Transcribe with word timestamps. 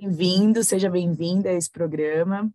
Bem-vindo, 0.00 0.62
seja 0.62 0.90
bem-vinda 0.90 1.48
a 1.48 1.54
esse 1.54 1.70
programa. 1.70 2.52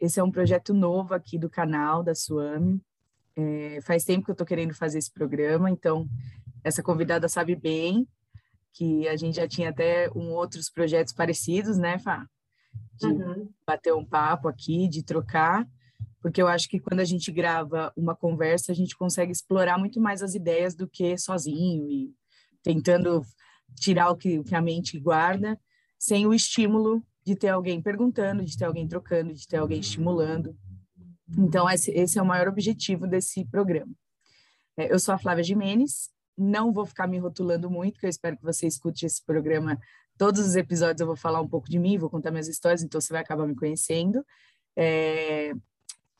Esse 0.00 0.20
é 0.20 0.24
um 0.24 0.30
projeto 0.30 0.72
novo 0.72 1.12
aqui 1.12 1.38
do 1.38 1.50
canal 1.50 2.02
da 2.02 2.14
Suame. 2.14 2.80
É, 3.36 3.80
faz 3.82 4.04
tempo 4.04 4.24
que 4.24 4.30
eu 4.30 4.34
estou 4.34 4.46
querendo 4.46 4.74
fazer 4.74 4.98
esse 4.98 5.12
programa, 5.12 5.70
então 5.70 6.08
essa 6.64 6.82
convidada 6.82 7.28
sabe 7.28 7.54
bem 7.54 8.08
que 8.72 9.06
a 9.06 9.16
gente 9.16 9.36
já 9.36 9.46
tinha 9.46 9.68
até 9.68 10.10
um 10.14 10.30
outros 10.30 10.70
projetos 10.70 11.12
parecidos, 11.12 11.76
né, 11.76 11.98
Fá? 11.98 12.26
De 12.94 13.06
uhum. 13.06 13.48
bater 13.66 13.92
um 13.92 14.04
papo 14.04 14.48
aqui, 14.48 14.88
de 14.88 15.02
trocar, 15.02 15.66
porque 16.22 16.40
eu 16.40 16.48
acho 16.48 16.68
que 16.68 16.80
quando 16.80 17.00
a 17.00 17.04
gente 17.04 17.30
grava 17.30 17.92
uma 17.96 18.16
conversa, 18.16 18.72
a 18.72 18.74
gente 18.74 18.96
consegue 18.96 19.32
explorar 19.32 19.78
muito 19.78 20.00
mais 20.00 20.22
as 20.22 20.34
ideias 20.34 20.74
do 20.74 20.88
que 20.88 21.18
sozinho 21.18 21.88
e 21.90 22.14
tentando 22.62 23.22
tirar 23.78 24.10
o 24.10 24.16
que, 24.16 24.38
o 24.38 24.44
que 24.44 24.54
a 24.54 24.62
mente 24.62 24.98
guarda 24.98 25.58
sem 25.98 26.26
o 26.26 26.32
estímulo 26.32 27.02
de 27.24 27.34
ter 27.34 27.48
alguém 27.48 27.82
perguntando, 27.82 28.44
de 28.44 28.56
ter 28.56 28.64
alguém 28.64 28.86
trocando, 28.86 29.34
de 29.34 29.46
ter 29.46 29.56
alguém 29.56 29.80
estimulando. 29.80 30.56
Então, 31.36 31.68
esse, 31.68 31.90
esse 31.90 32.18
é 32.18 32.22
o 32.22 32.26
maior 32.26 32.48
objetivo 32.48 33.06
desse 33.06 33.44
programa. 33.44 33.92
É, 34.76 34.92
eu 34.92 34.98
sou 34.98 35.14
a 35.14 35.18
Flávia 35.18 35.44
Jimenez, 35.44 36.08
não 36.36 36.72
vou 36.72 36.86
ficar 36.86 37.06
me 37.06 37.18
rotulando 37.18 37.68
muito, 37.68 37.94
porque 37.94 38.06
eu 38.06 38.10
espero 38.10 38.36
que 38.36 38.44
você 38.44 38.66
escute 38.66 39.04
esse 39.04 39.22
programa. 39.24 39.78
Todos 40.16 40.40
os 40.40 40.56
episódios 40.56 41.00
eu 41.00 41.06
vou 41.06 41.16
falar 41.16 41.40
um 41.40 41.48
pouco 41.48 41.68
de 41.68 41.78
mim, 41.78 41.98
vou 41.98 42.08
contar 42.08 42.30
minhas 42.30 42.48
histórias, 42.48 42.82
então 42.82 43.00
você 43.00 43.12
vai 43.12 43.22
acabar 43.22 43.46
me 43.46 43.54
conhecendo. 43.54 44.24
É, 44.76 45.50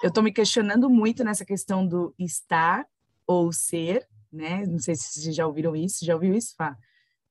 eu 0.03 0.09
estou 0.09 0.23
me 0.23 0.33
questionando 0.33 0.91
muito 0.91 1.25
nessa 1.25 1.45
questão 1.45 1.87
do 1.87 2.15
estar 2.19 2.87
ou 3.27 3.53
ser, 3.53 4.07
né? 4.33 4.67
Não 4.67 4.79
sei 4.79 4.95
se 4.95 5.21
vocês 5.21 5.35
já 5.35 5.47
ouviram 5.47 5.75
isso. 5.75 6.05
Já 6.05 6.15
ouviu 6.15 6.35
isso, 6.35 6.55
Fá? 6.57 6.77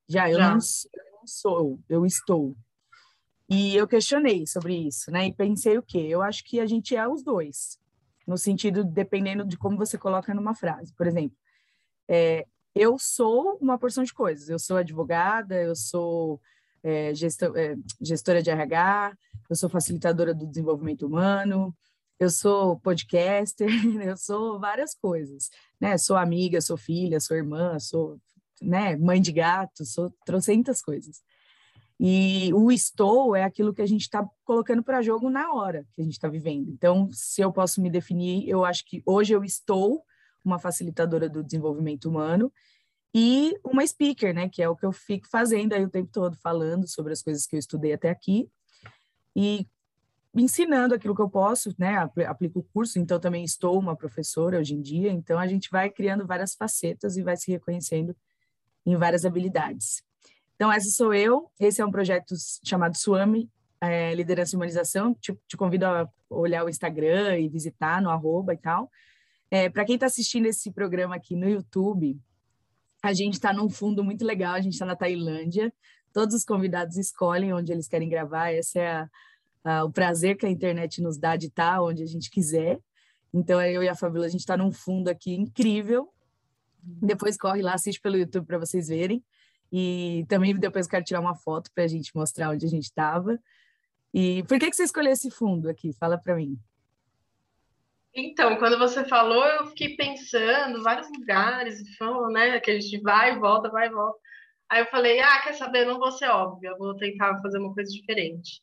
Já, 0.07 0.29
eu, 0.29 0.37
já. 0.37 0.53
Não, 0.53 0.61
sou, 0.61 0.89
eu 1.89 2.05
estou. 2.05 2.55
E 3.49 3.75
eu 3.75 3.87
questionei 3.87 4.45
sobre 4.45 4.75
isso, 4.75 5.09
né? 5.09 5.27
E 5.27 5.33
pensei 5.33 5.77
o 5.77 5.83
quê? 5.83 5.99
Eu 6.09 6.21
acho 6.21 6.43
que 6.43 6.59
a 6.59 6.65
gente 6.65 6.95
é 6.95 7.07
os 7.07 7.23
dois, 7.23 7.79
no 8.27 8.37
sentido, 8.37 8.83
dependendo 8.83 9.45
de 9.45 9.57
como 9.57 9.77
você 9.77 9.97
coloca 9.97 10.33
numa 10.33 10.53
frase. 10.53 10.93
Por 10.93 11.07
exemplo, 11.07 11.37
é, 12.09 12.45
eu 12.75 12.97
sou 12.99 13.57
uma 13.61 13.77
porção 13.77 14.03
de 14.03 14.13
coisas. 14.13 14.49
Eu 14.49 14.59
sou 14.59 14.77
advogada, 14.77 15.55
eu 15.55 15.75
sou 15.75 16.41
é, 16.83 17.13
gestor, 17.13 17.57
é, 17.57 17.75
gestora 18.01 18.41
de 18.41 18.49
RH, 18.49 19.17
eu 19.49 19.55
sou 19.55 19.69
facilitadora 19.69 20.33
do 20.33 20.45
desenvolvimento 20.45 21.07
humano, 21.07 21.75
eu 22.19 22.29
sou 22.29 22.79
podcaster, 22.79 23.67
eu 24.03 24.17
sou 24.17 24.59
várias 24.59 24.93
coisas, 24.95 25.49
né? 25.79 25.97
Sou 25.97 26.15
amiga, 26.15 26.61
sou 26.61 26.77
filha, 26.77 27.19
sou 27.19 27.37
irmã, 27.37 27.79
sou 27.79 28.19
né, 28.61 28.95
mãe 28.95 29.21
de 29.21 29.31
gato, 29.31 29.85
sou 29.85 30.13
trocentas 30.25 30.81
coisas. 30.81 31.21
E 31.99 32.53
o 32.53 32.71
estou 32.71 33.35
é 33.35 33.43
aquilo 33.43 33.73
que 33.73 33.81
a 33.81 33.85
gente 33.87 34.01
está 34.01 34.27
colocando 34.43 34.83
para 34.83 35.01
jogo 35.01 35.29
na 35.29 35.51
hora 35.51 35.85
que 35.93 36.01
a 36.01 36.03
gente 36.03 36.13
está 36.13 36.27
vivendo. 36.27 36.69
Então, 36.69 37.09
se 37.11 37.41
eu 37.41 37.51
posso 37.51 37.81
me 37.81 37.89
definir, 37.89 38.47
eu 38.47 38.63
acho 38.63 38.85
que 38.85 39.01
hoje 39.05 39.33
eu 39.33 39.43
estou 39.43 40.03
uma 40.45 40.59
facilitadora 40.59 41.27
do 41.27 41.43
desenvolvimento 41.43 42.05
humano 42.05 42.51
e 43.13 43.57
uma 43.63 43.85
speaker, 43.85 44.33
né, 44.33 44.47
que 44.47 44.61
é 44.61 44.69
o 44.69 44.75
que 44.75 44.85
eu 44.85 44.91
fico 44.91 45.27
fazendo 45.27 45.73
aí 45.73 45.83
o 45.83 45.89
tempo 45.89 46.09
todo, 46.11 46.37
falando 46.37 46.87
sobre 46.87 47.13
as 47.13 47.21
coisas 47.21 47.45
que 47.45 47.55
eu 47.55 47.59
estudei 47.59 47.93
até 47.93 48.09
aqui 48.09 48.49
e 49.35 49.67
ensinando 50.35 50.93
aquilo 50.93 51.15
que 51.15 51.21
eu 51.21 51.29
posso, 51.29 51.73
né, 51.79 51.97
aplico 52.27 52.59
o 52.59 52.63
curso, 52.63 52.99
então 52.99 53.19
também 53.19 53.43
estou 53.43 53.79
uma 53.79 53.95
professora 53.95 54.59
hoje 54.59 54.75
em 54.75 54.81
dia, 54.81 55.11
então 55.11 55.39
a 55.39 55.47
gente 55.47 55.69
vai 55.71 55.89
criando 55.89 56.27
várias 56.27 56.53
facetas 56.53 57.17
e 57.17 57.23
vai 57.23 57.35
se 57.35 57.49
reconhecendo 57.51 58.15
em 58.87 58.95
várias 58.95 59.25
habilidades. 59.25 60.01
Então, 60.55 60.71
essa 60.71 60.89
sou 60.89 61.13
eu. 61.13 61.51
Esse 61.59 61.81
é 61.81 61.85
um 61.85 61.91
projeto 61.91 62.33
chamado 62.63 62.97
Suame, 62.97 63.49
é, 63.81 64.15
Liderança 64.15 64.55
e 64.55 64.57
Humanização. 64.57 65.13
Te, 65.13 65.37
te, 65.45 65.57
convido 65.57 65.85
a 65.85 66.09
olhar 66.29 66.63
o 66.63 66.69
Instagram 66.69 67.37
e 67.37 67.49
visitar 67.49 68.01
no 68.01 68.09
arroba 68.09 68.53
e 68.53 68.57
tal. 68.57 68.89
É, 69.51 69.69
Para 69.69 69.83
quem 69.83 69.95
está 69.95 70.05
assistindo 70.05 70.45
esse 70.45 70.71
programa 70.71 71.15
aqui 71.15 71.35
no 71.35 71.49
YouTube, 71.49 72.17
a 73.03 73.13
gente 73.13 73.33
está 73.33 73.51
num 73.51 73.69
fundo 73.69 74.03
muito 74.03 74.25
legal. 74.25 74.53
A 74.53 74.61
gente 74.61 74.73
está 74.73 74.85
na 74.85 74.95
Tailândia. 74.95 75.71
Todos 76.13 76.33
os 76.33 76.45
convidados 76.45 76.97
escolhem 76.97 77.53
onde 77.53 77.73
eles 77.73 77.89
querem 77.89 78.07
gravar. 78.07 78.53
Esse 78.53 78.79
é 78.79 78.89
a, 78.89 79.09
a, 79.65 79.83
o 79.83 79.91
prazer 79.91 80.37
que 80.37 80.45
a 80.45 80.49
internet 80.49 81.01
nos 81.01 81.17
dá 81.17 81.35
de 81.35 81.47
estar 81.47 81.73
tá 81.73 81.83
onde 81.83 82.03
a 82.03 82.07
gente 82.07 82.31
quiser. 82.31 82.79
Então, 83.33 83.61
eu 83.61 83.83
e 83.83 83.89
a 83.89 83.95
Fabíola, 83.95 84.27
a 84.27 84.29
gente 84.29 84.39
está 84.39 84.55
num 84.55 84.71
fundo 84.71 85.09
aqui 85.09 85.35
incrível, 85.35 86.09
depois 87.01 87.37
corre 87.37 87.61
lá, 87.61 87.73
assiste 87.73 88.01
pelo 88.01 88.17
YouTube 88.17 88.45
para 88.45 88.57
vocês 88.57 88.87
verem. 88.87 89.23
E 89.71 90.25
também 90.29 90.55
depois 90.55 90.87
quero 90.87 91.03
tirar 91.03 91.19
uma 91.19 91.35
foto 91.35 91.69
para 91.73 91.83
a 91.83 91.87
gente 91.87 92.15
mostrar 92.15 92.51
onde 92.51 92.65
a 92.65 92.69
gente 92.69 92.85
estava. 92.85 93.37
E 94.13 94.43
por 94.43 94.57
que, 94.57 94.69
que 94.69 94.75
você 94.75 94.83
escolheu 94.83 95.11
esse 95.11 95.29
fundo 95.29 95.69
aqui? 95.69 95.93
Fala 95.93 96.17
para 96.17 96.35
mim. 96.35 96.57
Então, 98.15 98.57
quando 98.57 98.79
você 98.79 99.05
falou, 99.05 99.45
eu 99.45 99.67
fiquei 99.67 99.95
pensando 99.95 100.81
vários 100.81 101.07
lugares, 101.09 101.95
falou, 101.97 102.31
né, 102.31 102.59
que 102.59 102.71
a 102.71 102.79
gente 102.79 102.99
vai 103.01 103.33
e 103.35 103.39
volta, 103.39 103.69
vai 103.69 103.87
e 103.87 103.91
volta. 103.91 104.17
Aí 104.69 104.81
eu 104.81 104.87
falei, 104.87 105.19
ah, 105.19 105.41
quer 105.43 105.53
saber, 105.53 105.85
não 105.85 105.99
vou 105.99 106.11
ser 106.11 106.27
óbvia, 106.29 106.75
vou 106.77 106.95
tentar 106.95 107.39
fazer 107.41 107.59
uma 107.59 107.73
coisa 107.73 107.91
diferente. 107.91 108.61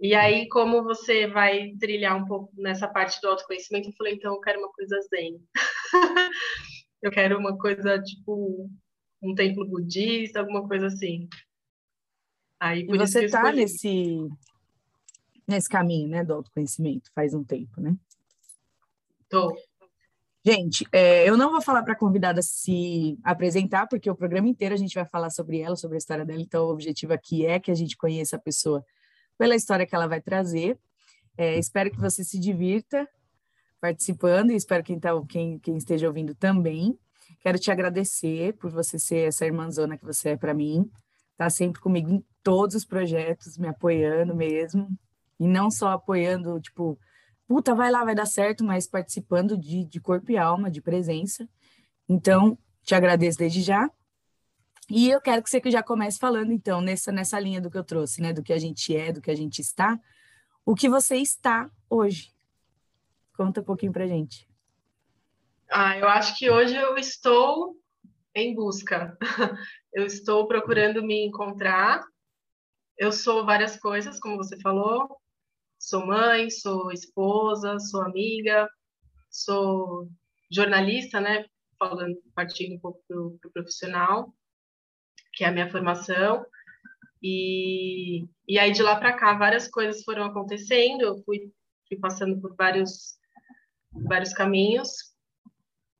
E 0.00 0.14
aí, 0.14 0.48
como 0.48 0.82
você 0.82 1.26
vai 1.26 1.72
trilhar 1.78 2.16
um 2.16 2.26
pouco 2.26 2.50
nessa 2.56 2.88
parte 2.88 3.20
do 3.20 3.28
autoconhecimento, 3.28 3.90
eu 3.90 3.94
falei, 3.94 4.14
então 4.14 4.34
eu 4.34 4.40
quero 4.40 4.58
uma 4.58 4.72
coisa 4.72 4.98
zen. 5.10 5.38
eu 7.06 7.10
quero 7.10 7.38
uma 7.38 7.56
coisa 7.56 8.00
tipo 8.02 8.68
um 9.22 9.34
templo 9.34 9.66
budista, 9.66 10.40
alguma 10.40 10.66
coisa 10.66 10.86
assim. 10.86 11.28
Aí, 12.58 12.86
e 12.88 12.98
você 12.98 13.24
está 13.24 13.52
nesse, 13.52 14.18
nesse 15.46 15.68
caminho, 15.68 16.08
né, 16.08 16.24
do 16.24 16.34
autoconhecimento, 16.34 17.10
faz 17.14 17.34
um 17.34 17.44
tempo, 17.44 17.80
né? 17.80 17.96
Tô. 19.28 19.54
Gente, 20.44 20.86
é, 20.92 21.28
eu 21.28 21.36
não 21.36 21.50
vou 21.50 21.60
falar 21.60 21.82
para 21.82 21.94
a 21.94 21.98
convidada 21.98 22.40
se 22.40 23.18
apresentar, 23.24 23.88
porque 23.88 24.08
o 24.08 24.14
programa 24.14 24.48
inteiro 24.48 24.74
a 24.74 24.78
gente 24.78 24.94
vai 24.94 25.04
falar 25.04 25.30
sobre 25.30 25.58
ela, 25.58 25.74
sobre 25.74 25.96
a 25.96 25.98
história 25.98 26.24
dela, 26.24 26.40
então 26.40 26.66
o 26.66 26.70
objetivo 26.70 27.12
aqui 27.12 27.44
é 27.44 27.58
que 27.58 27.70
a 27.70 27.74
gente 27.74 27.96
conheça 27.96 28.36
a 28.36 28.40
pessoa 28.40 28.84
pela 29.36 29.56
história 29.56 29.86
que 29.86 29.94
ela 29.94 30.06
vai 30.06 30.20
trazer. 30.20 30.78
É, 31.36 31.58
espero 31.58 31.90
que 31.90 32.00
você 32.00 32.24
se 32.24 32.38
divirta 32.38 33.08
participando 33.80 34.50
e 34.50 34.56
espero 34.56 34.82
quem, 34.82 34.98
tá, 34.98 35.10
quem, 35.28 35.58
quem 35.58 35.76
esteja 35.76 36.06
ouvindo 36.06 36.34
também. 36.34 36.98
Quero 37.40 37.58
te 37.58 37.70
agradecer 37.70 38.54
por 38.54 38.70
você 38.70 38.98
ser 38.98 39.28
essa 39.28 39.44
irmãzona 39.44 39.96
que 39.96 40.04
você 40.04 40.30
é 40.30 40.36
para 40.36 40.54
mim. 40.54 40.90
Tá 41.36 41.50
sempre 41.50 41.80
comigo 41.80 42.10
em 42.10 42.24
todos 42.42 42.74
os 42.74 42.84
projetos, 42.84 43.58
me 43.58 43.68
apoiando 43.68 44.34
mesmo. 44.34 44.88
E 45.38 45.46
não 45.46 45.70
só 45.70 45.90
apoiando, 45.90 46.60
tipo, 46.60 46.98
puta, 47.46 47.74
vai 47.74 47.90
lá, 47.90 48.04
vai 48.04 48.14
dar 48.14 48.26
certo, 48.26 48.64
mas 48.64 48.86
participando 48.86 49.56
de, 49.56 49.84
de 49.84 50.00
corpo 50.00 50.32
e 50.32 50.38
alma, 50.38 50.70
de 50.70 50.80
presença. 50.80 51.48
Então, 52.08 52.58
te 52.82 52.94
agradeço 52.94 53.38
desde 53.38 53.62
já. 53.62 53.90
E 54.88 55.10
eu 55.10 55.20
quero 55.20 55.42
que 55.42 55.50
você 55.50 55.60
já 55.66 55.82
comece 55.82 56.18
falando, 56.18 56.52
então, 56.52 56.80
nessa, 56.80 57.10
nessa 57.10 57.38
linha 57.40 57.60
do 57.60 57.70
que 57.70 57.76
eu 57.76 57.84
trouxe, 57.84 58.22
né? 58.22 58.32
Do 58.32 58.42
que 58.42 58.52
a 58.52 58.58
gente 58.58 58.96
é, 58.96 59.12
do 59.12 59.20
que 59.20 59.30
a 59.30 59.34
gente 59.34 59.60
está. 59.60 59.98
O 60.64 60.74
que 60.74 60.88
você 60.88 61.16
está 61.16 61.70
hoje? 61.90 62.35
Conta 63.36 63.60
um 63.60 63.64
pouquinho 63.64 63.92
pra 63.92 64.06
gente. 64.06 64.48
Ah, 65.70 65.98
eu 65.98 66.08
acho 66.08 66.38
que 66.38 66.50
hoje 66.50 66.74
eu 66.74 66.96
estou 66.96 67.76
em 68.34 68.54
busca. 68.54 69.16
Eu 69.92 70.04
estou 70.04 70.46
procurando 70.46 71.02
me 71.02 71.24
encontrar. 71.24 72.04
Eu 72.98 73.10
sou 73.10 73.46
várias 73.46 73.78
coisas, 73.78 74.20
como 74.20 74.36
você 74.36 74.60
falou. 74.60 75.16
Sou 75.78 76.06
mãe, 76.06 76.50
sou 76.50 76.92
esposa, 76.92 77.78
sou 77.78 78.02
amiga, 78.02 78.68
sou 79.30 80.06
jornalista, 80.50 81.18
né? 81.18 81.46
Falando, 81.78 82.14
partindo 82.34 82.74
um 82.74 82.78
pouco 82.78 83.02
para 83.08 83.18
o 83.18 83.38
pro 83.38 83.50
profissional, 83.52 84.34
que 85.32 85.44
é 85.44 85.48
a 85.48 85.52
minha 85.52 85.70
formação. 85.70 86.44
E, 87.22 88.26
e 88.46 88.58
aí 88.58 88.72
de 88.72 88.82
lá 88.82 88.96
para 88.96 89.16
cá 89.16 89.32
várias 89.32 89.66
coisas 89.66 90.04
foram 90.04 90.24
acontecendo. 90.24 91.02
Eu 91.02 91.22
fui, 91.24 91.50
fui 91.88 91.98
passando 91.98 92.38
por 92.38 92.54
vários 92.54 93.16
vários 94.04 94.32
caminhos. 94.32 95.14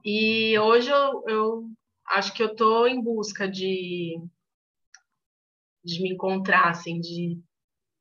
E 0.05 0.59
hoje 0.59 0.91
eu, 0.91 1.25
eu 1.27 1.71
acho 2.09 2.33
que 2.33 2.43
eu 2.43 2.49
estou 2.49 2.87
em 2.87 3.03
busca 3.03 3.49
de, 3.49 4.21
de 5.85 6.03
me 6.03 6.13
encontrar, 6.13 6.71
assim, 6.71 7.01
de 7.01 7.41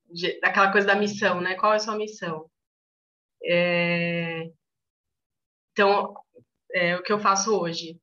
de, 0.09 0.39
daquela 0.39 0.71
coisa 0.71 0.88
da 0.88 0.95
missão, 0.95 1.42
né? 1.42 1.56
Qual 1.56 1.74
é 1.74 1.75
a 1.77 1.80
sua 1.80 1.95
missão? 1.95 2.50
É, 3.44 4.50
então, 5.71 6.15
é, 6.74 6.95
o 6.95 7.03
que 7.03 7.12
eu 7.12 7.19
faço 7.19 7.57
hoje? 7.57 8.00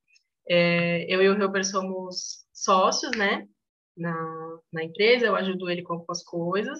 É, 0.47 1.05
eu 1.13 1.21
e 1.21 1.29
o 1.29 1.37
Hilber 1.37 1.65
somos 1.65 2.45
sócios, 2.53 3.11
né? 3.17 3.47
Na, 3.95 4.59
na 4.71 4.83
empresa, 4.83 5.25
eu 5.25 5.35
ajudo 5.35 5.69
ele 5.69 5.83
com 5.83 5.93
algumas 5.93 6.23
coisas. 6.23 6.79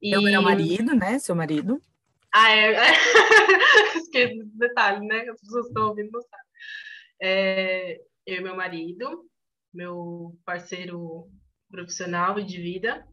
E... 0.00 0.14
É 0.14 0.38
o 0.38 0.42
marido, 0.42 0.94
né? 0.94 1.18
Seu 1.18 1.34
marido. 1.34 1.80
Ah, 2.36 2.50
é. 2.50 2.72
Esqueci 3.96 4.40
esse 4.40 4.58
detalhe, 4.58 5.06
né? 5.06 5.20
As 5.30 5.40
pessoas 5.40 5.66
estão 5.68 5.88
ouvindo 5.88 6.10
não. 6.10 6.20
É, 7.22 8.00
eu 8.26 8.38
e 8.38 8.40
meu 8.40 8.56
marido, 8.56 9.30
meu 9.72 10.36
parceiro 10.44 11.30
profissional 11.70 12.36
e 12.40 12.44
de 12.44 12.60
vida. 12.60 13.06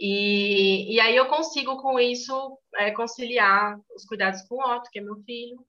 E, 0.00 0.92
e 0.92 1.00
aí 1.00 1.14
eu 1.14 1.28
consigo 1.28 1.80
com 1.80 2.00
isso 2.00 2.58
é, 2.74 2.90
conciliar 2.90 3.78
os 3.94 4.04
cuidados 4.04 4.42
com 4.42 4.56
o 4.56 4.76
Otto, 4.76 4.90
que 4.90 4.98
é 4.98 5.02
meu 5.02 5.16
filho, 5.22 5.64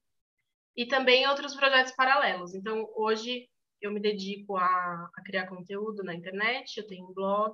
e 0.75 0.88
também 0.88 1.27
outros 1.27 1.56
projetos 1.56 1.94
paralelos. 1.94 2.56
Então, 2.56 2.89
hoje 2.95 3.47
eu 3.79 3.91
me 3.91 4.00
dedico 4.00 4.57
a, 4.57 4.65
a 5.15 5.23
criar 5.23 5.47
conteúdo 5.47 6.03
na 6.03 6.15
internet, 6.15 6.75
eu 6.77 6.88
tenho 6.88 7.07
um 7.07 7.13
blog 7.13 7.53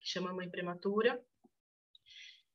que 0.00 0.08
chama 0.08 0.32
Mãe 0.34 0.50
Prematura, 0.50 1.22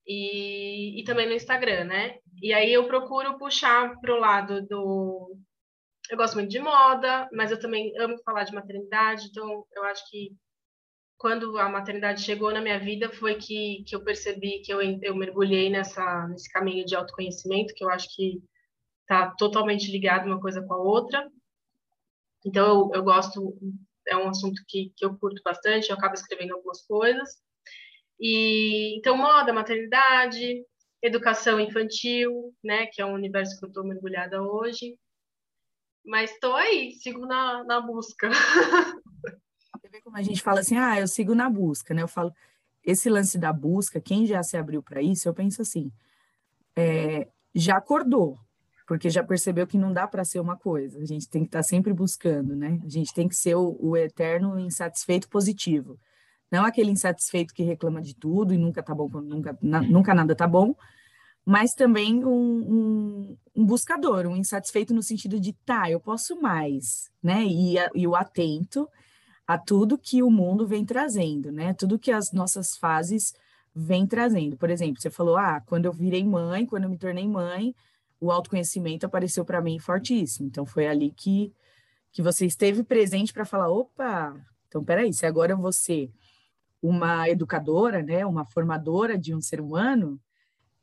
e, 0.07 1.01
e 1.01 1.03
também 1.03 1.27
no 1.27 1.33
Instagram, 1.33 1.83
né? 1.83 2.17
E 2.41 2.53
aí 2.53 2.71
eu 2.71 2.87
procuro 2.87 3.37
puxar 3.37 3.99
para 3.99 4.13
o 4.13 4.19
lado 4.19 4.65
do. 4.65 5.35
Eu 6.09 6.17
gosto 6.17 6.35
muito 6.35 6.49
de 6.49 6.59
moda, 6.59 7.27
mas 7.33 7.51
eu 7.51 7.59
também 7.59 7.93
amo 7.99 8.17
falar 8.23 8.45
de 8.45 8.53
maternidade, 8.53 9.27
então 9.27 9.65
eu 9.75 9.83
acho 9.83 10.09
que 10.09 10.31
quando 11.17 11.57
a 11.57 11.67
maternidade 11.67 12.21
chegou 12.21 12.53
na 12.53 12.61
minha 12.61 12.79
vida 12.79 13.09
foi 13.09 13.35
que, 13.35 13.83
que 13.85 13.95
eu 13.95 14.03
percebi 14.03 14.61
que 14.61 14.71
eu, 14.71 14.79
eu 15.01 15.15
mergulhei 15.15 15.69
nessa, 15.69 16.27
nesse 16.27 16.49
caminho 16.49 16.85
de 16.85 16.95
autoconhecimento, 16.95 17.73
que 17.73 17.83
eu 17.83 17.89
acho 17.89 18.07
que 18.15 18.41
está 19.01 19.31
totalmente 19.31 19.91
ligado 19.91 20.27
uma 20.27 20.39
coisa 20.39 20.61
com 20.61 20.73
a 20.73 20.77
outra. 20.77 21.27
Então, 22.45 22.65
eu, 22.65 22.91
eu 22.95 23.03
gosto, 23.03 23.57
é 24.07 24.15
um 24.15 24.29
assunto 24.29 24.61
que, 24.67 24.93
que 24.95 25.03
eu 25.03 25.17
curto 25.17 25.41
bastante, 25.43 25.89
eu 25.89 25.95
acabo 25.95 26.13
escrevendo 26.13 26.53
algumas 26.53 26.85
coisas. 26.85 27.41
E 28.19 28.97
então 28.97 29.15
moda, 29.15 29.53
maternidade, 29.53 30.63
educação 31.01 31.59
infantil, 31.59 32.53
né, 32.63 32.87
que 32.87 33.01
é 33.01 33.05
um 33.05 33.13
universo 33.13 33.57
que 33.59 33.65
eu 33.65 33.69
estou 33.69 33.83
mergulhada 33.83 34.41
hoje. 34.41 34.97
Mas 36.05 36.31
estou 36.31 36.55
aí, 36.55 36.93
sigo 36.93 37.25
na, 37.25 37.63
na 37.63 37.81
busca. 37.81 38.29
Você 39.75 39.89
vê 39.89 40.01
como 40.01 40.17
a 40.17 40.21
gente 40.21 40.41
fala 40.41 40.61
assim, 40.61 40.77
ah, 40.77 40.99
eu 40.99 41.07
sigo 41.07 41.35
na 41.35 41.49
busca, 41.49 41.93
né? 41.93 42.01
Eu 42.01 42.07
falo, 42.07 42.33
esse 42.83 43.09
lance 43.09 43.37
da 43.37 43.51
busca, 43.51 43.99
quem 43.99 44.25
já 44.25 44.41
se 44.41 44.57
abriu 44.57 44.81
para 44.81 45.01
isso, 45.01 45.27
eu 45.27 45.33
penso 45.33 45.61
assim, 45.61 45.91
é, 46.75 47.27
já 47.53 47.77
acordou, 47.77 48.39
porque 48.87 49.09
já 49.09 49.23
percebeu 49.23 49.67
que 49.67 49.77
não 49.77 49.91
dá 49.91 50.07
para 50.07 50.23
ser 50.23 50.39
uma 50.39 50.57
coisa, 50.57 50.99
a 50.99 51.05
gente 51.05 51.29
tem 51.29 51.41
que 51.41 51.49
estar 51.49 51.59
tá 51.59 51.63
sempre 51.63 51.93
buscando, 51.93 52.55
né? 52.55 52.79
A 52.85 52.89
gente 52.89 53.13
tem 53.13 53.27
que 53.27 53.35
ser 53.35 53.55
o, 53.55 53.77
o 53.79 53.97
eterno 53.97 54.57
insatisfeito 54.57 55.27
positivo. 55.27 55.99
Não 56.51 56.63
aquele 56.63 56.91
insatisfeito 56.91 57.53
que 57.53 57.63
reclama 57.63 58.01
de 58.01 58.15
tudo 58.15 58.53
e 58.53 58.57
nunca 58.57 58.81
tá 58.81 58.95
bom, 58.95 59.09
nunca, 59.21 59.57
na, 59.61 59.81
nunca 59.81 60.13
nada 60.13 60.35
tá 60.35 60.47
bom, 60.47 60.75
mas 61.45 61.73
também 61.73 62.25
um, 62.25 62.29
um, 62.29 63.37
um, 63.55 63.65
buscador, 63.65 64.27
um 64.27 64.35
insatisfeito 64.35 64.93
no 64.93 65.01
sentido 65.01 65.39
de, 65.39 65.53
tá, 65.53 65.89
eu 65.89 65.99
posso 65.99 66.39
mais, 66.41 67.09
né? 67.23 67.45
E, 67.45 67.75
e 67.95 68.07
o 68.07 68.15
atento 68.15 68.87
a 69.47 69.57
tudo 69.57 69.97
que 69.97 70.21
o 70.21 70.29
mundo 70.29 70.67
vem 70.67 70.85
trazendo, 70.85 71.51
né? 71.51 71.73
Tudo 71.73 71.99
que 71.99 72.11
as 72.11 72.33
nossas 72.33 72.77
fases 72.77 73.33
vêm 73.73 74.05
trazendo. 74.05 74.57
Por 74.57 74.69
exemplo, 74.69 75.01
você 75.01 75.09
falou, 75.09 75.37
ah, 75.37 75.61
quando 75.65 75.85
eu 75.85 75.93
virei 75.93 76.23
mãe, 76.25 76.65
quando 76.65 76.83
eu 76.83 76.89
me 76.89 76.97
tornei 76.97 77.27
mãe, 77.27 77.73
o 78.19 78.31
autoconhecimento 78.31 79.05
apareceu 79.05 79.45
para 79.45 79.61
mim 79.61 79.79
fortíssimo. 79.79 80.47
Então, 80.47 80.65
foi 80.65 80.87
ali 80.87 81.11
que, 81.11 81.53
que 82.11 82.21
você 82.21 82.45
esteve 82.45 82.83
presente 82.83 83.31
para 83.31 83.45
falar, 83.45 83.69
opa, 83.69 84.35
então, 84.67 84.83
peraí, 84.83 85.13
se 85.13 85.25
agora 85.25 85.55
você 85.55 86.09
uma 86.81 87.29
educadora, 87.29 88.01
né, 88.01 88.25
uma 88.25 88.45
formadora 88.45 89.17
de 89.17 89.33
um 89.33 89.41
ser 89.41 89.59
humano, 89.59 90.19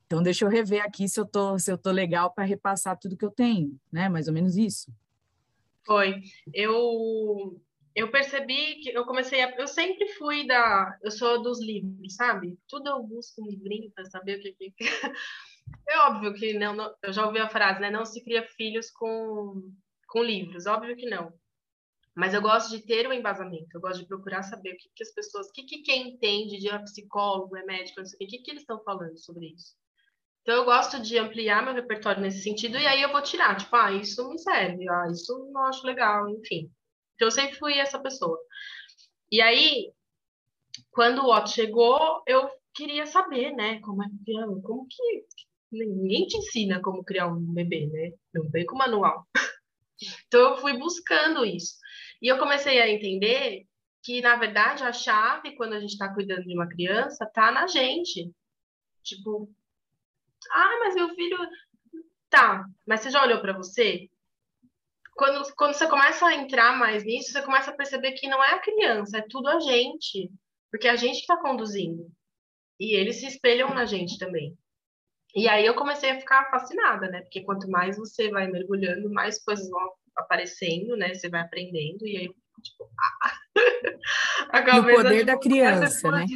então 0.06 0.22
deixa 0.22 0.44
eu 0.44 0.48
rever 0.48 0.84
aqui 0.84 1.08
se 1.08 1.18
eu 1.18 1.26
tô, 1.26 1.58
se 1.58 1.70
eu 1.72 1.78
tô 1.78 1.90
legal 1.90 2.32
para 2.32 2.44
repassar 2.44 2.98
tudo 2.98 3.16
que 3.16 3.24
eu 3.24 3.30
tenho, 3.30 3.78
né? 3.90 4.08
Mais 4.08 4.28
ou 4.28 4.34
menos 4.34 4.56
isso. 4.56 4.92
Foi. 5.84 6.22
Eu 6.52 7.60
eu 7.96 8.10
percebi 8.10 8.80
que 8.80 8.90
eu 8.90 9.04
comecei 9.04 9.42
a 9.42 9.54
eu 9.56 9.66
sempre 9.66 10.06
fui 10.14 10.46
da 10.46 10.98
eu 11.02 11.10
sou 11.10 11.42
dos 11.42 11.60
livros, 11.60 12.14
sabe? 12.14 12.58
Tudo 12.68 12.90
eu 12.90 13.02
busco 13.02 13.42
um 13.42 13.46
livrinho 13.46 13.90
para 13.90 14.04
saber 14.04 14.38
o 14.38 14.40
que, 14.40 14.52
que 14.52 14.74
É 15.88 15.98
óbvio 16.00 16.34
que 16.34 16.52
não, 16.58 16.74
não, 16.74 16.94
eu 17.02 17.12
já 17.12 17.26
ouvi 17.26 17.38
a 17.38 17.48
frase, 17.48 17.80
né? 17.80 17.90
Não 17.90 18.04
se 18.04 18.22
cria 18.22 18.46
filhos 18.56 18.90
com 18.90 19.72
com 20.06 20.22
livros, 20.22 20.66
óbvio 20.66 20.94
que 20.94 21.10
não. 21.10 21.32
Mas 22.14 22.32
eu 22.32 22.40
gosto 22.40 22.70
de 22.70 22.86
ter 22.86 23.08
um 23.08 23.12
embasamento, 23.12 23.68
eu 23.74 23.80
gosto 23.80 24.00
de 24.00 24.06
procurar 24.06 24.42
saber 24.42 24.74
o 24.74 24.76
que, 24.76 24.88
que 24.94 25.02
as 25.02 25.12
pessoas, 25.12 25.48
o 25.48 25.52
que, 25.52 25.64
que 25.64 25.82
quem 25.82 26.10
entende 26.10 26.58
de 26.58 26.68
psicólogo, 26.84 27.56
é 27.56 27.64
médico, 27.64 28.00
não 28.00 28.06
sei 28.06 28.24
o 28.24 28.30
que, 28.30 28.38
que 28.38 28.50
eles 28.52 28.62
estão 28.62 28.82
falando 28.84 29.18
sobre 29.18 29.46
isso. 29.46 29.74
Então 30.42 30.54
eu 30.54 30.64
gosto 30.64 31.00
de 31.00 31.18
ampliar 31.18 31.64
meu 31.64 31.74
repertório 31.74 32.22
nesse 32.22 32.42
sentido 32.42 32.78
e 32.78 32.86
aí 32.86 33.02
eu 33.02 33.10
vou 33.10 33.22
tirar, 33.22 33.56
tipo, 33.56 33.74
ah, 33.74 33.90
isso 33.90 34.28
me 34.28 34.38
serve, 34.38 34.88
ah, 34.88 35.08
isso 35.10 35.50
não 35.52 35.62
acho 35.64 35.84
legal, 35.86 36.28
enfim. 36.28 36.70
Então 37.14 37.28
eu 37.28 37.32
sempre 37.32 37.58
fui 37.58 37.78
essa 37.78 37.98
pessoa. 37.98 38.38
E 39.32 39.40
aí, 39.40 39.92
quando 40.90 41.22
o 41.22 41.34
Otto 41.34 41.50
chegou, 41.50 42.22
eu 42.26 42.48
queria 42.74 43.06
saber, 43.06 43.52
né, 43.52 43.80
como 43.80 44.04
é 44.04 44.06
que 44.06 44.32
como 44.62 44.86
que 44.86 45.24
ninguém 45.72 46.26
te 46.26 46.36
ensina 46.36 46.80
como 46.80 47.04
criar 47.04 47.26
um 47.26 47.40
bebê, 47.40 47.86
né? 47.86 48.12
Não 48.32 48.48
vem 48.50 48.66
com 48.66 48.76
manual. 48.76 49.26
Então 50.26 50.50
eu 50.50 50.56
fui 50.58 50.76
buscando 50.76 51.44
isso. 51.46 51.76
E 52.24 52.28
eu 52.28 52.38
comecei 52.38 52.80
a 52.80 52.88
entender 52.88 53.66
que, 54.02 54.22
na 54.22 54.36
verdade, 54.36 54.82
a 54.82 54.94
chave, 54.94 55.54
quando 55.56 55.74
a 55.74 55.78
gente 55.78 55.92
está 55.92 56.08
cuidando 56.08 56.44
de 56.44 56.54
uma 56.54 56.66
criança, 56.66 57.26
tá 57.26 57.52
na 57.52 57.66
gente. 57.66 58.32
Tipo, 59.02 59.52
ah, 60.50 60.78
mas 60.80 60.94
meu 60.94 61.14
filho. 61.14 61.36
Tá, 62.30 62.64
mas 62.86 63.00
você 63.00 63.10
já 63.10 63.22
olhou 63.22 63.42
para 63.42 63.52
você? 63.52 64.08
Quando, 65.14 65.54
quando 65.54 65.74
você 65.74 65.86
começa 65.86 66.26
a 66.26 66.34
entrar 66.34 66.78
mais 66.78 67.04
nisso, 67.04 67.30
você 67.30 67.42
começa 67.42 67.70
a 67.70 67.76
perceber 67.76 68.12
que 68.12 68.26
não 68.26 68.42
é 68.42 68.52
a 68.52 68.58
criança, 68.58 69.18
é 69.18 69.26
tudo 69.28 69.46
a 69.48 69.60
gente. 69.60 70.32
Porque 70.70 70.88
é 70.88 70.92
a 70.92 70.96
gente 70.96 71.20
está 71.20 71.36
conduzindo. 71.36 72.10
E 72.80 72.96
eles 72.96 73.16
se 73.16 73.26
espelham 73.26 73.68
na 73.74 73.84
gente 73.84 74.18
também. 74.18 74.56
E 75.34 75.46
aí 75.46 75.66
eu 75.66 75.74
comecei 75.74 76.10
a 76.10 76.18
ficar 76.18 76.50
fascinada, 76.50 77.06
né? 77.10 77.20
Porque 77.20 77.42
quanto 77.42 77.68
mais 77.70 77.98
você 77.98 78.30
vai 78.30 78.46
mergulhando, 78.50 79.12
mais 79.12 79.44
coisas 79.44 79.68
vão 79.68 79.92
aparecendo, 80.16 80.96
né? 80.96 81.14
Você 81.14 81.28
vai 81.28 81.40
aprendendo, 81.40 82.06
e 82.06 82.16
aí, 82.16 82.30
tipo, 82.62 82.90
a 84.50 84.60
e 84.60 84.80
o 84.80 84.84
poder 84.84 85.14
tipo, 85.14 85.26
da 85.26 85.38
criança, 85.38 86.10
né? 86.10 86.26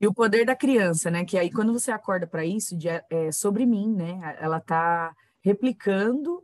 E 0.00 0.06
o 0.06 0.12
poder 0.14 0.44
da 0.44 0.56
criança, 0.56 1.10
né? 1.10 1.24
Que 1.24 1.38
aí 1.38 1.50
quando 1.50 1.72
você 1.72 1.92
acorda 1.92 2.26
para 2.26 2.44
isso, 2.44 2.76
de, 2.76 2.88
é 2.88 3.32
sobre 3.32 3.64
mim, 3.64 3.94
né? 3.94 4.36
Ela 4.40 4.60
tá 4.60 5.14
replicando 5.40 6.42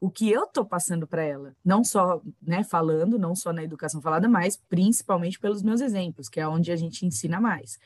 o 0.00 0.10
que 0.10 0.30
eu 0.30 0.46
tô 0.46 0.64
passando 0.64 1.06
para 1.06 1.24
ela, 1.24 1.56
não 1.64 1.82
só, 1.82 2.20
né, 2.40 2.62
falando, 2.62 3.18
não 3.18 3.34
só 3.34 3.52
na 3.52 3.64
educação 3.64 4.00
falada, 4.00 4.28
mas 4.28 4.56
principalmente 4.68 5.40
pelos 5.40 5.62
meus 5.62 5.80
exemplos, 5.80 6.28
que 6.28 6.38
é 6.38 6.46
onde 6.46 6.70
a 6.70 6.76
gente 6.76 7.04
ensina 7.04 7.40
mais. 7.40 7.80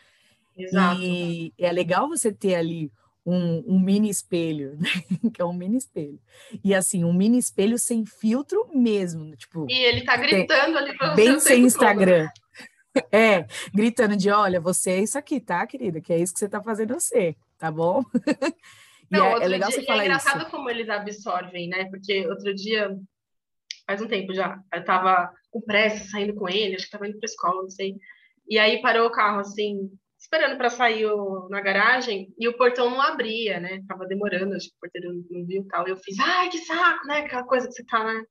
Exato. 0.56 1.00
E 1.00 1.54
é 1.58 1.72
legal 1.72 2.08
você 2.08 2.30
ter 2.30 2.54
ali 2.54 2.92
um, 3.24 3.74
um, 3.74 3.80
mini 3.80 4.08
espelho, 4.10 4.76
né? 4.80 4.88
que 5.32 5.40
é 5.40 5.44
um 5.44 5.52
mini 5.52 5.76
espelho. 5.76 6.20
E 6.64 6.74
assim, 6.74 7.04
um 7.04 7.12
mini 7.12 7.38
espelho 7.38 7.78
sem 7.78 8.04
filtro 8.04 8.68
mesmo, 8.74 9.34
tipo. 9.36 9.66
E 9.68 9.84
ele 9.84 10.04
tá 10.04 10.16
gritando 10.16 10.78
ali 10.78 10.96
pra 10.96 11.14
Bem 11.14 11.38
sem 11.40 11.64
Instagram. 11.64 12.28
Todo. 12.28 12.42
É, 13.10 13.46
gritando 13.72 14.14
de, 14.14 14.30
olha, 14.30 14.60
você 14.60 14.90
é 14.90 15.00
isso 15.00 15.16
aqui, 15.16 15.40
tá, 15.40 15.66
querida? 15.66 15.98
Que 15.98 16.12
é 16.12 16.18
isso 16.18 16.34
que 16.34 16.38
você 16.38 16.46
tá 16.46 16.62
fazendo 16.62 16.92
você, 16.92 17.34
tá 17.58 17.70
bom? 17.70 18.04
Não, 19.10 19.38
é, 19.38 19.44
é, 19.44 19.48
legal 19.48 19.70
dia, 19.70 19.80
você 19.80 19.86
falar 19.86 20.02
é 20.02 20.04
engraçado 20.04 20.42
isso. 20.42 20.50
como 20.50 20.68
eles 20.68 20.90
absorvem, 20.90 21.68
né? 21.68 21.86
Porque 21.86 22.26
outro 22.26 22.54
dia, 22.54 22.94
faz 23.86 24.02
um 24.02 24.06
tempo 24.06 24.34
já, 24.34 24.58
eu 24.74 24.84
tava 24.84 25.32
com 25.50 25.60
pressa, 25.62 26.04
saindo 26.10 26.34
com 26.34 26.48
ele, 26.48 26.76
acho 26.76 26.84
que 26.84 26.90
tava 26.90 27.08
indo 27.08 27.18
pra 27.18 27.26
escola, 27.26 27.62
não 27.62 27.70
sei. 27.70 27.96
E 28.48 28.58
aí 28.58 28.82
parou 28.82 29.06
o 29.06 29.12
carro, 29.12 29.40
assim, 29.40 29.90
esperando 30.22 30.56
para 30.56 30.70
sair 30.70 31.04
o, 31.06 31.48
na 31.50 31.60
garagem 31.60 32.32
e 32.38 32.46
o 32.46 32.56
portão 32.56 32.88
não 32.88 33.00
abria, 33.00 33.58
né? 33.58 33.82
Tava 33.88 34.06
demorando, 34.06 34.54
acho 34.54 34.68
que 34.68 34.76
o 34.76 34.80
porteiro 34.80 35.12
não 35.28 35.44
viu 35.44 35.66
tal. 35.68 35.86
Eu 35.88 35.96
fiz, 35.96 36.16
ai, 36.20 36.48
que 36.48 36.58
saco, 36.58 37.06
né? 37.08 37.18
Aquela 37.18 37.42
coisa 37.44 37.66
que 37.66 37.74
você 37.74 37.84
tá, 37.84 38.04
né? 38.04 38.22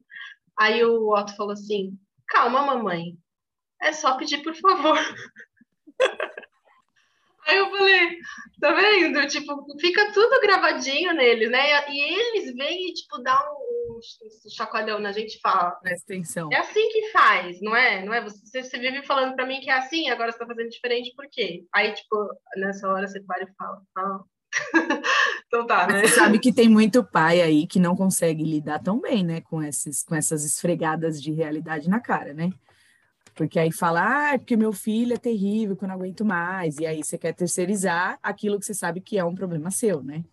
Aí 0.57 0.83
o 0.85 1.13
Otto 1.13 1.35
falou 1.35 1.51
assim: 1.51 1.99
calma, 2.27 2.65
mamãe, 2.65 3.17
é 3.81 3.91
só 3.91 4.17
pedir 4.17 4.41
por 4.41 4.55
favor. 4.55 4.97
Aí 7.45 7.57
eu 7.57 7.69
falei, 7.71 8.19
tá 8.61 8.71
vendo? 8.73 9.27
Tipo, 9.27 9.65
fica 9.79 10.13
tudo 10.13 10.39
gravadinho 10.39 11.13
neles, 11.13 11.51
né? 11.51 11.89
E 11.89 12.01
eles 12.01 12.55
vêm 12.55 12.89
e, 12.89 12.93
tipo, 12.93 13.17
dá 13.17 13.37
um 13.51 13.60
um 14.45 14.49
chacoalhão 14.49 14.99
na 14.99 15.11
gente 15.11 15.39
fala. 15.39 15.71
Presta 15.81 16.13
atenção. 16.13 16.49
É 16.51 16.57
assim 16.57 16.89
que 16.89 17.09
faz, 17.11 17.61
não 17.61 17.75
é? 17.75 18.03
Não 18.03 18.13
é? 18.13 18.21
Você, 18.21 18.63
você 18.63 18.77
vive 18.77 19.05
falando 19.05 19.35
para 19.35 19.45
mim 19.45 19.59
que 19.59 19.69
é 19.69 19.73
assim, 19.73 20.09
agora 20.09 20.31
você 20.31 20.37
tá 20.37 20.45
fazendo 20.45 20.69
diferente, 20.69 21.13
por 21.15 21.27
quê? 21.29 21.65
Aí, 21.73 21.93
tipo, 21.93 22.15
nessa 22.57 22.87
hora 22.89 23.07
você 23.07 23.21
para 23.21 23.43
e 23.43 23.53
fala, 23.55 23.81
ah. 23.97 24.19
então 25.47 25.65
tá, 25.65 25.87
né? 25.87 26.05
Você 26.05 26.15
sabe 26.15 26.39
que 26.39 26.51
tem 26.51 26.67
muito 26.67 27.03
pai 27.03 27.41
aí 27.41 27.65
que 27.65 27.79
não 27.79 27.95
consegue 27.95 28.43
lidar 28.43 28.79
tão 28.79 28.99
bem, 28.99 29.23
né, 29.23 29.41
com, 29.41 29.63
esses, 29.63 30.03
com 30.03 30.13
essas 30.13 30.43
esfregadas 30.43 31.21
de 31.21 31.31
realidade 31.31 31.89
na 31.89 31.99
cara, 31.99 32.33
né? 32.33 32.51
Porque 33.33 33.57
aí 33.57 33.71
fala, 33.71 34.33
ah, 34.33 34.37
porque 34.37 34.57
meu 34.57 34.73
filho 34.73 35.13
é 35.13 35.17
terrível, 35.17 35.75
que 35.75 35.83
eu 35.83 35.87
não 35.87 35.95
aguento 35.95 36.25
mais. 36.25 36.77
E 36.77 36.85
aí 36.85 37.03
você 37.03 37.17
quer 37.17 37.33
terceirizar 37.33 38.19
aquilo 38.21 38.59
que 38.59 38.65
você 38.65 38.73
sabe 38.73 38.99
que 38.99 39.17
é 39.17 39.23
um 39.23 39.33
problema 39.33 39.71
seu, 39.71 40.03
né? 40.03 40.23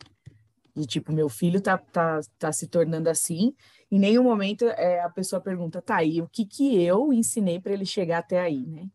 De 0.79 0.87
tipo, 0.87 1.13
meu 1.13 1.29
filho 1.29 1.61
tá, 1.61 1.77
tá, 1.77 2.21
tá 2.39 2.53
se 2.53 2.69
tornando 2.69 3.11
assim. 3.11 3.55
Em 3.91 3.99
nenhum 3.99 4.23
momento 4.23 4.65
é, 4.65 5.01
a 5.01 5.11
pessoa 5.11 5.41
pergunta, 5.41 5.83
tá, 5.83 6.05
e 6.05 6.21
o 6.23 6.29
que 6.29 6.45
que 6.47 6.83
eu 6.83 7.13
ensinei 7.13 7.61
para 7.61 7.73
ele 7.73 7.85
chegar 7.85 8.19
até 8.19 8.41
aí, 8.41 8.67
né? 8.67 8.89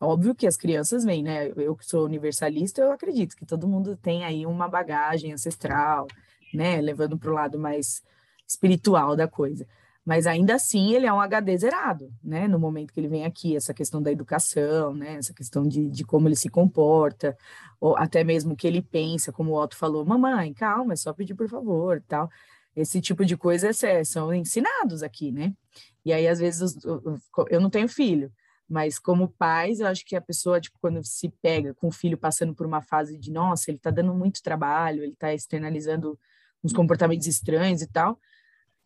Óbvio 0.00 0.34
que 0.34 0.46
as 0.46 0.56
crianças 0.56 1.04
vêm, 1.04 1.22
né? 1.22 1.48
Eu 1.56 1.76
que 1.76 1.84
sou 1.84 2.06
universalista, 2.06 2.80
eu 2.80 2.92
acredito 2.92 3.36
que 3.36 3.44
todo 3.44 3.68
mundo 3.68 3.96
tem 3.96 4.24
aí 4.24 4.46
uma 4.46 4.66
bagagem 4.66 5.32
ancestral, 5.32 6.06
né? 6.54 6.80
Levando 6.80 7.18
para 7.18 7.30
o 7.30 7.34
lado 7.34 7.58
mais 7.58 8.02
espiritual 8.46 9.14
da 9.14 9.28
coisa 9.28 9.66
mas 10.04 10.26
ainda 10.26 10.54
assim 10.54 10.94
ele 10.94 11.06
é 11.06 11.12
um 11.12 11.20
HD 11.20 11.56
zerado, 11.58 12.12
né? 12.22 12.48
No 12.48 12.58
momento 12.58 12.92
que 12.92 13.00
ele 13.00 13.08
vem 13.08 13.24
aqui, 13.24 13.54
essa 13.54 13.74
questão 13.74 14.02
da 14.02 14.10
educação, 14.10 14.94
né? 14.94 15.14
Essa 15.14 15.34
questão 15.34 15.66
de, 15.66 15.88
de 15.88 16.04
como 16.04 16.26
ele 16.26 16.36
se 16.36 16.48
comporta, 16.48 17.36
ou 17.80 17.96
até 17.96 18.24
mesmo 18.24 18.54
o 18.54 18.56
que 18.56 18.66
ele 18.66 18.82
pensa, 18.82 19.32
como 19.32 19.52
o 19.52 19.62
Otto 19.62 19.76
falou, 19.76 20.04
mamãe, 20.04 20.52
calma, 20.54 20.94
é 20.94 20.96
só 20.96 21.12
pedir 21.12 21.34
por 21.34 21.48
favor, 21.48 22.02
tal. 22.08 22.30
Esse 22.74 23.00
tipo 23.00 23.24
de 23.24 23.36
coisas 23.36 23.82
é, 23.82 24.02
são 24.04 24.32
ensinados 24.32 25.02
aqui, 25.02 25.30
né? 25.32 25.52
E 26.04 26.12
aí, 26.12 26.26
às 26.26 26.38
vezes, 26.38 26.76
eu 27.50 27.60
não 27.60 27.68
tenho 27.68 27.88
filho, 27.88 28.32
mas 28.68 28.98
como 28.98 29.28
pais, 29.28 29.80
eu 29.80 29.86
acho 29.86 30.04
que 30.04 30.16
a 30.16 30.20
pessoa, 30.20 30.60
tipo, 30.60 30.78
quando 30.80 31.04
se 31.04 31.28
pega 31.42 31.74
com 31.74 31.88
o 31.88 31.92
filho 31.92 32.16
passando 32.16 32.54
por 32.54 32.64
uma 32.64 32.80
fase 32.80 33.18
de, 33.18 33.30
nossa, 33.30 33.70
ele 33.70 33.78
tá 33.78 33.90
dando 33.90 34.14
muito 34.14 34.42
trabalho, 34.42 35.02
ele 35.02 35.16
tá 35.16 35.34
externalizando 35.34 36.18
uns 36.62 36.72
comportamentos 36.72 37.26
estranhos 37.26 37.82
e 37.82 37.86
tal, 37.86 38.18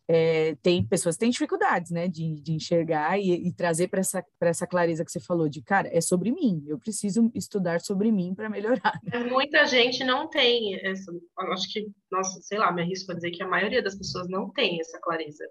é, 0.07 0.55
tem 0.61 0.85
pessoas 0.85 1.17
têm 1.17 1.29
dificuldades, 1.29 1.91
né, 1.91 2.07
de, 2.07 2.39
de 2.39 2.53
enxergar 2.53 3.17
e, 3.17 3.47
e 3.47 3.53
trazer 3.53 3.87
para 3.87 4.01
essa, 4.01 4.23
essa 4.41 4.67
clareza 4.67 5.03
que 5.03 5.11
você 5.11 5.19
falou, 5.19 5.49
de 5.49 5.61
cara, 5.61 5.89
é 5.91 5.99
sobre 5.99 6.31
mim, 6.31 6.63
eu 6.67 6.77
preciso 6.77 7.31
estudar 7.33 7.81
sobre 7.81 8.11
mim 8.11 8.33
para 8.35 8.49
melhorar. 8.49 8.99
Né? 9.03 9.23
Muita 9.23 9.65
gente 9.65 10.03
não 10.03 10.29
tem 10.29 10.75
essa, 10.85 11.11
acho 11.51 11.71
que, 11.71 11.87
nossa, 12.11 12.39
sei 12.41 12.57
lá, 12.57 12.71
me 12.71 12.81
arrisco 12.81 13.11
a 13.11 13.15
dizer 13.15 13.31
que 13.31 13.43
a 13.43 13.47
maioria 13.47 13.81
das 13.81 13.95
pessoas 13.95 14.27
não 14.29 14.51
tem 14.51 14.79
essa 14.79 14.99
clareza 14.99 15.43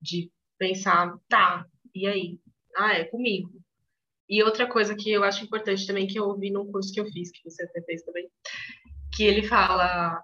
de 0.00 0.30
pensar, 0.58 1.16
tá, 1.28 1.66
e 1.94 2.06
aí? 2.06 2.38
Ah, 2.76 2.94
é 2.94 3.04
comigo. 3.04 3.50
E 4.28 4.42
outra 4.42 4.68
coisa 4.68 4.94
que 4.94 5.10
eu 5.10 5.24
acho 5.24 5.44
importante 5.44 5.86
também, 5.86 6.06
que 6.06 6.18
eu 6.18 6.24
ouvi 6.24 6.50
num 6.50 6.70
curso 6.70 6.92
que 6.92 7.00
eu 7.00 7.06
fiz, 7.06 7.32
que 7.32 7.42
você 7.42 7.64
até 7.64 7.80
fez 7.82 8.02
também, 8.02 8.30
que 9.12 9.24
ele 9.24 9.42
fala, 9.42 10.22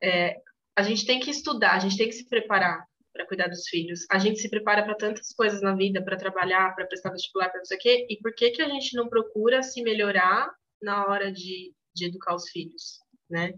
é, 0.00 0.40
a 0.76 0.82
gente 0.82 1.04
tem 1.04 1.18
que 1.18 1.30
estudar, 1.30 1.72
a 1.72 1.78
gente 1.80 1.96
tem 1.96 2.06
que 2.06 2.14
se 2.14 2.28
preparar 2.28 2.86
para 3.18 3.26
cuidar 3.26 3.48
dos 3.48 3.66
filhos. 3.66 4.06
A 4.10 4.18
gente 4.18 4.38
se 4.38 4.48
prepara 4.48 4.84
para 4.84 4.94
tantas 4.94 5.32
coisas 5.34 5.60
na 5.60 5.74
vida, 5.74 6.00
para 6.00 6.16
trabalhar, 6.16 6.72
para 6.76 6.86
prestar 6.86 7.10
vestibular, 7.10 7.48
para 7.48 7.58
não 7.58 7.64
sei 7.64 7.76
o 7.76 7.80
quê, 7.80 8.06
e 8.08 8.16
por 8.18 8.32
que 8.32 8.50
que 8.50 8.62
a 8.62 8.68
gente 8.68 8.96
não 8.96 9.08
procura 9.08 9.60
se 9.62 9.82
melhorar 9.82 10.48
na 10.80 11.04
hora 11.06 11.32
de, 11.32 11.74
de 11.92 12.06
educar 12.06 12.36
os 12.36 12.48
filhos, 12.48 13.00
né? 13.28 13.52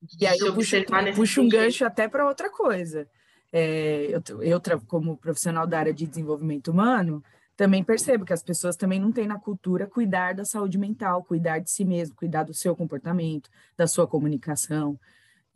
De 0.00 0.24
e 0.24 0.26
aí 0.28 0.38
eu 0.38 0.54
puxo, 0.54 0.76
puxo 1.16 1.42
um 1.42 1.48
gancho 1.48 1.84
até 1.84 2.08
para 2.08 2.26
outra 2.26 2.48
coisa. 2.48 3.08
É, 3.52 4.10
eu, 4.12 4.42
eu, 4.42 4.60
como 4.86 5.16
profissional 5.16 5.66
da 5.66 5.80
área 5.80 5.92
de 5.92 6.06
desenvolvimento 6.06 6.70
humano, 6.70 7.20
também 7.56 7.82
percebo 7.82 8.24
que 8.24 8.32
as 8.32 8.42
pessoas 8.44 8.76
também 8.76 9.00
não 9.00 9.10
têm 9.10 9.26
na 9.26 9.40
cultura 9.40 9.88
cuidar 9.88 10.34
da 10.34 10.44
saúde 10.44 10.78
mental, 10.78 11.24
cuidar 11.24 11.58
de 11.58 11.68
si 11.68 11.84
mesmo, 11.84 12.14
cuidar 12.14 12.44
do 12.44 12.54
seu 12.54 12.76
comportamento, 12.76 13.50
da 13.76 13.88
sua 13.88 14.06
comunicação, 14.06 14.96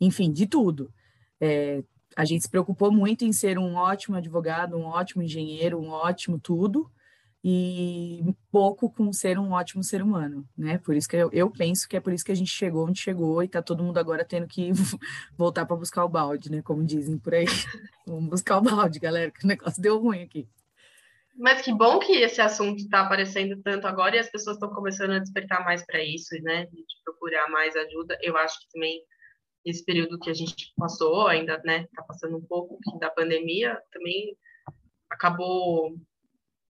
enfim, 0.01 0.29
de 0.29 0.45
tudo. 0.45 0.91
É, 1.39 1.81
a 2.15 2.25
gente 2.25 2.43
se 2.43 2.49
preocupou 2.49 2.91
muito 2.91 3.25
em 3.25 3.33
ser 3.33 3.57
um 3.57 3.75
ótimo 3.75 4.15
advogado, 4.15 4.77
um 4.77 4.85
ótimo 4.85 5.23
engenheiro, 5.23 5.79
um 5.79 5.89
ótimo 5.89 6.39
tudo, 6.39 6.89
e 7.43 8.23
pouco 8.49 8.89
com 8.89 9.11
ser 9.11 9.37
um 9.37 9.51
ótimo 9.51 9.83
ser 9.83 10.01
humano, 10.01 10.47
né? 10.57 10.77
Por 10.77 10.95
isso 10.95 11.09
que 11.09 11.17
eu, 11.17 11.29
eu 11.33 11.51
penso 11.51 11.89
que 11.89 11.97
é 11.97 11.99
por 11.99 12.13
isso 12.13 12.23
que 12.23 12.31
a 12.31 12.35
gente 12.35 12.49
chegou 12.49 12.87
onde 12.87 13.01
chegou 13.01 13.43
e 13.43 13.49
tá 13.49 13.61
todo 13.61 13.83
mundo 13.83 13.97
agora 13.97 14.23
tendo 14.23 14.47
que 14.47 14.71
voltar 15.37 15.65
para 15.65 15.75
buscar 15.75 16.05
o 16.05 16.09
balde, 16.09 16.49
né? 16.49 16.61
Como 16.61 16.85
dizem 16.85 17.17
por 17.17 17.33
aí. 17.33 17.45
Vamos 18.07 18.29
buscar 18.29 18.57
o 18.57 18.61
balde, 18.61 18.97
galera, 18.97 19.29
que 19.29 19.43
o 19.43 19.47
negócio 19.47 19.81
deu 19.81 19.99
ruim 19.99 20.23
aqui. 20.23 20.47
Mas 21.35 21.61
que 21.61 21.73
bom 21.73 21.99
que 21.99 22.13
esse 22.13 22.39
assunto 22.39 22.77
está 22.77 23.01
aparecendo 23.01 23.59
tanto 23.61 23.87
agora 23.87 24.15
e 24.15 24.19
as 24.19 24.29
pessoas 24.29 24.55
estão 24.55 24.69
começando 24.69 25.11
a 25.11 25.19
despertar 25.19 25.65
mais 25.65 25.85
para 25.85 26.01
isso, 26.01 26.33
né? 26.43 26.65
De 26.67 26.85
procurar 27.03 27.49
mais 27.49 27.75
ajuda. 27.75 28.17
Eu 28.21 28.37
acho 28.37 28.57
que 28.61 28.71
também 28.71 29.01
esse 29.65 29.83
período 29.83 30.19
que 30.19 30.29
a 30.29 30.33
gente 30.33 30.73
passou, 30.77 31.27
ainda, 31.27 31.61
né, 31.63 31.87
tá 31.95 32.03
passando 32.03 32.37
um 32.37 32.41
pouco 32.41 32.77
da 32.99 33.09
pandemia, 33.09 33.81
também 33.91 34.37
acabou 35.09 35.95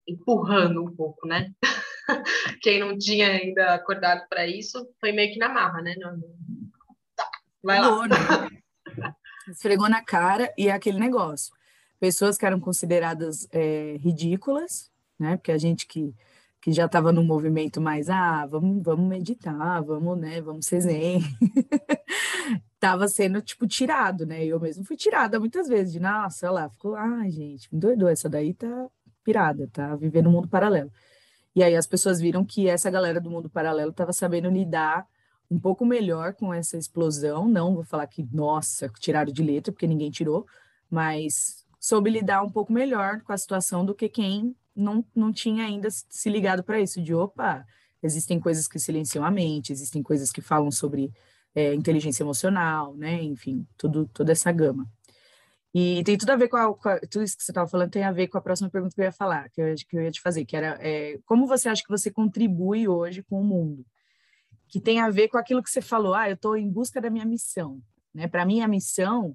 empurrando 0.06 0.84
um 0.84 0.94
pouco, 0.94 1.26
né? 1.26 1.52
Quem 2.62 2.80
não 2.80 2.96
tinha 2.96 3.28
ainda 3.28 3.74
acordado 3.74 4.26
para 4.28 4.46
isso 4.46 4.88
foi 5.00 5.10
meio 5.10 5.32
que 5.32 5.38
na 5.38 5.48
marra, 5.48 5.82
né? 5.82 5.94
Não, 5.98 6.20
Tá, 7.16 7.28
vai 7.62 7.80
lá. 7.80 8.06
Né? 8.06 8.16
Esfregou 9.48 9.88
na 9.88 10.04
cara 10.04 10.52
e 10.56 10.68
é 10.68 10.72
aquele 10.72 10.98
negócio. 10.98 11.52
Pessoas 11.98 12.36
que 12.38 12.46
eram 12.46 12.60
consideradas 12.60 13.48
é, 13.50 13.96
ridículas, 13.98 14.92
né? 15.18 15.36
Porque 15.36 15.50
a 15.50 15.58
gente 15.58 15.86
que 15.86 16.14
que 16.66 16.72
já 16.72 16.86
estava 16.86 17.12
no 17.12 17.22
movimento 17.22 17.80
mais, 17.80 18.10
ah, 18.10 18.44
vamos, 18.44 18.82
vamos 18.82 19.06
meditar, 19.08 19.80
vamos, 19.84 20.18
né, 20.18 20.40
vamos 20.40 20.66
ser 20.66 20.80
zen. 20.80 21.20
tava 22.86 23.08
sendo, 23.08 23.42
tipo, 23.42 23.66
tirado, 23.66 24.24
né? 24.24 24.44
Eu 24.44 24.60
mesmo 24.60 24.84
fui 24.84 24.96
tirada 24.96 25.40
muitas 25.40 25.66
vezes, 25.66 25.92
de, 25.92 25.98
nossa, 25.98 26.48
lá, 26.52 26.68
ficou, 26.70 26.94
ai, 26.94 27.30
gente, 27.32 27.68
me 27.74 27.80
doidou, 27.80 28.08
essa 28.08 28.28
daí 28.28 28.54
tá 28.54 28.86
pirada, 29.24 29.68
tá 29.72 29.96
vivendo 29.96 30.28
um 30.28 30.32
mundo 30.32 30.46
paralelo. 30.46 30.88
E 31.52 31.64
aí 31.64 31.74
as 31.74 31.86
pessoas 31.86 32.20
viram 32.20 32.44
que 32.44 32.68
essa 32.68 32.88
galera 32.88 33.20
do 33.20 33.28
mundo 33.28 33.50
paralelo 33.50 33.90
estava 33.90 34.12
sabendo 34.12 34.48
lidar 34.48 35.04
um 35.50 35.58
pouco 35.58 35.84
melhor 35.84 36.34
com 36.34 36.54
essa 36.54 36.76
explosão, 36.76 37.48
não 37.48 37.74
vou 37.74 37.82
falar 37.82 38.06
que, 38.06 38.24
nossa, 38.32 38.88
tiraram 39.00 39.32
de 39.32 39.42
letra, 39.42 39.72
porque 39.72 39.86
ninguém 39.86 40.10
tirou, 40.10 40.46
mas 40.88 41.64
soube 41.80 42.08
lidar 42.08 42.42
um 42.44 42.50
pouco 42.50 42.72
melhor 42.72 43.20
com 43.22 43.32
a 43.32 43.36
situação 43.36 43.84
do 43.84 43.96
que 43.96 44.08
quem 44.08 44.54
não, 44.76 45.04
não 45.14 45.32
tinha 45.32 45.64
ainda 45.64 45.88
se 45.90 46.30
ligado 46.30 46.62
para 46.62 46.80
isso, 46.80 47.02
de 47.02 47.12
opa, 47.12 47.66
existem 48.00 48.38
coisas 48.38 48.68
que 48.68 48.78
silenciam 48.78 49.24
a 49.24 49.30
mente, 49.30 49.72
existem 49.72 50.04
coisas 50.04 50.30
que 50.30 50.40
falam 50.40 50.70
sobre 50.70 51.12
é, 51.56 51.74
inteligência 51.74 52.22
emocional, 52.22 52.94
né? 52.94 53.22
Enfim, 53.22 53.66
tudo, 53.78 54.06
toda 54.12 54.30
essa 54.30 54.52
gama. 54.52 54.86
E 55.74 56.04
tem 56.04 56.16
tudo 56.18 56.30
a 56.30 56.36
ver 56.36 56.48
com, 56.48 56.56
a, 56.56 56.74
com 56.74 56.88
a, 56.88 57.00
tudo 57.00 57.24
isso 57.24 57.36
que 57.36 57.42
você 57.42 57.50
estava 57.50 57.68
falando 57.68 57.90
tem 57.90 58.04
a 58.04 58.12
ver 58.12 58.28
com 58.28 58.36
a 58.36 58.42
próxima 58.42 58.68
pergunta 58.68 58.94
que 58.94 59.00
eu 59.00 59.06
ia 59.06 59.12
falar, 59.12 59.48
que 59.50 59.60
eu, 59.62 59.74
que 59.74 59.96
eu 59.96 60.02
ia 60.02 60.10
te 60.10 60.20
fazer, 60.20 60.44
que 60.44 60.54
era 60.54 60.78
é, 60.80 61.18
como 61.24 61.46
você 61.46 61.68
acha 61.70 61.82
que 61.82 61.88
você 61.88 62.10
contribui 62.10 62.86
hoje 62.86 63.22
com 63.22 63.40
o 63.40 63.44
mundo? 63.44 63.86
Que 64.68 64.78
tem 64.78 65.00
a 65.00 65.08
ver 65.08 65.28
com 65.28 65.38
aquilo 65.38 65.62
que 65.62 65.70
você 65.70 65.80
falou, 65.80 66.14
ah, 66.14 66.28
eu 66.28 66.34
estou 66.34 66.56
em 66.56 66.70
busca 66.70 67.00
da 67.00 67.08
minha 67.08 67.24
missão. 67.24 67.80
Né? 68.14 68.28
Para 68.28 68.44
mim, 68.44 68.60
a 68.60 68.68
missão 68.68 69.34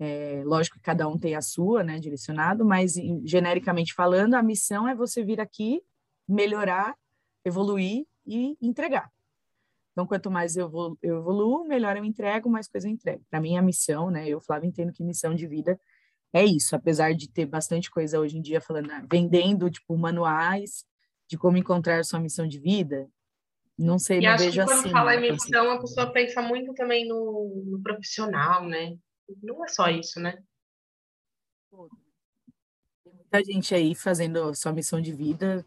é, 0.00 0.42
lógico 0.44 0.78
que 0.78 0.82
cada 0.82 1.06
um 1.06 1.16
tem 1.16 1.36
a 1.36 1.40
sua, 1.40 1.84
né, 1.84 2.00
direcionado, 2.00 2.64
mas 2.64 2.94
genericamente 3.24 3.94
falando, 3.94 4.34
a 4.34 4.42
missão 4.42 4.88
é 4.88 4.96
você 4.96 5.22
vir 5.22 5.40
aqui, 5.40 5.80
melhorar, 6.28 6.96
evoluir 7.44 8.04
e 8.26 8.56
entregar. 8.60 9.10
Então, 9.92 10.06
quanto 10.06 10.30
mais 10.30 10.56
eu, 10.56 10.70
evoluo, 11.02 11.66
melhor 11.66 11.96
eu 11.96 12.04
entrego, 12.04 12.48
mais 12.48 12.66
coisa 12.66 12.88
eu 12.88 12.92
entrego. 12.92 13.22
Para 13.30 13.40
mim, 13.40 13.56
a 13.56 13.62
missão, 13.62 14.10
né, 14.10 14.26
eu, 14.28 14.40
Flávio, 14.40 14.68
entendo 14.68 14.92
que 14.92 15.04
missão 15.04 15.34
de 15.34 15.46
vida 15.46 15.78
é 16.32 16.44
isso, 16.44 16.74
apesar 16.74 17.14
de 17.14 17.28
ter 17.28 17.44
bastante 17.44 17.90
coisa 17.90 18.18
hoje 18.18 18.38
em 18.38 18.42
dia 18.42 18.60
falando, 18.60 18.90
ah, 18.90 19.04
vendendo, 19.10 19.70
tipo, 19.70 19.96
manuais 19.96 20.84
de 21.28 21.36
como 21.36 21.58
encontrar 21.58 22.04
sua 22.04 22.18
missão 22.18 22.46
de 22.46 22.58
vida, 22.58 23.06
não 23.78 23.98
sei, 23.98 24.18
e 24.18 24.22
não 24.22 24.30
acho 24.30 24.44
vejo 24.44 24.60
que 24.60 24.66
quando 24.66 24.72
assim. 24.72 24.82
quando 24.84 24.92
fala 24.92 25.14
em 25.14 25.32
missão, 25.32 25.70
a 25.70 25.80
pessoa 25.80 26.12
pensa 26.12 26.40
muito 26.40 26.72
também 26.74 27.06
no, 27.06 27.64
no 27.66 27.82
profissional, 27.82 28.66
né? 28.66 28.96
não 29.42 29.64
é 29.64 29.68
só 29.68 29.88
isso, 29.88 30.20
né? 30.20 30.42
Tem 33.04 33.14
muita 33.14 33.44
gente 33.44 33.74
aí 33.74 33.94
fazendo 33.94 34.54
sua 34.54 34.72
missão 34.72 35.00
de 35.00 35.12
vida, 35.12 35.64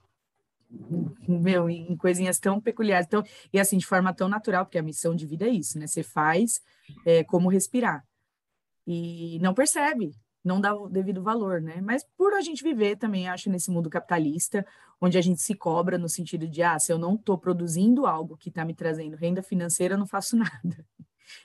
meu, 1.28 1.70
em 1.70 1.96
coisinhas 1.96 2.40
tão 2.40 2.60
peculiares, 2.60 3.08
tão, 3.08 3.24
e 3.52 3.60
assim, 3.60 3.78
de 3.78 3.86
forma 3.86 4.14
tão 4.14 4.28
natural, 4.28 4.66
porque 4.66 4.78
a 4.78 4.84
missão 4.84 5.16
de 5.16 5.26
vida 5.26 5.46
é 5.46 5.50
isso, 5.50 5.80
né? 5.80 5.88
Você 5.88 6.04
faz 6.04 6.62
é, 7.06 7.24
como 7.24 7.50
respirar. 7.50 8.06
E 8.88 9.40
não 9.40 9.54
percebe, 9.54 10.16
não 10.44 10.62
dá 10.62 10.76
o 10.76 10.88
devido 10.88 11.24
valor, 11.24 11.62
né? 11.62 11.82
Mas 11.82 12.06
por 12.16 12.34
a 12.34 12.42
gente 12.42 12.64
viver 12.64 12.98
também, 12.98 13.28
acho, 13.28 13.50
nesse 13.50 13.72
mundo 13.72 13.90
capitalista, 13.90 14.66
onde 15.02 15.18
a 15.18 15.22
gente 15.22 15.42
se 15.42 15.56
cobra 15.56 15.98
no 15.98 16.08
sentido 16.08 16.48
de, 16.48 16.62
ah, 16.62 16.78
se 16.78 16.92
eu 16.92 16.98
não 16.98 17.16
estou 17.16 17.38
produzindo 17.38 18.06
algo 18.06 18.38
que 18.38 18.50
está 18.50 18.64
me 18.64 18.74
trazendo 18.74 19.16
renda 19.16 19.42
financeira, 19.42 19.96
eu 19.96 19.98
não 19.98 20.06
faço 20.08 20.36
nada. 20.38 20.86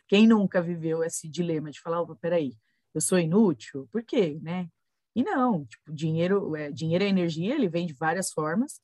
Quem 0.06 0.26
nunca 0.26 0.60
viveu 0.60 1.02
esse 1.02 1.28
dilema 1.28 1.70
de 1.70 1.80
falar, 1.80 2.02
opa, 2.02 2.14
peraí, 2.14 2.54
eu 2.94 3.00
sou 3.00 3.18
inútil? 3.18 3.88
Por 3.90 4.02
quê, 4.02 4.38
né? 4.42 4.68
E 5.14 5.22
não, 5.22 5.64
tipo, 5.64 5.92
dinheiro 5.92 6.54
é, 6.54 6.70
dinheiro 6.70 7.02
é 7.02 7.08
energia, 7.08 7.54
ele 7.54 7.68
vem 7.68 7.86
de 7.86 7.94
várias 7.94 8.30
formas, 8.30 8.80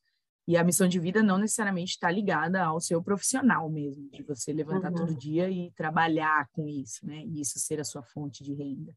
e 0.46 0.56
a 0.56 0.62
missão 0.62 0.86
de 0.86 1.00
vida 1.00 1.22
não 1.22 1.38
necessariamente 1.38 1.92
está 1.92 2.10
ligada 2.10 2.62
ao 2.62 2.80
seu 2.80 3.02
profissional 3.02 3.68
mesmo, 3.68 4.08
de 4.10 4.22
você 4.22 4.52
levantar 4.52 4.90
uhum. 4.90 4.98
todo 4.98 5.16
dia 5.16 5.50
e 5.50 5.72
trabalhar 5.72 6.48
com 6.52 6.68
isso, 6.68 7.04
né? 7.04 7.24
E 7.26 7.40
isso 7.40 7.58
ser 7.58 7.80
a 7.80 7.84
sua 7.84 8.02
fonte 8.02 8.44
de 8.44 8.54
renda. 8.54 8.92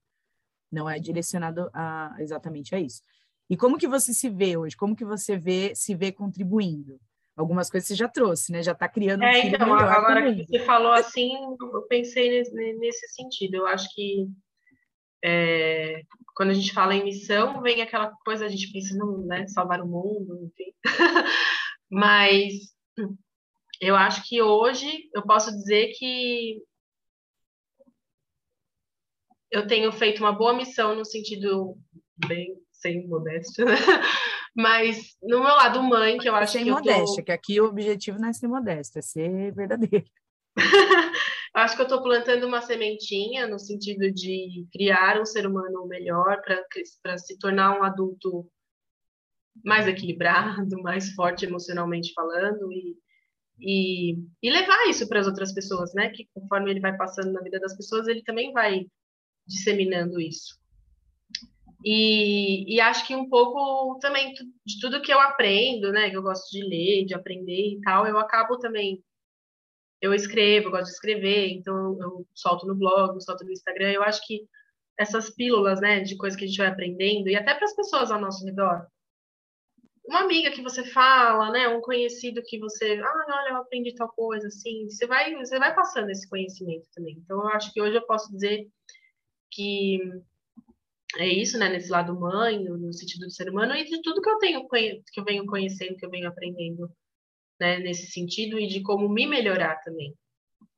Não 0.72 0.88
é 0.88 1.00
direcionado 1.00 1.70
a, 1.74 2.16
exatamente 2.20 2.76
a 2.76 2.80
isso. 2.80 3.02
E 3.50 3.58
como 3.58 3.80
que 3.80 3.88
você 3.88 4.14
se 4.14 4.30
vê 4.30 4.56
hoje? 4.56 4.78
Como 4.78 4.96
que 4.96 5.04
você 5.04 5.36
vê 5.38 5.74
se 5.74 5.96
vê 5.96 6.12
contribuindo? 6.12 7.00
Algumas 7.36 7.70
coisas 7.70 7.88
você 7.88 7.96
já 7.96 8.08
trouxe, 8.08 8.52
né? 8.52 8.62
Já 8.62 8.74
está 8.74 8.88
criando 8.88 9.22
um 9.22 9.26
é, 9.26 9.48
então, 9.48 9.74
agora 9.74 10.36
que 10.36 10.46
você 10.46 10.60
falou 10.66 10.92
assim, 10.92 11.32
eu 11.60 11.82
pensei 11.84 12.30
nesse, 12.30 12.54
nesse 12.54 13.08
sentido. 13.08 13.56
Eu 13.56 13.66
acho 13.66 13.90
que 13.96 14.30
é, 15.24 16.04
quando 16.36 16.52
a 16.52 16.54
gente 16.54 16.74
fala 16.74 16.96
em 16.96 17.04
missão, 17.04 17.62
vem 17.62 17.82
aquela 17.82 18.12
coisa, 18.24 18.46
a 18.46 18.50
gente 18.50 18.72
pensa, 18.72 18.96
no 18.96 19.26
né, 19.26 19.48
salvar 19.48 19.82
o 19.82 19.88
mundo, 19.88 20.40
enfim. 20.46 20.74
Mas 21.90 22.54
eu 23.82 23.96
acho 23.96 24.28
que 24.28 24.42
hoje 24.42 25.10
eu 25.14 25.24
posso 25.24 25.52
dizer 25.52 25.92
que 25.98 26.62
eu 29.52 29.68
tenho 29.68 29.92
feito 29.92 30.20
uma 30.20 30.32
boa 30.32 30.54
missão 30.54 30.96
no 30.96 31.04
sentido 31.04 31.78
bem 32.28 32.56
sem 32.72 33.08
modéstia, 33.08 33.66
né? 33.66 33.76
Mas 34.56 35.16
no 35.22 35.40
meu 35.40 35.56
lado 35.56 35.82
mãe, 35.84 36.18
que 36.18 36.28
eu 36.28 36.36
acho 36.36 36.54
sem 36.54 36.66
que 36.66 36.72
modéstia, 36.72 37.18
tô... 37.18 37.24
que 37.24 37.32
aqui 37.32 37.62
o 37.62 37.66
objetivo 37.66 38.20
não 38.20 38.30
é 38.30 38.34
ser 38.34 38.48
modéstia, 38.48 39.00
é 39.00 39.02
ser 39.02 39.54
verdadeiro. 39.54 40.06
acho 41.60 41.76
que 41.76 41.82
eu 41.82 41.86
estou 41.86 42.02
plantando 42.02 42.46
uma 42.46 42.62
sementinha 42.62 43.48
no 43.48 43.60
sentido 43.60 44.12
de 44.12 44.68
criar 44.72 45.20
um 45.20 45.26
ser 45.26 45.48
humano 45.48 45.88
melhor 45.88 46.42
para 47.02 47.18
se 47.18 47.38
tornar 47.38 47.80
um 47.80 47.84
adulto 47.84 48.50
mais 49.64 49.88
equilibrado, 49.88 50.76
mais 50.82 51.14
forte 51.14 51.46
emocionalmente 51.46 52.14
falando 52.14 52.72
e, 52.72 52.98
e, 53.60 54.18
e 54.42 54.50
levar 54.50 54.88
isso 54.90 55.08
para 55.08 55.20
as 55.20 55.28
outras 55.28 55.54
pessoas, 55.54 55.94
né? 55.94 56.10
Que 56.10 56.28
conforme 56.34 56.72
ele 56.72 56.80
vai 56.80 56.96
passando 56.96 57.32
na 57.32 57.42
vida 57.42 57.60
das 57.60 57.76
pessoas, 57.76 58.08
ele 58.08 58.24
também 58.24 58.52
vai 58.52 58.86
disseminando 59.48 60.20
isso. 60.20 60.58
E, 61.84 62.76
e 62.76 62.82
acho 62.82 63.08
que 63.08 63.16
um 63.16 63.30
pouco 63.30 63.98
também 64.00 64.34
de 64.34 64.80
tudo 64.82 65.02
que 65.02 65.14
eu 65.14 65.20
aprendo, 65.20 65.92
né? 65.92 66.10
Que 66.10 66.18
eu 66.18 66.22
gosto 66.22 66.50
de 66.52 66.64
ler, 66.64 67.06
de 67.06 67.14
aprender 67.14 67.74
e 67.74 67.82
tal, 67.82 68.06
eu 68.06 68.18
acabo 68.18 68.58
também 68.60 69.04
eu 70.02 70.14
escrevo, 70.14 70.68
eu 70.68 70.72
gosto 70.72 70.86
de 70.86 70.92
escrever, 70.92 71.50
então 71.52 71.98
eu 72.02 72.28
solto 72.34 72.66
no 72.66 72.76
blog, 72.76 73.22
solto 73.22 73.44
no 73.44 73.52
Instagram. 73.52 73.92
Eu 73.92 74.04
acho 74.04 74.26
que 74.26 74.48
essas 74.98 75.30
pílulas, 75.30 75.80
né, 75.82 76.02
de 76.02 76.18
coisas 76.18 76.38
que 76.38 76.46
a 76.46 76.48
gente 76.48 76.58
vai 76.58 76.68
aprendendo, 76.68 77.30
e 77.30 77.36
até 77.36 77.54
para 77.56 77.66
as 77.66 77.76
pessoas 77.76 78.12
ao 78.12 78.20
nosso 78.20 78.46
redor. 78.46 78.86
Uma 80.06 80.22
amiga 80.22 80.52
que 80.52 80.62
você 80.62 80.84
fala, 80.84 81.52
né, 81.52 81.68
um 81.68 81.82
conhecido 81.82 82.42
que 82.44 82.58
você, 82.60 83.00
ah, 83.04 83.26
olha, 83.30 83.50
eu 83.52 83.58
aprendi 83.58 83.94
tal 83.94 84.10
coisa, 84.10 84.48
assim, 84.48 84.90
você 84.90 85.06
vai, 85.06 85.36
você 85.36 85.60
vai 85.60 85.74
passando 85.76 86.10
esse 86.10 86.28
conhecimento 86.28 86.88
também. 86.94 87.18
Então, 87.24 87.40
eu 87.40 87.50
acho 87.50 87.72
que 87.74 87.82
hoje 87.82 87.96
eu 87.96 88.06
posso 88.06 88.32
dizer 88.32 88.68
que 89.52 90.00
é 91.18 91.28
isso, 91.28 91.58
né, 91.58 91.70
nesse 91.70 91.90
lado 91.90 92.20
mãe, 92.20 92.64
no 92.64 92.92
sentido 92.94 93.26
do 93.26 93.32
ser 93.32 93.50
humano, 93.50 93.76
e 93.76 93.86
de 93.86 94.02
tudo 94.02 94.22
que 94.22 94.30
eu 94.30 94.38
tenho, 94.38 94.68
que 94.68 95.20
eu 95.20 95.24
venho 95.24 95.46
conhecendo, 95.46 95.96
que 95.96 96.06
eu 96.06 96.10
venho 96.10 96.28
aprendendo 96.28 96.92
né, 97.60 97.80
nesse 97.80 98.12
sentido 98.12 98.60
e 98.60 98.68
de 98.68 98.82
como 98.82 99.10
me 99.10 99.28
melhorar 99.28 99.76
também, 99.82 100.16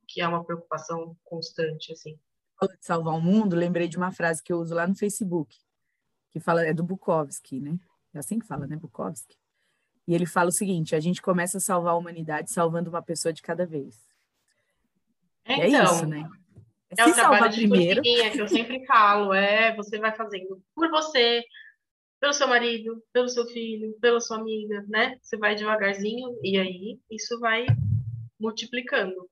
que 0.08 0.22
é 0.22 0.28
uma 0.28 0.44
preocupação 0.44 1.16
constante, 1.24 1.94
assim. 1.94 2.18
De 2.62 2.86
salvar 2.86 3.16
o 3.16 3.22
mundo, 3.22 3.56
lembrei 3.56 3.88
de 3.88 3.98
uma 3.98 4.12
frase 4.12 4.44
que 4.44 4.54
eu 4.54 4.60
uso 4.60 4.76
lá 4.76 4.86
no 4.88 4.96
Facebook, 4.96 5.58
que 6.32 6.40
fala, 6.40 6.66
é 6.66 6.74
do 6.74 6.84
Bukowski, 6.84 7.60
né? 7.60 7.80
É 8.14 8.20
assim 8.20 8.38
que 8.38 8.46
fala, 8.46 8.68
né, 8.68 8.76
Bukowski? 8.76 9.36
E 10.08 10.14
ele 10.14 10.26
fala 10.26 10.50
o 10.50 10.52
seguinte: 10.52 10.96
a 10.96 11.00
gente 11.00 11.22
começa 11.22 11.58
a 11.58 11.62
salvar 11.62 11.94
a 11.94 11.98
humanidade 11.98 12.52
salvando 12.52 12.90
uma 12.90 13.02
pessoa 13.02 13.32
de 13.32 13.42
cada 13.42 13.66
vez. 13.66 14.06
É, 15.46 15.54
é 15.54 15.70
então, 15.70 15.84
isso, 15.84 16.06
né? 16.06 16.30
É, 16.98 17.02
é 17.02 17.06
o 17.06 17.14
trabalho 17.14 17.50
de 17.50 17.62
primeiro. 17.62 18.02
que 18.02 18.38
eu 18.38 18.48
sempre 18.48 18.86
falo, 18.86 19.34
é 19.34 19.74
você 19.76 19.98
vai 19.98 20.14
fazendo 20.14 20.62
por 20.76 20.90
você, 20.90 21.44
pelo 22.22 22.34
seu 22.34 22.48
marido, 22.48 23.04
pelo 23.12 23.28
seu 23.28 23.46
filho, 23.48 23.98
pela 24.00 24.20
sua 24.20 24.38
amiga, 24.38 24.86
né? 24.88 25.18
Você 25.20 25.36
vai 25.38 25.56
devagarzinho 25.56 26.38
e 26.44 26.56
aí 26.58 27.00
isso 27.10 27.40
vai 27.40 27.66
multiplicando. 28.40 29.28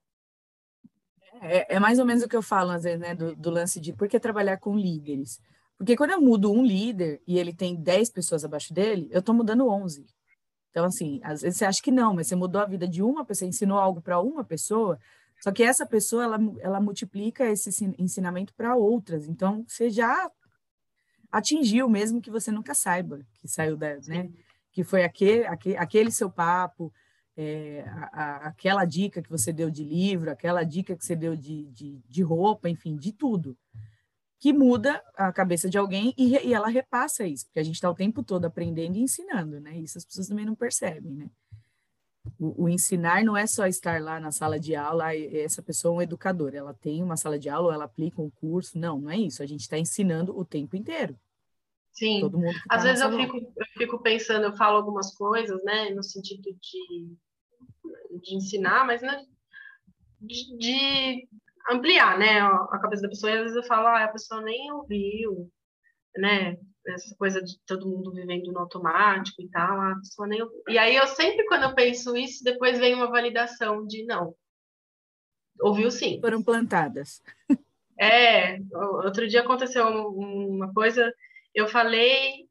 É, 1.40 1.76
é 1.76 1.80
mais 1.80 2.00
ou 2.00 2.06
menos 2.06 2.24
o 2.24 2.28
que 2.28 2.36
eu 2.36 2.42
falo, 2.42 2.72
às 2.72 2.84
vezes, 2.84 3.00
né, 3.00 3.14
do, 3.14 3.36
do, 3.36 3.52
lance 3.52 3.80
de 3.80 3.94
por 3.94 4.10
que 4.10 4.20
trabalhar 4.20 4.58
com 4.58 4.76
líderes. 4.76 5.40
Porque 5.78 5.96
quando 5.96 6.12
eu 6.12 6.20
mudo 6.20 6.52
um 6.52 6.66
líder 6.66 7.22
e 7.28 7.38
ele 7.38 7.54
tem 7.54 7.76
10 7.76 8.10
pessoas 8.10 8.44
abaixo 8.44 8.74
dele, 8.74 9.08
eu 9.12 9.20
estou 9.20 9.36
mudando 9.36 9.70
11. 9.70 10.06
Então, 10.72 10.86
assim, 10.86 11.22
às 11.24 11.42
vezes 11.44 11.60
você 11.60 11.66
acha 11.66 11.82
que 11.82 11.92
não, 11.92 12.16
mas 12.16 12.28
você 12.28 12.36
mudou 12.36 12.60
a 12.60 12.66
vida 12.66 12.88
de 12.88 13.04
uma 13.04 13.24
pessoa, 13.24 13.48
ensinou 13.48 13.78
algo 13.78 14.02
para 14.02 14.20
uma 14.20 14.44
pessoa, 14.44 15.00
só 15.40 15.52
que 15.52 15.64
essa 15.64 15.86
pessoa, 15.86 16.24
ela, 16.24 16.40
ela 16.60 16.82
multiplica 16.82 17.46
esse 17.46 17.86
ensinamento 17.98 18.54
para 18.56 18.76
outras. 18.76 19.28
Então, 19.28 19.64
você 19.68 19.90
já 19.90 20.30
atingiu, 21.32 21.90
mesmo 21.90 22.22
que 22.22 22.32
você 22.32 22.52
nunca 22.52 22.74
saiba 22.74 23.20
que 23.36 23.48
saiu 23.48 23.78
da, 23.78 23.96
né? 24.08 24.30
Que 24.72 24.84
foi 24.84 25.04
aquele, 25.04 25.46
aquele, 25.46 25.78
aquele 25.78 26.12
seu 26.12 26.30
papo, 26.30 26.94
é, 27.36 27.84
a, 27.88 28.10
a, 28.14 28.36
aquela 28.48 28.86
dica 28.86 29.22
que 29.22 29.30
você 29.30 29.54
deu 29.54 29.70
de 29.70 29.84
livro, 29.84 30.30
aquela 30.30 30.64
dica 30.64 30.96
que 30.96 31.06
você 31.06 31.16
deu 31.16 31.36
de, 31.36 31.66
de, 31.72 32.02
de 32.08 32.22
roupa, 32.22 32.70
enfim, 32.70 32.96
de 32.96 33.12
tudo, 33.12 33.58
que 34.40 34.54
muda 34.54 35.02
a 35.16 35.32
cabeça 35.32 35.70
de 35.70 35.78
alguém 35.78 36.14
e, 36.18 36.36
e 36.36 36.54
ela 36.54 36.68
repassa 36.68 37.26
isso, 37.26 37.46
porque 37.46 37.60
a 37.60 37.64
gente 37.64 37.76
está 37.76 37.90
o 37.90 37.96
tempo 37.96 38.24
todo 38.24 38.46
aprendendo 38.46 38.98
e 38.98 39.02
ensinando, 39.02 39.60
né? 39.60 39.78
Isso 39.78 39.98
as 39.98 40.06
pessoas 40.06 40.28
também 40.28 40.46
não 40.46 40.56
percebem, 40.56 41.14
né? 41.14 41.30
O, 42.40 42.64
o, 42.64 42.70
ensinar 42.70 43.24
não 43.24 43.36
é 43.36 43.48
só 43.48 43.66
estar 43.66 44.02
lá 44.02 44.20
na 44.20 44.32
sala 44.32 44.60
de 44.60 44.76
aula, 44.76 45.16
essa 45.16 45.62
pessoa 45.62 45.94
é 45.94 45.98
um 45.98 46.02
educador, 46.02 46.54
ela 46.54 46.74
tem 46.74 47.02
uma 47.02 47.18
sala 47.18 47.40
de 47.40 47.50
aula, 47.50 47.74
ela 47.74 47.86
aplica 47.86 48.22
um 48.22 48.30
curso. 48.30 48.78
Não, 48.78 49.00
não 49.00 49.10
é 49.10 49.18
isso. 49.18 49.42
A 49.42 49.46
gente 49.46 49.62
está 49.62 49.78
ensinando 49.78 50.38
o 50.38 50.46
tempo 50.46 50.76
inteiro. 50.76 51.18
Sim. 51.92 52.22
Todo 52.22 52.38
mundo 52.38 52.54
tá 52.68 52.76
Às 52.76 52.84
vezes 52.84 53.02
eu 53.02 53.12
fico, 53.12 53.38
eu 53.38 53.66
fico 53.78 54.00
pensando, 54.00 54.46
eu 54.46 54.56
falo 54.56 54.78
algumas 54.78 55.14
coisas, 55.16 55.64
né, 55.64 55.90
no 55.90 56.04
sentido 56.04 56.44
de, 56.44 57.18
de 58.22 58.36
ensinar, 58.36 58.86
mas 58.86 59.02
né, 59.02 59.26
de, 60.22 60.58
de 60.58 61.28
ampliar, 61.70 62.18
né, 62.18 62.40
a 62.42 62.80
cabeça 62.80 63.02
da 63.02 63.10
pessoa. 63.10 63.32
E 63.32 63.36
às 63.36 63.42
vezes 63.42 63.58
eu 63.58 63.64
falo, 63.64 63.88
ah, 63.88 64.04
a 64.04 64.10
pessoa 64.10 64.42
nem 64.42 64.72
ouviu, 64.72 65.52
né, 66.18 66.58
essa 66.94 67.16
coisa 67.16 67.42
de 67.42 67.60
todo 67.66 67.88
mundo 67.88 68.12
vivendo 68.14 68.52
no 68.52 68.60
automático 68.60 69.42
e 69.42 69.50
tal, 69.50 69.80
a 69.80 69.96
pessoa 69.96 70.28
nem 70.28 70.40
E 70.68 70.78
aí 70.78 70.96
eu 70.96 71.08
sempre, 71.08 71.46
quando 71.46 71.64
eu 71.64 71.76
penso 71.76 72.16
isso, 72.16 72.44
depois 72.44 72.80
vem 72.80 72.94
uma 72.94 73.10
validação 73.10 73.86
de 73.86 74.06
não. 74.06 74.36
Ouviu 75.62 75.92
sim. 75.92 76.20
Foram 76.22 76.44
plantadas. 76.44 77.22
É, 78.02 78.58
outro 79.04 79.28
dia 79.28 79.42
aconteceu 79.42 79.86
uma 79.86 80.74
coisa, 80.74 81.14
eu 81.54 81.68
falei, 81.68 82.48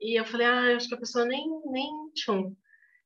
e 0.00 0.18
eu 0.18 0.24
falei, 0.24 0.44
ah, 0.44 0.76
acho 0.76 0.88
que 0.88 0.94
a 0.96 0.98
pessoa 0.98 1.24
nem, 1.24 1.46
nem 1.66 1.88
tchum. 2.14 2.52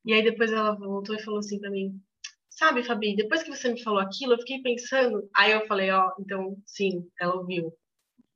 E 0.02 0.14
aí 0.14 0.24
depois 0.24 0.50
ela 0.50 0.74
voltou 0.74 1.14
e 1.14 1.22
falou 1.22 1.40
assim 1.40 1.60
para 1.60 1.70
mim, 1.70 2.00
sabe, 2.48 2.82
Fabi, 2.82 3.16
depois 3.16 3.42
que 3.42 3.50
você 3.50 3.72
me 3.72 3.82
falou 3.82 4.00
aquilo, 4.00 4.34
eu 4.34 4.38
fiquei 4.38 4.62
pensando. 4.62 5.28
Aí 5.36 5.52
eu 5.52 5.66
falei, 5.66 5.90
ó, 5.90 6.08
oh, 6.08 6.22
então 6.22 6.56
sim, 6.64 7.06
ela 7.20 7.34
ouviu, 7.34 7.72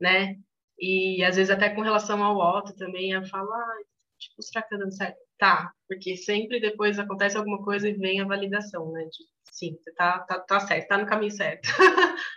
né? 0.00 0.36
E 0.78 1.24
às 1.24 1.36
vezes 1.36 1.50
até 1.50 1.70
com 1.70 1.80
relação 1.80 2.22
ao 2.22 2.36
Otto 2.36 2.74
também, 2.74 3.12
eu 3.12 3.24
falo, 3.26 3.52
ah, 3.52 3.76
tipo, 4.18 4.42
será 4.42 4.62
que 4.62 4.70
tá 4.70 4.76
dando 4.76 4.94
certo? 4.94 5.16
Tá, 5.38 5.72
porque 5.88 6.16
sempre 6.16 6.60
depois 6.60 6.98
acontece 6.98 7.36
alguma 7.36 7.62
coisa 7.62 7.88
e 7.88 7.94
vem 7.94 8.20
a 8.20 8.26
validação, 8.26 8.90
né? 8.92 9.04
De, 9.04 9.24
sim, 9.50 9.78
você 9.82 9.92
tá, 9.92 10.20
tá, 10.20 10.38
tá 10.40 10.60
certo, 10.60 10.88
tá 10.88 10.98
no 10.98 11.06
caminho 11.06 11.32
certo. 11.32 11.68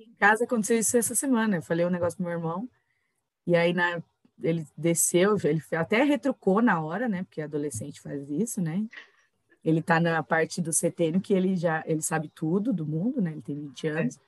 em 0.00 0.14
casa 0.14 0.44
aconteceu 0.44 0.78
isso 0.78 0.96
essa 0.96 1.14
semana, 1.14 1.56
eu 1.56 1.62
falei 1.62 1.84
um 1.84 1.90
negócio 1.90 2.16
pro 2.16 2.26
meu 2.26 2.34
irmão, 2.34 2.68
e 3.46 3.56
aí 3.56 3.72
na, 3.72 4.02
ele 4.42 4.64
desceu, 4.76 5.36
ele 5.44 5.62
até 5.72 6.02
retrucou 6.02 6.62
na 6.62 6.80
hora, 6.80 7.08
né? 7.08 7.24
Porque 7.24 7.40
adolescente 7.40 8.00
faz 8.00 8.30
isso, 8.30 8.60
né? 8.60 8.84
Ele 9.64 9.82
tá 9.82 9.98
na 9.98 10.22
parte 10.22 10.62
do 10.62 10.72
CTN 10.72 11.20
que 11.20 11.34
ele 11.34 11.56
já 11.56 11.82
ele 11.86 12.00
sabe 12.00 12.30
tudo 12.34 12.72
do 12.72 12.86
mundo, 12.86 13.20
né? 13.20 13.32
Ele 13.32 13.42
tem 13.42 13.58
20 13.58 13.88
anos, 13.88 14.16
é. 14.16 14.20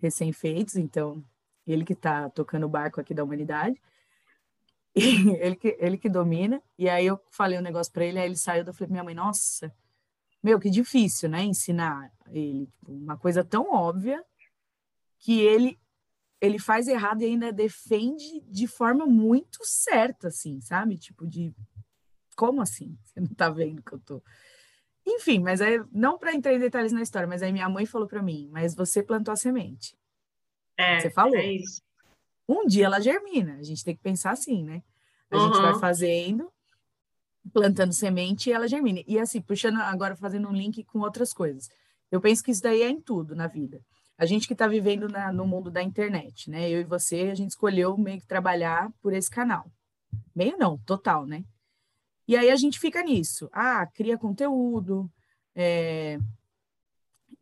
recém-feitos, 0.00 0.76
então 0.76 1.24
ele 1.66 1.84
que 1.84 1.92
está 1.92 2.30
tocando 2.30 2.64
o 2.64 2.68
barco 2.68 3.00
aqui 3.00 3.12
da 3.12 3.24
humanidade, 3.24 3.80
ele, 4.94 5.56
que, 5.56 5.76
ele 5.80 5.98
que 5.98 6.08
domina. 6.08 6.62
E 6.78 6.88
aí 6.88 7.06
eu 7.06 7.20
falei 7.30 7.58
um 7.58 7.62
negócio 7.62 7.92
para 7.92 8.04
ele, 8.04 8.18
aí 8.18 8.26
ele 8.26 8.36
saiu, 8.36 8.64
eu 8.64 8.74
falei 8.74 8.90
minha 8.90 9.04
mãe, 9.04 9.14
nossa, 9.14 9.74
meu, 10.42 10.60
que 10.60 10.70
difícil, 10.70 11.28
né, 11.28 11.42
ensinar 11.42 12.12
ele 12.28 12.66
tipo, 12.66 12.92
uma 12.92 13.16
coisa 13.16 13.42
tão 13.44 13.72
óbvia 13.72 14.24
que 15.18 15.40
ele 15.40 15.78
ele 16.38 16.58
faz 16.58 16.86
errado 16.86 17.22
e 17.22 17.24
ainda 17.24 17.50
defende 17.50 18.42
de 18.42 18.66
forma 18.66 19.06
muito 19.06 19.64
certa, 19.64 20.28
assim, 20.28 20.60
sabe? 20.60 20.98
Tipo 20.98 21.26
de 21.26 21.54
como 22.36 22.60
assim? 22.60 22.96
Você 23.02 23.20
não 23.20 23.28
tá 23.28 23.48
vendo 23.48 23.82
que 23.82 23.92
eu 23.92 23.98
tô 23.98 24.22
enfim, 25.06 25.38
mas 25.38 25.60
aí, 25.60 25.80
não 25.92 26.18
para 26.18 26.34
entrar 26.34 26.52
em 26.52 26.58
detalhes 26.58 26.90
na 26.90 27.00
história, 27.00 27.28
mas 27.28 27.40
aí 27.40 27.52
minha 27.52 27.68
mãe 27.68 27.86
falou 27.86 28.08
para 28.08 28.20
mim, 28.20 28.48
mas 28.50 28.74
você 28.74 29.02
plantou 29.02 29.32
a 29.32 29.36
semente. 29.36 29.96
É, 30.76 31.00
você 31.00 31.10
falou. 31.10 31.36
É 31.36 31.52
isso. 31.52 31.82
um 32.48 32.66
dia 32.66 32.86
ela 32.86 33.00
germina. 33.00 33.56
A 33.58 33.62
gente 33.62 33.84
tem 33.84 33.94
que 33.94 34.02
pensar 34.02 34.32
assim, 34.32 34.62
né? 34.62 34.82
A 35.30 35.36
uhum. 35.36 35.46
gente 35.46 35.62
vai 35.62 35.78
fazendo, 35.78 36.52
plantando 37.52 37.92
semente 37.92 38.50
e 38.50 38.52
ela 38.52 38.68
germina. 38.68 39.02
E 39.06 39.18
assim, 39.18 39.40
puxando 39.40 39.80
agora, 39.80 40.16
fazendo 40.16 40.48
um 40.48 40.52
link 40.52 40.84
com 40.84 41.00
outras 41.00 41.32
coisas. 41.32 41.68
Eu 42.10 42.20
penso 42.20 42.42
que 42.42 42.50
isso 42.50 42.62
daí 42.62 42.82
é 42.82 42.88
em 42.88 43.00
tudo 43.00 43.34
na 43.34 43.46
vida. 43.46 43.80
A 44.18 44.24
gente 44.24 44.46
que 44.46 44.54
está 44.54 44.66
vivendo 44.66 45.08
na, 45.08 45.32
no 45.32 45.46
mundo 45.46 45.70
da 45.70 45.82
internet, 45.82 46.50
né? 46.50 46.70
Eu 46.70 46.80
e 46.80 46.84
você, 46.84 47.28
a 47.30 47.34
gente 47.34 47.50
escolheu 47.50 47.96
meio 47.98 48.20
que 48.20 48.26
trabalhar 48.26 48.90
por 49.02 49.12
esse 49.12 49.30
canal. 49.30 49.70
Meio 50.34 50.56
não, 50.56 50.78
total, 50.78 51.26
né? 51.26 51.44
E 52.26 52.36
aí 52.36 52.50
a 52.50 52.56
gente 52.56 52.78
fica 52.80 53.02
nisso. 53.02 53.48
Ah, 53.52 53.86
cria 53.86 54.16
conteúdo, 54.16 55.10
é... 55.54 56.18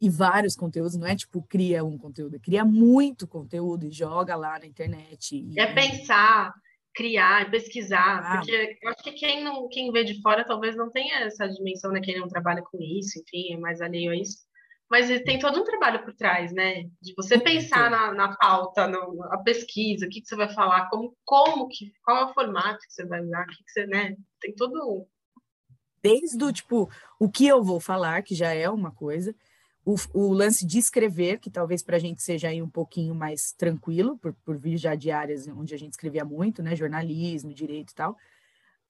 e 0.05 0.11
vários 0.11 0.55
conteúdos, 0.55 0.97
não 0.97 1.07
é 1.07 1.17
tipo 1.17 1.43
cria 1.43 1.83
um 1.83 1.97
conteúdo, 1.97 2.39
cria 2.39 2.63
muito 2.63 3.27
conteúdo 3.27 3.87
e 3.87 3.91
joga 3.91 4.37
lá 4.37 4.59
na 4.59 4.67
internet. 4.67 5.35
E... 5.35 5.59
É 5.59 5.73
pensar, 5.73 6.53
criar, 6.95 7.51
pesquisar, 7.51 8.19
ah. 8.19 8.37
porque 8.37 8.79
eu 8.83 8.91
acho 8.91 9.03
que 9.03 9.13
quem 9.13 9.43
não, 9.43 9.67
quem 9.69 9.91
vê 9.91 10.05
de 10.05 10.21
fora 10.21 10.45
talvez 10.45 10.77
não 10.77 10.91
tenha 10.91 11.21
essa 11.21 11.49
dimensão, 11.49 11.91
né? 11.91 12.01
Quem 12.03 12.21
não 12.21 12.29
trabalha 12.29 12.63
com 12.63 12.79
isso, 12.83 13.19
enfim, 13.19 13.55
é 13.55 13.57
mais 13.57 13.81
alheio 13.81 14.13
a 14.13 14.17
isso. 14.17 14.45
Mas 14.91 15.09
tem 15.23 15.39
todo 15.39 15.59
um 15.59 15.65
trabalho 15.65 16.05
por 16.05 16.15
trás, 16.15 16.53
né? 16.53 16.83
De 17.01 17.15
você 17.17 17.39
pensar 17.39 17.91
na, 17.91 18.13
na 18.13 18.37
pauta, 18.37 18.87
na, 18.87 19.39
pesquisa, 19.39 20.05
o 20.05 20.09
que, 20.11 20.21
que 20.21 20.29
você 20.29 20.37
vai 20.37 20.53
falar, 20.53 20.91
como, 20.91 21.17
como 21.25 21.67
que, 21.69 21.93
qual 22.05 22.19
é 22.19 22.25
o 22.27 22.35
formato 22.35 22.79
que 22.87 22.93
você 22.93 23.07
vai 23.07 23.23
usar, 23.23 23.43
o 23.43 23.47
que, 23.47 23.65
que 23.65 23.71
você, 23.71 23.87
né? 23.87 24.15
Tem 24.39 24.55
todo 24.55 25.07
Desde 26.03 26.45
o 26.45 26.53
tipo, 26.53 26.91
o 27.19 27.31
que 27.31 27.47
eu 27.47 27.65
vou 27.65 27.81
falar, 27.81 28.23
que 28.23 28.35
já 28.35 28.53
é 28.53 28.69
uma 28.69 28.93
coisa, 28.93 29.35
o, 29.85 29.97
o 30.15 30.33
lance 30.33 30.67
de 30.67 30.79
escrever, 30.79 31.39
que 31.39 31.51
talvez 31.51 31.83
para 31.83 31.97
a 31.97 32.01
gente 32.01 32.23
seja 32.23 32.49
aí 32.49 32.63
um 32.63 32.71
pouquinho 32.71 33.15
mais 33.15 33.53
tranquilo, 33.53 34.17
por, 34.19 34.33
por 34.45 34.57
vir 34.57 34.79
já 34.79 34.95
de 34.95 35.11
áreas 35.11 35.47
onde 35.47 35.75
a 35.75 35.79
gente 35.79 35.93
escrevia 35.93 36.25
muito, 36.25 36.63
né? 36.63 36.75
Jornalismo, 36.75 37.53
direito 37.53 37.93
e 37.93 37.95
tal. 37.95 38.17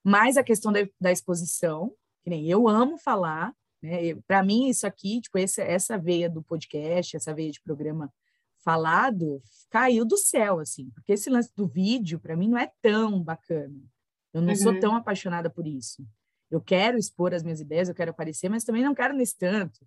Mas 0.03 0.37
a 0.37 0.45
questão 0.45 0.73
da, 0.73 0.87
da 1.01 1.11
exposição, 1.11 1.93
que 2.23 2.31
nem 2.31 2.49
eu 2.49 2.69
amo 2.69 2.97
falar, 2.97 3.53
né? 3.83 4.15
Para 4.27 4.43
mim, 4.43 4.69
isso 4.69 4.87
aqui, 4.87 5.21
tipo, 5.21 5.37
esse, 5.37 5.61
essa 5.61 5.99
veia 5.99 6.31
do 6.31 6.43
podcast, 6.43 7.17
essa 7.17 7.35
veia 7.35 7.51
de 7.51 7.61
programa 7.61 8.13
falado, 8.65 9.43
caiu 9.71 10.07
do 10.07 10.17
céu, 10.17 10.59
assim, 10.59 10.89
porque 10.91 11.13
esse 11.13 11.29
lance 11.29 11.51
do 11.55 11.67
vídeo, 11.67 12.19
para 12.19 12.35
mim, 12.35 12.49
não 12.49 12.57
é 12.57 12.71
tão 12.81 13.23
bacana. 13.23 13.79
Eu 14.33 14.41
não 14.41 14.51
uhum. 14.51 14.57
sou 14.57 14.81
tão 14.81 14.95
apaixonada 14.95 15.51
por 15.51 15.67
isso. 15.67 16.07
Eu 16.51 16.61
quero 16.61 16.97
expor 16.97 17.35
as 17.35 17.43
minhas 17.43 17.61
ideias, 17.61 17.89
eu 17.89 17.95
quero 17.95 18.13
aparecer, 18.13 18.49
mas 18.49 18.65
também 18.65 18.83
não 18.83 18.95
quero 18.95 19.13
nesse 19.13 19.37
tanto 19.37 19.85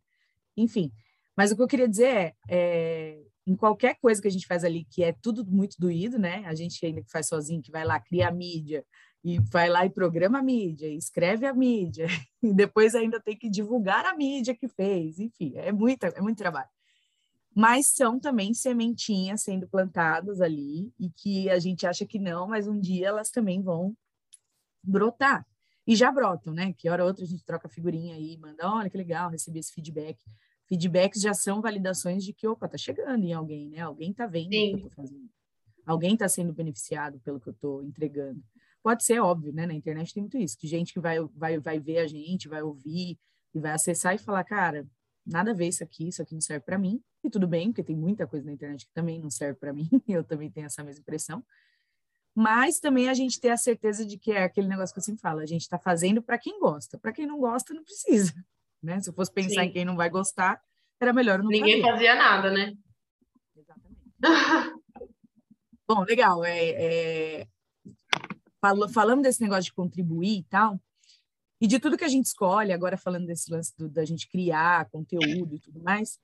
enfim. 0.57 0.91
Mas 1.35 1.51
o 1.51 1.55
que 1.55 1.61
eu 1.61 1.67
queria 1.67 1.87
dizer 1.87 2.07
é, 2.07 2.35
é, 2.49 3.23
em 3.45 3.55
qualquer 3.55 3.95
coisa 4.01 4.21
que 4.21 4.27
a 4.27 4.31
gente 4.31 4.47
faz 4.47 4.63
ali, 4.63 4.85
que 4.85 5.03
é 5.03 5.13
tudo 5.13 5.45
muito 5.45 5.77
doído, 5.79 6.17
né? 6.17 6.43
A 6.45 6.55
gente 6.55 6.83
ainda 6.85 7.01
que 7.01 7.11
faz 7.11 7.27
sozinho, 7.27 7.61
que 7.61 7.71
vai 7.71 7.85
lá, 7.85 7.99
cria 7.99 8.27
a 8.27 8.31
mídia, 8.31 8.83
e 9.23 9.39
vai 9.39 9.69
lá 9.69 9.85
e 9.85 9.89
programa 9.89 10.39
a 10.39 10.43
mídia, 10.43 10.87
escreve 10.87 11.45
a 11.45 11.53
mídia, 11.53 12.07
e 12.41 12.53
depois 12.53 12.95
ainda 12.95 13.21
tem 13.21 13.37
que 13.37 13.49
divulgar 13.49 14.05
a 14.05 14.15
mídia 14.15 14.55
que 14.55 14.67
fez, 14.67 15.19
enfim, 15.19 15.53
é, 15.55 15.71
muita, 15.71 16.07
é 16.07 16.21
muito 16.21 16.37
trabalho. 16.37 16.69
Mas 17.55 17.87
são 17.87 18.19
também 18.19 18.53
sementinhas 18.53 19.41
sendo 19.41 19.67
plantadas 19.67 20.41
ali, 20.41 20.91
e 20.99 21.09
que 21.09 21.49
a 21.49 21.59
gente 21.59 21.85
acha 21.85 22.05
que 22.05 22.19
não, 22.19 22.47
mas 22.47 22.67
um 22.67 22.79
dia 22.79 23.07
elas 23.07 23.29
também 23.29 23.61
vão 23.61 23.95
brotar. 24.83 25.45
E 25.85 25.95
já 25.95 26.11
brotam, 26.11 26.53
né? 26.53 26.73
Que 26.77 26.89
hora 26.89 27.03
ou 27.03 27.07
outra 27.07 27.23
a 27.23 27.27
gente 27.27 27.45
troca 27.45 27.69
figurinha 27.69 28.15
aí, 28.15 28.37
manda, 28.37 28.69
olha 28.69 28.89
que 28.89 28.97
legal, 28.97 29.29
recebi 29.29 29.59
esse 29.59 29.71
feedback 29.71 30.19
feedbacks 30.67 31.21
já 31.21 31.33
são 31.33 31.61
validações 31.61 32.23
de 32.23 32.33
que, 32.33 32.47
opa, 32.47 32.67
tá 32.67 32.77
chegando 32.77 33.23
em 33.23 33.33
alguém, 33.33 33.69
né? 33.69 33.79
Alguém 33.79 34.13
tá 34.13 34.27
vendo 34.27 34.53
Sim. 34.53 34.75
o 34.75 34.77
que 34.77 34.85
eu 34.85 34.89
tô 34.89 34.95
fazendo. 34.95 35.29
Alguém 35.85 36.17
tá 36.17 36.27
sendo 36.27 36.53
beneficiado 36.53 37.19
pelo 37.21 37.39
que 37.39 37.47
eu 37.47 37.53
tô 37.53 37.81
entregando. 37.81 38.43
Pode 38.83 39.03
ser 39.03 39.19
óbvio, 39.19 39.53
né? 39.53 39.65
Na 39.65 39.73
internet 39.73 40.13
tem 40.13 40.21
muito 40.21 40.37
isso, 40.37 40.57
que 40.57 40.67
gente 40.67 40.93
que 40.93 40.99
vai, 40.99 41.17
vai, 41.33 41.59
vai 41.59 41.79
ver 41.79 41.99
a 41.99 42.07
gente, 42.07 42.49
vai 42.49 42.61
ouvir 42.61 43.17
e 43.53 43.59
vai 43.59 43.71
acessar 43.71 44.13
e 44.13 44.17
falar, 44.17 44.43
cara, 44.43 44.85
nada 45.25 45.51
a 45.51 45.53
ver 45.53 45.67
isso 45.67 45.83
aqui, 45.83 46.07
isso 46.07 46.21
aqui 46.21 46.33
não 46.33 46.41
serve 46.41 46.65
para 46.65 46.77
mim. 46.77 47.01
E 47.23 47.29
tudo 47.29 47.47
bem, 47.47 47.69
porque 47.69 47.83
tem 47.83 47.95
muita 47.95 48.27
coisa 48.27 48.45
na 48.45 48.53
internet 48.53 48.85
que 48.85 48.93
também 48.93 49.19
não 49.19 49.29
serve 49.29 49.59
para 49.59 49.71
mim, 49.73 49.89
eu 50.07 50.23
também 50.23 50.51
tenho 50.51 50.65
essa 50.65 50.83
mesma 50.83 51.01
impressão. 51.01 51.43
Mas 52.35 52.79
também 52.79 53.09
a 53.09 53.13
gente 53.13 53.39
ter 53.39 53.49
a 53.49 53.57
certeza 53.57 54.05
de 54.05 54.17
que 54.17 54.31
é 54.31 54.43
aquele 54.43 54.67
negócio 54.67 54.93
que 54.93 54.99
eu 54.99 55.03
sempre 55.03 55.21
falo, 55.21 55.39
a 55.39 55.45
gente 55.45 55.61
está 55.61 55.79
fazendo 55.79 56.21
para 56.21 56.37
quem 56.37 56.59
gosta. 56.59 56.97
Para 56.97 57.11
quem 57.11 57.25
não 57.25 57.39
gosta, 57.39 57.73
não 57.73 57.83
precisa. 57.83 58.33
Né? 58.81 58.99
Se 58.99 59.09
eu 59.09 59.13
fosse 59.13 59.31
pensar 59.31 59.61
Sim. 59.61 59.67
em 59.67 59.71
quem 59.71 59.85
não 59.85 59.95
vai 59.95 60.09
gostar, 60.09 60.61
era 60.99 61.13
melhor 61.13 61.39
não 61.39 61.49
Ninguém 61.49 61.81
fazer. 61.81 61.93
fazia 61.93 62.15
nada, 62.15 62.51
né? 62.51 62.73
Exatamente. 63.55 64.01
Bom, 65.87 66.03
legal. 66.03 66.43
É, 66.43 66.69
é... 66.69 67.47
falando 68.93 69.21
desse 69.21 69.41
negócio 69.41 69.65
de 69.65 69.73
contribuir 69.73 70.39
e 70.39 70.43
tal, 70.43 70.79
e 71.59 71.67
de 71.67 71.79
tudo 71.79 71.97
que 71.97 72.03
a 72.03 72.09
gente 72.09 72.25
escolhe, 72.25 72.71
agora 72.71 72.97
falando 72.97 73.25
desse 73.25 73.51
lance 73.51 73.75
do, 73.77 73.89
da 73.89 74.05
gente 74.05 74.27
criar 74.27 74.89
conteúdo 74.89 75.55
e 75.55 75.59
tudo 75.59 75.81
mais, 75.81 76.19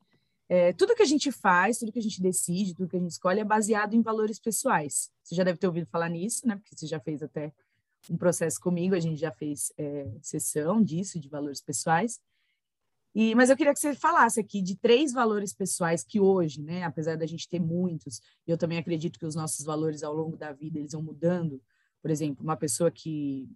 é, 0.47 0.73
tudo 0.73 0.95
que 0.95 1.01
a 1.01 1.07
gente 1.07 1.31
faz, 1.31 1.79
tudo 1.79 1.91
que 1.91 1.99
a 1.99 2.01
gente 2.01 2.21
decide, 2.21 2.75
tudo 2.75 2.89
que 2.89 2.97
a 2.97 2.99
gente 2.99 3.11
escolhe 3.11 3.39
é 3.39 3.43
baseado 3.43 3.95
em 3.95 4.01
valores 4.01 4.39
pessoais. 4.39 5.09
Você 5.23 5.33
já 5.33 5.43
deve 5.43 5.57
ter 5.57 5.67
ouvido 5.67 5.87
falar 5.87 6.09
nisso, 6.09 6.47
né? 6.47 6.55
Porque 6.57 6.75
você 6.75 6.85
já 6.85 6.99
fez 6.99 7.23
até 7.23 7.51
um 8.09 8.17
processo 8.17 8.59
comigo, 8.59 8.93
a 8.93 8.99
gente 8.99 9.19
já 9.19 9.31
fez 9.31 9.71
é, 9.77 10.11
sessão 10.21 10.83
disso, 10.83 11.19
de 11.19 11.29
valores 11.29 11.61
pessoais. 11.61 12.19
E, 13.15 13.35
mas 13.35 13.49
eu 13.49 13.55
queria 13.55 13.73
que 13.73 13.79
você 13.79 13.93
falasse 13.93 14.39
aqui 14.39 14.61
de 14.61 14.75
três 14.75 15.13
valores 15.13 15.53
pessoais 15.53 16.03
que 16.03 16.19
hoje, 16.19 16.61
né, 16.61 16.83
apesar 16.83 17.15
da 17.15 17.27
gente 17.27 17.47
ter 17.47 17.59
muitos, 17.59 18.19
eu 18.47 18.57
também 18.57 18.79
acredito 18.79 19.19
que 19.19 19.25
os 19.25 19.35
nossos 19.35 19.63
valores 19.63 20.03
ao 20.03 20.13
longo 20.13 20.35
da 20.35 20.51
vida 20.51 20.79
eles 20.79 20.93
vão 20.93 21.03
mudando. 21.03 21.61
Por 22.01 22.09
exemplo, 22.09 22.43
uma 22.43 22.57
pessoa 22.57 22.89
que 22.89 23.47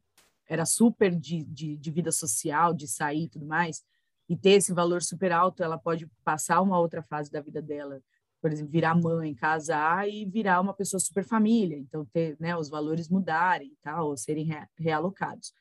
era 0.47 0.63
super 0.63 1.13
de, 1.15 1.43
de, 1.43 1.75
de 1.75 1.91
vida 1.91 2.11
social, 2.11 2.73
de 2.73 2.87
sair 2.87 3.23
e 3.23 3.29
tudo 3.29 3.45
mais, 3.45 3.83
e 4.29 4.37
ter 4.37 4.51
esse 4.51 4.73
valor 4.73 5.01
super 5.01 5.31
alto, 5.31 5.63
ela 5.63 5.77
pode 5.77 6.07
passar 6.23 6.61
uma 6.61 6.79
outra 6.79 7.01
fase 7.01 7.31
da 7.31 7.41
vida 7.41 7.61
dela, 7.61 7.99
por 8.39 8.51
exemplo, 8.51 8.71
virar 8.71 8.93
mãe, 8.93 9.33
casar 9.33 10.07
e 10.07 10.23
virar 10.23 10.61
uma 10.61 10.73
pessoa 10.73 10.99
super 10.99 11.23
família. 11.23 11.77
Então, 11.77 12.05
ter 12.05 12.37
né, 12.39 12.55
os 12.55 12.69
valores 12.69 13.09
mudarem 13.09 13.75
tal, 13.81 14.09
ou 14.09 14.17
serem 14.17 14.47
realocados 14.77 15.51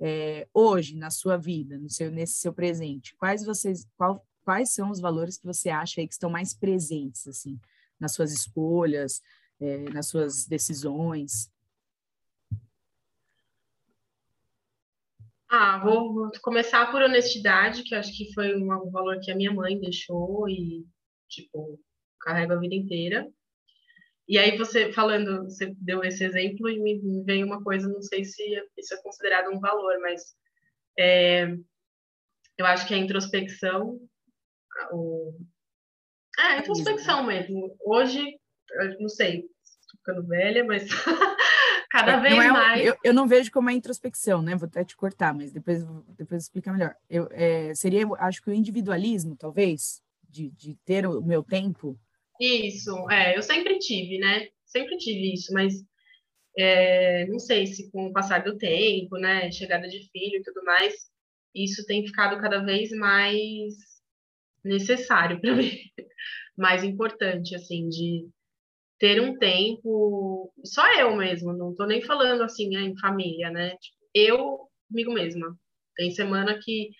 é, 0.00 0.48
hoje 0.54 0.96
na 0.96 1.10
sua 1.10 1.36
vida, 1.36 1.78
no 1.78 1.90
seu, 1.90 2.10
nesse 2.10 2.34
seu 2.34 2.52
presente, 2.52 3.14
quais 3.16 3.44
vocês, 3.44 3.86
qual, 3.96 4.26
quais 4.42 4.72
são 4.72 4.90
os 4.90 5.00
valores 5.00 5.36
que 5.36 5.46
você 5.46 5.68
acha 5.68 5.96
que 5.96 6.12
estão 6.12 6.30
mais 6.30 6.54
presentes 6.54 7.28
assim 7.28 7.60
nas 7.98 8.12
suas 8.12 8.32
escolhas, 8.32 9.20
é, 9.60 9.90
nas 9.90 10.08
suas 10.08 10.46
decisões? 10.46 11.52
Ah, 15.48 15.78
vou, 15.78 16.14
vou, 16.14 16.30
começar 16.42 16.90
por 16.90 17.02
honestidade, 17.02 17.82
que 17.82 17.94
acho 17.94 18.16
que 18.16 18.32
foi 18.32 18.56
um, 18.56 18.72
um 18.72 18.90
valor 18.90 19.18
que 19.20 19.30
a 19.30 19.36
minha 19.36 19.52
mãe 19.52 19.78
deixou 19.78 20.48
e 20.48 20.86
tipo 21.28 21.78
carrego 22.20 22.52
a 22.52 22.56
vida 22.56 22.74
inteira. 22.74 23.28
E 24.30 24.38
aí 24.38 24.56
você 24.56 24.92
falando, 24.92 25.42
você 25.42 25.74
deu 25.78 26.04
esse 26.04 26.22
exemplo 26.22 26.68
e 26.68 26.78
me 26.78 27.24
veio 27.24 27.44
uma 27.44 27.60
coisa, 27.64 27.88
não 27.88 28.00
sei 28.00 28.24
se 28.24 28.40
isso 28.78 28.94
é 28.94 29.02
considerado 29.02 29.50
um 29.52 29.58
valor, 29.58 29.98
mas 30.00 30.22
é, 30.96 31.52
eu 32.56 32.64
acho 32.64 32.86
que 32.86 32.94
a 32.94 32.96
introspecção, 32.96 33.98
o, 34.92 35.36
é, 36.38 36.42
a 36.42 36.58
introspecção 36.60 37.24
mesmo. 37.24 37.76
Hoje, 37.80 38.24
não 39.00 39.08
sei, 39.08 39.38
estou 39.64 39.98
ficando 39.98 40.24
velha, 40.28 40.62
mas 40.62 40.84
cada 41.90 42.12
é, 42.12 42.20
vez 42.20 42.34
é, 42.34 42.52
mais. 42.52 42.86
Eu, 42.86 42.96
eu, 43.02 43.12
não 43.12 43.26
vejo 43.26 43.50
como 43.50 43.68
é 43.68 43.72
introspecção, 43.72 44.42
né? 44.42 44.54
Vou 44.54 44.68
até 44.68 44.84
te 44.84 44.96
cortar, 44.96 45.34
mas 45.34 45.50
depois, 45.50 45.84
depois 46.16 46.44
explicar 46.44 46.72
melhor. 46.72 46.94
Eu, 47.08 47.28
é, 47.32 47.74
seria, 47.74 48.06
acho 48.20 48.40
que 48.40 48.50
o 48.50 48.54
individualismo, 48.54 49.34
talvez, 49.34 50.00
de, 50.28 50.52
de 50.52 50.76
ter 50.84 51.04
o 51.04 51.20
meu 51.20 51.42
tempo 51.42 51.98
isso, 52.40 53.08
é, 53.10 53.36
eu 53.36 53.42
sempre 53.42 53.78
tive, 53.78 54.18
né? 54.18 54.48
Sempre 54.64 54.96
tive 54.98 55.34
isso, 55.34 55.52
mas 55.52 55.74
é, 56.58 57.26
não 57.26 57.38
sei 57.38 57.66
se 57.66 57.90
com 57.90 58.08
o 58.08 58.12
passar 58.12 58.42
do 58.44 58.56
tempo, 58.58 59.16
né, 59.18 59.50
chegada 59.52 59.88
de 59.88 60.08
filho 60.10 60.36
e 60.38 60.42
tudo 60.42 60.64
mais, 60.64 60.94
isso 61.54 61.84
tem 61.86 62.06
ficado 62.06 62.40
cada 62.40 62.60
vez 62.64 62.90
mais 62.92 63.74
necessário 64.64 65.40
para 65.40 65.54
mim, 65.56 65.70
mais 66.56 66.84
importante, 66.84 67.54
assim, 67.54 67.88
de 67.88 68.28
ter 68.98 69.20
um 69.20 69.38
tempo, 69.38 70.52
só 70.64 70.86
eu 71.00 71.16
mesmo, 71.16 71.52
não 71.54 71.74
tô 71.74 71.86
nem 71.86 72.02
falando 72.02 72.42
assim 72.42 72.68
né, 72.70 72.82
em 72.82 72.98
família, 72.98 73.50
né? 73.50 73.70
Tipo, 73.78 73.96
eu 74.14 74.60
comigo 74.88 75.12
mesma. 75.12 75.56
Tem 75.96 76.10
semana 76.10 76.58
que, 76.60 76.90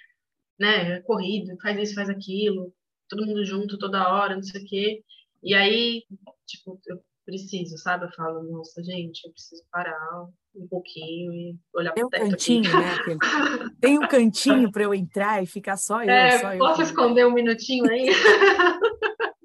né, 0.59 0.96
é 0.98 1.00
corrido, 1.03 1.57
faz 1.62 1.79
isso, 1.79 1.94
faz 1.94 2.09
aquilo, 2.11 2.72
todo 3.09 3.26
mundo 3.26 3.44
junto 3.44 3.79
toda 3.79 4.09
hora, 4.14 4.37
não 4.37 4.42
sei 4.42 4.62
o 4.62 4.66
quê. 4.66 5.05
E 5.42 5.55
aí, 5.55 6.05
tipo, 6.46 6.79
eu 6.87 7.00
preciso, 7.24 7.79
sabe? 7.79 8.07
Eu 8.07 8.12
falo, 8.12 8.42
nossa, 8.42 8.83
gente, 8.83 9.24
eu 9.24 9.33
preciso 9.33 9.62
parar 9.70 10.26
um 10.55 10.66
pouquinho 10.66 11.33
e 11.33 11.57
olhar 11.74 11.92
para 11.92 12.07
o 12.07 12.11
teto 12.11 12.31
cantinho, 12.31 12.70
aqui. 12.76 13.14
né? 13.14 13.18
Tem 13.81 13.98
um 13.98 14.09
cantinho 14.09 14.70
para 14.70 14.83
eu 14.83 14.94
entrar 14.94 15.42
e 15.42 15.46
ficar 15.46 15.76
só 15.76 16.03
eu, 16.03 16.11
é, 16.11 16.38
só 16.38 16.59
posso 16.59 16.83
eu. 16.83 16.87
esconder 16.87 17.26
um 17.26 17.33
minutinho 17.33 17.88
aí? 17.88 18.09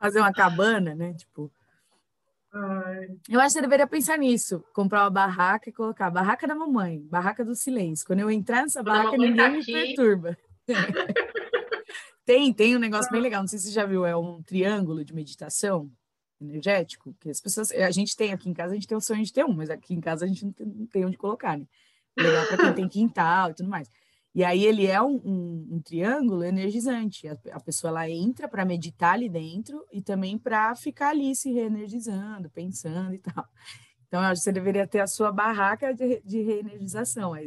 Fazer 0.00 0.20
uma 0.20 0.32
cabana, 0.32 0.94
né? 0.94 1.14
Tipo... 1.14 1.50
Ai. 2.52 3.08
Eu 3.28 3.40
acho 3.40 3.48
que 3.48 3.52
você 3.54 3.60
deveria 3.60 3.86
pensar 3.86 4.16
nisso. 4.16 4.64
Comprar 4.72 5.02
uma 5.04 5.10
barraca 5.10 5.68
e 5.68 5.72
colocar 5.72 6.10
barraca 6.10 6.46
da 6.46 6.54
mamãe, 6.54 7.00
barraca 7.00 7.44
do 7.44 7.54
silêncio. 7.54 8.06
Quando 8.06 8.20
eu 8.20 8.30
entrar 8.30 8.62
nessa 8.62 8.82
Quando 8.82 8.86
barraca, 8.86 9.16
ninguém 9.16 9.36
tá 9.36 9.50
me 9.50 9.64
perturba. 9.64 10.38
tem, 12.26 12.52
tem 12.52 12.76
um 12.76 12.80
negócio 12.80 13.10
bem 13.10 13.20
legal. 13.20 13.40
Não 13.40 13.48
sei 13.48 13.58
se 13.58 13.66
você 13.66 13.72
já 13.72 13.86
viu, 13.86 14.04
é 14.04 14.16
um 14.16 14.42
triângulo 14.42 15.04
de 15.04 15.14
meditação 15.14 15.90
energético, 16.40 17.14
que 17.20 17.30
as 17.30 17.40
pessoas, 17.40 17.70
a 17.70 17.90
gente 17.90 18.14
tem 18.14 18.32
aqui 18.32 18.50
em 18.50 18.52
casa, 18.52 18.72
a 18.72 18.74
gente 18.74 18.86
tem 18.86 18.98
o 18.98 19.00
sonho 19.00 19.24
de 19.24 19.32
ter 19.32 19.44
um, 19.44 19.54
mas 19.54 19.70
aqui 19.70 19.94
em 19.94 20.00
casa 20.00 20.24
a 20.24 20.28
gente 20.28 20.44
não 20.44 20.52
tem, 20.52 20.66
não 20.66 20.86
tem 20.86 21.04
onde 21.04 21.16
colocar, 21.16 21.56
né? 21.56 21.66
Legal 22.18 22.46
para 22.46 22.56
quem 22.58 22.74
tem 22.74 22.88
quintal 22.88 23.50
e 23.50 23.54
tudo 23.54 23.68
mais. 23.68 23.90
E 24.34 24.44
aí 24.44 24.64
ele 24.64 24.86
é 24.86 25.00
um, 25.00 25.14
um, 25.24 25.68
um 25.76 25.80
triângulo 25.80 26.44
energizante. 26.44 27.26
A, 27.28 27.38
a, 27.52 27.60
pessoa 27.60 27.90
ela 27.90 28.10
entra 28.10 28.46
para 28.48 28.66
meditar 28.66 29.14
ali 29.14 29.30
dentro 29.30 29.82
e 29.90 30.02
também 30.02 30.36
para 30.36 30.74
ficar 30.74 31.10
ali 31.10 31.34
se 31.34 31.50
reenergizando, 31.50 32.50
pensando 32.50 33.14
e 33.14 33.18
tal. 33.18 33.46
Então, 34.16 34.24
eu 34.24 34.30
acho 34.30 34.40
que 34.40 34.44
você 34.44 34.52
deveria 34.52 34.86
ter 34.86 35.00
a 35.00 35.06
sua 35.06 35.30
barraca 35.30 35.92
de, 35.92 36.22
de 36.24 36.40
reenergização. 36.40 37.34
Aí 37.34 37.46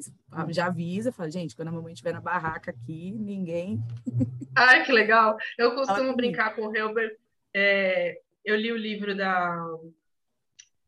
já 0.49 0.67
avisa, 0.67 1.11
fala, 1.11 1.31
gente, 1.31 1.55
quando 1.55 1.69
a 1.69 1.71
mamãe 1.71 1.93
estiver 1.93 2.13
na 2.13 2.21
barraca 2.21 2.69
aqui, 2.69 3.11
ninguém. 3.11 3.81
Ai, 4.55 4.85
que 4.85 4.91
legal! 4.91 5.35
Eu 5.57 5.73
costumo 5.73 6.15
brincar 6.15 6.55
com 6.55 6.67
o 6.67 6.75
Helber. 6.75 7.17
É, 7.55 8.19
eu 8.45 8.55
li 8.55 8.71
o 8.71 8.77
livro 8.77 9.17
da, 9.17 9.65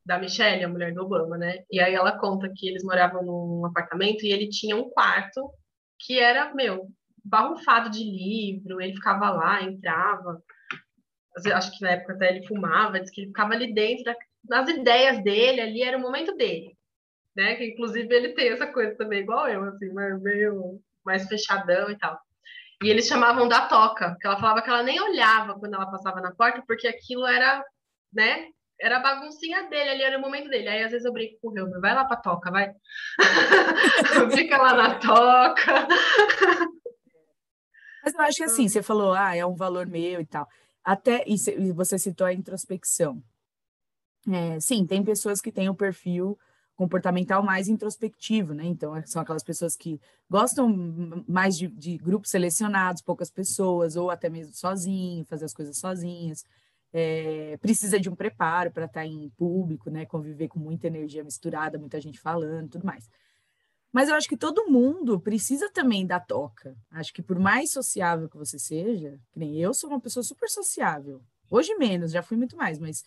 da 0.06 0.20
Michelle, 0.20 0.64
a 0.64 0.70
mulher 0.70 0.94
do 0.94 1.02
Obama, 1.02 1.36
né? 1.36 1.64
E 1.72 1.80
aí 1.80 1.96
ela 1.96 2.16
conta 2.16 2.48
que 2.56 2.70
eles 2.70 2.84
moravam 2.84 3.24
num 3.24 3.66
apartamento 3.66 4.24
e 4.24 4.32
ele 4.32 4.50
tinha 4.50 4.76
um 4.76 4.88
quarto 4.88 5.52
que 5.98 6.20
era, 6.20 6.54
meu, 6.54 6.92
barrufado 7.26 7.90
de 7.90 8.04
livro, 8.04 8.80
ele 8.80 8.94
ficava 8.94 9.32
lá, 9.32 9.64
entrava, 9.64 10.44
acho 11.56 11.76
que 11.76 11.82
na 11.82 11.94
época 11.94 12.14
até 12.14 12.36
ele 12.36 12.46
fumava, 12.46 13.00
diz 13.00 13.10
que 13.10 13.22
ele 13.22 13.28
ficava 13.30 13.54
ali 13.54 13.74
dentro, 13.74 14.12
nas 14.48 14.70
ideias 14.70 15.24
dele, 15.24 15.62
ali 15.62 15.84
era 15.84 15.98
o 15.98 16.02
momento 16.02 16.36
dele, 16.36 16.76
né? 17.36 17.56
Que 17.56 17.66
inclusive 17.66 18.14
ele 18.14 18.34
tem 18.34 18.50
essa 18.50 18.68
coisa 18.68 18.96
também, 18.96 19.22
igual 19.22 19.48
eu, 19.48 19.64
assim, 19.64 19.90
meio 20.22 20.82
mais 21.06 21.28
fechadão 21.28 21.90
e 21.90 21.98
tal. 21.98 22.20
E 22.84 22.90
eles 22.90 23.08
chamavam 23.08 23.48
da 23.48 23.68
toca, 23.68 24.10
porque 24.10 24.26
ela 24.26 24.40
falava 24.40 24.62
que 24.62 24.70
ela 24.70 24.82
nem 24.82 25.00
olhava 25.00 25.58
quando 25.60 25.76
ela 25.76 25.90
passava 25.90 26.20
na 26.20 26.34
porta, 26.34 26.64
porque 26.66 26.88
aquilo 26.88 27.28
era, 27.28 27.64
né? 28.12 28.48
Era 28.80 28.98
a 28.98 29.02
baguncinha 29.02 29.70
dele, 29.70 29.92
ali 29.92 30.02
era 30.02 30.18
o 30.18 30.22
momento 30.22 30.50
dele. 30.50 30.68
Aí 30.68 30.84
às 30.84 30.92
vezes 30.92 31.06
eu 31.06 31.14
brinco 31.14 31.38
com 31.40 31.50
o 31.50 31.58
Helmer, 31.58 31.80
vai 31.80 31.94
lá 31.94 32.04
pra 32.06 32.18
toca, 32.18 32.50
vai. 32.50 32.74
Fica 34.36 34.58
lá 34.58 34.74
na 34.74 35.00
toca. 35.00 35.88
Mas 38.04 38.16
eu 38.16 38.22
acho 38.22 38.38
que 38.38 38.44
assim, 38.44 38.68
você 38.68 38.82
falou, 38.82 39.14
ah, 39.14 39.36
é 39.36 39.46
um 39.46 39.56
valor 39.56 39.86
meu 39.86 40.20
e 40.20 40.26
tal. 40.26 40.48
Até, 40.84 41.24
e 41.28 41.72
você 41.72 42.00
citou 42.00 42.26
a 42.26 42.34
introspecção. 42.34 43.22
É, 44.30 44.60
sim, 44.60 44.86
tem 44.86 45.04
pessoas 45.04 45.42
que 45.42 45.52
têm 45.52 45.70
o 45.70 45.76
perfil 45.76 46.38
comportamental 46.76 47.44
mais 47.44 47.68
introspectivo, 47.68 48.54
né? 48.54 48.66
Então, 48.66 48.94
são 49.06 49.22
aquelas 49.22 49.44
pessoas 49.44 49.76
que 49.76 50.00
gostam 50.30 51.24
mais 51.28 51.58
de, 51.58 51.68
de 51.68 51.98
grupos 51.98 52.32
selecionados, 52.32 53.02
poucas 53.02 53.30
pessoas, 53.30 53.96
ou 53.96 54.10
até 54.10 54.30
mesmo 54.30 54.54
sozinho, 54.54 55.26
fazer 55.26 55.46
as 55.46 55.54
coisas 55.54 55.78
sozinhas 55.78 56.44
é, 56.94 57.58
precisa 57.58 58.00
de 58.00 58.10
um 58.10 58.16
preparo 58.16 58.72
para 58.72 58.86
estar 58.86 59.02
tá 59.02 59.06
em 59.06 59.30
público, 59.38 59.90
né? 59.90 60.06
Conviver 60.06 60.48
com 60.48 60.60
muita 60.60 60.88
energia 60.88 61.24
misturada, 61.24 61.80
muita 61.80 62.00
gente 62.02 62.20
falando, 62.20 62.70
tudo 62.72 62.86
mais. 62.86 63.10
Mas 63.92 64.10
eu 64.10 64.16
acho 64.16 64.28
que 64.28 64.38
todo 64.38 64.70
mundo 64.70 65.20
precisa 65.20 65.70
também 65.72 66.06
da 66.06 66.20
toca. 66.20 66.76
Acho 66.92 67.14
que 67.14 67.22
por 67.22 67.40
mais 67.40 67.72
sociável 67.72 68.30
que 68.30 68.38
você 68.38 68.58
seja, 68.58 69.20
que 69.32 69.40
nem 69.40 69.58
eu 69.58 69.74
sou 69.74 69.90
uma 69.90 70.00
pessoa 70.00 70.24
super 70.24 70.50
sociável. 70.50 71.22
Hoje 71.50 71.76
menos, 71.76 72.12
já 72.12 72.22
fui 72.22 72.38
muito 72.38 72.56
mais, 72.56 72.80
mas 72.80 73.04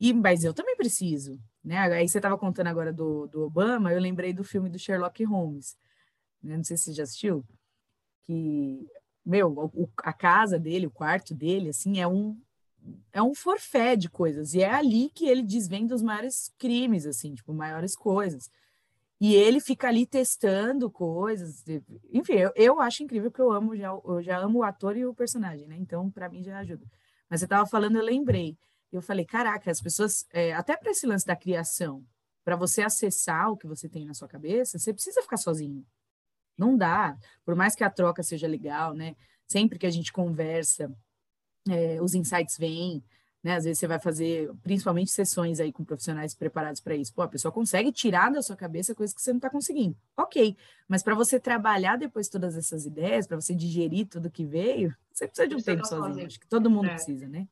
e 0.00 0.12
mas 0.12 0.44
eu 0.44 0.54
também 0.54 0.76
preciso, 0.76 1.38
né? 1.62 1.78
Aí 1.78 2.08
você 2.08 2.18
estava 2.18 2.38
contando 2.38 2.68
agora 2.68 2.92
do, 2.92 3.26
do 3.26 3.42
Obama, 3.42 3.92
eu 3.92 4.00
lembrei 4.00 4.32
do 4.32 4.44
filme 4.44 4.68
do 4.68 4.78
Sherlock 4.78 5.24
Holmes. 5.24 5.76
Né? 6.42 6.56
Não 6.56 6.64
sei 6.64 6.76
se 6.76 6.84
você 6.84 6.92
já 6.92 7.02
assistiu, 7.02 7.44
que 8.24 8.86
meu, 9.24 9.52
o, 9.52 9.90
a 9.98 10.12
casa 10.12 10.58
dele, 10.58 10.86
o 10.86 10.90
quarto 10.90 11.34
dele, 11.34 11.70
assim, 11.70 12.00
é 12.00 12.08
um 12.08 12.40
é 13.12 13.22
um 13.22 13.34
forfé 13.34 13.96
de 13.96 14.08
coisas. 14.08 14.54
E 14.54 14.62
é 14.62 14.70
ali 14.70 15.10
que 15.10 15.28
ele 15.28 15.42
desvenda 15.42 15.94
os 15.94 16.02
maiores 16.02 16.52
crimes, 16.58 17.06
assim, 17.06 17.34
tipo, 17.34 17.52
maiores 17.52 17.94
coisas. 17.94 18.50
E 19.20 19.34
ele 19.34 19.60
fica 19.60 19.88
ali 19.88 20.06
testando 20.06 20.90
coisas. 20.90 21.64
Enfim, 22.12 22.34
eu, 22.34 22.52
eu 22.54 22.80
acho 22.80 23.02
incrível 23.02 23.30
que 23.30 23.40
eu 23.40 23.50
amo, 23.52 23.76
já, 23.76 23.88
eu 23.88 24.22
já 24.22 24.38
amo 24.38 24.60
o 24.60 24.62
ator 24.62 24.96
e 24.96 25.04
o 25.04 25.14
personagem, 25.14 25.66
né? 25.66 25.76
Então, 25.76 26.10
para 26.10 26.28
mim, 26.28 26.42
já 26.42 26.58
ajuda. 26.58 26.86
Mas 27.28 27.40
você 27.40 27.46
estava 27.46 27.66
falando, 27.66 27.96
eu 27.96 28.04
lembrei. 28.04 28.56
Eu 28.90 29.02
falei, 29.02 29.24
caraca, 29.24 29.70
as 29.70 29.80
pessoas, 29.80 30.26
é, 30.32 30.52
até 30.54 30.76
para 30.76 30.90
esse 30.90 31.06
lance 31.06 31.26
da 31.26 31.36
criação, 31.36 32.04
para 32.44 32.56
você 32.56 32.82
acessar 32.82 33.50
o 33.50 33.56
que 33.56 33.66
você 33.66 33.88
tem 33.88 34.06
na 34.06 34.14
sua 34.14 34.26
cabeça, 34.26 34.78
você 34.78 34.92
precisa 34.92 35.20
ficar 35.20 35.36
sozinho. 35.36 35.84
Não 36.56 36.76
dá. 36.76 37.16
Por 37.44 37.54
mais 37.54 37.74
que 37.74 37.84
a 37.84 37.90
troca 37.90 38.22
seja 38.22 38.48
legal, 38.48 38.94
né? 38.94 39.14
Sempre 39.46 39.78
que 39.78 39.86
a 39.86 39.90
gente 39.90 40.12
conversa, 40.12 40.90
é, 41.68 42.00
os 42.00 42.14
insights 42.14 42.56
vêm, 42.56 43.04
né? 43.42 43.56
Às 43.56 43.64
vezes 43.64 43.78
você 43.78 43.86
vai 43.86 44.00
fazer, 44.00 44.50
principalmente 44.62 45.10
sessões 45.10 45.60
aí 45.60 45.72
com 45.72 45.84
profissionais 45.84 46.34
preparados 46.34 46.80
para 46.80 46.96
isso. 46.96 47.12
Pô, 47.14 47.22
a 47.22 47.28
pessoa 47.28 47.52
consegue 47.52 47.92
tirar 47.92 48.30
da 48.30 48.42
sua 48.42 48.56
cabeça 48.56 48.94
coisas 48.94 49.14
que 49.14 49.22
você 49.22 49.30
não 49.30 49.38
está 49.38 49.50
conseguindo. 49.50 49.96
Ok, 50.16 50.56
mas 50.88 51.02
para 51.02 51.14
você 51.14 51.38
trabalhar 51.38 51.96
depois 51.96 52.28
todas 52.28 52.56
essas 52.56 52.84
ideias, 52.86 53.26
para 53.26 53.40
você 53.40 53.54
digerir 53.54 54.08
tudo 54.08 54.30
que 54.30 54.44
veio, 54.44 54.94
você 55.12 55.26
precisa 55.26 55.46
de 55.46 55.54
um 55.54 55.62
tempo 55.62 55.86
sozinho. 55.86 56.08
sozinho. 56.08 56.26
Acho 56.26 56.40
que 56.40 56.48
todo 56.48 56.70
mundo 56.70 56.86
é. 56.86 56.94
precisa, 56.94 57.28
né? 57.28 57.46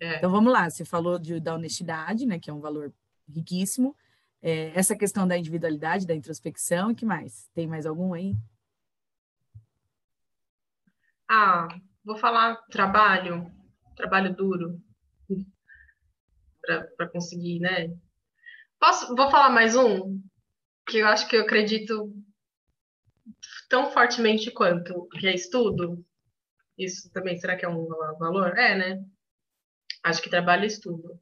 É. 0.00 0.16
Então 0.16 0.30
vamos 0.30 0.52
lá, 0.52 0.68
você 0.68 0.84
falou 0.84 1.18
de, 1.18 1.38
da 1.38 1.54
honestidade, 1.54 2.24
né? 2.26 2.38
Que 2.38 2.50
é 2.50 2.52
um 2.52 2.60
valor 2.60 2.92
riquíssimo. 3.28 3.94
É, 4.42 4.72
essa 4.76 4.96
questão 4.96 5.28
da 5.28 5.36
individualidade, 5.36 6.06
da 6.06 6.14
introspecção, 6.14 6.90
e 6.90 6.94
que 6.94 7.04
mais? 7.04 7.50
Tem 7.54 7.66
mais 7.66 7.84
algum 7.84 8.14
aí? 8.14 8.34
Ah, 11.28 11.68
vou 12.02 12.16
falar 12.16 12.56
trabalho, 12.70 13.52
trabalho 13.94 14.34
duro, 14.34 14.80
para 16.96 17.08
conseguir, 17.08 17.60
né? 17.60 17.94
Posso, 18.80 19.14
vou 19.14 19.30
falar 19.30 19.50
mais 19.50 19.76
um, 19.76 20.20
que 20.88 20.98
eu 20.98 21.06
acho 21.06 21.28
que 21.28 21.36
eu 21.36 21.42
acredito 21.42 22.12
tão 23.68 23.92
fortemente 23.92 24.50
quanto, 24.50 25.06
que 25.08 25.26
é 25.26 25.34
estudo. 25.34 26.04
Isso 26.76 27.10
também, 27.12 27.38
será 27.38 27.56
que 27.56 27.64
é 27.64 27.68
um 27.68 27.86
valor? 28.18 28.56
É, 28.58 28.74
né? 28.74 29.04
Acho 30.02 30.22
que 30.22 30.30
trabalho 30.30 30.64
e 30.64 30.66
estudo. 30.66 31.18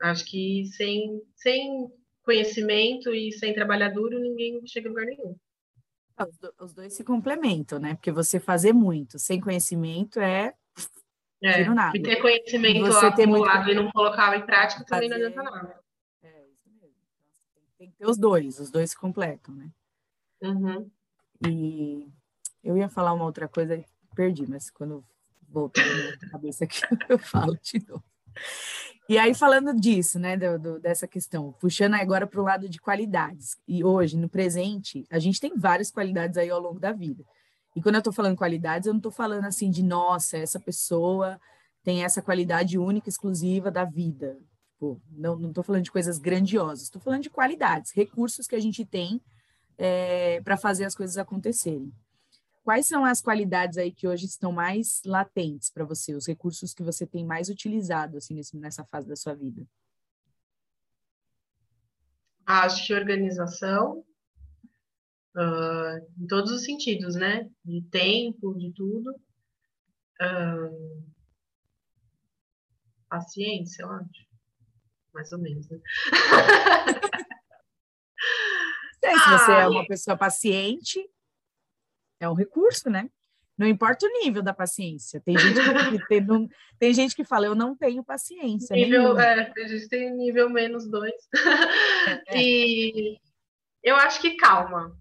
Acho 0.00 0.24
que 0.24 0.66
sem, 0.66 1.22
sem 1.36 1.92
conhecimento 2.22 3.14
e 3.14 3.32
sem 3.32 3.54
trabalhar 3.54 3.90
duro, 3.90 4.18
ninguém 4.18 4.60
chega 4.66 4.88
a 4.88 4.90
lugar 4.90 5.06
nenhum. 5.06 5.36
Os 6.60 6.72
dois 6.72 6.94
se 6.94 7.04
complementam, 7.04 7.78
né? 7.78 7.94
Porque 7.94 8.12
você 8.12 8.38
fazer 8.38 8.72
muito 8.72 9.18
sem 9.18 9.40
conhecimento 9.40 10.20
é. 10.20 10.54
É, 11.44 11.64
nada. 11.64 11.96
e 11.96 12.02
ter 12.02 12.20
conhecimento 12.20 12.76
e 12.76 12.80
você 12.80 13.06
acumulado 13.06 13.64
muito... 13.64 13.70
e 13.72 13.74
não 13.74 13.90
colocar 13.90 14.36
em 14.36 14.46
prática 14.46 14.84
também 14.84 15.08
fazer... 15.08 15.20
não 15.20 15.28
adianta 15.28 15.50
nada. 15.50 15.80
É, 16.22 16.46
isso 16.52 16.70
mesmo. 16.70 16.94
Então, 17.50 17.62
tem 17.78 17.90
que 17.90 17.96
ter 17.96 18.06
os 18.06 18.16
dois, 18.16 18.60
os 18.60 18.70
dois 18.70 18.90
se 18.90 18.96
completam, 18.96 19.54
né? 19.54 19.70
Uhum. 20.40 20.88
E 21.44 22.08
eu 22.62 22.76
ia 22.76 22.88
falar 22.88 23.12
uma 23.12 23.24
outra 23.24 23.48
coisa, 23.48 23.84
perdi, 24.14 24.46
mas 24.48 24.70
quando 24.70 25.04
voltar 25.52 25.84
na 25.84 26.30
cabeça 26.30 26.64
aqui, 26.64 26.80
eu 27.08 27.18
falo 27.18 27.56
de 27.62 27.84
novo. 27.86 28.04
E 29.08 29.18
aí, 29.18 29.34
falando 29.34 29.78
disso, 29.78 30.18
né, 30.18 30.36
do, 30.36 30.58
do, 30.58 30.80
dessa 30.80 31.06
questão, 31.06 31.52
puxando 31.60 31.94
agora 31.94 32.26
para 32.26 32.40
o 32.40 32.44
lado 32.44 32.68
de 32.68 32.80
qualidades. 32.80 33.56
E 33.66 33.84
hoje, 33.84 34.16
no 34.16 34.28
presente, 34.28 35.04
a 35.10 35.18
gente 35.18 35.40
tem 35.40 35.56
várias 35.56 35.90
qualidades 35.90 36.38
aí 36.38 36.48
ao 36.48 36.60
longo 36.60 36.80
da 36.80 36.92
vida. 36.92 37.24
E 37.76 37.82
quando 37.82 37.96
eu 37.96 38.00
estou 38.00 38.12
falando 38.12 38.36
qualidades, 38.36 38.86
eu 38.86 38.92
não 38.92 38.98
estou 38.98 39.12
falando 39.12 39.44
assim 39.44 39.70
de, 39.70 39.82
nossa, 39.82 40.38
essa 40.38 40.58
pessoa 40.60 41.40
tem 41.82 42.04
essa 42.04 42.22
qualidade 42.22 42.78
única, 42.78 43.08
exclusiva 43.08 43.70
da 43.70 43.84
vida. 43.84 44.38
Tipo, 44.82 45.00
não 45.10 45.48
estou 45.48 45.62
falando 45.62 45.84
de 45.84 45.92
coisas 45.92 46.18
grandiosas, 46.18 46.84
estou 46.84 47.00
falando 47.00 47.22
de 47.22 47.30
qualidades, 47.30 47.92
recursos 47.92 48.46
que 48.46 48.56
a 48.56 48.60
gente 48.60 48.84
tem 48.84 49.20
é, 49.78 50.40
para 50.42 50.56
fazer 50.56 50.84
as 50.84 50.94
coisas 50.94 51.16
acontecerem. 51.16 51.92
Quais 52.64 52.86
são 52.86 53.04
as 53.04 53.20
qualidades 53.20 53.76
aí 53.76 53.90
que 53.90 54.06
hoje 54.06 54.26
estão 54.26 54.52
mais 54.52 55.02
latentes 55.04 55.68
para 55.68 55.84
você, 55.84 56.14
os 56.14 56.26
recursos 56.28 56.72
que 56.72 56.82
você 56.82 57.04
tem 57.04 57.26
mais 57.26 57.48
utilizado 57.48 58.16
assim 58.16 58.40
nessa 58.54 58.84
fase 58.84 59.08
da 59.08 59.16
sua 59.16 59.34
vida? 59.34 59.66
Acho 62.46 62.86
que 62.86 62.94
organização, 62.94 64.04
uh, 65.36 66.22
em 66.22 66.26
todos 66.26 66.52
os 66.52 66.64
sentidos, 66.64 67.16
né? 67.16 67.50
De 67.64 67.82
tempo, 67.82 68.54
de 68.56 68.72
tudo. 68.72 69.10
Uh, 70.20 71.02
paciência, 73.08 73.82
eu 73.82 73.90
acho. 73.90 74.26
Mais 75.12 75.32
ou 75.32 75.38
menos, 75.38 75.68
né? 75.68 75.80
se 79.02 79.30
você 79.30 79.52
é 79.52 79.68
uma 79.68 79.86
pessoa 79.86 80.16
paciente, 80.16 81.08
é 82.24 82.28
um 82.28 82.34
recurso, 82.34 82.88
né? 82.88 83.08
Não 83.56 83.66
importa 83.66 84.06
o 84.06 84.20
nível 84.20 84.42
da 84.42 84.54
paciência. 84.54 85.20
Tem 85.20 85.36
gente 85.38 85.54
que, 85.54 85.62
tem, 86.08 86.20
não, 86.20 86.48
tem 86.78 86.94
gente 86.94 87.14
que 87.14 87.24
fala, 87.24 87.46
eu 87.46 87.54
não 87.54 87.76
tenho 87.76 88.02
paciência. 88.02 88.74
Nível, 88.74 89.18
é, 89.18 89.52
a 89.56 89.68
gente 89.68 89.88
tem 89.88 90.14
nível 90.16 90.48
menos 90.48 90.88
dois. 90.88 91.14
É. 92.28 92.38
E 92.42 93.18
eu 93.82 93.96
acho 93.96 94.20
que 94.20 94.36
calma. 94.36 94.96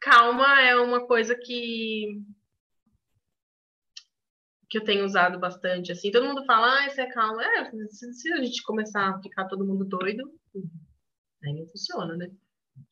Calma 0.00 0.60
é 0.60 0.76
uma 0.76 1.06
coisa 1.06 1.34
que 1.34 2.20
que 4.68 4.78
eu 4.78 4.84
tenho 4.84 5.04
usado 5.04 5.38
bastante, 5.38 5.92
assim, 5.92 6.10
todo 6.10 6.26
mundo 6.26 6.46
fala, 6.46 6.78
ah, 6.78 6.86
isso 6.86 6.98
é 6.98 7.06
calma. 7.06 7.44
É, 7.44 7.70
se, 7.90 8.10
se, 8.14 8.32
a 8.32 8.42
gente 8.42 8.62
começar 8.62 9.06
a 9.06 9.20
ficar 9.20 9.44
todo 9.44 9.66
mundo 9.66 9.84
doido, 9.84 10.32
aí 11.44 11.52
não 11.52 11.66
funciona, 11.66 12.16
né? 12.16 12.30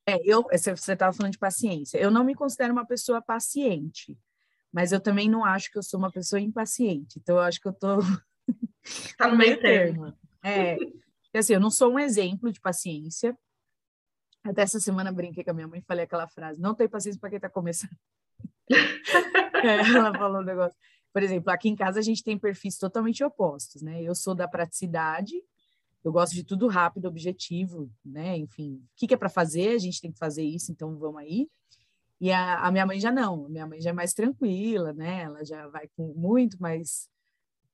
É, 0.07 0.19
eu, 0.25 0.43
você 0.43 0.93
estava 0.93 1.13
falando 1.13 1.33
de 1.33 1.39
paciência. 1.39 1.99
Eu 1.99 2.11
não 2.11 2.25
me 2.25 2.35
considero 2.35 2.73
uma 2.73 2.87
pessoa 2.87 3.23
paciente, 3.23 4.19
mas 4.73 4.93
eu 4.93 5.01
também 5.01 5.29
não 5.29 5.45
acho 5.45 5.71
que 5.71 5.79
eu 5.79 5.83
sou 5.83 5.99
uma 5.99 6.11
pessoa 6.11 6.41
impaciente. 6.41 7.19
Então, 7.19 7.37
eu 7.37 7.43
acho 7.43 7.61
que 7.61 7.69
eu 7.69 7.73
tô 7.73 7.99
tá 9.17 9.29
no 9.29 9.37
meio 9.37 9.61
termo. 9.61 10.13
É, 10.43 10.77
assim, 11.35 11.55
eu 11.55 11.61
não 11.61 11.71
sou 11.71 11.93
um 11.93 11.99
exemplo 11.99 12.51
de 12.53 12.61
paciência. 12.61 13.37
Até 14.43 14.63
essa 14.63 14.81
semana 14.81 15.13
brinquei 15.13 15.45
com 15.45 15.51
a 15.51 15.55
minha 15.55 15.69
mãe 15.69 15.81
e 15.81 15.85
falei 15.85 16.05
aquela 16.05 16.27
frase: 16.27 16.61
não 16.61 16.75
tem 16.75 16.89
paciência 16.89 17.21
para 17.21 17.31
quem 17.31 17.37
está 17.37 17.51
começando. 17.51 17.97
é, 19.63 19.97
ela 19.97 20.13
falou 20.13 20.41
um 20.41 20.45
negócio. 20.45 20.77
Por 21.13 21.23
exemplo, 21.23 21.51
aqui 21.51 21.69
em 21.69 21.77
casa 21.77 21.99
a 21.99 22.03
gente 22.03 22.23
tem 22.23 22.39
perfis 22.39 22.79
totalmente 22.79 23.23
opostos, 23.23 23.83
né? 23.83 24.03
Eu 24.03 24.15
sou 24.15 24.35
da 24.35 24.49
praticidade, 24.49 25.35
eu 26.03 26.13
gosto 26.13 26.35
de 26.35 26.45
tudo 26.45 26.67
rápido, 26.67 27.07
objetivo, 27.07 27.91
né? 28.05 28.37
Enfim, 28.37 28.75
o 28.75 28.89
que, 28.97 29.07
que 29.07 29.15
é 29.15 29.17
para 29.17 29.29
fazer? 29.29 29.75
A 29.75 29.79
gente 29.79 30.01
tem 30.01 30.11
que 30.11 30.19
fazer 30.19 30.43
isso, 30.43 30.73
então 30.73 30.97
vamos 30.97 31.21
aí. 31.21 31.49
E 32.21 32.31
a, 32.33 32.61
a, 32.61 32.71
minha 32.71 32.87
mãe 32.87 33.01
já 33.01 33.11
não, 33.11 33.49
minha 33.49 33.67
mãe 33.67 33.81
já 33.81 33.91
é 33.91 33.93
mais 33.93 34.13
tranquila, 34.13 34.93
né? 34.93 35.23
Ela 35.23 35.45
já 35.45 35.67
vai 35.69 35.89
com 35.97 36.13
muito 36.15 36.61
mais 36.61 37.09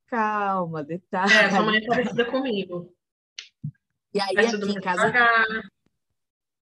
calma, 0.07 0.85
detalhe. 0.85 1.33
É, 1.33 1.51
sua 1.51 1.63
mãe 1.63 1.79
é 1.79 1.87
parecida 1.87 2.25
comigo. 2.25 2.93
E 4.15 4.21
aí 4.21 4.37
aqui 4.39 4.71
em 4.71 4.81
casa. 4.81 5.13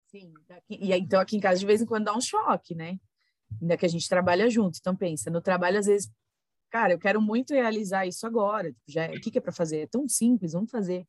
Sim, 0.07 0.33
daqui... 0.49 0.79
e 0.81 0.93
aí, 0.93 1.01
então 1.01 1.21
aqui 1.21 1.37
em 1.37 1.41
casa 1.41 1.59
de 1.59 1.67
vez 1.67 1.83
em 1.83 1.87
quando 1.87 2.05
dá 2.05 2.17
um 2.17 2.21
choque, 2.21 2.75
né? 2.75 2.99
Ainda 3.61 3.77
que 3.77 3.87
a 3.87 3.89
gente 3.89 4.09
trabalha 4.09 4.49
junto. 4.49 4.79
Então 4.79 4.97
pensa, 4.97 5.31
no 5.31 5.41
trabalho 5.41 5.79
às 5.79 5.87
vezes 5.87 6.11
cara, 6.75 6.93
eu 6.93 6.99
quero 6.99 7.23
muito 7.23 7.55
realizar 7.55 8.05
isso 8.05 8.27
agora. 8.27 8.75
Já, 8.89 9.07
o 9.07 9.21
que, 9.21 9.31
que 9.31 9.39
é 9.39 9.41
para 9.41 9.53
fazer? 9.53 9.83
É 9.83 9.87
tão 9.87 10.09
simples, 10.09 10.55
vamos 10.55 10.73
fazer. 10.73 11.07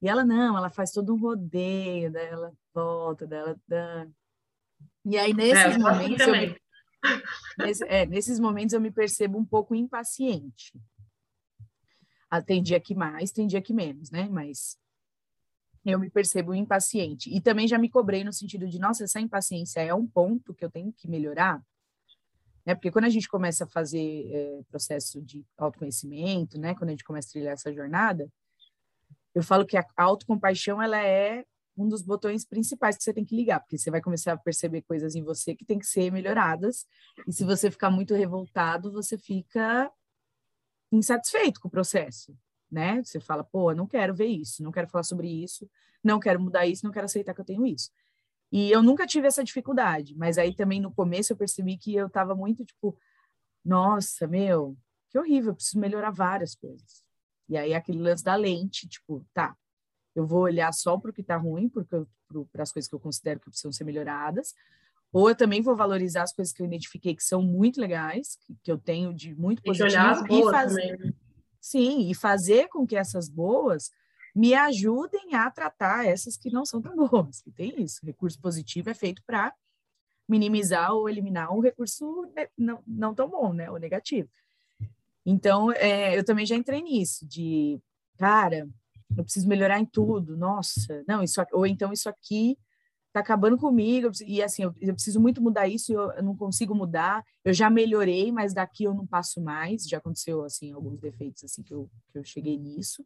E 0.00 0.08
ela 0.08 0.24
não, 0.24 0.56
ela 0.56 0.70
faz 0.70 0.90
todo 0.90 1.14
um 1.14 1.18
rodeio, 1.18 2.10
dela 2.10 2.52
volta, 2.74 3.26
dela 3.26 3.56
dá. 3.66 4.06
E 5.04 5.16
aí 5.16 5.32
nesses 5.32 5.76
é, 5.76 5.78
momentos 5.78 6.26
eu 6.26 6.32
me, 6.32 6.60
nesse, 7.58 7.84
é, 7.84 8.06
nesses 8.06 8.38
momentos 8.38 8.72
eu 8.74 8.80
me 8.80 8.90
percebo 8.90 9.38
um 9.38 9.44
pouco 9.44 9.74
impaciente. 9.74 10.72
Ah, 12.28 12.42
tem 12.42 12.62
dia 12.62 12.80
que 12.80 12.94
mais, 12.94 13.30
tem 13.30 13.46
dia 13.46 13.62
que 13.62 13.72
menos, 13.72 14.10
né? 14.10 14.28
Mas 14.28 14.76
eu 15.84 15.98
me 15.98 16.10
percebo 16.10 16.54
impaciente. 16.54 17.34
E 17.34 17.40
também 17.40 17.68
já 17.68 17.78
me 17.78 17.88
cobrei 17.88 18.24
no 18.24 18.32
sentido 18.32 18.68
de, 18.68 18.78
nossa, 18.78 19.04
essa 19.04 19.20
impaciência 19.20 19.80
é 19.80 19.94
um 19.94 20.06
ponto 20.06 20.52
que 20.52 20.64
eu 20.64 20.70
tenho 20.70 20.92
que 20.92 21.08
melhorar 21.08 21.62
né? 22.66 22.74
Porque 22.74 22.90
quando 22.90 23.04
a 23.04 23.10
gente 23.10 23.28
começa 23.28 23.62
a 23.62 23.68
fazer 23.68 24.28
é, 24.28 24.60
processo 24.68 25.22
de 25.22 25.46
autoconhecimento, 25.56 26.58
né? 26.58 26.74
Quando 26.74 26.88
a 26.88 26.92
gente 26.92 27.04
começa 27.04 27.28
a 27.28 27.32
trilhar 27.32 27.52
essa 27.52 27.72
jornada, 27.72 28.28
eu 29.36 29.42
falo 29.42 29.66
que 29.66 29.76
a 29.76 29.84
autocompaixão 29.98 30.80
ela 30.80 30.98
é 30.98 31.44
um 31.76 31.86
dos 31.86 32.00
botões 32.00 32.42
principais 32.42 32.96
que 32.96 33.04
você 33.04 33.12
tem 33.12 33.22
que 33.22 33.36
ligar, 33.36 33.60
porque 33.60 33.76
você 33.76 33.90
vai 33.90 34.00
começar 34.00 34.32
a 34.32 34.38
perceber 34.38 34.80
coisas 34.80 35.14
em 35.14 35.22
você 35.22 35.54
que 35.54 35.62
tem 35.62 35.78
que 35.78 35.84
ser 35.84 36.10
melhoradas. 36.10 36.86
E 37.28 37.32
se 37.34 37.44
você 37.44 37.70
ficar 37.70 37.90
muito 37.90 38.14
revoltado, 38.14 38.90
você 38.90 39.18
fica 39.18 39.92
insatisfeito 40.90 41.60
com 41.60 41.68
o 41.68 41.70
processo, 41.70 42.34
né? 42.70 43.02
Você 43.04 43.20
fala, 43.20 43.44
pô, 43.44 43.74
não 43.74 43.86
quero 43.86 44.14
ver 44.14 44.24
isso, 44.24 44.62
não 44.62 44.72
quero 44.72 44.88
falar 44.88 45.02
sobre 45.02 45.28
isso, 45.28 45.68
não 46.02 46.18
quero 46.18 46.40
mudar 46.40 46.66
isso, 46.66 46.86
não 46.86 46.90
quero 46.90 47.04
aceitar 47.04 47.34
que 47.34 47.40
eu 47.42 47.44
tenho 47.44 47.66
isso. 47.66 47.90
E 48.50 48.70
eu 48.70 48.82
nunca 48.82 49.06
tive 49.06 49.26
essa 49.26 49.44
dificuldade, 49.44 50.16
mas 50.16 50.38
aí 50.38 50.54
também 50.54 50.80
no 50.80 50.94
começo 50.94 51.34
eu 51.34 51.36
percebi 51.36 51.76
que 51.76 51.94
eu 51.94 52.06
estava 52.06 52.34
muito 52.34 52.64
tipo, 52.64 52.98
nossa, 53.62 54.26
meu, 54.26 54.78
que 55.10 55.18
horrível, 55.18 55.50
eu 55.50 55.56
preciso 55.56 55.78
melhorar 55.78 56.10
várias 56.10 56.54
coisas. 56.54 57.05
E 57.48 57.56
aí 57.56 57.74
aquele 57.74 57.98
lance 57.98 58.24
da 58.24 58.34
lente, 58.34 58.88
tipo, 58.88 59.24
tá, 59.32 59.56
eu 60.14 60.26
vou 60.26 60.40
olhar 60.40 60.72
só 60.72 60.98
para 60.98 61.10
o 61.10 61.14
que 61.14 61.20
está 61.20 61.36
ruim, 61.36 61.68
para 61.68 62.62
as 62.62 62.72
coisas 62.72 62.88
que 62.88 62.94
eu 62.94 63.00
considero 63.00 63.38
que 63.38 63.50
precisam 63.50 63.72
ser 63.72 63.84
melhoradas, 63.84 64.54
ou 65.12 65.28
eu 65.28 65.36
também 65.36 65.62
vou 65.62 65.76
valorizar 65.76 66.22
as 66.22 66.32
coisas 66.32 66.52
que 66.52 66.60
eu 66.60 66.66
identifiquei 66.66 67.14
que 67.14 67.22
são 67.22 67.42
muito 67.42 67.80
legais, 67.80 68.36
que, 68.40 68.56
que 68.62 68.72
eu 68.72 68.78
tenho 68.78 69.14
de 69.14 69.34
muito 69.34 69.62
positivo, 69.62 70.26
e, 70.30 70.40
e 70.40 70.50
fazer, 70.50 70.96
também. 70.96 71.14
sim, 71.60 72.10
e 72.10 72.14
fazer 72.14 72.68
com 72.68 72.86
que 72.86 72.96
essas 72.96 73.28
boas 73.28 73.90
me 74.34 74.52
ajudem 74.52 75.34
a 75.34 75.50
tratar 75.50 76.06
essas 76.06 76.36
que 76.36 76.50
não 76.50 76.66
são 76.66 76.82
tão 76.82 76.94
boas, 76.96 77.40
que 77.40 77.50
tem 77.50 77.82
isso. 77.82 78.04
recurso 78.04 78.38
positivo 78.40 78.90
é 78.90 78.94
feito 78.94 79.22
para 79.26 79.54
minimizar 80.28 80.92
ou 80.92 81.08
eliminar 81.08 81.52
um 81.52 81.60
recurso 81.60 82.30
não, 82.58 82.82
não 82.86 83.14
tão 83.14 83.28
bom, 83.28 83.52
né, 83.52 83.70
o 83.70 83.76
negativo. 83.76 84.28
Então, 85.26 85.72
é, 85.72 86.16
eu 86.16 86.24
também 86.24 86.46
já 86.46 86.54
entrei 86.54 86.80
nisso, 86.80 87.26
de, 87.26 87.80
cara, 88.16 88.68
eu 89.16 89.24
preciso 89.24 89.48
melhorar 89.48 89.80
em 89.80 89.84
tudo, 89.84 90.36
nossa, 90.36 91.02
não, 91.06 91.20
isso 91.20 91.42
ou 91.52 91.66
então 91.66 91.92
isso 91.92 92.08
aqui 92.08 92.56
tá 93.12 93.20
acabando 93.20 93.56
comigo, 93.56 94.10
e 94.24 94.42
assim, 94.42 94.62
eu, 94.62 94.74
eu 94.80 94.94
preciso 94.94 95.18
muito 95.18 95.42
mudar 95.42 95.66
isso, 95.66 95.92
eu, 95.92 96.12
eu, 96.12 96.22
não 96.22 96.36
consigo 96.36 96.74
mudar, 96.74 97.24
eu 97.44 97.52
já 97.52 97.68
melhorei, 97.68 98.30
mas 98.30 98.54
daqui 98.54 98.84
eu 98.84 98.94
não 98.94 99.06
passo 99.06 99.40
mais, 99.40 99.88
já 99.88 99.98
aconteceu, 99.98 100.44
assim, 100.44 100.72
alguns 100.72 101.00
defeitos, 101.00 101.42
assim, 101.42 101.62
que 101.62 101.74
eu, 101.74 101.90
que 102.12 102.18
eu 102.18 102.24
cheguei 102.24 102.56
nisso, 102.56 103.04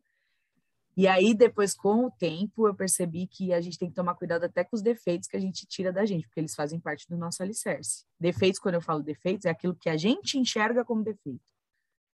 e 0.96 1.06
aí, 1.06 1.32
depois, 1.32 1.72
com 1.72 2.06
o 2.06 2.10
tempo, 2.10 2.66
eu 2.66 2.74
percebi 2.74 3.26
que 3.26 3.54
a 3.54 3.60
gente 3.60 3.78
tem 3.78 3.88
que 3.88 3.94
tomar 3.94 4.14
cuidado 4.16 4.44
até 4.44 4.64
com 4.64 4.76
os 4.76 4.82
defeitos 4.82 5.28
que 5.28 5.36
a 5.36 5.40
gente 5.40 5.64
tira 5.64 5.92
da 5.92 6.04
gente, 6.04 6.26
porque 6.26 6.40
eles 6.40 6.54
fazem 6.54 6.80
parte 6.80 7.08
do 7.08 7.16
nosso 7.16 7.42
alicerce. 7.42 8.04
Defeitos, 8.18 8.60
quando 8.60 8.74
eu 8.74 8.82
falo 8.82 9.02
defeitos, 9.02 9.46
é 9.46 9.50
aquilo 9.50 9.74
que 9.74 9.88
a 9.88 9.96
gente 9.96 10.36
enxerga 10.36 10.84
como 10.84 11.02
defeito. 11.02 11.40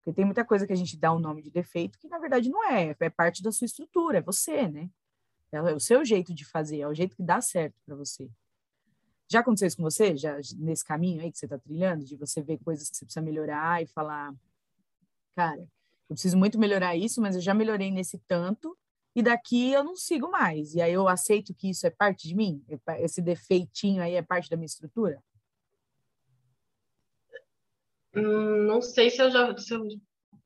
Porque 0.05 0.17
tem 0.17 0.25
muita 0.27 0.45
coisa 0.45 0.67
que 0.67 0.73
a 0.73 0.77
gente 0.77 0.99
dá 0.99 1.11
o 1.13 1.17
um 1.17 1.19
nome 1.19 1.41
de 1.41 1.51
defeito 1.51 1.99
que, 1.99 2.09
na 2.09 2.19
verdade, 2.19 2.51
não 2.51 2.63
é. 2.71 2.95
É 3.01 3.11
parte 3.11 3.43
da 3.43 3.51
sua 3.51 3.65
estrutura, 3.65 4.19
é 4.19 4.21
você, 4.21 4.69
né? 4.69 4.91
É 5.51 5.61
o 5.63 5.81
seu 5.81 6.05
jeito 6.05 6.35
de 6.35 6.45
fazer, 6.45 6.81
é 6.81 6.89
o 6.89 6.93
jeito 6.93 7.17
que 7.17 7.23
dá 7.23 7.41
certo 7.41 7.81
para 7.87 7.97
você. 7.97 8.29
Já 9.31 9.41
aconteceu 9.41 9.69
isso 9.69 9.77
com 9.79 9.83
você? 9.83 10.15
Já 10.15 10.37
nesse 10.57 10.85
caminho 10.85 11.23
aí 11.23 11.33
que 11.33 11.39
você 11.39 11.47
está 11.47 11.59
trilhando, 11.59 12.05
de 12.05 12.17
você 12.17 12.43
ver 12.43 12.59
coisas 12.59 12.91
que 12.91 12.97
você 12.97 13.05
precisa 13.07 13.25
melhorar 13.25 13.83
e 13.83 13.87
falar, 13.87 14.35
cara, 15.35 15.61
eu 15.61 16.15
preciso 16.15 16.37
muito 16.37 16.59
melhorar 16.59 16.95
isso, 16.95 17.23
mas 17.23 17.35
eu 17.35 17.41
já 17.41 17.55
melhorei 17.55 17.91
nesse 17.91 18.19
tanto, 18.29 18.77
e 19.17 19.23
daqui 19.23 19.71
eu 19.71 19.83
não 19.83 19.97
sigo 19.97 20.31
mais. 20.31 20.75
E 20.75 20.83
aí 20.83 20.93
eu 20.93 21.09
aceito 21.09 21.55
que 21.55 21.71
isso 21.71 21.87
é 21.87 21.91
parte 21.91 22.29
de 22.29 22.35
mim? 22.35 22.63
Esse 22.99 23.23
defeitinho 23.23 24.03
aí 24.03 24.15
é 24.15 24.23
parte 24.23 24.51
da 24.51 24.57
minha 24.57 24.67
estrutura? 24.67 25.23
Hum, 28.17 28.67
não 28.67 28.81
sei 28.81 29.11
se 29.11 29.21
eu, 29.23 29.31
já, 29.31 29.57
se 29.57 29.75
eu 29.75 29.87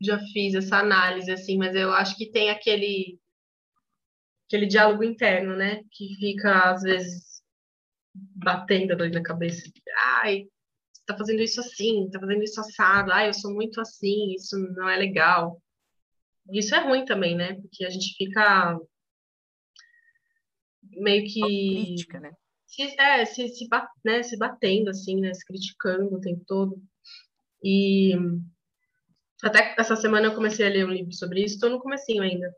já 0.00 0.18
fiz 0.32 0.54
essa 0.54 0.78
análise, 0.78 1.30
assim, 1.30 1.56
mas 1.56 1.74
eu 1.74 1.92
acho 1.92 2.16
que 2.16 2.30
tem 2.30 2.50
aquele, 2.50 3.18
aquele 4.46 4.66
diálogo 4.66 5.04
interno, 5.04 5.56
né? 5.56 5.82
Que 5.90 6.14
fica, 6.16 6.70
às 6.70 6.82
vezes, 6.82 7.42
batendo 8.14 8.92
ali 8.92 9.10
na 9.10 9.22
cabeça. 9.22 9.62
Ai, 10.22 10.46
tá 11.06 11.16
fazendo 11.16 11.40
isso 11.40 11.60
assim, 11.60 12.08
tá 12.10 12.20
fazendo 12.20 12.42
isso 12.42 12.60
assado, 12.60 13.12
ah, 13.12 13.26
eu 13.26 13.32
sou 13.32 13.54
muito 13.54 13.80
assim, 13.80 14.34
isso 14.34 14.58
não 14.74 14.88
é 14.88 14.96
legal. 14.96 15.60
Isso 16.52 16.74
é 16.74 16.80
ruim 16.80 17.04
também, 17.04 17.36
né? 17.36 17.54
Porque 17.54 17.84
a 17.84 17.90
gente 17.90 18.14
fica 18.16 18.78
meio 20.82 21.24
que. 21.24 21.40
Crítica, 21.40 22.20
né? 22.20 22.32
Se, 22.66 22.82
é, 23.00 23.24
se, 23.24 23.48
se, 23.48 23.66
né, 24.04 24.22
se 24.22 24.36
batendo, 24.36 24.90
assim, 24.90 25.20
né? 25.20 25.32
Se 25.34 25.44
criticando 25.44 26.14
o 26.14 26.20
tempo 26.20 26.42
todo. 26.46 26.80
E 27.62 28.12
até 29.42 29.74
essa 29.78 29.96
semana 29.96 30.26
eu 30.26 30.34
comecei 30.34 30.66
a 30.66 30.70
ler 30.70 30.86
um 30.86 30.92
livro 30.92 31.12
sobre 31.12 31.44
isso, 31.44 31.54
estou 31.54 31.70
no 31.70 31.80
comecinho 31.80 32.22
ainda. 32.22 32.52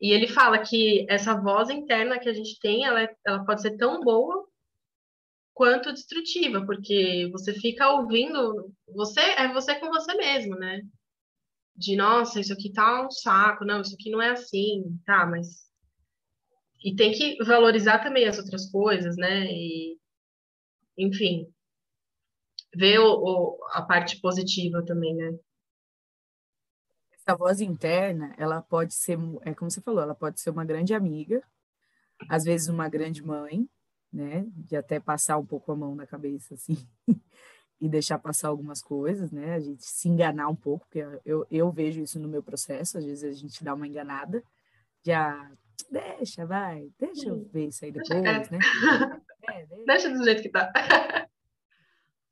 E 0.00 0.12
ele 0.12 0.28
fala 0.28 0.58
que 0.58 1.06
essa 1.08 1.34
voz 1.34 1.70
interna 1.70 2.18
que 2.18 2.28
a 2.28 2.34
gente 2.34 2.58
tem, 2.60 2.84
ela, 2.84 3.02
é, 3.02 3.16
ela 3.26 3.44
pode 3.44 3.62
ser 3.62 3.76
tão 3.76 4.00
boa 4.00 4.46
quanto 5.54 5.92
destrutiva, 5.92 6.66
porque 6.66 7.28
você 7.32 7.54
fica 7.54 7.88
ouvindo, 7.90 8.72
você 8.88 9.20
é 9.20 9.52
você 9.52 9.76
com 9.76 9.88
você 9.88 10.14
mesmo, 10.14 10.56
né? 10.56 10.82
De 11.76 11.96
nossa, 11.96 12.40
isso 12.40 12.52
aqui 12.52 12.72
tá 12.72 13.06
um 13.06 13.10
saco, 13.10 13.64
não, 13.64 13.80
isso 13.80 13.94
aqui 13.94 14.10
não 14.10 14.20
é 14.20 14.30
assim, 14.30 14.98
tá, 15.06 15.26
mas 15.26 15.64
e 16.84 16.94
tem 16.94 17.12
que 17.12 17.42
valorizar 17.42 18.00
também 18.00 18.26
as 18.26 18.38
outras 18.38 18.70
coisas, 18.70 19.16
né? 19.16 19.46
E 19.46 19.96
enfim, 20.98 21.48
ver 22.76 22.98
o, 22.98 23.06
o, 23.06 23.58
a 23.70 23.82
parte 23.82 24.20
positiva 24.20 24.84
também, 24.84 25.14
né? 25.14 25.38
Essa 27.12 27.36
voz 27.36 27.60
interna, 27.60 28.34
ela 28.36 28.60
pode 28.60 28.94
ser, 28.94 29.18
é 29.42 29.54
como 29.54 29.70
você 29.70 29.80
falou, 29.80 30.02
ela 30.02 30.14
pode 30.14 30.40
ser 30.40 30.50
uma 30.50 30.64
grande 30.64 30.92
amiga, 30.92 31.42
às 32.28 32.44
vezes 32.44 32.68
uma 32.68 32.88
grande 32.88 33.24
mãe, 33.24 33.68
né? 34.12 34.44
De 34.48 34.76
até 34.76 35.00
passar 35.00 35.38
um 35.38 35.46
pouco 35.46 35.72
a 35.72 35.76
mão 35.76 35.94
na 35.94 36.06
cabeça, 36.06 36.54
assim. 36.54 36.76
e 37.80 37.88
deixar 37.88 38.18
passar 38.18 38.48
algumas 38.48 38.80
coisas, 38.80 39.30
né? 39.30 39.54
A 39.54 39.60
gente 39.60 39.84
se 39.84 40.08
enganar 40.08 40.48
um 40.48 40.56
pouco, 40.56 40.86
porque 40.86 41.04
eu, 41.24 41.46
eu 41.50 41.70
vejo 41.70 42.00
isso 42.00 42.18
no 42.18 42.28
meu 42.28 42.42
processo, 42.42 42.98
às 42.98 43.04
vezes 43.04 43.24
a 43.24 43.32
gente 43.32 43.64
dá 43.64 43.74
uma 43.74 43.86
enganada, 43.86 44.42
já 45.02 45.50
deixa, 45.90 46.46
vai, 46.46 46.90
deixa 46.98 47.28
eu 47.28 47.44
ver 47.52 47.68
isso 47.68 47.84
aí 47.84 47.92
depois, 47.92 48.50
né? 48.50 48.58
É, 49.46 49.66
deixa. 49.66 49.84
deixa 49.84 50.10
do 50.10 50.24
jeito 50.24 50.42
que 50.42 50.48
tá. 50.48 50.72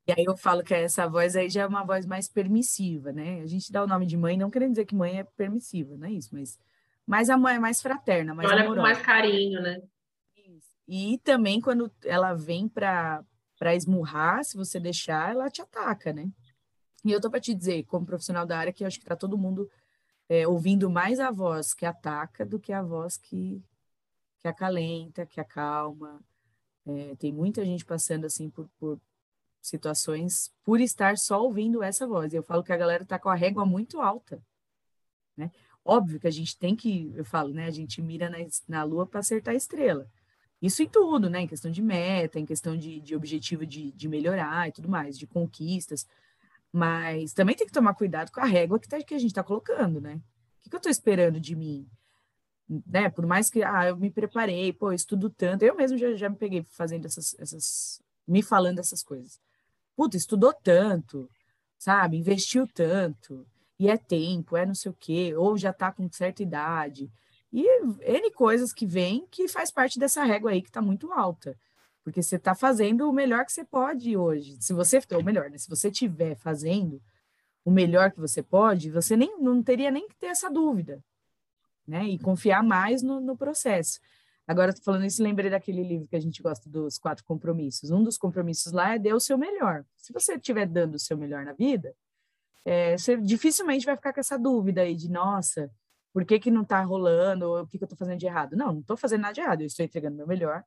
E 0.05 0.11
aí 0.11 0.25
eu 0.25 0.35
falo 0.35 0.63
que 0.63 0.73
essa 0.73 1.07
voz 1.07 1.35
aí 1.35 1.49
já 1.49 1.61
é 1.61 1.67
uma 1.67 1.83
voz 1.83 2.05
mais 2.05 2.27
permissiva, 2.27 3.13
né? 3.13 3.41
A 3.41 3.45
gente 3.45 3.71
dá 3.71 3.83
o 3.83 3.87
nome 3.87 4.05
de 4.05 4.17
mãe, 4.17 4.37
não 4.37 4.51
querendo 4.51 4.71
dizer 4.71 4.85
que 4.85 4.95
mãe 4.95 5.19
é 5.19 5.23
permissiva, 5.23 5.95
não 5.95 6.07
é 6.07 6.11
isso, 6.11 6.29
mas, 6.33 6.59
mas 7.07 7.29
a 7.29 7.37
mãe 7.37 7.55
é 7.55 7.59
mais 7.59 7.81
fraterna, 7.81 8.33
mais 8.33 8.49
Olha 8.49 8.63
amorosa. 8.63 8.75
com 8.75 8.81
mais 8.81 9.01
carinho, 9.01 9.61
né? 9.61 9.81
E 10.87 11.17
também 11.19 11.61
quando 11.61 11.89
ela 12.03 12.33
vem 12.33 12.67
para 12.67 13.23
esmurrar, 13.73 14.43
se 14.43 14.57
você 14.57 14.77
deixar, 14.79 15.31
ela 15.31 15.49
te 15.49 15.61
ataca, 15.61 16.11
né? 16.11 16.29
E 17.05 17.11
eu 17.11 17.21
tô 17.21 17.29
para 17.29 17.39
te 17.39 17.53
dizer, 17.53 17.83
como 17.83 18.05
profissional 18.05 18.45
da 18.45 18.57
área, 18.57 18.73
que 18.73 18.83
eu 18.83 18.87
acho 18.87 18.99
que 18.99 19.05
tá 19.05 19.15
todo 19.15 19.37
mundo 19.37 19.69
é, 20.27 20.47
ouvindo 20.47 20.89
mais 20.89 21.19
a 21.19 21.31
voz 21.31 21.73
que 21.73 21.85
ataca 21.85 22.45
do 22.45 22.59
que 22.59 22.73
a 22.73 22.81
voz 22.81 23.17
que, 23.17 23.63
que 24.39 24.47
acalenta, 24.47 25.25
que 25.25 25.39
acalma. 25.39 26.21
É, 26.85 27.15
tem 27.15 27.31
muita 27.31 27.63
gente 27.63 27.85
passando 27.85 28.25
assim 28.25 28.49
por, 28.49 28.69
por 28.77 28.99
situações 29.63 30.53
por 30.63 30.81
estar 30.81 31.17
só 31.17 31.41
ouvindo 31.41 31.81
essa 31.81 32.05
voz. 32.05 32.33
Eu 32.33 32.43
falo 32.43 32.63
que 32.63 32.73
a 32.73 32.77
galera 32.77 33.05
tá 33.05 33.17
com 33.17 33.29
a 33.29 33.35
régua 33.35 33.65
muito 33.65 34.01
alta, 34.01 34.43
né? 35.37 35.49
Óbvio 35.85 36.19
que 36.19 36.27
a 36.27 36.31
gente 36.31 36.57
tem 36.57 36.75
que, 36.75 37.13
eu 37.15 37.25
falo, 37.25 37.53
né? 37.53 37.65
A 37.65 37.71
gente 37.71 38.01
mira 38.01 38.29
na, 38.29 38.37
na 38.67 38.83
lua 38.83 39.05
para 39.05 39.21
acertar 39.21 39.53
a 39.53 39.57
estrela. 39.57 40.07
Isso 40.61 40.83
em 40.83 40.87
tudo, 40.87 41.29
né? 41.29 41.41
Em 41.41 41.47
questão 41.47 41.71
de 41.71 41.81
meta, 41.81 42.39
em 42.39 42.45
questão 42.45 42.77
de, 42.77 42.99
de 42.99 43.15
objetivo 43.15 43.65
de, 43.65 43.91
de 43.93 44.07
melhorar 44.07 44.67
e 44.67 44.71
tudo 44.71 44.89
mais, 44.89 45.17
de 45.17 45.25
conquistas. 45.25 46.05
Mas 46.71 47.33
também 47.33 47.55
tem 47.55 47.67
que 47.67 47.73
tomar 47.73 47.93
cuidado 47.93 48.31
com 48.31 48.41
a 48.41 48.45
régua 48.45 48.79
que, 48.79 48.87
tá, 48.87 49.01
que 49.01 49.13
a 49.13 49.19
gente 49.19 49.31
está 49.31 49.43
colocando, 49.43 50.01
né? 50.01 50.15
O 50.15 50.63
que, 50.63 50.69
que 50.69 50.75
eu 50.75 50.77
estou 50.77 50.91
esperando 50.91 51.39
de 51.39 51.55
mim? 51.55 51.87
Né? 52.87 53.09
Por 53.09 53.25
mais 53.25 53.49
que 53.49 53.63
ah, 53.63 53.87
eu 53.87 53.97
me 53.97 54.09
preparei, 54.09 54.73
pô, 54.73 54.91
estudo 54.91 55.29
tanto, 55.29 55.63
eu 55.63 55.75
mesmo 55.75 55.97
já, 55.97 56.13
já 56.15 56.29
me 56.29 56.35
peguei 56.35 56.65
fazendo 56.69 57.05
essas, 57.05 57.35
essas. 57.39 58.01
me 58.27 58.41
falando 58.41 58.79
essas 58.79 59.03
coisas. 59.03 59.39
Puta, 59.95 60.17
estudou 60.17 60.53
tanto, 60.53 61.29
sabe? 61.77 62.17
Investiu 62.17 62.67
tanto, 62.67 63.45
e 63.79 63.89
é 63.89 63.97
tempo, 63.97 64.57
é 64.57 64.65
não 64.65 64.75
sei 64.75 64.91
o 64.91 64.97
quê, 64.99 65.33
ou 65.35 65.57
já 65.57 65.69
está 65.69 65.91
com 65.91 66.11
certa 66.11 66.41
idade 66.41 67.11
e 67.53 67.67
N 68.01 68.31
coisas 68.31 68.73
que 68.73 68.83
vêm 68.83 69.27
que 69.29 69.47
faz 69.47 69.69
parte 69.69 69.99
dessa 69.99 70.23
régua 70.23 70.49
aí 70.49 70.61
que 70.61 70.69
está 70.69 70.81
muito 70.81 71.13
alta. 71.13 71.55
Porque 72.03 72.21
você 72.21 72.35
está 72.35 72.55
fazendo 72.55 73.07
o 73.07 73.13
melhor 73.13 73.45
que 73.45 73.53
você 73.53 73.63
pode 73.63 74.17
hoje. 74.17 74.57
Se 74.59 74.73
você, 74.73 74.99
ou 75.13 75.23
melhor, 75.23 75.51
né? 75.51 75.57
se 75.59 75.69
você 75.69 75.89
estiver 75.89 76.35
fazendo 76.35 76.99
o 77.63 77.69
melhor 77.69 78.11
que 78.11 78.19
você 78.19 78.41
pode, 78.41 78.89
você 78.89 79.15
nem 79.15 79.39
não 79.39 79.61
teria 79.61 79.91
nem 79.91 80.07
que 80.07 80.15
ter 80.15 80.25
essa 80.25 80.49
dúvida, 80.49 81.01
né? 81.87 82.03
E 82.05 82.19
confiar 82.19 82.61
mais 82.63 83.01
no, 83.03 83.21
no 83.21 83.37
processo. 83.37 84.01
Agora, 84.47 84.73
falando 84.83 85.05
isso, 85.05 85.23
lembrei 85.23 85.49
daquele 85.49 85.83
livro 85.83 86.07
que 86.07 86.15
a 86.15 86.19
gente 86.19 86.41
gosta 86.41 86.69
dos 86.69 86.97
quatro 86.97 87.23
compromissos. 87.23 87.91
Um 87.91 88.03
dos 88.03 88.17
compromissos 88.17 88.73
lá 88.73 88.95
é 88.95 88.99
dê 88.99 89.13
o 89.13 89.19
seu 89.19 89.37
melhor. 89.37 89.85
Se 89.95 90.11
você 90.11 90.35
estiver 90.35 90.67
dando 90.67 90.95
o 90.95 90.99
seu 90.99 91.17
melhor 91.17 91.45
na 91.45 91.53
vida, 91.53 91.95
é, 92.65 92.97
você 92.97 93.17
dificilmente 93.17 93.85
vai 93.85 93.95
ficar 93.95 94.13
com 94.13 94.19
essa 94.19 94.37
dúvida 94.37 94.81
aí 94.81 94.95
de, 94.95 95.09
nossa, 95.09 95.71
por 96.13 96.25
que, 96.25 96.39
que 96.39 96.51
não 96.51 96.61
está 96.61 96.81
rolando, 96.81 97.49
ou 97.49 97.61
o 97.61 97.67
que, 97.67 97.77
que 97.77 97.83
eu 97.83 97.85
estou 97.85 97.97
fazendo 97.97 98.19
de 98.19 98.25
errado. 98.25 98.55
Não, 98.55 98.73
não 98.73 98.81
estou 98.81 98.97
fazendo 98.97 99.21
nada 99.21 99.33
de 99.33 99.41
errado, 99.41 99.61
eu 99.61 99.67
estou 99.67 99.85
entregando 99.85 100.17
meu 100.17 100.27
melhor 100.27 100.63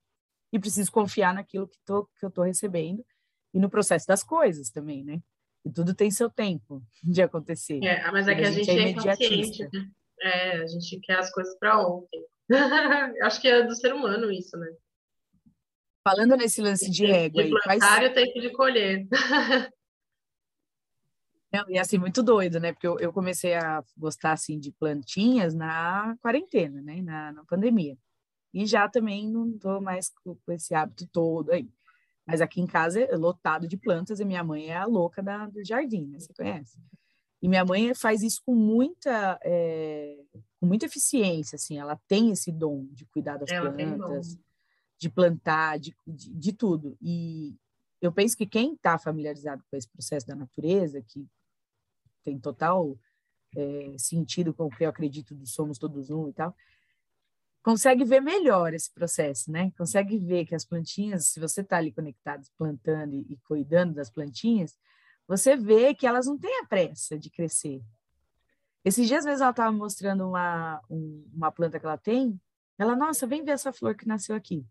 e 0.52 0.58
preciso 0.58 0.90
confiar 0.90 1.34
naquilo 1.34 1.68
que, 1.68 1.78
tô, 1.84 2.06
que 2.18 2.24
eu 2.24 2.28
estou 2.28 2.44
recebendo 2.44 3.04
e 3.52 3.58
no 3.58 3.70
processo 3.70 4.06
das 4.06 4.22
coisas 4.22 4.70
também, 4.70 5.04
né? 5.04 5.22
E 5.64 5.70
tudo 5.70 5.94
tem 5.94 6.10
seu 6.10 6.30
tempo 6.30 6.82
de 7.02 7.22
acontecer. 7.22 7.82
É, 7.84 8.10
mas 8.10 8.26
é 8.28 8.34
que 8.34 8.42
a, 8.42 8.48
a 8.48 8.50
gente, 8.50 8.64
gente 8.64 8.78
é, 8.78 8.82
é 8.82 8.90
imediatista. 8.90 9.68
Né? 9.72 9.90
É, 10.20 10.56
a 10.62 10.66
gente 10.66 11.00
quer 11.00 11.18
as 11.18 11.30
coisas 11.30 11.56
para 11.58 11.86
ontem. 11.86 12.24
Acho 13.22 13.40
que 13.40 13.48
é 13.48 13.62
do 13.62 13.74
ser 13.74 13.92
humano 13.92 14.30
isso, 14.30 14.56
né? 14.56 14.68
Falando 16.06 16.36
nesse 16.36 16.62
lance 16.62 16.90
de 16.90 17.04
régua. 17.04 17.42
De 17.42 17.50
plantar 17.50 17.98
quais... 17.98 18.10
o 18.10 18.14
tempo 18.14 18.40
de 18.40 18.50
colher. 18.52 19.06
Não, 21.52 21.64
e 21.68 21.78
assim, 21.78 21.98
muito 21.98 22.22
doido, 22.22 22.60
né? 22.60 22.72
Porque 22.72 22.86
eu, 22.86 22.98
eu, 22.98 23.12
comecei 23.12 23.54
a 23.54 23.82
gostar, 23.96 24.32
assim, 24.32 24.58
de 24.58 24.70
plantinhas 24.72 25.54
na 25.54 26.16
quarentena, 26.20 26.82
né? 26.82 27.00
Na, 27.00 27.32
na 27.32 27.44
pandemia. 27.44 27.96
E 28.52 28.66
já 28.66 28.88
também 28.88 29.28
não 29.28 29.58
tô 29.58 29.80
mais 29.80 30.10
com, 30.10 30.34
com, 30.36 30.52
esse 30.52 30.74
hábito 30.74 31.06
todo 31.08 31.52
aí. 31.52 31.68
Mas 32.26 32.40
aqui 32.40 32.60
em 32.60 32.66
casa 32.66 33.00
é 33.00 33.16
lotado 33.16 33.66
de 33.66 33.76
plantas 33.76 34.20
e 34.20 34.24
minha 34.24 34.44
mãe 34.44 34.66
é 34.66 34.76
a 34.76 34.84
louca 34.84 35.22
da, 35.22 35.46
do 35.46 35.64
jardim, 35.64 36.06
né? 36.06 36.18
Você 36.18 36.32
conhece? 36.34 36.78
E 37.42 37.48
minha 37.48 37.64
mãe 37.64 37.94
faz 37.94 38.22
isso 38.22 38.42
com 38.44 38.54
muita, 38.54 39.38
é, 39.42 40.18
com 40.58 40.66
muita 40.66 40.86
eficiência, 40.86 41.56
assim. 41.56 41.78
Ela 41.78 42.00
tem 42.08 42.30
esse 42.30 42.50
dom 42.50 42.86
de 42.90 43.04
cuidar 43.06 43.36
das 43.36 43.50
ela 43.50 43.70
plantas, 43.70 44.38
de 44.98 45.10
plantar, 45.10 45.78
de, 45.78 45.94
de, 46.06 46.30
de 46.30 46.52
tudo. 46.52 46.96
E 47.00 47.54
eu 48.00 48.10
penso 48.12 48.36
que 48.36 48.46
quem 48.46 48.74
está 48.74 48.98
familiarizado 48.98 49.62
com 49.70 49.76
esse 49.76 49.88
processo 49.88 50.26
da 50.26 50.34
natureza, 50.34 51.02
que 51.02 51.26
tem 52.24 52.38
total 52.38 52.98
é, 53.54 53.94
sentido 53.98 54.52
com 54.52 54.64
o 54.64 54.70
que 54.70 54.84
eu 54.84 54.88
acredito 54.88 55.34
do 55.34 55.46
Somos 55.46 55.78
Todos 55.78 56.10
Um 56.10 56.28
e 56.28 56.32
tal, 56.32 56.54
consegue 57.62 58.04
ver 58.04 58.20
melhor 58.20 58.72
esse 58.74 58.92
processo, 58.92 59.50
né? 59.50 59.72
Consegue 59.76 60.18
ver 60.18 60.46
que 60.46 60.54
as 60.54 60.64
plantinhas, 60.64 61.26
se 61.26 61.40
você 61.40 61.62
está 61.62 61.78
ali 61.78 61.90
conectado, 61.90 62.46
plantando 62.56 63.14
e, 63.14 63.26
e, 63.28 63.36
cuidando 63.38 63.94
das 63.94 64.08
plantinhas, 64.08 64.78
você 65.26 65.56
vê 65.56 65.94
que 65.94 66.06
elas 66.06 66.26
não 66.26 66.38
têm 66.38 66.60
a 66.60 66.66
pressa 66.66 67.18
de 67.18 67.30
crescer. 67.30 67.82
Esses 68.84 69.08
dias 69.08 69.24
mesmo 69.24 69.42
ela 69.42 69.50
estava 69.50 69.72
mostrando 69.72 70.28
uma, 70.28 70.80
um, 70.88 71.28
uma 71.34 71.50
planta 71.50 71.80
que 71.80 71.86
ela 71.86 71.98
tem, 71.98 72.40
ela, 72.78 72.94
nossa, 72.94 73.26
vem 73.26 73.42
ver 73.42 73.52
essa 73.52 73.72
flor 73.72 73.96
que 73.96 74.06
nasceu 74.06 74.36
aqui. 74.36 74.64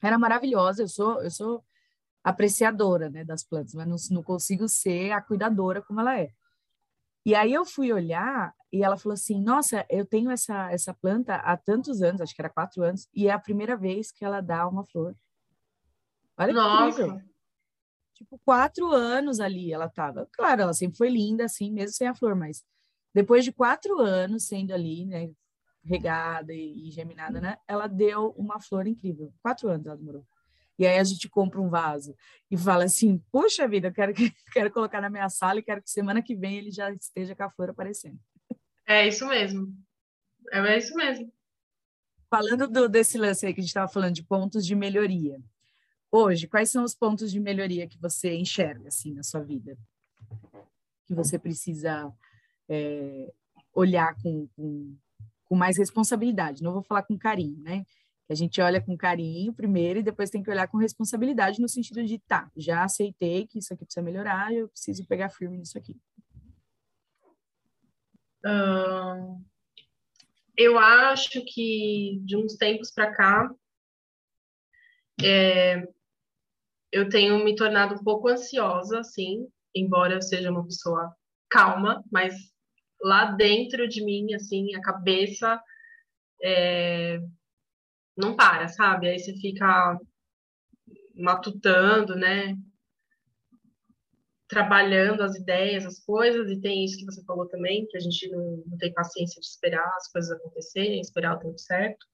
Era 0.00 0.18
maravilhosa, 0.18 0.82
eu 0.82 0.88
sou, 0.88 1.22
eu 1.22 1.30
sou 1.30 1.64
apreciadora 2.24 3.08
né, 3.10 3.24
das 3.24 3.44
plantas, 3.44 3.74
mas 3.74 3.86
não, 3.86 4.16
não 4.16 4.22
consigo 4.22 4.68
ser 4.68 5.12
a 5.12 5.20
cuidadora 5.20 5.82
como 5.82 6.00
ela 6.00 6.18
é. 6.18 6.32
E 7.24 7.34
aí 7.34 7.52
eu 7.52 7.64
fui 7.64 7.92
olhar 7.92 8.52
e 8.72 8.82
ela 8.82 8.96
falou 8.96 9.14
assim: 9.14 9.40
Nossa, 9.40 9.86
eu 9.88 10.04
tenho 10.04 10.30
essa, 10.30 10.72
essa 10.72 10.92
planta 10.92 11.36
há 11.36 11.56
tantos 11.56 12.02
anos, 12.02 12.20
acho 12.20 12.34
que 12.34 12.42
era 12.42 12.50
quatro 12.50 12.82
anos, 12.82 13.08
e 13.14 13.28
é 13.28 13.30
a 13.30 13.38
primeira 13.38 13.76
vez 13.76 14.10
que 14.10 14.24
ela 14.24 14.40
dá 14.40 14.66
uma 14.66 14.84
flor. 14.84 15.14
Olha 16.36 16.52
Nossa. 16.52 16.96
que 16.96 17.02
incrível. 17.02 17.31
Tipo, 18.22 18.40
quatro 18.44 18.90
anos 18.90 19.40
ali 19.40 19.72
ela 19.72 19.88
tava. 19.88 20.28
Claro, 20.32 20.62
ela 20.62 20.74
sempre 20.74 20.96
foi 20.96 21.10
linda, 21.10 21.44
assim, 21.44 21.72
mesmo 21.72 21.92
sem 21.92 22.06
a 22.06 22.14
flor, 22.14 22.34
mas 22.34 22.64
depois 23.14 23.44
de 23.44 23.52
quatro 23.52 24.00
anos 24.00 24.46
sendo 24.46 24.72
ali, 24.72 25.04
né, 25.04 25.30
regada 25.84 26.52
e, 26.52 26.88
e 26.88 26.90
geminada, 26.90 27.40
né, 27.40 27.58
ela 27.66 27.86
deu 27.86 28.30
uma 28.36 28.60
flor 28.60 28.86
incrível. 28.86 29.32
Quatro 29.42 29.68
anos 29.68 29.86
ela 29.86 29.96
demorou. 29.96 30.24
E 30.78 30.86
aí 30.86 30.98
a 30.98 31.04
gente 31.04 31.28
compra 31.28 31.60
um 31.60 31.68
vaso 31.68 32.14
e 32.50 32.56
fala 32.56 32.84
assim: 32.84 33.22
Poxa 33.30 33.68
vida, 33.68 33.88
eu 33.88 33.92
quero, 33.92 34.12
quero 34.52 34.70
colocar 34.70 35.00
na 35.00 35.10
minha 35.10 35.28
sala 35.28 35.58
e 35.58 35.62
quero 35.62 35.82
que 35.82 35.90
semana 35.90 36.22
que 36.22 36.34
vem 36.34 36.56
ele 36.58 36.70
já 36.70 36.90
esteja 36.92 37.34
com 37.34 37.42
a 37.42 37.50
flor 37.50 37.70
aparecendo. 37.70 38.18
É 38.86 39.06
isso 39.06 39.26
mesmo. 39.26 39.74
É, 40.50 40.58
é 40.58 40.78
isso 40.78 40.94
mesmo. 40.94 41.32
Falando 42.30 42.66
do, 42.66 42.88
desse 42.88 43.18
lance 43.18 43.44
aí 43.44 43.52
que 43.52 43.60
a 43.60 43.62
gente 43.62 43.68
estava 43.68 43.92
falando 43.92 44.14
de 44.14 44.24
pontos 44.24 44.64
de 44.66 44.74
melhoria. 44.74 45.38
Hoje, 46.14 46.46
quais 46.46 46.70
são 46.70 46.84
os 46.84 46.94
pontos 46.94 47.32
de 47.32 47.40
melhoria 47.40 47.88
que 47.88 47.98
você 47.98 48.34
enxerga 48.34 48.88
assim 48.88 49.14
na 49.14 49.22
sua 49.22 49.40
vida? 49.40 49.78
Que 51.06 51.14
você 51.14 51.38
precisa 51.38 52.12
é, 52.68 53.32
olhar 53.72 54.14
com, 54.22 54.46
com, 54.48 54.94
com 55.46 55.54
mais 55.56 55.78
responsabilidade. 55.78 56.62
Não 56.62 56.74
vou 56.74 56.82
falar 56.82 57.02
com 57.04 57.16
carinho, 57.16 57.58
né? 57.62 57.86
A 58.28 58.34
gente 58.34 58.60
olha 58.60 58.78
com 58.78 58.94
carinho 58.94 59.54
primeiro 59.54 60.00
e 60.00 60.02
depois 60.02 60.28
tem 60.28 60.42
que 60.42 60.50
olhar 60.50 60.68
com 60.68 60.76
responsabilidade 60.76 61.62
no 61.62 61.68
sentido 61.68 62.04
de, 62.04 62.18
tá, 62.18 62.50
já 62.54 62.84
aceitei 62.84 63.46
que 63.46 63.58
isso 63.58 63.72
aqui 63.72 63.86
precisa 63.86 64.04
melhorar, 64.04 64.52
eu 64.52 64.68
preciso 64.68 65.06
pegar 65.06 65.30
firme 65.30 65.56
nisso 65.56 65.78
aqui. 65.78 65.96
Eu 70.56 70.78
acho 70.78 71.42
que 71.44 72.20
de 72.22 72.36
uns 72.36 72.56
tempos 72.56 72.90
para 72.90 73.14
cá 73.14 73.54
é, 75.22 75.86
eu 76.92 77.08
tenho 77.08 77.42
me 77.42 77.56
tornado 77.56 77.94
um 77.94 78.04
pouco 78.04 78.28
ansiosa, 78.28 79.00
assim, 79.00 79.48
embora 79.74 80.14
eu 80.14 80.22
seja 80.22 80.50
uma 80.50 80.64
pessoa 80.64 81.14
calma, 81.48 82.04
mas 82.12 82.34
lá 83.02 83.24
dentro 83.32 83.88
de 83.88 84.04
mim, 84.04 84.34
assim, 84.34 84.74
a 84.74 84.80
cabeça 84.80 85.60
é, 86.42 87.18
não 88.16 88.36
para, 88.36 88.68
sabe? 88.68 89.08
Aí 89.08 89.18
você 89.18 89.34
fica 89.34 89.98
matutando, 91.14 92.14
né? 92.14 92.56
Trabalhando 94.48 95.22
as 95.22 95.34
ideias, 95.34 95.86
as 95.86 95.98
coisas, 96.04 96.50
e 96.50 96.60
tem 96.60 96.84
isso 96.84 96.98
que 96.98 97.06
você 97.06 97.24
falou 97.24 97.48
também, 97.48 97.86
que 97.86 97.96
a 97.96 98.00
gente 98.00 98.28
não, 98.28 98.62
não 98.66 98.78
tem 98.78 98.92
paciência 98.92 99.40
de 99.40 99.46
esperar 99.46 99.88
as 99.96 100.10
coisas 100.12 100.30
acontecerem, 100.32 101.00
esperar 101.00 101.36
o 101.36 101.38
tempo 101.38 101.58
certo. 101.58 102.06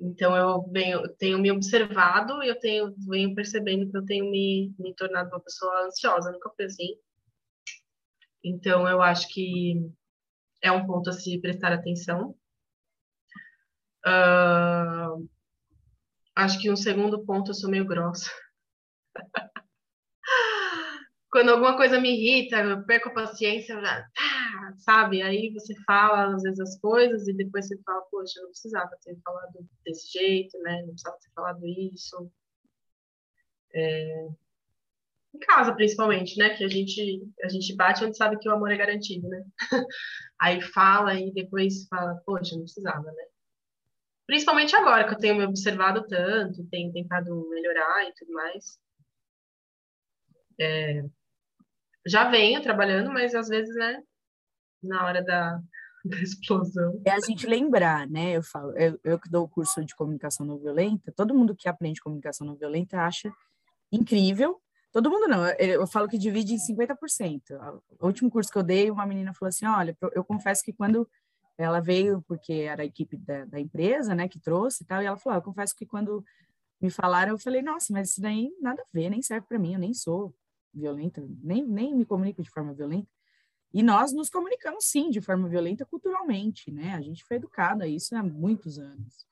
Então, 0.00 0.36
eu 0.36 0.68
venho, 0.70 1.08
tenho 1.16 1.38
me 1.38 1.50
observado 1.50 2.42
e 2.42 2.48
eu 2.48 2.58
tenho, 2.58 2.94
venho 3.08 3.34
percebendo 3.34 3.90
que 3.90 3.96
eu 3.96 4.04
tenho 4.04 4.30
me, 4.30 4.74
me 4.78 4.94
tornado 4.94 5.28
uma 5.28 5.40
pessoa 5.40 5.86
ansiosa, 5.86 6.32
nunca 6.32 6.50
fui 6.56 6.64
assim. 6.64 6.96
Então, 8.42 8.88
eu 8.88 9.00
acho 9.00 9.28
que 9.28 9.80
é 10.62 10.70
um 10.72 10.86
ponto 10.86 11.10
a 11.10 11.12
se 11.12 11.38
prestar 11.40 11.72
atenção. 11.72 12.34
Uh, 14.06 15.28
acho 16.36 16.60
que 16.60 16.70
um 16.70 16.76
segundo 16.76 17.24
ponto, 17.24 17.50
eu 17.50 17.54
sou 17.54 17.70
meio 17.70 17.86
grossa. 17.86 18.30
Quando 21.30 21.50
alguma 21.50 21.76
coisa 21.76 22.00
me 22.00 22.10
irrita, 22.10 22.58
eu 22.58 22.84
perco 22.84 23.08
a 23.08 23.14
paciência, 23.14 23.76
ah, 23.78 24.06
sabe? 24.78 25.22
Aí 25.22 25.52
você 25.52 25.74
fala 25.84 26.34
às 26.34 26.42
vezes 26.42 26.60
as 26.60 26.78
coisas 26.78 27.26
e 27.28 27.32
depois 27.32 27.66
você 27.66 27.76
fala, 27.82 28.02
poxa, 28.10 28.40
não 28.40 28.50
precisava 28.50 28.90
ter 29.02 29.16
falado 29.24 29.66
desse 29.84 30.12
jeito, 30.12 30.58
né? 30.60 30.80
Não 30.82 30.88
precisava 30.88 31.18
ter 31.18 31.30
falado 31.34 31.66
isso. 31.66 32.30
É... 33.74 34.28
Em 35.34 35.38
casa, 35.40 35.74
principalmente, 35.74 36.38
né? 36.38 36.50
Que 36.50 36.64
a 36.64 36.68
gente, 36.68 37.28
a 37.42 37.48
gente 37.48 37.74
bate 37.76 38.04
onde 38.04 38.16
sabe 38.16 38.38
que 38.38 38.48
o 38.48 38.52
amor 38.52 38.70
é 38.70 38.76
garantido, 38.76 39.28
né? 39.28 39.44
Aí 40.40 40.60
fala 40.60 41.14
e 41.14 41.32
depois 41.32 41.86
fala, 41.88 42.14
poxa, 42.26 42.54
não 42.54 42.62
precisava, 42.62 43.10
né? 43.10 43.24
Principalmente 44.26 44.74
agora 44.74 45.06
que 45.06 45.14
eu 45.14 45.18
tenho 45.18 45.36
me 45.36 45.44
observado 45.44 46.06
tanto, 46.06 46.66
tenho 46.70 46.92
tentado 46.92 47.48
melhorar 47.50 48.08
e 48.08 48.14
tudo 48.14 48.32
mais. 48.32 48.78
É, 50.58 51.04
já 52.06 52.30
venho 52.30 52.62
trabalhando, 52.62 53.10
mas 53.12 53.34
às 53.34 53.48
vezes, 53.48 53.74
né, 53.76 54.02
na 54.84 55.04
hora 55.04 55.22
da, 55.22 55.60
da 56.04 56.18
explosão. 56.18 57.00
É 57.04 57.10
a 57.10 57.20
gente 57.20 57.46
lembrar, 57.46 58.08
né? 58.08 58.32
Eu 58.32 58.42
falo, 58.42 58.76
eu, 58.76 58.98
eu 59.02 59.18
que 59.18 59.30
dou 59.30 59.44
o 59.44 59.48
curso 59.48 59.84
de 59.84 59.94
comunicação 59.94 60.46
não 60.46 60.58
violenta, 60.58 61.12
todo 61.12 61.34
mundo 61.34 61.54
que 61.56 61.68
aprende 61.68 62.00
comunicação 62.00 62.46
não 62.46 62.56
violenta 62.56 63.00
acha 63.00 63.32
incrível. 63.90 64.60
Todo 64.92 65.10
mundo 65.10 65.26
não, 65.26 65.44
eu, 65.58 65.84
falo 65.88 66.08
que 66.08 66.16
divide 66.16 66.54
em 66.54 66.56
50%. 66.56 67.40
O 68.00 68.06
último 68.06 68.30
curso 68.30 68.52
que 68.52 68.56
eu 68.56 68.62
dei, 68.62 68.92
uma 68.92 69.04
menina 69.04 69.34
falou 69.34 69.48
assim: 69.48 69.66
olha, 69.66 69.96
eu 70.12 70.22
confesso 70.22 70.62
que 70.62 70.72
quando 70.72 71.08
ela 71.58 71.80
veio, 71.80 72.22
porque 72.28 72.52
era 72.52 72.82
a 72.82 72.86
equipe 72.86 73.16
da, 73.16 73.44
da 73.44 73.60
empresa, 73.60 74.14
né, 74.14 74.28
que 74.28 74.38
trouxe 74.38 74.84
e 74.84 74.86
tal, 74.86 75.02
e 75.02 75.06
ela 75.06 75.16
falou: 75.16 75.36
ah, 75.36 75.38
eu 75.38 75.42
confesso 75.42 75.74
que 75.74 75.84
quando 75.84 76.24
me 76.80 76.90
falaram, 76.90 77.32
eu 77.32 77.38
falei: 77.38 77.60
nossa, 77.60 77.92
mas 77.92 78.10
isso 78.10 78.20
daí 78.20 78.52
nada 78.60 78.82
a 78.82 78.86
ver, 78.92 79.10
nem 79.10 79.20
serve 79.20 79.46
para 79.48 79.58
mim, 79.58 79.74
eu 79.74 79.80
nem 79.80 79.92
sou 79.92 80.32
violenta, 80.72 81.24
nem, 81.42 81.66
nem 81.66 81.94
me 81.94 82.04
comunico 82.04 82.42
de 82.42 82.50
forma 82.50 82.72
violenta. 82.72 83.08
E 83.74 83.82
nós 83.82 84.12
nos 84.12 84.30
comunicamos, 84.30 84.84
sim, 84.84 85.10
de 85.10 85.20
forma 85.20 85.48
violenta 85.48 85.84
culturalmente, 85.84 86.70
né? 86.70 86.94
A 86.94 87.00
gente 87.00 87.24
foi 87.24 87.38
educado 87.38 87.82
a 87.82 87.88
isso 87.88 88.14
há 88.14 88.22
muitos 88.22 88.78
anos, 88.78 89.26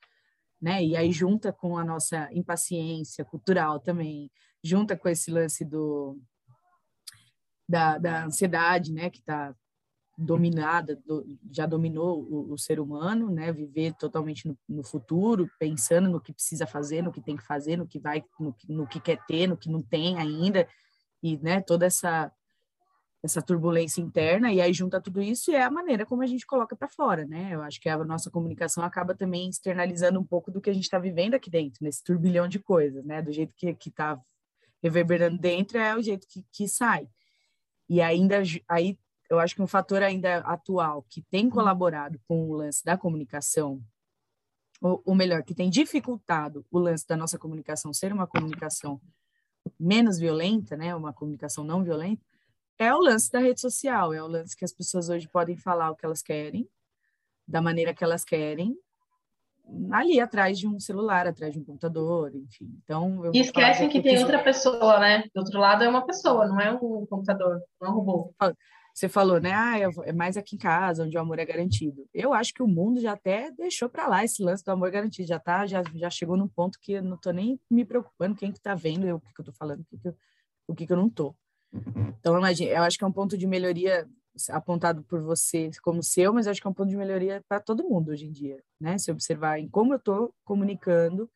né? 0.61 0.85
E 0.85 0.97
aí 0.97 1.13
junta 1.13 1.53
com 1.53 1.79
a 1.79 1.85
nossa 1.85 2.29
impaciência 2.33 3.25
cultural 3.25 3.79
também, 3.79 4.29
junta 4.61 4.97
com 4.97 5.09
esse 5.09 5.31
lance 5.31 5.65
do 5.65 6.21
da, 7.69 7.97
da 7.99 8.25
ansiedade, 8.25 8.93
né? 8.93 9.11
Que 9.11 9.21
está 9.21 9.55
dominada, 10.19 11.01
do, 11.07 11.25
já 11.49 11.65
dominou 11.65 12.21
o, 12.25 12.53
o, 12.53 12.59
ser 12.59 12.81
humano, 12.81 13.31
né? 13.31 13.53
Viver 13.53 13.95
totalmente 13.95 14.49
no, 14.49 14.59
no, 14.69 14.83
futuro, 14.83 15.49
pensando 15.57 16.11
no 16.11 16.21
que 16.21 16.33
precisa 16.33 16.67
fazer, 16.67 17.01
no 17.01 17.13
que 17.13 17.23
tem 17.23 17.37
que 17.37 17.47
fazer, 17.47 17.77
no 17.77 17.87
que 17.87 18.01
vai, 18.01 18.25
no, 18.41 18.53
no 18.69 18.89
que 18.89 18.99
quer 18.99 19.25
ter, 19.25 19.47
no 19.47 19.57
que 19.57 19.71
não 19.71 19.81
tem 19.81 20.19
ainda, 20.19 20.67
e 21.23 21.37
né, 21.39 21.61
toda 21.61 21.87
essa 21.87 22.33
essa 23.23 23.41
turbulência 23.41 24.01
interna 24.01 24.53
e 24.53 24.61
aí 24.61 24.73
junta 24.73 25.01
tudo 25.01 25.23
isso 25.23 25.53
e 25.53 25.55
é 25.55 25.63
a 25.63 25.71
maneira 25.71 26.05
como 26.05 26.23
a 26.23 26.27
gente 26.27 26.45
coloca 26.45 26.75
para 26.75 26.89
fora, 26.89 27.25
né? 27.25 27.51
Eu 27.53 27.63
acho 27.63 27.81
que 27.81 27.89
a 27.89 27.97
nossa 28.05 28.31
comunicação 28.31 28.83
acaba 28.83 29.15
também 29.15 29.49
externalizando 29.49 30.19
um 30.19 30.25
pouco 30.25 30.51
do 30.51 30.61
que 30.61 30.69
a 30.69 30.73
gente 30.73 30.85
está 30.85 30.99
vivendo 30.99 31.35
aqui 31.35 31.49
dentro, 31.49 31.85
nesse 31.85 32.03
turbilhão 32.03 32.49
de 32.49 32.59
coisas, 32.59 33.05
né? 33.05 33.23
Do 33.23 33.33
jeito 33.33 33.55
que 33.55 33.73
que 33.75 33.91
está 33.91 34.21
reverberando 34.83 35.39
dentro 35.39 35.79
é 35.79 35.97
o 35.97 36.03
jeito 36.03 36.27
que, 36.27 36.45
que 36.51 36.67
sai. 36.67 37.09
E 37.89 38.01
ainda 38.01 38.43
aí 38.69 38.99
eu 39.31 39.39
acho 39.39 39.55
que 39.55 39.63
um 39.63 39.67
fator 39.67 40.03
ainda 40.03 40.39
atual 40.39 41.07
que 41.09 41.23
tem 41.23 41.49
colaborado 41.49 42.21
com 42.29 42.51
o 42.51 42.55
lance 42.55 42.85
da 42.85 42.99
comunicação, 42.99 43.83
ou, 44.81 45.01
ou 45.07 45.15
melhor, 45.15 45.43
que 45.43 45.55
tem 45.55 45.71
dificultado 45.71 46.67
o 46.71 46.79
lance 46.79 47.07
da 47.07 47.17
nossa 47.17 47.39
comunicação 47.39 47.95
ser 47.95 48.13
uma 48.13 48.27
comunicação 48.27 49.01
menos 49.79 50.19
violenta, 50.19 50.77
né, 50.77 50.95
uma 50.95 51.13
comunicação 51.13 51.65
não 51.65 51.83
violenta, 51.83 52.23
é 52.83 52.95
o 52.95 52.99
lance 52.99 53.31
da 53.31 53.39
rede 53.39 53.61
social, 53.61 54.13
é 54.13 54.23
o 54.23 54.27
lance 54.27 54.57
que 54.57 54.65
as 54.65 54.73
pessoas 54.73 55.09
hoje 55.09 55.29
podem 55.29 55.57
falar 55.57 55.91
o 55.91 55.97
que 55.97 56.05
elas 56.05 56.23
querem, 56.23 56.69
da 57.47 57.61
maneira 57.61 57.95
que 57.95 58.05
elas 58.05 58.25
querem, 58.25 58.77
ali 59.91 60.21
atrás 60.21 60.59
de 60.59 60.67
um 60.67 60.79
celular, 60.79 61.27
atrás 61.27 61.53
de 61.53 61.61
um 61.61 61.65
computador, 61.65 62.35
enfim. 62.35 62.69
Então, 62.83 63.31
e 63.33 63.41
esquecem 63.41 63.89
que 63.89 64.03
tem 64.03 64.19
outra 64.19 64.43
pessoa, 64.43 64.99
né? 64.99 65.25
Do 65.35 65.41
outro 65.41 65.59
lado 65.59 65.85
é 65.85 65.89
uma 65.89 66.05
pessoa, 66.05 66.47
não 66.47 66.61
é 66.61 66.73
um 66.73 67.07
computador, 67.07 67.61
não 67.81 67.89
é 67.89 67.91
um 67.91 67.95
robô. 67.95 68.35
Você 68.95 69.09
falou, 69.09 69.41
né? 69.41 69.53
Ah, 69.55 69.79
é 70.05 70.13
mais 70.13 70.37
aqui 70.37 70.57
em 70.57 70.59
casa, 70.59 71.05
onde 71.05 71.17
o 71.17 71.21
amor 71.21 71.39
é 71.39 71.47
garantido. 71.47 72.07
Eu 72.13 72.35
acho 72.35 72.53
que 72.53 72.63
o 72.63 72.69
mundo 72.69 73.01
já 73.01 73.13
até 73.13 73.51
deixou 73.51 73.89
para 73.89 74.07
lá 74.07 74.23
esse 74.23 74.43
lance 74.43 74.63
do 74.63 74.71
amor 74.71 74.91
garantido. 74.91 75.27
Já 75.27 75.39
tá, 75.39 75.67
já, 75.67 75.83
já 75.95 76.11
chegou 76.11 76.37
num 76.37 76.49
ponto 76.49 76.79
que 76.79 76.93
eu 76.93 77.03
não 77.03 77.17
tô 77.17 77.31
nem 77.31 77.59
me 77.71 77.87
preocupando 77.87 78.37
quem 78.37 78.53
que 78.53 78.61
tá 78.61 78.75
vendo 78.75 79.07
eu, 79.07 79.17
o 79.17 79.21
que, 79.21 79.33
que 79.33 79.41
eu 79.41 79.45
tô 79.47 79.53
falando, 79.53 79.81
o 79.81 79.85
que, 79.85 79.97
que 79.97 80.09
eu, 80.09 80.15
o 80.69 80.75
que, 80.75 80.87
que 80.87 80.93
eu 80.93 80.97
não 80.97 81.09
tô. 81.09 81.35
Então, 82.19 82.37
imagine, 82.39 82.71
eu 82.71 82.83
acho 82.83 82.99
que 82.99 83.05
é 83.05 83.07
um 83.07 83.13
ponto 83.13 83.37
de 83.37 83.47
melhoria 83.47 84.09
apontado 84.51 85.03
por 85.05 85.21
você 85.23 85.71
como 85.83 86.03
seu, 86.03 86.33
mas 86.33 86.47
eu 86.47 86.53
acho 86.53 86.61
que 86.61 86.67
é 86.67 86.71
um 86.71 86.75
ponto 86.75 86.89
de 86.89 86.97
melhoria 86.97 87.43
para 87.49 87.61
todo 87.61 87.85
mundo 87.85 88.11
hoje 88.11 88.27
em 88.27 88.33
dia, 88.33 88.63
né? 88.81 88.99
Se 88.99 89.11
observar 89.11 89.59
em 89.59 89.69
como 89.69 89.93
eu 89.93 89.99
estou 89.99 90.35
comunicando, 90.45 91.31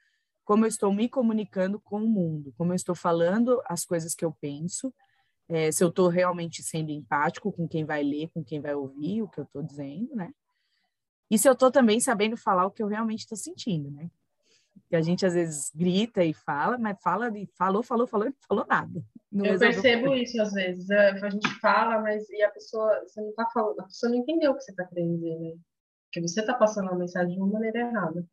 como 0.45 0.64
eu 0.64 0.68
estou 0.68 0.93
me 0.93 1.09
comunicando 1.09 1.80
com 1.80 2.03
o 2.03 2.09
mundo, 2.09 2.55
como 2.57 2.72
eu 2.72 2.76
estou 2.76 2.95
falando 2.95 3.61
as 3.66 3.84
coisas 3.84 4.14
que 4.14 4.24
eu 4.24 4.32
penso, 4.32 4.93
é, 5.49 5.70
se 5.70 5.82
eu 5.84 5.89
estou 5.89 6.09
realmente 6.09 6.62
sendo 6.62 6.91
empático 6.91 7.53
com 7.53 7.68
quem 7.68 7.84
vai 7.84 8.03
ler, 8.03 8.30
com 8.30 8.45
quem 8.45 8.61
vai 8.61 8.74
ouvir 8.74 9.22
o 9.22 9.28
que 9.28 9.41
eu 9.41 9.45
estou 9.45 9.62
dizendo, 9.62 10.14
né? 10.14 10.32
E 11.30 11.39
se 11.39 11.49
eu 11.49 11.53
estou 11.53 11.70
também 11.70 12.01
sabendo 12.01 12.37
falar 12.37 12.66
o 12.66 12.70
que 12.70 12.82
eu 12.82 12.87
realmente 12.87 13.20
estou 13.20 13.37
sentindo, 13.37 13.91
né? 13.91 14.11
Que 14.89 14.97
a 14.97 15.03
gente 15.03 15.27
às 15.27 15.35
vezes 15.35 15.72
grita 15.74 16.24
e 16.24 16.33
fala, 16.33 16.79
mas 16.79 17.01
fala 17.03 17.29
e 17.37 17.47
falou, 17.59 17.83
falou, 17.83 18.07
falou 18.07 18.27
e 18.27 18.31
não 18.31 18.37
falou 18.49 18.66
nada. 18.68 19.03
Não 19.33 19.45
eu 19.45 19.59
percebo 19.59 20.14
isso 20.14 20.41
às 20.41 20.53
vezes. 20.53 20.89
É, 20.91 21.11
a 21.11 21.31
gente 21.31 21.49
fala, 21.61 22.01
mas 22.01 22.29
e 22.31 22.43
a 22.43 22.51
pessoa, 22.51 23.01
você 23.01 23.20
não 23.20 23.33
tá 23.35 23.47
falando, 23.53 23.81
a 23.81 23.85
pessoa 23.85 24.11
não 24.11 24.18
entendeu 24.18 24.53
o 24.53 24.55
que 24.57 24.62
você 24.62 24.70
está 24.70 24.85
querendo 24.85 25.16
dizer, 25.16 25.39
né? 25.39 25.57
Porque 26.05 26.20
você 26.20 26.41
está 26.41 26.55
passando 26.55 26.91
a 26.91 26.95
mensagem 26.95 27.35
de 27.35 27.41
uma 27.41 27.51
maneira 27.51 27.81
errada. 27.81 28.27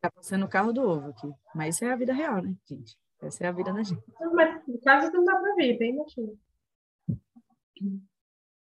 Tá 0.00 0.10
passando 0.10 0.44
o 0.44 0.48
carro 0.48 0.72
do 0.72 0.82
ovo 0.82 1.08
aqui. 1.08 1.32
Mas 1.54 1.76
isso 1.76 1.84
é 1.84 1.92
a 1.92 1.96
vida 1.96 2.12
real, 2.12 2.42
né, 2.42 2.54
gente? 2.68 2.98
Essa 3.22 3.44
é 3.44 3.48
a 3.48 3.52
vida 3.52 3.72
da 3.72 3.82
gente. 3.82 4.02
Mas 4.34 4.62
quase 4.82 5.10
não 5.10 5.24
dá 5.24 5.36
para 5.36 5.54
ver, 5.54 5.78
bem 5.78 5.96
baixinho. 5.96 6.38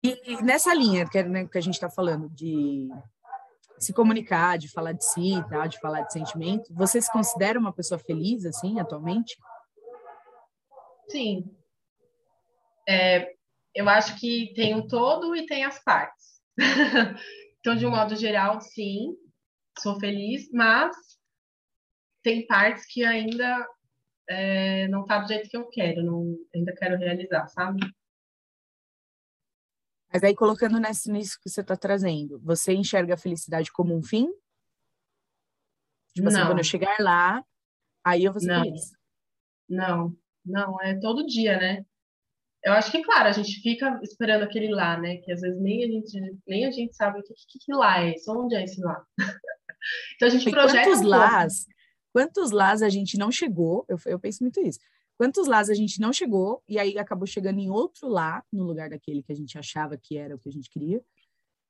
E 0.02 0.42
nessa 0.44 0.74
linha 0.74 1.10
que, 1.10 1.22
né, 1.24 1.48
que 1.48 1.58
a 1.58 1.62
gente 1.62 1.74
está 1.74 1.90
falando 1.90 2.30
de 2.30 2.88
se 3.78 3.94
comunicar, 3.94 4.58
de 4.58 4.72
falar 4.72 4.94
de 4.94 5.06
si, 5.06 5.34
tá? 5.50 5.68
de 5.68 5.80
falar 5.80 6.02
de 6.02 6.14
sentimento, 6.14 6.74
você 6.74 7.02
se 7.02 7.12
considera 7.12 7.60
uma 7.60 7.74
pessoa 7.74 8.00
feliz, 8.00 8.46
assim, 8.46 8.80
atualmente? 8.80 9.38
Sim. 11.10 11.50
É, 12.88 13.34
eu 13.74 13.88
acho 13.90 14.20
que 14.20 14.54
tem 14.56 14.76
o 14.76 14.88
todo 14.88 15.36
e 15.36 15.46
tem 15.46 15.66
as 15.66 15.84
partes. 15.84 16.42
então, 17.60 17.76
de 17.76 17.86
um 17.86 17.92
modo 17.92 18.16
geral, 18.16 18.62
sim, 18.62 19.16
sou 19.80 20.00
feliz, 20.00 20.50
mas 20.52 20.96
tem 22.24 22.48
partes 22.48 22.86
que 22.88 23.04
ainda 23.04 23.68
é, 24.30 24.88
não 24.88 25.06
tá 25.06 25.20
do 25.20 25.28
jeito 25.28 25.50
que 25.50 25.58
eu 25.58 25.68
quero, 25.70 26.04
não, 26.04 26.36
ainda 26.56 26.74
quero 26.74 26.98
realizar, 26.98 27.48
sabe? 27.48 27.86
Mas 30.16 30.24
aí, 30.24 30.34
colocando 30.34 30.80
nesse, 30.80 31.12
nisso 31.12 31.38
que 31.44 31.50
você 31.50 31.60
está 31.60 31.76
trazendo, 31.76 32.40
você 32.40 32.74
enxerga 32.74 33.16
a 33.16 33.18
felicidade 33.18 33.70
como 33.70 33.94
um 33.94 34.02
fim? 34.02 34.30
Tipo 36.14 36.30
assim, 36.30 36.40
quando 36.46 36.60
eu 36.60 36.64
chegar 36.64 36.96
lá, 37.02 37.44
aí 38.02 38.24
eu 38.24 38.32
vou 38.32 38.40
ser 38.40 38.48
não. 38.48 38.64
feliz. 38.64 38.94
Não, 39.68 40.16
não, 40.46 40.82
é 40.82 40.98
todo 41.02 41.26
dia, 41.26 41.58
né? 41.58 41.86
Eu 42.64 42.72
acho 42.72 42.94
que, 42.94 43.04
claro, 43.04 43.28
a 43.28 43.34
gente 43.34 43.60
fica 43.60 44.00
esperando 44.02 44.44
aquele 44.44 44.74
lá, 44.74 44.98
né? 44.98 45.18
Que 45.18 45.34
às 45.34 45.42
vezes 45.42 45.62
nem 45.62 45.84
a 45.84 45.88
gente, 45.88 46.42
nem 46.48 46.66
a 46.66 46.72
gente 46.72 46.96
sabe 46.96 47.20
o 47.20 47.22
que, 47.22 47.34
que, 47.34 47.60
que 47.60 47.74
lá 47.74 48.02
é, 48.02 48.16
isso, 48.16 48.32
onde 48.32 48.56
é 48.56 48.64
esse 48.64 48.80
lá. 48.80 49.06
então 50.16 50.30
a 50.30 50.32
gente 50.32 50.48
e 50.48 50.52
projeta. 50.52 50.82
Quantos 50.82 51.02
lás, 51.02 51.66
quantos 52.14 52.52
lás 52.52 52.82
a 52.82 52.88
gente 52.88 53.18
não 53.18 53.30
chegou? 53.30 53.86
Eu, 53.90 54.00
eu 54.06 54.18
penso 54.18 54.42
muito 54.44 54.62
isso 54.62 54.80
quantos 55.18 55.48
lás 55.48 55.70
a 55.70 55.74
gente 55.74 56.00
não 56.00 56.12
chegou 56.12 56.64
e 56.68 56.78
aí 56.78 56.98
acabou 56.98 57.26
chegando 57.26 57.60
em 57.60 57.70
outro 57.70 58.08
lá, 58.08 58.44
no 58.52 58.64
lugar 58.64 58.90
daquele 58.90 59.24
que 59.24 59.32
a 59.32 59.36
gente 59.36 59.58
achava 59.58 59.98
que 59.98 60.18
era 60.18 60.36
o 60.36 60.40
que 60.40 60.50
a 60.50 60.52
gente 60.52 60.70
queria, 60.70 61.02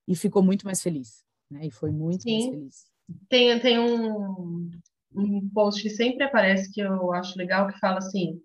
e 0.08 0.16
ficou 0.16 0.44
muito 0.44 0.66
mais 0.66 0.82
feliz, 0.82 1.24
né? 1.50 1.66
E 1.66 1.72
foi 1.72 1.92
muito 1.92 2.24
Sim. 2.24 2.34
mais 2.34 2.46
feliz. 2.46 2.86
Tem, 3.30 3.60
tem 3.60 3.80
um, 3.80 4.70
um 5.16 5.50
post 5.50 5.82
que 5.82 5.90
sempre 5.90 6.24
aparece 6.24 6.72
que 6.72 6.82
eu 6.82 7.14
acho 7.14 7.38
legal 7.38 7.68
que 7.68 7.80
fala 7.80 8.00
assim: 8.00 8.42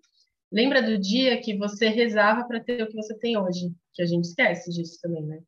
lembra 0.51 0.81
do 0.81 0.97
dia 0.97 1.39
que 1.41 1.57
você 1.57 1.87
rezava 1.87 2.47
para 2.47 2.63
ter 2.63 2.83
o 2.83 2.87
que 2.87 2.95
você 2.95 3.17
tem 3.17 3.37
hoje? 3.37 3.73
Que 3.93 4.01
a 4.01 4.05
gente 4.05 4.25
esquece 4.25 4.71
disso 4.71 4.99
também, 5.01 5.23
né? 5.25 5.41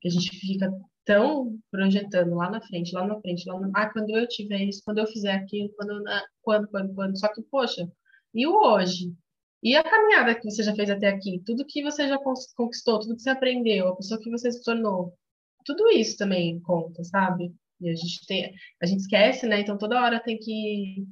Que 0.00 0.08
a 0.08 0.10
gente 0.10 0.30
fica 0.38 0.72
tão 1.04 1.58
projetando 1.70 2.34
lá 2.34 2.50
na 2.50 2.60
frente, 2.62 2.94
lá 2.94 3.06
na 3.06 3.20
frente, 3.20 3.46
lá 3.46 3.60
na... 3.60 3.70
Ah, 3.74 3.90
quando 3.90 4.10
eu 4.10 4.26
tiver 4.26 4.62
isso, 4.64 4.82
quando 4.84 4.98
eu 4.98 5.06
fizer 5.06 5.32
aquilo, 5.32 5.70
quando, 5.76 6.02
quando, 6.42 6.68
quando, 6.68 6.94
quando. 6.94 7.18
Só 7.18 7.28
que, 7.28 7.42
poxa, 7.42 7.86
e 8.34 8.46
o 8.46 8.54
hoje? 8.54 9.14
E 9.62 9.74
a 9.76 9.82
caminhada 9.82 10.34
que 10.34 10.50
você 10.50 10.62
já 10.62 10.74
fez 10.74 10.90
até 10.90 11.08
aqui? 11.08 11.42
Tudo 11.46 11.64
que 11.64 11.82
você 11.82 12.06
já 12.06 12.18
conquistou, 12.54 13.00
tudo 13.00 13.16
que 13.16 13.22
você 13.22 13.30
aprendeu, 13.30 13.88
a 13.88 13.96
pessoa 13.96 14.20
que 14.20 14.30
você 14.30 14.52
se 14.52 14.62
tornou, 14.62 15.16
tudo 15.64 15.88
isso 15.88 16.18
também 16.18 16.60
conta, 16.60 17.02
sabe? 17.04 17.54
E 17.80 17.88
a 17.88 17.94
gente 17.94 18.26
tem, 18.26 18.54
a 18.82 18.86
gente 18.86 19.00
esquece, 19.00 19.46
né? 19.46 19.60
Então 19.60 19.78
toda 19.78 20.00
hora 20.02 20.22
tem 20.22 20.38
que 20.38 21.06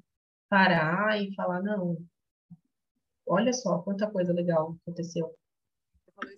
parar 0.50 1.20
e 1.22 1.34
falar, 1.34 1.62
não, 1.62 1.96
olha 3.26 3.52
só 3.52 3.78
quanta 3.78 4.10
coisa 4.10 4.32
legal 4.32 4.76
aconteceu. 4.82 5.34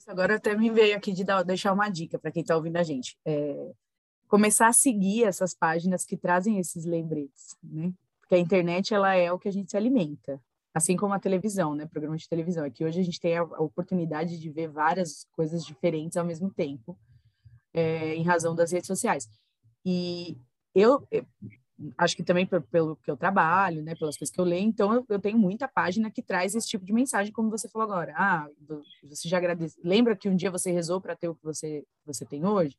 Agora 0.06 0.36
até 0.36 0.56
me 0.56 0.70
veio 0.70 0.96
aqui 0.96 1.12
de 1.12 1.24
dar, 1.24 1.42
deixar 1.42 1.72
uma 1.72 1.88
dica 1.88 2.18
para 2.18 2.30
quem 2.30 2.42
está 2.42 2.56
ouvindo 2.56 2.76
a 2.76 2.82
gente. 2.82 3.18
É, 3.26 3.72
começar 4.28 4.68
a 4.68 4.72
seguir 4.72 5.24
essas 5.24 5.54
páginas 5.54 6.04
que 6.04 6.16
trazem 6.16 6.58
esses 6.58 6.84
lembretes, 6.84 7.56
né? 7.62 7.92
Porque 8.20 8.36
a 8.36 8.38
internet 8.38 8.94
ela 8.94 9.14
é 9.14 9.30
o 9.30 9.38
que 9.38 9.48
a 9.48 9.52
gente 9.52 9.70
se 9.70 9.76
alimenta, 9.76 10.40
assim 10.74 10.96
como 10.96 11.14
a 11.14 11.20
televisão, 11.20 11.74
né? 11.74 11.86
Programa 11.86 12.16
de 12.16 12.28
televisão. 12.28 12.64
Aqui 12.64 12.84
hoje 12.84 13.00
a 13.00 13.04
gente 13.04 13.20
tem 13.20 13.36
a, 13.38 13.44
oportunidade 13.44 14.38
de 14.38 14.50
ver 14.50 14.68
várias 14.68 15.24
coisas 15.30 15.64
diferentes 15.64 16.16
ao 16.16 16.26
mesmo 16.26 16.50
tempo, 16.50 16.98
é, 17.72 18.14
em 18.16 18.24
razão 18.24 18.56
das 18.56 18.72
redes 18.72 18.88
sociais. 18.88 19.28
E 19.86 20.36
eu, 20.74 21.06
eu 21.12 21.24
acho 21.96 22.16
que 22.16 22.24
também 22.24 22.46
pelo 22.46 22.96
que 22.96 23.10
eu 23.10 23.16
trabalho, 23.16 23.82
né, 23.82 23.94
pelas 23.94 24.16
coisas 24.16 24.34
que 24.34 24.40
eu 24.40 24.44
leio, 24.44 24.66
então 24.66 24.92
eu, 24.92 25.06
eu, 25.08 25.20
tenho 25.20 25.38
muita 25.38 25.68
página 25.68 26.10
que 26.10 26.22
traz 26.22 26.54
esse 26.56 26.68
tipo 26.68 26.84
de 26.84 26.92
mensagem, 26.92 27.32
como 27.32 27.50
você 27.50 27.68
falou 27.68 27.88
agora. 27.88 28.12
Ah, 28.16 28.48
você 29.04 29.28
já 29.28 29.38
agradece. 29.38 29.80
Lembra 29.84 30.16
que 30.16 30.28
um 30.28 30.34
dia 30.34 30.50
você 30.50 30.72
rezou 30.72 31.00
para 31.00 31.14
ter 31.14 31.28
o 31.28 31.36
que 31.36 31.44
você, 31.44 31.84
você 32.04 32.24
tem 32.24 32.44
hoje? 32.44 32.76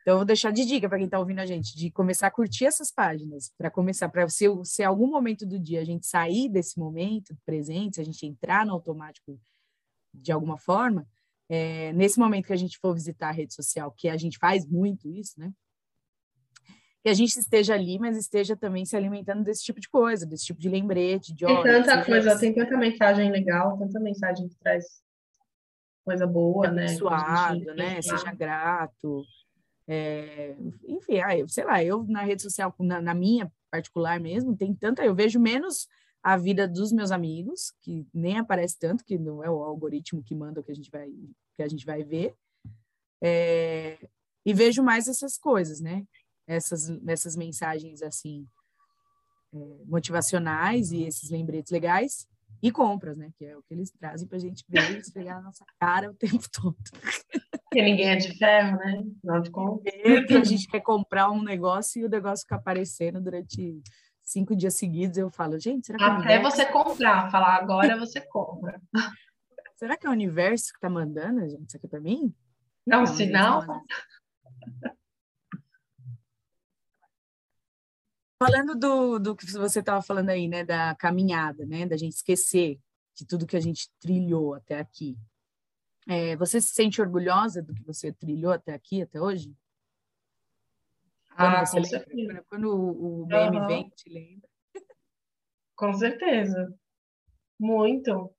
Então, 0.00 0.14
eu 0.14 0.16
vou 0.16 0.24
deixar 0.24 0.50
de 0.50 0.64
dica 0.64 0.88
para 0.88 0.98
quem 0.98 1.04
está 1.04 1.18
ouvindo 1.18 1.40
a 1.40 1.46
gente, 1.46 1.76
de 1.76 1.90
começar 1.90 2.28
a 2.28 2.30
curtir 2.30 2.64
essas 2.64 2.90
páginas, 2.90 3.52
para 3.56 3.70
começar, 3.70 4.08
para 4.08 4.28
se, 4.28 4.46
se 4.64 4.82
algum 4.82 5.06
momento 5.06 5.44
do 5.44 5.58
dia 5.58 5.80
a 5.80 5.84
gente 5.84 6.06
sair 6.06 6.48
desse 6.48 6.78
momento 6.78 7.36
presente, 7.44 7.96
se 7.96 8.00
a 8.00 8.04
gente 8.04 8.24
entrar 8.26 8.64
no 8.64 8.72
automático 8.72 9.38
de 10.12 10.32
alguma 10.32 10.56
forma, 10.56 11.06
é, 11.48 11.92
nesse 11.92 12.18
momento 12.18 12.46
que 12.46 12.52
a 12.52 12.56
gente 12.56 12.78
for 12.78 12.94
visitar 12.94 13.28
a 13.28 13.32
rede 13.32 13.54
social, 13.54 13.92
que 13.96 14.08
a 14.08 14.16
gente 14.16 14.38
faz 14.38 14.66
muito 14.66 15.08
isso, 15.10 15.38
né? 15.38 15.52
que 17.02 17.08
a 17.08 17.14
gente 17.14 17.38
esteja 17.38 17.74
ali, 17.74 17.98
mas 17.98 18.16
esteja 18.16 18.54
também 18.54 18.84
se 18.84 18.94
alimentando 18.96 19.42
desse 19.42 19.64
tipo 19.64 19.80
de 19.80 19.88
coisa, 19.88 20.26
desse 20.26 20.44
tipo 20.44 20.60
de 20.60 20.68
lembrete, 20.68 21.34
de 21.34 21.46
Tem 21.46 21.62
tanta 21.62 22.04
coisa, 22.04 22.38
tem 22.38 22.54
tanta 22.54 22.76
mensagem 22.76 23.30
legal, 23.30 23.78
tanta 23.78 23.98
mensagem 23.98 24.48
que 24.48 24.56
traz 24.58 24.84
coisa 26.04 26.26
boa, 26.26 26.66
seja 26.66 26.74
né? 26.74 26.88
Suado, 26.88 27.74
né? 27.74 28.02
Seja 28.02 28.32
grato. 28.32 29.24
É, 29.92 30.54
enfim, 30.86 31.14
sei 31.48 31.64
lá, 31.64 31.82
eu 31.82 32.04
na 32.04 32.22
rede 32.22 32.42
social, 32.42 32.72
na, 32.78 33.00
na, 33.00 33.12
minha 33.12 33.50
particular 33.70 34.20
mesmo, 34.20 34.56
tem 34.56 34.72
tanta, 34.72 35.04
eu 35.04 35.14
vejo 35.14 35.40
menos 35.40 35.88
a 36.22 36.36
vida 36.36 36.68
dos 36.68 36.92
meus 36.92 37.10
amigos, 37.10 37.72
que 37.82 38.06
nem 38.14 38.38
aparece 38.38 38.78
tanto, 38.78 39.04
que 39.04 39.18
não 39.18 39.42
é 39.42 39.50
o 39.50 39.64
algoritmo 39.64 40.22
que 40.22 40.34
manda 40.34 40.60
o 40.60 40.62
que 40.62 40.70
a 40.70 40.74
gente 40.74 40.90
vai, 40.90 41.08
que 41.56 41.62
a 41.62 41.68
gente 41.68 41.84
vai 41.84 42.04
ver, 42.04 42.36
é, 43.20 43.98
e 44.46 44.54
vejo 44.54 44.82
mais 44.82 45.08
essas 45.08 45.36
coisas, 45.36 45.80
né? 45.80 46.06
essas, 46.50 46.90
essas 47.06 47.36
mensagens 47.36 48.02
assim 48.02 48.46
é, 49.54 49.84
motivacionais 49.84 50.90
e 50.90 51.04
esses 51.04 51.30
lembretes 51.30 51.70
legais 51.70 52.26
e 52.60 52.72
compras, 52.72 53.16
né? 53.16 53.32
Que 53.38 53.46
é 53.46 53.56
o 53.56 53.62
que 53.62 53.72
eles 53.72 53.90
trazem 53.92 54.26
para 54.26 54.36
a 54.36 54.40
gente 54.40 54.64
ver 54.68 54.96
e 54.96 54.98
esfregar 54.98 55.36
na 55.36 55.42
nossa 55.42 55.64
cara 55.78 56.10
o 56.10 56.14
tempo 56.14 56.44
todo. 56.50 56.76
Porque 57.70 57.82
ninguém 57.82 58.10
é 58.10 58.16
de 58.16 58.36
ferro, 58.36 58.78
né? 58.78 59.04
Não 59.22 59.40
de 59.40 59.48
compra. 59.48 59.92
Que 60.26 60.34
a 60.34 60.42
gente 60.42 60.66
quer 60.66 60.80
comprar 60.80 61.30
um 61.30 61.40
negócio 61.40 62.02
e 62.02 62.04
o 62.04 62.08
negócio 62.08 62.42
fica 62.42 62.56
aparecendo 62.56 63.20
durante 63.20 63.80
cinco 64.24 64.56
dias 64.56 64.74
seguidos. 64.74 65.16
Eu 65.16 65.30
falo, 65.30 65.56
gente, 65.56 65.86
será 65.86 65.98
que 65.98 66.04
Até 66.04 66.34
é 66.34 66.42
você 66.42 66.66
comprar, 66.66 67.30
falar 67.30 67.54
agora 67.54 67.96
você 67.96 68.20
compra. 68.20 68.80
Será 69.76 69.96
que 69.96 70.04
é 70.04 70.10
o 70.10 70.12
universo 70.12 70.72
que 70.72 70.78
está 70.78 70.90
mandando, 70.90 71.48
gente, 71.48 71.68
isso 71.68 71.76
aqui 71.76 71.86
para 71.86 72.00
mim? 72.00 72.34
É 72.90 72.98
um 72.98 73.06
sinal? 73.06 73.64
Falando 78.42 78.74
do, 78.74 79.18
do 79.20 79.36
que 79.36 79.46
você 79.52 79.78
estava 79.78 80.02
falando 80.02 80.30
aí, 80.30 80.48
né, 80.48 80.64
da 80.64 80.94
caminhada, 80.96 81.64
né, 81.66 81.86
da 81.86 81.96
gente 81.96 82.14
esquecer 82.14 82.80
de 83.14 83.24
tudo 83.24 83.46
que 83.46 83.56
a 83.56 83.60
gente 83.60 83.88
trilhou 84.00 84.54
até 84.54 84.80
aqui. 84.80 85.16
É, 86.12 86.34
você 86.34 86.60
se 86.60 86.74
sente 86.74 87.00
orgulhosa 87.00 87.62
do 87.62 87.72
que 87.72 87.84
você 87.84 88.12
trilhou 88.12 88.50
até 88.50 88.74
aqui, 88.74 89.00
até 89.00 89.20
hoje? 89.20 89.56
Quando 91.36 91.54
ah, 91.54 91.64
lembra, 91.72 92.04
quando, 92.04 92.44
quando 92.46 92.64
o, 92.64 93.22
o 93.22 93.26
meme 93.28 93.58
uhum. 93.60 93.66
vem, 93.68 93.88
te 93.90 94.10
lembra? 94.10 94.48
Com 95.76 95.92
certeza. 95.92 96.76
Muito. 97.60 98.34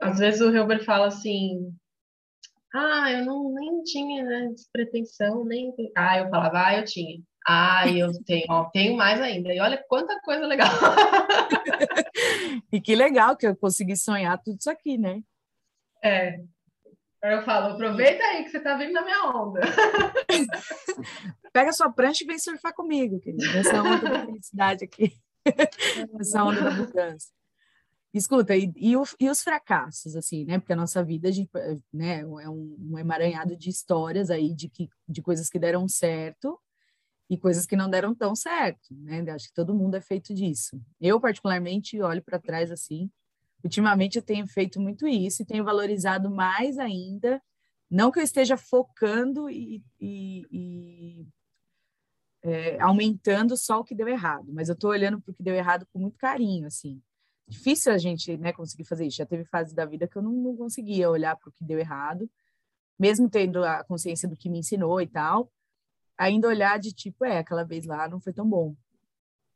Às 0.00 0.20
vezes 0.20 0.40
o 0.40 0.54
Hilbert 0.54 0.84
fala 0.84 1.08
assim, 1.08 1.76
ah, 2.72 3.10
eu 3.10 3.24
não 3.24 3.52
nem 3.52 3.82
tinha 3.82 4.24
né, 4.24 4.52
despretensão, 4.54 5.44
nem. 5.44 5.74
Ah, 5.96 6.18
eu 6.20 6.30
falava, 6.30 6.66
ah, 6.68 6.78
eu 6.78 6.84
tinha. 6.84 7.20
Ah, 7.52 7.82
eu 7.88 8.12
tenho, 8.22 8.46
ó, 8.48 8.66
tenho 8.66 8.96
mais 8.96 9.20
ainda. 9.20 9.52
E 9.52 9.58
olha 9.58 9.84
quanta 9.88 10.20
coisa 10.20 10.46
legal. 10.46 10.68
e 12.72 12.80
que 12.80 12.94
legal 12.94 13.36
que 13.36 13.44
eu 13.44 13.56
consegui 13.56 13.96
sonhar 13.96 14.40
tudo 14.40 14.60
isso 14.60 14.70
aqui, 14.70 14.96
né? 14.96 15.20
É. 16.00 16.38
Eu 17.24 17.42
falo, 17.42 17.74
aproveita 17.74 18.22
aí 18.22 18.44
que 18.44 18.50
você 18.50 18.60
tá 18.60 18.76
vindo 18.76 18.92
na 18.92 19.02
minha 19.02 19.24
onda. 19.34 19.62
Pega 21.52 21.72
sua 21.72 21.90
prancha 21.90 22.22
e 22.22 22.26
vem 22.28 22.38
surfar 22.38 22.72
comigo, 22.72 23.18
querido. 23.18 23.44
Essa 23.58 23.82
onda 23.82 24.08
da 24.08 24.26
felicidade 24.26 24.84
aqui. 24.84 25.12
Essa 26.20 26.44
onda 26.44 26.62
da 26.62 26.70
mudança. 26.70 27.30
Escuta, 28.14 28.56
e, 28.56 28.72
e, 28.76 28.96
o, 28.96 29.02
e, 29.18 29.28
os 29.28 29.42
fracassos, 29.42 30.14
assim, 30.14 30.44
né? 30.44 30.60
Porque 30.60 30.72
a 30.72 30.76
nossa 30.76 31.02
vida 31.02 31.28
a 31.28 31.32
gente, 31.32 31.50
né, 31.92 32.20
é 32.20 32.48
um, 32.48 32.76
um 32.92 32.96
emaranhado 32.96 33.56
de 33.56 33.70
histórias 33.70 34.30
aí 34.30 34.54
de, 34.54 34.68
que, 34.68 34.88
de 35.08 35.20
coisas 35.20 35.50
que 35.50 35.58
deram 35.58 35.88
certo 35.88 36.56
e 37.30 37.38
coisas 37.38 37.64
que 37.64 37.76
não 37.76 37.88
deram 37.88 38.14
tão 38.14 38.34
certo, 38.34 38.92
né? 38.92 39.24
Acho 39.30 39.48
que 39.48 39.54
todo 39.54 39.74
mundo 39.74 39.94
é 39.94 40.00
feito 40.00 40.34
disso. 40.34 40.78
Eu, 41.00 41.20
particularmente, 41.20 42.02
olho 42.02 42.22
para 42.22 42.40
trás 42.40 42.70
assim. 42.72 43.08
Ultimamente 43.62 44.16
eu 44.16 44.22
tenho 44.22 44.46
feito 44.48 44.80
muito 44.80 45.06
isso 45.06 45.42
e 45.42 45.46
tenho 45.46 45.64
valorizado 45.64 46.28
mais 46.28 46.76
ainda. 46.78 47.40
Não 47.88 48.10
que 48.10 48.18
eu 48.18 48.24
esteja 48.24 48.56
focando 48.56 49.48
e, 49.48 49.82
e, 50.00 50.46
e 50.50 51.26
é, 52.42 52.80
aumentando 52.80 53.56
só 53.56 53.80
o 53.80 53.84
que 53.84 53.94
deu 53.94 54.08
errado, 54.08 54.52
mas 54.52 54.68
eu 54.68 54.74
estou 54.74 54.90
olhando 54.90 55.20
para 55.20 55.30
o 55.30 55.34
que 55.34 55.42
deu 55.42 55.54
errado 55.54 55.86
com 55.92 56.00
muito 56.00 56.18
carinho, 56.18 56.66
assim 56.66 57.00
difícil 57.50 57.92
a 57.92 57.98
gente 57.98 58.36
né, 58.38 58.52
conseguir 58.52 58.84
fazer 58.84 59.06
isso. 59.06 59.16
Já 59.16 59.26
teve 59.26 59.44
fase 59.44 59.74
da 59.74 59.84
vida 59.84 60.06
que 60.06 60.16
eu 60.16 60.22
não, 60.22 60.32
não 60.32 60.56
conseguia 60.56 61.10
olhar 61.10 61.36
para 61.36 61.48
o 61.48 61.52
que 61.52 61.64
deu 61.64 61.78
errado, 61.78 62.30
mesmo 62.98 63.28
tendo 63.28 63.64
a 63.64 63.84
consciência 63.84 64.28
do 64.28 64.36
que 64.36 64.48
me 64.48 64.60
ensinou 64.60 65.00
e 65.00 65.06
tal, 65.06 65.50
ainda 66.20 66.48
olhar 66.48 66.78
de 66.78 66.92
tipo, 66.92 67.24
é, 67.24 67.38
aquela 67.38 67.64
vez 67.64 67.86
lá 67.86 68.08
não 68.08 68.20
foi 68.20 68.32
tão 68.32 68.48
bom. 68.48 68.76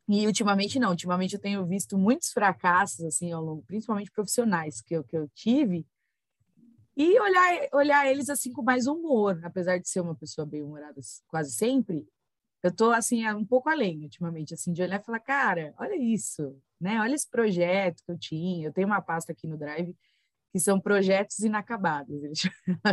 E 0.07 0.25
ultimamente 0.25 0.79
não, 0.79 0.89
ultimamente 0.89 1.35
eu 1.35 1.41
tenho 1.41 1.65
visto 1.65 1.97
muitos 1.97 2.31
fracassos, 2.31 3.05
assim, 3.05 3.31
ao 3.31 3.43
longo, 3.43 3.63
principalmente 3.63 4.11
profissionais 4.11 4.81
que 4.81 4.95
eu, 4.95 5.03
que 5.03 5.15
eu 5.15 5.29
tive, 5.29 5.85
e 6.97 7.19
olhar, 7.19 7.69
olhar 7.73 8.07
eles 8.07 8.29
assim 8.29 8.51
com 8.53 8.61
mais 8.63 8.87
humor, 8.87 9.39
apesar 9.43 9.77
de 9.77 9.87
ser 9.89 9.99
uma 9.99 10.15
pessoa 10.15 10.45
bem 10.45 10.63
humorada 10.63 10.99
quase 11.27 11.51
sempre, 11.51 12.07
eu 12.63 12.73
tô 12.73 12.91
assim 12.91 13.27
um 13.29 13.45
pouco 13.45 13.69
além 13.69 14.03
ultimamente, 14.03 14.53
assim, 14.53 14.71
de 14.73 14.81
olhar 14.81 14.99
e 14.99 15.03
falar, 15.03 15.19
cara, 15.19 15.73
olha 15.77 15.95
isso, 15.95 16.57
né? 16.79 16.99
Olha 16.99 17.13
esse 17.13 17.29
projeto 17.29 18.01
que 18.03 18.11
eu 18.11 18.17
tinha. 18.17 18.67
Eu 18.67 18.73
tenho 18.73 18.87
uma 18.87 19.01
pasta 19.01 19.31
aqui 19.33 19.47
no 19.47 19.57
Drive 19.57 19.95
que 20.51 20.59
são 20.59 20.79
projetos 20.79 21.39
inacabados, 21.39 22.23
eles 22.23 22.39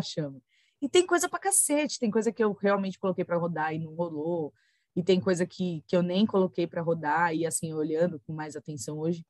chamam. 0.05 0.43
E 0.83 0.89
tem 0.89 1.07
coisa 1.07 1.29
para 1.29 1.39
cacete, 1.39 2.01
tem 2.01 2.11
coisa 2.11 2.33
que 2.33 2.43
eu 2.43 2.53
realmente 2.53 2.99
coloquei 2.99 3.25
para 3.25 3.37
rodar 3.37 3.73
e 3.73 3.79
não 3.79 3.95
rolou, 3.95 4.53
e 4.97 5.03
tem 5.03 5.21
coisa 5.21 5.47
que, 5.47 5.85
que 5.87 5.97
eu 5.97 6.03
nem 6.03 6.27
coloquei 6.27 6.67
para 6.67 6.83
rodar, 6.83 7.33
e 7.33 7.47
assim, 7.47 7.73
olhando 7.73 8.21
com 8.27 8.33
mais 8.33 8.57
atenção 8.57 8.99
hoje, 8.99 9.25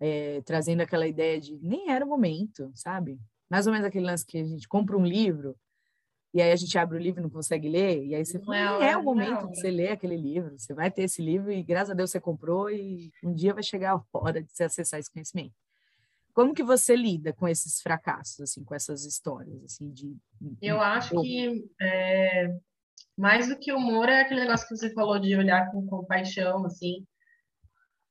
é, 0.00 0.42
trazendo 0.42 0.80
aquela 0.80 1.06
ideia 1.06 1.40
de 1.40 1.56
nem 1.62 1.90
era 1.90 2.04
o 2.04 2.08
momento, 2.08 2.72
sabe? 2.74 3.16
Mais 3.48 3.66
ou 3.68 3.72
menos 3.72 3.86
aquele 3.86 4.06
lance 4.06 4.26
que 4.26 4.38
a 4.38 4.44
gente 4.44 4.66
compra 4.66 4.98
um 4.98 5.06
livro, 5.06 5.56
e 6.34 6.42
aí 6.42 6.50
a 6.50 6.56
gente 6.56 6.76
abre 6.76 6.98
o 6.98 7.00
livro 7.00 7.20
e 7.20 7.22
não 7.22 7.30
consegue 7.30 7.68
ler, 7.68 8.04
e 8.04 8.16
aí 8.16 8.26
você 8.26 8.40
fala, 8.40 8.84
é, 8.84 8.90
é 8.90 8.96
o 8.96 9.02
momento 9.04 9.42
não. 9.42 9.50
de 9.50 9.56
você 9.56 9.70
ler 9.70 9.92
aquele 9.92 10.16
livro, 10.16 10.58
você 10.58 10.74
vai 10.74 10.90
ter 10.90 11.04
esse 11.04 11.22
livro 11.22 11.52
e 11.52 11.62
graças 11.62 11.90
a 11.90 11.94
Deus 11.94 12.10
você 12.10 12.20
comprou 12.20 12.68
e 12.70 13.12
um 13.22 13.32
dia 13.32 13.54
vai 13.54 13.62
chegar 13.62 13.94
a 13.94 14.02
hora 14.12 14.42
de 14.42 14.50
você 14.52 14.64
acessar 14.64 14.98
esse 14.98 15.10
conhecimento. 15.10 15.54
Como 16.38 16.54
que 16.54 16.62
você 16.62 16.94
lida 16.94 17.32
com 17.32 17.48
esses 17.48 17.80
fracassos, 17.80 18.38
assim, 18.38 18.62
com 18.62 18.72
essas 18.72 19.04
histórias, 19.04 19.60
assim, 19.64 19.90
de... 19.90 20.16
Eu 20.62 20.80
acho 20.80 21.20
que 21.20 21.68
é, 21.82 22.56
mais 23.16 23.48
do 23.48 23.58
que 23.58 23.72
humor 23.72 24.08
é 24.08 24.20
aquele 24.20 24.42
negócio 24.42 24.68
que 24.68 24.76
você 24.76 24.94
falou 24.94 25.18
de 25.18 25.34
olhar 25.34 25.68
com 25.72 25.84
compaixão, 25.88 26.64
assim, 26.64 27.04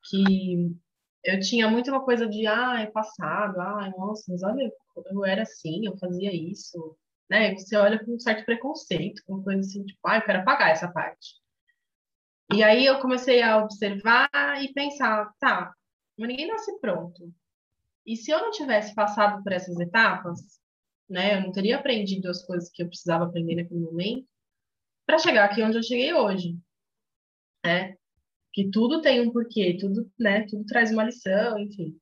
que 0.10 0.76
eu 1.24 1.40
tinha 1.40 1.70
muito 1.70 1.90
uma 1.90 2.04
coisa 2.04 2.28
de, 2.28 2.46
ah, 2.46 2.82
é 2.82 2.88
passado, 2.88 3.62
ah, 3.62 3.90
nossa, 3.98 4.26
mas 4.28 4.44
olha, 4.44 4.70
eu 5.10 5.24
era 5.24 5.44
assim, 5.44 5.86
eu 5.86 5.98
fazia 5.98 6.36
isso, 6.36 6.98
né? 7.30 7.56
Você 7.56 7.78
olha 7.78 7.98
com 8.04 8.14
um 8.14 8.20
certo 8.20 8.44
preconceito, 8.44 9.24
com 9.26 9.42
coisa 9.42 9.62
assim, 9.62 9.86
tipo, 9.86 10.06
ah, 10.06 10.18
eu 10.18 10.24
quero 10.24 10.40
apagar 10.40 10.72
essa 10.72 10.92
parte. 10.92 11.36
E 12.54 12.62
aí 12.62 12.86
eu 12.86 13.00
comecei 13.00 13.42
a 13.42 13.64
observar 13.64 14.30
e 14.62 14.74
pensar, 14.74 15.32
tá, 15.40 15.74
mas 16.18 16.28
ninguém 16.28 16.48
nasce 16.50 16.78
pronto. 16.82 17.34
E 18.08 18.16
se 18.16 18.32
eu 18.32 18.40
não 18.40 18.52
tivesse 18.52 18.96
passado 18.96 19.44
por 19.44 19.52
essas 19.52 19.78
etapas, 19.78 20.40
né, 21.10 21.38
eu 21.38 21.42
não 21.42 21.52
teria 21.52 21.78
aprendido 21.78 22.30
as 22.30 22.42
coisas 22.46 22.70
que 22.72 22.82
eu 22.82 22.88
precisava 22.88 23.26
aprender 23.26 23.56
naquele 23.56 23.82
momento 23.82 24.26
para 25.06 25.20
chegar 25.20 25.46
aqui 25.46 25.62
onde 25.62 25.78
eu 25.78 25.84
cheguei 25.84 26.14
hoje, 26.14 26.58
né? 27.66 27.98
Que 28.54 28.70
tudo 28.70 29.02
tem 29.02 29.22
um 29.22 29.32
porquê, 29.32 29.78
tudo, 29.78 30.10
né, 30.18 30.46
tudo 30.48 30.66
traz 30.66 30.92
uma 30.92 31.04
lição, 31.04 31.60
enfim. 31.60 32.00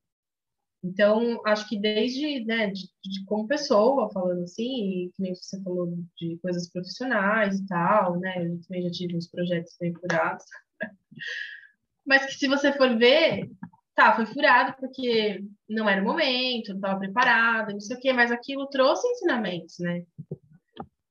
Então, 0.84 1.42
acho 1.46 1.68
que 1.68 1.80
desde, 1.80 2.46
né, 2.46 2.68
de, 2.68 2.84
de 3.04 3.26
como 3.26 3.48
pessoa, 3.48 4.12
falando 4.12 4.44
assim, 4.44 5.12
que 5.16 5.22
nem 5.22 5.34
você 5.34 5.60
falou 5.64 5.92
de 6.16 6.38
coisas 6.38 6.70
profissionais 6.70 7.60
e 7.60 7.66
tal, 7.66 8.20
né, 8.20 8.46
eu 8.46 8.62
também 8.62 8.84
já 8.84 8.92
tive 8.92 9.18
uns 9.18 9.28
projetos 9.28 9.76
bem 9.80 9.94
furados. 9.96 10.46
Mas 12.06 12.28
que 12.28 12.34
se 12.34 12.48
você 12.48 12.72
for 12.72 12.96
ver, 12.96 13.50
tá, 13.96 14.14
foi 14.16 14.26
furado 14.26 14.76
porque 14.80 15.44
não 15.70 15.90
era 15.90 16.02
o 16.02 16.06
momento, 16.06 16.70
não 16.70 16.76
estava 16.76 17.00
preparado, 17.00 17.72
não 17.72 17.80
sei 17.80 17.98
o 17.98 18.00
quê, 18.00 18.14
mas 18.14 18.32
aquilo 18.32 18.68
trouxe 18.68 19.08
ensinamentos, 19.08 19.76
né? 19.80 20.04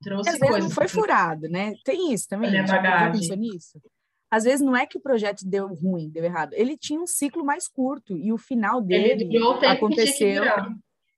Trouxe 0.02 0.30
Às 0.30 0.38
coisas. 0.38 0.56
Vezes 0.56 0.70
não 0.70 0.74
foi 0.74 0.88
furado, 0.88 1.48
né? 1.48 1.72
Tem 1.84 2.12
isso 2.12 2.28
também. 2.28 2.50
Minha 2.50 2.64
bagagem. 2.64 3.36
nisso? 3.36 3.80
Às 4.30 4.44
vezes 4.44 4.60
não 4.60 4.76
é 4.76 4.84
que 4.84 4.98
o 4.98 5.00
projeto 5.00 5.48
deu 5.48 5.68
ruim, 5.68 6.10
deu 6.10 6.24
errado. 6.24 6.52
Ele 6.54 6.76
tinha 6.76 7.00
um 7.00 7.06
ciclo 7.06 7.44
mais 7.44 7.68
curto 7.68 8.16
e 8.16 8.32
o 8.32 8.38
final 8.38 8.80
dele 8.80 9.28
aconteceu. 9.66 10.42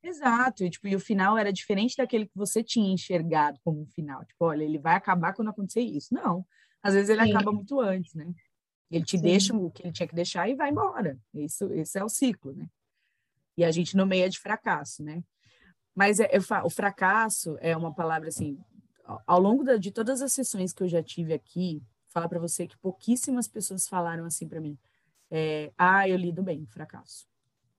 Exato, 0.03 0.64
e, 0.64 0.71
tipo, 0.71 0.87
e 0.87 0.95
o 0.95 1.01
final 1.01 1.37
era 1.37 1.53
diferente 1.53 1.97
daquele 1.97 2.27
que 2.27 2.37
você 2.37 2.62
tinha 2.62 2.93
enxergado 2.93 3.59
como 3.64 3.83
um 3.83 3.87
final. 3.87 4.25
Tipo, 4.25 4.45
olha, 4.45 4.62
ele 4.62 4.79
vai 4.79 4.95
acabar 4.95 5.33
quando 5.33 5.49
acontecer 5.49 5.81
isso. 5.81 6.14
Não, 6.14 6.45
às 6.81 6.95
vezes 6.95 7.11
ele 7.11 7.25
Sim. 7.25 7.31
acaba 7.33 7.51
muito 7.51 7.81
antes, 7.81 8.14
né? 8.14 8.27
Ele 8.91 9.05
te 9.05 9.16
Sim. 9.18 9.22
deixa 9.22 9.57
o 9.57 9.70
que 9.70 9.82
ele 9.82 9.93
tinha 9.93 10.07
que 10.07 10.14
deixar 10.14 10.49
e 10.49 10.55
vai 10.55 10.70
embora. 10.70 11.18
Isso, 11.34 11.72
esse 11.72 11.99
é 11.99 12.05
o 12.05 12.09
ciclo, 12.09 12.53
né? 12.53 12.68
E 13.57 13.64
a 13.64 13.70
gente 13.70 13.97
nomeia 13.97 14.28
de 14.28 14.39
fracasso, 14.39 15.03
né? 15.03 15.22
Mas 15.95 16.20
é, 16.20 16.28
o 16.62 16.70
fracasso 16.70 17.57
é 17.61 17.76
uma 17.76 17.93
palavra 17.93 18.28
assim. 18.28 18.59
Ao 19.26 19.41
longo 19.41 19.64
da, 19.64 19.76
de 19.76 19.91
todas 19.91 20.20
as 20.20 20.32
sessões 20.32 20.72
que 20.72 20.82
eu 20.82 20.89
já 20.89 21.03
tive 21.03 21.32
aqui, 21.32 21.82
falar 22.09 22.28
para 22.28 22.39
você 22.39 22.66
que 22.66 22.76
pouquíssimas 22.78 23.49
pessoas 23.49 23.89
falaram 23.89 24.24
assim 24.24 24.47
para 24.47 24.61
mim: 24.61 24.78
é, 25.30 25.72
ah, 25.76 26.09
eu 26.09 26.16
lido 26.16 26.43
bem, 26.43 26.66
fracasso. 26.66 27.26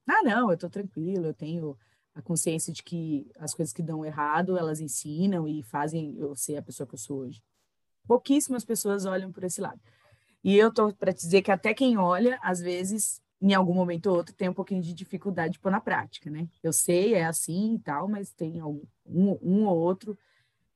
Ah, 0.07 0.23
não, 0.23 0.49
eu 0.49 0.55
estou 0.55 0.69
tranquilo, 0.69 1.27
eu 1.27 1.33
tenho 1.33 1.77
a 2.15 2.21
consciência 2.21 2.73
de 2.73 2.81
que 2.81 3.29
as 3.37 3.53
coisas 3.53 3.71
que 3.71 3.83
dão 3.83 4.03
errado, 4.03 4.57
elas 4.57 4.79
ensinam 4.79 5.47
e 5.47 5.61
fazem 5.61 6.17
eu 6.17 6.35
ser 6.35 6.57
a 6.57 6.61
pessoa 6.63 6.87
que 6.87 6.95
eu 6.95 6.99
sou 6.99 7.19
hoje. 7.19 7.43
Pouquíssimas 8.07 8.65
pessoas 8.65 9.05
olham 9.05 9.31
por 9.31 9.43
esse 9.43 9.61
lado. 9.61 9.79
E 10.47 10.55
eu 10.55 10.71
tô 10.71 10.93
para 10.93 11.11
dizer 11.11 11.41
que 11.41 11.51
até 11.51 11.73
quem 11.73 11.97
olha, 11.97 12.39
às 12.41 12.61
vezes, 12.61 13.21
em 13.41 13.53
algum 13.53 13.73
momento 13.73 14.05
ou 14.05 14.15
outro, 14.15 14.33
tem 14.33 14.47
um 14.47 14.53
pouquinho 14.53 14.81
de 14.81 14.93
dificuldade 14.93 15.51
de 15.55 15.59
pôr 15.59 15.69
na 15.69 15.81
prática, 15.81 16.29
né? 16.29 16.47
Eu 16.63 16.71
sei, 16.71 17.15
é 17.15 17.25
assim 17.25 17.75
e 17.75 17.79
tal, 17.79 18.07
mas 18.07 18.31
tem 18.31 18.61
algum, 18.61 18.81
um, 19.05 19.37
um 19.41 19.65
ou 19.65 19.77
outro 19.77 20.17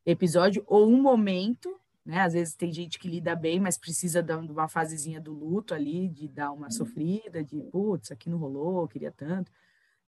episódio 0.05 0.61
ou 0.67 0.89
um 0.89 1.01
momento, 1.01 1.73
né? 2.05 2.19
Às 2.19 2.33
vezes 2.33 2.53
tem 2.53 2.69
gente 2.73 2.99
que 2.99 3.07
lida 3.07 3.33
bem, 3.33 3.61
mas 3.61 3.77
precisa 3.77 4.21
de 4.21 4.33
uma 4.33 4.67
fasezinha 4.67 5.21
do 5.21 5.31
luto 5.31 5.73
ali, 5.73 6.09
de 6.09 6.27
dar 6.27 6.51
uma 6.51 6.69
sofrida, 6.69 7.41
de 7.41 7.61
putz, 7.71 8.11
aqui 8.11 8.29
não 8.29 8.39
rolou, 8.39 8.89
queria 8.89 9.13
tanto, 9.13 9.53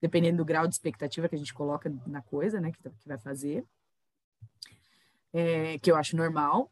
dependendo 0.01 0.39
do 0.39 0.45
grau 0.45 0.67
de 0.67 0.73
expectativa 0.73 1.29
que 1.29 1.35
a 1.35 1.39
gente 1.39 1.53
coloca 1.53 1.89
na 2.05 2.21
coisa, 2.21 2.59
né? 2.59 2.69
Que, 2.69 2.83
que 2.83 3.07
vai 3.07 3.17
fazer. 3.17 3.63
É, 5.31 5.79
que 5.79 5.89
eu 5.89 5.95
acho 5.95 6.17
normal, 6.17 6.69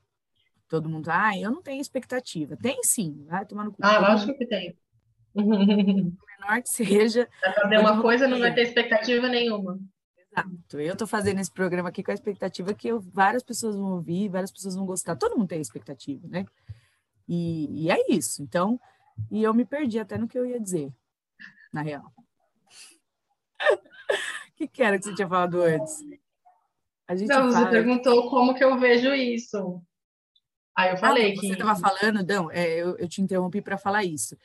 Todo 0.72 0.88
mundo, 0.88 1.10
ah, 1.10 1.38
eu 1.38 1.52
não 1.52 1.62
tenho 1.62 1.82
expectativa. 1.82 2.56
Tem 2.56 2.82
sim, 2.82 3.26
vai 3.28 3.46
tomar 3.46 3.66
no 3.66 3.74
cu. 3.74 3.80
Ah, 3.82 4.00
lógico 4.00 4.38
que 4.38 4.46
tem. 4.46 4.74
O 5.36 5.44
menor 5.44 6.62
que 6.64 6.70
seja. 6.70 7.28
Vai 7.42 7.54
fazer 7.54 7.78
uma 7.78 8.02
coisa, 8.02 8.28
não 8.28 8.40
vai 8.40 8.54
ter 8.54 8.62
expectativa 8.62 9.28
nenhuma. 9.28 9.78
Exato. 10.18 10.80
Eu 10.80 10.94
estou 10.94 11.06
fazendo 11.06 11.42
esse 11.42 11.52
programa 11.52 11.90
aqui 11.90 12.02
com 12.02 12.12
a 12.12 12.14
expectativa 12.14 12.74
que 12.74 12.88
eu, 12.88 13.02
várias 13.02 13.44
pessoas 13.44 13.76
vão 13.76 13.96
ouvir, 13.96 14.30
várias 14.30 14.50
pessoas 14.50 14.76
vão 14.76 14.86
gostar. 14.86 15.18
Todo 15.18 15.38
mundo 15.38 15.50
tem 15.50 15.60
expectativa, 15.60 16.26
né? 16.30 16.46
E, 17.28 17.84
e 17.84 17.92
é 17.92 17.98
isso. 18.10 18.42
Então, 18.42 18.80
e 19.30 19.44
eu 19.44 19.54
me 19.54 19.66
perdi 19.66 20.00
até 20.00 20.18
no 20.18 20.28
que 20.28 20.40
eu 20.40 20.46
ia 20.46 20.60
dizer, 20.60 20.90
na 21.72 21.82
real. 21.82 22.14
O 23.60 23.60
que, 24.56 24.70
que 24.70 24.82
era 24.82 24.98
que 24.98 25.04
você 25.04 25.16
tinha 25.16 25.28
falado 25.28 25.62
antes? 25.62 25.98
A 27.08 27.16
gente 27.16 27.28
não, 27.28 27.52
fala... 27.52 27.66
você 27.66 27.70
perguntou 27.70 28.30
como 28.30 28.56
que 28.56 28.64
eu 28.64 28.80
vejo 28.80 29.14
isso. 29.14 29.82
Aí 30.76 30.92
eu 30.92 30.98
falei 30.98 31.32
ah, 31.32 31.40
que. 31.40 31.48
Você 31.48 31.54
estava 31.54 31.76
falando, 31.76 32.26
não, 32.26 32.52
é, 32.52 32.82
eu, 32.82 32.98
eu 32.98 33.08
te 33.08 33.22
interrompi 33.22 33.62
para 33.62 33.78
falar 33.78 34.04
isso. 34.04 34.38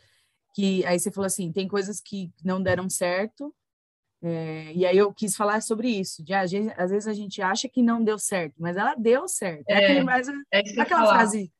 Que 0.55 0.85
aí 0.87 0.99
você 0.99 1.11
falou 1.11 1.27
assim: 1.27 1.53
tem 1.53 1.68
coisas 1.68 2.01
que 2.01 2.31
não 2.45 2.62
deram 2.62 2.89
certo, 2.89 3.55
é, 4.22 4.72
e 4.74 4.87
aí 4.87 4.97
eu 4.97 5.12
quis 5.12 5.37
falar 5.37 5.61
sobre 5.61 5.89
isso. 5.89 6.24
De, 6.24 6.33
às, 6.35 6.51
vezes, 6.51 6.72
às 6.77 6.91
vezes 6.91 7.07
a 7.07 7.12
gente 7.12 7.43
acha 7.43 7.68
que 7.68 7.83
não 7.83 8.03
deu 8.03 8.18
certo, 8.18 8.55
mas 8.59 8.77
ela 8.77 8.95
deu 8.95 9.29
certo. 9.29 9.64
É, 9.68 9.74
é 9.74 9.85
aquele 9.85 10.05
mais, 10.05 10.29
é 10.53 10.81
aquela 10.81 11.07
frase 11.07 11.53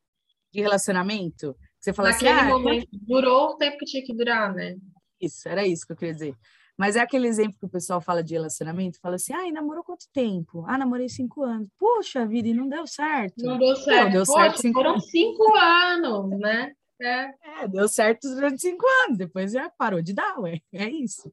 de 0.51 0.61
relacionamento 0.61 1.53
que 1.53 1.85
você 1.85 1.93
fala 1.93 2.09
Naquele 2.09 2.31
assim: 2.31 2.39
ah, 2.39 2.49
momento, 2.49 2.87
durou 2.91 3.51
o 3.51 3.57
tempo 3.57 3.77
que 3.77 3.85
tinha 3.85 4.03
que 4.03 4.13
durar, 4.13 4.53
né? 4.53 4.75
Isso, 5.21 5.47
era 5.47 5.65
isso 5.65 5.85
que 5.85 5.93
eu 5.93 5.97
queria 5.97 6.13
dizer. 6.13 6.35
Mas 6.77 6.95
é 6.95 6.99
aquele 6.99 7.27
exemplo 7.27 7.57
que 7.59 7.65
o 7.65 7.69
pessoal 7.69 7.99
fala 7.99 8.23
de 8.23 8.35
relacionamento, 8.35 8.99
fala 8.99 9.15
assim, 9.15 9.33
ai, 9.33 9.51
namorou 9.51 9.83
quanto 9.83 10.05
tempo? 10.13 10.63
Ah, 10.67 10.77
namorei 10.77 11.09
cinco 11.09 11.43
anos. 11.43 11.67
Puxa 11.77 12.25
vida, 12.27 12.47
e 12.49 12.53
não 12.53 12.69
deu 12.69 12.85
certo. 12.85 13.43
Não 13.43 13.57
deu 13.57 13.75
certo. 13.75 14.03
Não, 14.05 14.11
deu 14.11 14.25
Poxa, 14.25 14.41
certo 14.41 14.61
cinco 14.61 14.73
foram 14.79 14.91
anos. 14.91 15.09
cinco 15.09 15.55
anos, 15.55 16.39
né? 16.39 16.73
É. 17.01 17.33
é, 17.61 17.67
deu 17.67 17.87
certo 17.87 18.27
durante 18.29 18.61
cinco 18.61 18.85
anos, 19.05 19.17
depois 19.17 19.51
já 19.51 19.69
parou 19.69 20.01
de 20.01 20.13
dar, 20.13 20.39
ué. 20.39 20.59
É 20.71 20.87
isso. 20.87 21.31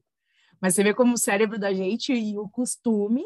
Mas 0.59 0.73
você 0.73 0.83
vê 0.83 0.93
como 0.93 1.13
o 1.13 1.17
cérebro 1.17 1.59
da 1.59 1.73
gente 1.73 2.11
e 2.13 2.37
o 2.37 2.49
costume, 2.49 3.23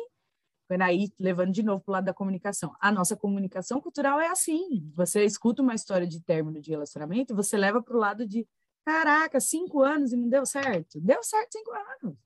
aí 0.82 1.10
levando 1.20 1.52
de 1.52 1.64
novo 1.64 1.82
para 1.84 1.92
o 1.92 1.94
lado 1.94 2.06
da 2.06 2.14
comunicação. 2.14 2.76
A 2.80 2.92
nossa 2.92 3.16
comunicação 3.16 3.82
cultural 3.82 4.20
é 4.20 4.28
assim. 4.28 4.90
Você 4.96 5.24
escuta 5.24 5.62
uma 5.62 5.74
história 5.74 6.06
de 6.06 6.22
término 6.22 6.62
de 6.62 6.70
relacionamento, 6.70 7.36
você 7.36 7.58
leva 7.58 7.82
para 7.82 7.96
o 7.96 8.00
lado 8.00 8.28
de 8.28 8.46
Caraca, 8.90 9.40
cinco 9.40 9.84
anos 9.84 10.12
e 10.12 10.18
não 10.18 10.28
deu 10.28 10.48
certo? 10.48 11.00
Deu 11.00 11.22
certo 11.22 11.52
cinco 11.52 11.72
anos. 11.72 12.18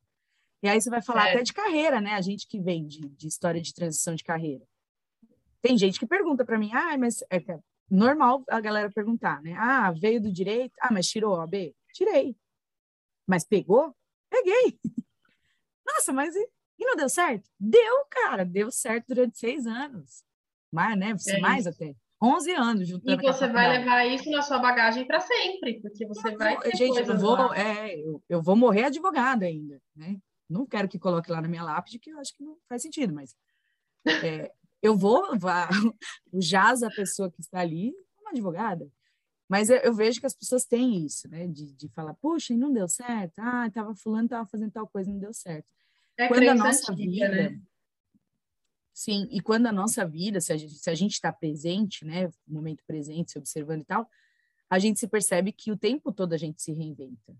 E 0.63 0.69
aí 0.69 0.79
você 0.79 0.89
vai 0.89 1.01
falar 1.01 1.27
é. 1.27 1.31
até 1.33 1.43
de 1.43 1.51
carreira, 1.51 1.99
né? 1.99 2.13
A 2.13 2.21
gente 2.21 2.47
que 2.47 2.57
vem 2.57 2.87
de, 2.87 3.01
de 3.01 3.27
história 3.27 3.59
de 3.59 3.73
transição 3.73 4.15
de 4.15 4.23
carreira. 4.23 4.65
Tem 5.61 5.77
gente 5.77 5.99
que 5.99 6.05
pergunta 6.05 6.45
para 6.45 6.57
mim, 6.57 6.71
ah, 6.71 6.97
mas 6.97 7.21
é, 7.23 7.35
é 7.35 7.59
normal 7.91 8.45
a 8.47 8.61
galera 8.61 8.89
perguntar, 8.89 9.41
né? 9.41 9.53
Ah, 9.57 9.91
veio 9.91 10.21
do 10.21 10.31
direito? 10.31 10.73
Ah, 10.79 10.87
mas 10.89 11.09
tirou 11.09 11.35
a 11.35 11.39
OAB? 11.39 11.75
Tirei. 11.91 12.33
Mas 13.27 13.43
pegou? 13.43 13.93
Peguei. 14.29 14.79
Nossa, 15.85 16.13
mas 16.13 16.33
e, 16.33 16.49
e, 16.79 16.85
não 16.85 16.95
deu 16.95 17.09
certo? 17.09 17.49
Deu, 17.59 18.05
cara, 18.09 18.45
deu 18.45 18.71
certo 18.71 19.07
durante 19.07 19.37
seis 19.37 19.67
anos. 19.67 20.23
Mais, 20.71 20.97
né? 20.97 21.13
É 21.27 21.39
mais 21.41 21.67
até. 21.67 21.93
11 22.23 22.51
anos 22.53 22.87
juntando. 22.87 23.21
E 23.21 23.25
você 23.25 23.47
vai 23.47 23.79
levar 23.79 24.05
isso 24.05 24.29
na 24.29 24.41
sua 24.41 24.57
bagagem 24.59 25.05
para 25.05 25.19
sempre, 25.19 25.81
porque 25.81 26.05
você 26.07 26.29
eu 26.29 26.37
vai. 26.37 26.57
Ter 26.59 26.77
gente, 26.77 26.97
eu 26.97 27.17
vou, 27.17 27.53
é, 27.53 27.99
eu, 27.99 28.23
eu, 28.29 28.41
vou 28.41 28.55
morrer 28.55 28.85
advogada 28.85 29.45
ainda, 29.45 29.81
né? 29.93 30.17
Não 30.49 30.65
quero 30.65 30.87
que 30.87 30.97
coloque 30.97 31.31
lá 31.31 31.41
na 31.41 31.47
minha 31.49 31.63
lápide, 31.63 31.99
que 31.99 32.11
eu 32.11 32.19
acho 32.19 32.33
que 32.33 32.43
não 32.43 32.57
faz 32.69 32.81
sentido, 32.81 33.13
mas 33.13 33.35
é, 34.23 34.51
eu 34.81 34.95
vou, 34.97 35.37
vá, 35.37 35.67
o 36.31 36.41
jaz, 36.41 36.81
a 36.81 36.89
pessoa 36.89 37.29
que 37.29 37.41
está 37.41 37.59
ali, 37.59 37.93
uma 38.21 38.31
advogada. 38.31 38.89
Mas 39.49 39.69
eu, 39.69 39.77
eu, 39.77 39.93
vejo 39.93 40.19
que 40.19 40.25
as 40.25 40.33
pessoas 40.33 40.65
têm 40.65 41.05
isso, 41.05 41.27
né? 41.27 41.47
De, 41.47 41.73
de 41.73 41.89
falar, 41.89 42.13
puxa, 42.15 42.53
e 42.53 42.57
não 42.57 42.71
deu 42.71 42.87
certo. 42.87 43.39
Ah, 43.39 43.69
tava 43.69 43.93
fulano, 43.95 44.29
tava 44.29 44.45
fazendo 44.45 44.71
tal 44.71 44.87
coisa, 44.87 45.11
não 45.11 45.19
deu 45.19 45.33
certo. 45.33 45.71
É 46.17 46.27
Quando 46.27 46.47
a 46.47 46.55
nossa 46.55 46.91
antiga, 46.91 47.11
vida, 47.11 47.29
né? 47.29 47.61
Sim, 48.93 49.27
e 49.31 49.41
quando 49.41 49.65
a 49.65 49.71
nossa 49.71 50.05
vida, 50.05 50.39
se 50.39 50.53
a 50.53 50.93
gente 50.95 51.13
está 51.13 51.33
presente, 51.33 52.05
né, 52.05 52.29
momento 52.47 52.83
presente, 52.85 53.31
se 53.31 53.39
observando 53.39 53.81
e 53.81 53.85
tal, 53.85 54.07
a 54.69 54.77
gente 54.77 54.99
se 54.99 55.07
percebe 55.07 55.51
que 55.51 55.71
o 55.71 55.77
tempo 55.77 56.11
todo 56.11 56.33
a 56.33 56.37
gente 56.37 56.61
se 56.61 56.71
reinventa. 56.71 57.35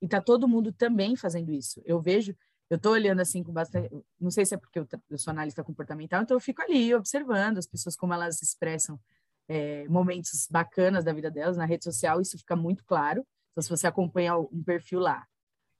E 0.00 0.06
tá 0.06 0.20
todo 0.20 0.48
mundo 0.48 0.72
também 0.72 1.16
fazendo 1.16 1.52
isso. 1.52 1.82
Eu 1.84 2.00
vejo, 2.00 2.36
eu 2.70 2.76
estou 2.76 2.92
olhando 2.92 3.20
assim 3.20 3.42
com 3.42 3.52
bastante, 3.52 3.90
não 4.20 4.30
sei 4.30 4.46
se 4.46 4.54
é 4.54 4.58
porque 4.58 4.78
eu, 4.78 4.86
eu, 5.10 5.18
sou 5.18 5.32
analista 5.32 5.64
comportamental, 5.64 6.22
então 6.22 6.36
eu 6.36 6.40
fico 6.40 6.62
ali 6.62 6.94
observando 6.94 7.58
as 7.58 7.66
pessoas 7.66 7.96
como 7.96 8.14
elas 8.14 8.40
expressam 8.40 8.98
é, 9.48 9.88
momentos 9.88 10.46
bacanas 10.48 11.04
da 11.04 11.12
vida 11.12 11.30
delas 11.30 11.56
na 11.56 11.64
rede 11.64 11.82
social, 11.82 12.20
isso 12.20 12.38
fica 12.38 12.54
muito 12.54 12.84
claro. 12.84 13.26
Então, 13.50 13.62
se 13.62 13.70
você 13.70 13.88
acompanha 13.88 14.36
um 14.36 14.62
perfil 14.62 15.00
lá 15.00 15.26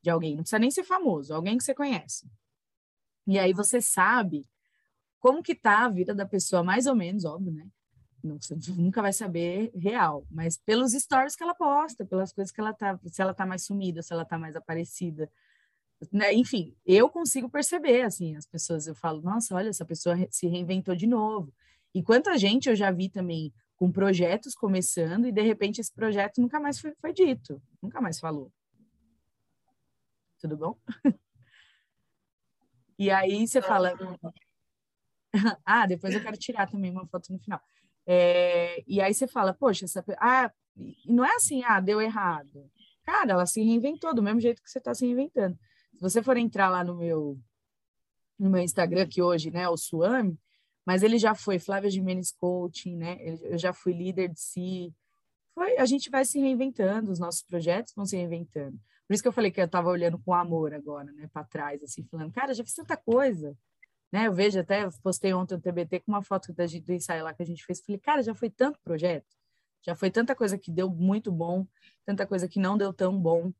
de 0.02 0.10
alguém, 0.10 0.34
não 0.34 0.42
precisa 0.42 0.58
nem 0.58 0.70
ser 0.70 0.84
famoso, 0.84 1.32
alguém 1.32 1.56
que 1.56 1.62
você 1.64 1.74
conhece, 1.74 2.28
e 3.28 3.38
aí 3.38 3.52
você 3.52 3.78
sabe 3.78 4.48
como 5.20 5.42
que 5.42 5.54
tá 5.54 5.84
a 5.84 5.88
vida 5.90 6.14
da 6.14 6.24
pessoa, 6.24 6.62
mais 6.62 6.86
ou 6.86 6.94
menos, 6.94 7.26
óbvio, 7.26 7.52
né? 7.52 7.68
Não, 8.24 8.40
você 8.40 8.56
nunca 8.74 9.02
vai 9.02 9.12
saber 9.12 9.70
real, 9.76 10.26
mas 10.30 10.56
pelos 10.56 10.92
stories 10.92 11.36
que 11.36 11.42
ela 11.42 11.54
posta, 11.54 12.06
pelas 12.06 12.32
coisas 12.32 12.50
que 12.50 12.58
ela 12.58 12.72
tá, 12.72 12.98
se 13.04 13.20
ela 13.20 13.34
tá 13.34 13.44
mais 13.44 13.64
sumida, 13.64 14.02
se 14.02 14.14
ela 14.14 14.24
tá 14.24 14.38
mais 14.38 14.56
aparecida, 14.56 15.30
né, 16.10 16.32
enfim, 16.32 16.74
eu 16.86 17.10
consigo 17.10 17.50
perceber, 17.50 18.02
assim, 18.02 18.34
as 18.34 18.46
pessoas, 18.46 18.86
eu 18.86 18.94
falo, 18.94 19.20
nossa, 19.20 19.54
olha, 19.54 19.68
essa 19.68 19.84
pessoa 19.84 20.16
se 20.30 20.46
reinventou 20.46 20.96
de 20.96 21.06
novo. 21.06 21.52
E 21.94 22.02
quanta 22.02 22.38
gente 22.38 22.68
eu 22.68 22.74
já 22.74 22.90
vi 22.90 23.10
também 23.10 23.52
com 23.76 23.92
projetos 23.92 24.54
começando 24.54 25.26
e, 25.26 25.32
de 25.32 25.42
repente, 25.42 25.80
esse 25.82 25.92
projeto 25.92 26.40
nunca 26.40 26.58
mais 26.58 26.80
foi, 26.80 26.94
foi 27.00 27.12
dito, 27.12 27.60
nunca 27.82 28.00
mais 28.00 28.18
falou. 28.18 28.50
Tudo 30.40 30.56
bom? 30.56 30.78
e 32.98 33.10
aí 33.10 33.46
você 33.46 33.62
fala... 33.62 33.92
ah, 35.64 35.86
depois 35.86 36.14
eu 36.14 36.22
quero 36.22 36.36
tirar 36.36 36.70
também 36.70 36.90
uma 36.90 37.06
foto 37.06 37.32
no 37.32 37.38
final. 37.38 37.60
É, 38.06 38.82
e 38.86 39.00
aí 39.00 39.12
você 39.12 39.26
fala, 39.26 39.52
poxa, 39.54 39.84
essa... 39.84 40.04
Ah, 40.18 40.50
não 41.06 41.24
é 41.24 41.36
assim, 41.36 41.62
ah, 41.64 41.80
deu 41.80 42.00
errado. 42.00 42.70
Cara, 43.04 43.32
ela 43.32 43.46
se 43.46 43.62
reinventou 43.62 44.14
do 44.14 44.22
mesmo 44.22 44.40
jeito 44.40 44.62
que 44.62 44.70
você 44.70 44.78
está 44.78 44.94
se 44.94 45.04
reinventando. 45.04 45.58
Se 45.94 46.00
você 46.00 46.22
for 46.22 46.36
entrar 46.36 46.68
lá 46.68 46.84
no 46.84 46.96
meu 46.96 47.38
no 48.38 48.48
meu 48.48 48.60
Instagram, 48.60 49.06
que 49.06 49.20
hoje 49.20 49.50
né, 49.50 49.62
é 49.62 49.68
o 49.68 49.76
Suami, 49.76 50.38
mas 50.86 51.02
ele 51.02 51.18
já 51.18 51.34
foi 51.34 51.58
Flávia 51.58 51.90
Jimenez 51.90 52.32
Coaching, 52.32 52.96
né? 52.96 53.18
Eu 53.42 53.58
já 53.58 53.72
fui 53.72 53.92
líder 53.92 54.28
de 54.28 54.40
si. 54.40 54.94
Foi, 55.54 55.76
a 55.76 55.84
gente 55.84 56.08
vai 56.08 56.24
se 56.24 56.38
reinventando, 56.38 57.10
os 57.10 57.18
nossos 57.18 57.42
projetos 57.42 57.92
vão 57.94 58.06
se 58.06 58.16
reinventando. 58.16 58.78
Por 59.08 59.14
isso 59.14 59.22
que 59.22 59.28
eu 59.28 59.32
falei 59.32 59.50
que 59.50 59.58
eu 59.58 59.64
estava 59.64 59.88
olhando 59.88 60.18
com 60.18 60.34
amor 60.34 60.74
agora, 60.74 61.10
né, 61.12 61.30
para 61.32 61.42
trás, 61.42 61.82
assim, 61.82 62.04
falando, 62.04 62.30
cara, 62.30 62.52
já 62.52 62.62
fiz 62.62 62.74
tanta 62.74 62.94
coisa, 62.94 63.56
né? 64.12 64.26
Eu 64.26 64.34
vejo 64.34 64.60
até, 64.60 64.84
eu 64.84 64.90
postei 65.02 65.32
ontem 65.32 65.54
no 65.54 65.62
TBT 65.62 66.00
com 66.00 66.12
uma 66.12 66.22
foto 66.22 66.52
da 66.52 66.66
gente, 66.66 66.84
do 66.84 66.92
ensaio 66.92 67.24
lá 67.24 67.32
que 67.32 67.42
a 67.42 67.46
gente 67.46 67.64
fez, 67.64 67.80
falei, 67.80 67.98
cara, 67.98 68.22
já 68.22 68.34
foi 68.34 68.50
tanto 68.50 68.78
projeto, 68.84 69.34
já 69.82 69.96
foi 69.96 70.10
tanta 70.10 70.36
coisa 70.36 70.58
que 70.58 70.70
deu 70.70 70.90
muito 70.90 71.32
bom, 71.32 71.66
tanta 72.04 72.26
coisa 72.26 72.46
que 72.46 72.60
não 72.60 72.76
deu 72.76 72.92
tão 72.92 73.18
bom. 73.18 73.50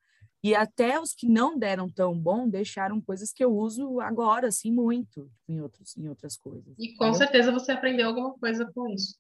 E 0.43 0.55
até 0.55 1.01
os 1.01 1.15
que 1.15 1.27
não 1.27 1.59
deram 1.59 1.89
tão 1.89 2.17
bom 2.17 2.49
deixaram 2.49 3.01
coisas 3.01 3.33
que 3.33 3.43
eu 3.43 3.53
uso 3.53 4.01
agora, 4.01 4.49
assim, 4.49 4.71
muito 4.71 5.31
em, 5.49 5.61
outros, 5.61 5.97
em 5.97 6.09
outras 6.09 6.37
coisas. 6.37 6.75
E 6.79 6.95
com 6.95 7.13
certeza 7.15 7.51
você 7.51 7.73
aprendeu 7.73 8.07
alguma 8.07 8.35
coisa 8.35 8.71
com 8.73 8.87
isso. 8.89 9.19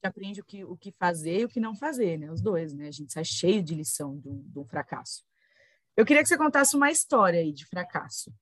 Gente 0.00 0.06
aprende 0.06 0.40
o 0.40 0.44
que, 0.44 0.64
o 0.64 0.76
que 0.78 0.90
fazer 0.92 1.40
e 1.40 1.44
o 1.44 1.48
que 1.48 1.60
não 1.60 1.76
fazer, 1.76 2.18
né? 2.18 2.32
Os 2.32 2.40
dois, 2.40 2.72
né? 2.72 2.88
A 2.88 2.90
gente 2.90 3.12
sai 3.12 3.22
cheio 3.22 3.62
de 3.62 3.74
lição 3.74 4.16
do, 4.16 4.42
do 4.46 4.64
fracasso. 4.64 5.22
Eu 5.94 6.06
queria 6.06 6.22
que 6.22 6.28
você 6.28 6.38
contasse 6.38 6.74
uma 6.74 6.90
história 6.90 7.38
aí 7.38 7.52
de 7.52 7.66
fracasso. 7.66 8.32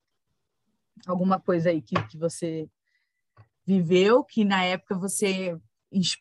Alguma 1.04 1.40
coisa 1.40 1.70
aí 1.70 1.82
que, 1.82 2.00
que 2.06 2.16
você 2.16 2.70
viveu, 3.66 4.22
que 4.22 4.44
na 4.44 4.62
época 4.62 4.96
você. 4.96 5.58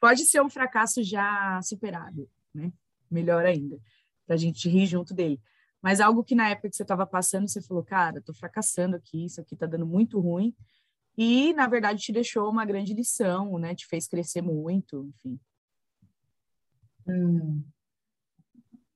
Pode 0.01 0.25
ser 0.25 0.41
um 0.41 0.49
fracasso 0.49 1.03
já 1.03 1.61
superado, 1.61 2.27
né? 2.51 2.73
Melhor 3.11 3.45
ainda 3.45 3.77
para 4.25 4.35
a 4.35 4.39
gente 4.39 4.67
rir 4.67 4.87
junto 4.87 5.13
dele. 5.13 5.39
Mas 5.81 5.99
algo 6.01 6.23
que 6.23 6.33
na 6.33 6.49
época 6.49 6.69
que 6.69 6.75
você 6.75 6.83
estava 6.83 7.05
passando, 7.05 7.47
você 7.47 7.61
falou, 7.61 7.83
cara, 7.83 8.17
estou 8.17 8.33
fracassando 8.33 8.95
aqui, 8.95 9.25
isso 9.25 9.39
aqui 9.39 9.53
está 9.53 9.67
dando 9.67 9.85
muito 9.85 10.19
ruim. 10.19 10.55
E, 11.17 11.53
na 11.53 11.67
verdade, 11.67 12.01
te 12.01 12.11
deixou 12.11 12.49
uma 12.49 12.65
grande 12.65 12.93
lição, 12.93 13.57
né? 13.57 13.73
Te 13.73 13.87
fez 13.87 14.07
crescer 14.07 14.41
muito, 14.41 15.09
enfim. 15.09 15.39
Hum. 17.07 17.63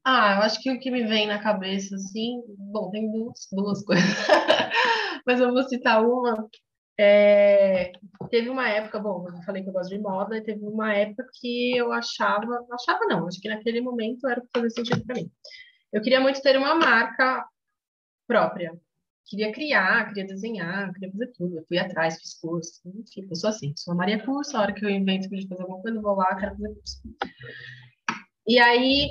Ah, 0.04 0.36
eu 0.36 0.42
acho 0.44 0.62
que 0.62 0.72
o 0.72 0.80
que 0.80 0.92
me 0.92 1.06
vem 1.06 1.28
na 1.28 1.40
cabeça, 1.40 1.96
assim, 1.96 2.42
bom, 2.58 2.90
tem 2.90 3.12
duas, 3.12 3.48
duas 3.52 3.84
coisas, 3.86 4.04
mas 5.26 5.40
eu 5.40 5.52
vou 5.52 5.64
citar 5.64 6.04
uma 6.04 6.50
é, 7.04 7.94
teve 8.30 8.50
uma 8.50 8.70
época, 8.70 9.00
bom, 9.00 9.28
eu 9.28 9.42
falei 9.42 9.64
que 9.64 9.70
eu 9.70 9.74
gosto 9.74 9.90
de 9.90 9.98
moda, 9.98 10.38
e 10.38 10.44
teve 10.44 10.64
uma 10.64 10.94
época 10.94 11.28
que 11.34 11.76
eu 11.76 11.92
achava, 11.92 12.64
achava 12.72 13.08
não, 13.08 13.28
acho 13.28 13.40
que 13.42 13.50
naquele 13.50 13.82
momento 13.82 14.28
era 14.28 14.40
o 14.40 14.44
que 14.44 14.50
fazia 14.54 14.70
sentido 14.70 15.04
para 15.04 15.16
mim. 15.16 15.32
Eu 15.92 16.02
queria 16.02 16.20
muito 16.22 16.40
ter 16.44 16.56
uma 16.58 16.76
marca 16.76 17.44
própria. 18.28 18.80
Queria 19.26 19.52
criar, 19.52 20.08
queria 20.08 20.26
desenhar, 20.26 20.92
queria 20.94 21.12
fazer 21.12 21.28
tudo. 21.28 21.58
Eu 21.58 21.66
fui 21.66 21.78
atrás, 21.78 22.20
fiz 22.20 22.34
curso, 22.34 22.82
enfim, 22.86 23.28
eu 23.30 23.36
sou 23.36 23.50
assim, 23.50 23.74
sou 23.78 23.94
a 23.94 23.98
Maria 23.98 24.24
Curso, 24.24 24.58
a 24.58 24.62
hora 24.62 24.74
que 24.74 24.84
eu 24.84 24.90
invento 24.90 25.30
de 25.30 25.48
fazer 25.48 25.62
alguma 25.62 25.82
coisa, 25.82 25.98
eu 25.98 26.02
vou 26.02 26.16
lá, 26.16 26.36
quero 26.36 26.52
fazer 26.56 26.74
curso. 26.74 27.02
E 28.48 28.60
aí, 28.60 29.10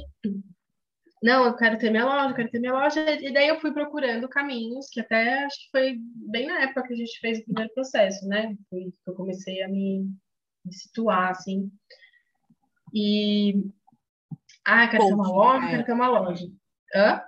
não, 1.23 1.45
eu 1.45 1.55
quero 1.55 1.79
ter 1.79 1.91
minha 1.91 2.05
loja, 2.05 2.31
eu 2.31 2.35
quero 2.35 2.51
ter 2.51 2.59
minha 2.59 2.73
loja. 2.73 3.01
E 3.21 3.33
daí 3.33 3.49
eu 3.49 3.61
fui 3.61 3.73
procurando 3.73 4.29
caminhos, 4.29 4.89
que 4.89 5.01
até 5.01 5.45
acho 5.45 5.65
que 5.65 5.71
foi 5.71 5.97
bem 6.31 6.47
na 6.47 6.63
época 6.63 6.87
que 6.87 6.95
a 6.95 6.97
gente 6.97 7.19
fez 7.21 7.39
o 7.39 7.45
primeiro 7.45 7.73
processo, 7.75 8.27
né? 8.27 8.57
Foi 8.71 8.85
que 8.85 9.11
eu 9.11 9.15
comecei 9.15 9.63
a 9.63 9.69
me, 9.69 10.11
me 10.65 10.73
situar, 10.73 11.31
assim. 11.31 11.71
E. 12.95 13.55
Ah, 14.65 14.89
quero 14.89 15.03
coaching, 15.03 15.09
ter 15.09 15.15
uma 15.15 15.29
loja, 15.29 15.69
quero 15.69 15.85
ter 15.85 15.93
uma 15.93 16.09
loja. 16.09 16.47
Hã? 16.95 17.23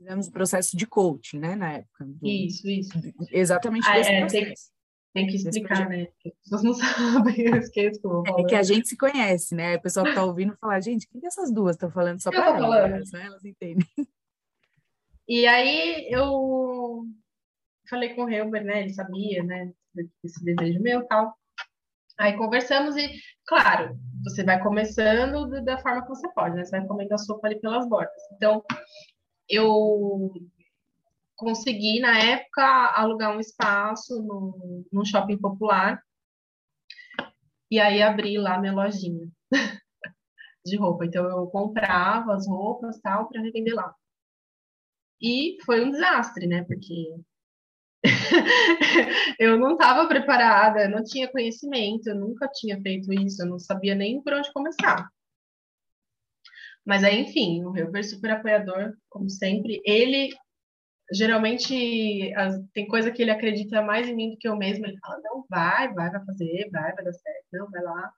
Fizemos 0.00 0.28
o 0.28 0.32
processo 0.32 0.78
de 0.78 0.86
coaching, 0.86 1.38
né, 1.38 1.54
na 1.54 1.72
época. 1.74 2.06
Do... 2.06 2.26
Isso, 2.26 2.66
isso. 2.66 2.90
Exatamente 3.30 3.86
ah, 3.86 3.98
desse 3.98 4.10
é, 4.10 4.20
processo. 4.20 4.70
Tem 5.12 5.26
que 5.26 5.36
explicar, 5.36 5.90
né? 5.90 6.06
Porque 6.06 6.28
as 6.30 6.34
pessoas 6.42 6.62
não 6.62 6.72
sabem, 7.22 7.40
eu 7.40 7.56
esqueço 7.56 8.00
como 8.00 8.40
É 8.40 8.44
que 8.44 8.54
a 8.54 8.62
gente 8.62 8.88
se 8.88 8.96
conhece, 8.96 9.54
né? 9.54 9.76
O 9.76 9.82
pessoal 9.82 10.06
que 10.06 10.14
tá 10.14 10.24
ouvindo 10.24 10.56
fala, 10.58 10.80
gente, 10.80 11.06
o 11.12 11.20
que 11.20 11.26
essas 11.26 11.52
duas 11.52 11.76
estão 11.76 11.90
falando 11.90 12.18
só 12.18 12.30
para 12.30 12.56
elas, 12.56 13.12
né? 13.12 13.26
Elas 13.26 13.44
entendem. 13.44 13.86
E 15.28 15.46
aí 15.46 16.08
eu 16.10 17.04
falei 17.88 18.14
com 18.14 18.24
o 18.24 18.28
Helber, 18.28 18.64
né? 18.64 18.80
Ele 18.80 18.92
sabia, 18.92 19.44
né? 19.44 19.70
Esse 20.24 20.44
desejo 20.44 20.82
meu 20.82 21.06
tal. 21.06 21.32
Aí 22.18 22.36
conversamos 22.36 22.96
e, 22.96 23.08
claro, 23.46 23.96
você 24.24 24.42
vai 24.42 24.60
começando 24.60 25.62
da 25.64 25.78
forma 25.78 26.02
que 26.02 26.08
você 26.08 26.28
pode, 26.32 26.56
né? 26.56 26.64
Você 26.64 26.76
vai 26.76 26.84
comendo 26.84 27.14
a 27.14 27.18
sopa 27.18 27.46
ali 27.46 27.60
pelas 27.60 27.88
bordas. 27.88 28.20
Então, 28.32 28.64
eu 29.50 30.32
consegui, 31.36 32.00
na 32.00 32.18
época, 32.18 32.62
alugar 32.94 33.36
um 33.36 33.40
espaço 33.40 34.22
no, 34.22 34.86
num 34.92 35.04
shopping 35.04 35.38
popular. 35.38 36.02
E 37.70 37.78
aí 37.78 38.02
abri 38.02 38.38
lá 38.38 38.58
minha 38.58 38.72
lojinha 38.72 39.28
de 40.64 40.76
roupa. 40.76 41.04
Então 41.04 41.24
eu 41.24 41.46
comprava 41.48 42.34
as 42.34 42.46
roupas 42.46 43.00
tal 43.00 43.28
para 43.28 43.42
revender 43.42 43.74
lá. 43.74 43.94
E 45.20 45.56
foi 45.64 45.84
um 45.84 45.90
desastre, 45.90 46.46
né? 46.46 46.64
Porque 46.64 47.14
eu 49.38 49.58
não 49.58 49.72
estava 49.72 50.08
preparada, 50.08 50.88
não 50.88 51.04
tinha 51.04 51.30
conhecimento, 51.30 52.08
eu 52.08 52.14
nunca 52.14 52.48
tinha 52.48 52.80
feito 52.80 53.12
isso, 53.12 53.42
eu 53.42 53.46
não 53.46 53.58
sabia 53.58 53.94
nem 53.94 54.22
por 54.22 54.32
onde 54.32 54.52
começar. 54.52 55.10
Mas 56.84 57.04
aí, 57.04 57.20
enfim, 57.20 57.64
o 57.64 57.76
Helber 57.76 58.08
super 58.08 58.30
apoiador, 58.32 58.94
como 59.08 59.28
sempre. 59.28 59.80
Ele 59.84 60.30
geralmente 61.12 62.32
as, 62.34 62.60
tem 62.72 62.86
coisa 62.86 63.10
que 63.10 63.20
ele 63.22 63.30
acredita 63.30 63.82
mais 63.82 64.08
em 64.08 64.14
mim 64.14 64.30
do 64.30 64.38
que 64.38 64.48
eu 64.48 64.56
mesma. 64.56 64.86
Ele 64.86 64.98
fala, 64.98 65.20
não, 65.22 65.44
vai, 65.48 65.92
vai, 65.92 66.10
vai 66.10 66.24
fazer, 66.24 66.70
vai, 66.72 66.94
vai 66.94 67.04
dar 67.04 67.12
certo, 67.12 67.46
não, 67.52 67.70
vai 67.70 67.82
lá. 67.82 68.12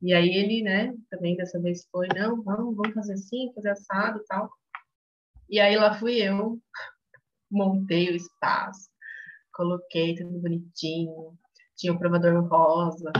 E 0.00 0.14
aí 0.14 0.28
ele, 0.28 0.62
né, 0.62 0.94
também 1.10 1.36
dessa 1.36 1.60
vez 1.60 1.86
foi, 1.90 2.06
não, 2.14 2.42
vamos, 2.42 2.76
vamos 2.76 2.94
fazer 2.94 3.14
assim, 3.14 3.52
fazer 3.54 3.70
assado 3.70 4.20
e 4.20 4.24
tal. 4.26 4.48
E 5.50 5.58
aí 5.58 5.76
lá 5.76 5.94
fui 5.98 6.22
eu, 6.22 6.60
montei 7.50 8.10
o 8.10 8.16
espaço, 8.16 8.88
coloquei 9.52 10.14
tudo 10.14 10.38
bonitinho, 10.38 11.36
tinha 11.76 11.92
o 11.92 11.98
provador 11.98 12.46
rosa, 12.46 13.10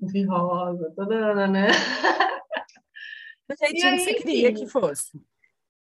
o 0.00 0.30
rosa, 0.30 0.92
toda, 0.94 1.48
né? 1.48 1.68
Do 3.48 3.56
jeitinho 3.56 3.96
que 3.96 4.04
você 4.04 4.14
queria 4.14 4.52
que 4.52 4.66
fosse. 4.66 5.20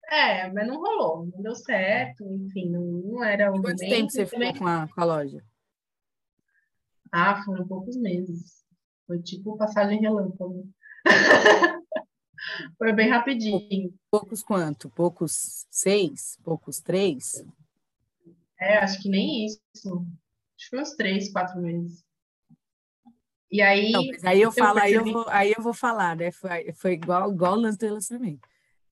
É, 0.09 0.51
mas 0.51 0.67
não 0.67 0.81
rolou, 0.81 1.25
não 1.27 1.41
deu 1.41 1.55
certo, 1.55 2.25
enfim, 2.25 2.69
não, 2.69 2.81
não 2.81 3.23
era 3.23 3.49
o 3.49 3.61
Quanto 3.61 3.77
tempo 3.77 4.09
você 4.09 4.25
ficou 4.25 4.53
com 4.55 4.67
a, 4.67 4.87
com 4.87 5.01
a 5.01 5.05
loja? 5.05 5.41
Ah, 7.11 7.41
foram 7.43 7.65
poucos 7.67 7.95
meses. 7.95 8.65
Foi 9.07 9.21
tipo 9.21 9.57
passagem 9.57 10.01
relâmpago. 10.01 10.67
Foi 12.77 12.91
bem 12.91 13.09
rapidinho. 13.09 13.93
Poucos 14.09 14.41
quanto? 14.41 14.89
Poucos 14.89 15.67
seis? 15.69 16.39
Poucos 16.43 16.79
três? 16.79 17.45
É, 18.59 18.77
acho 18.77 19.01
que 19.01 19.09
nem 19.09 19.45
isso. 19.45 19.61
Acho 19.75 20.05
que 20.57 20.69
foi 20.69 20.81
uns 20.81 20.95
três, 20.95 21.31
quatro 21.31 21.61
meses. 21.61 22.03
E 23.51 23.61
aí. 23.61 23.91
Não, 23.91 24.01
aí 24.23 24.41
eu 24.41 24.51
falo, 24.51 24.79
percebi... 24.79 24.95
aí, 24.97 25.07
eu 25.07 25.13
vou, 25.13 25.25
aí 25.29 25.53
eu 25.57 25.63
vou 25.63 25.73
falar, 25.73 26.15
né? 26.15 26.31
Foi, 26.31 26.71
foi 26.73 26.93
igual, 26.93 27.31
igual 27.31 27.53
o 27.53 27.61
lance 27.61 27.77
do 27.77 27.85
relacionamento. 27.85 28.47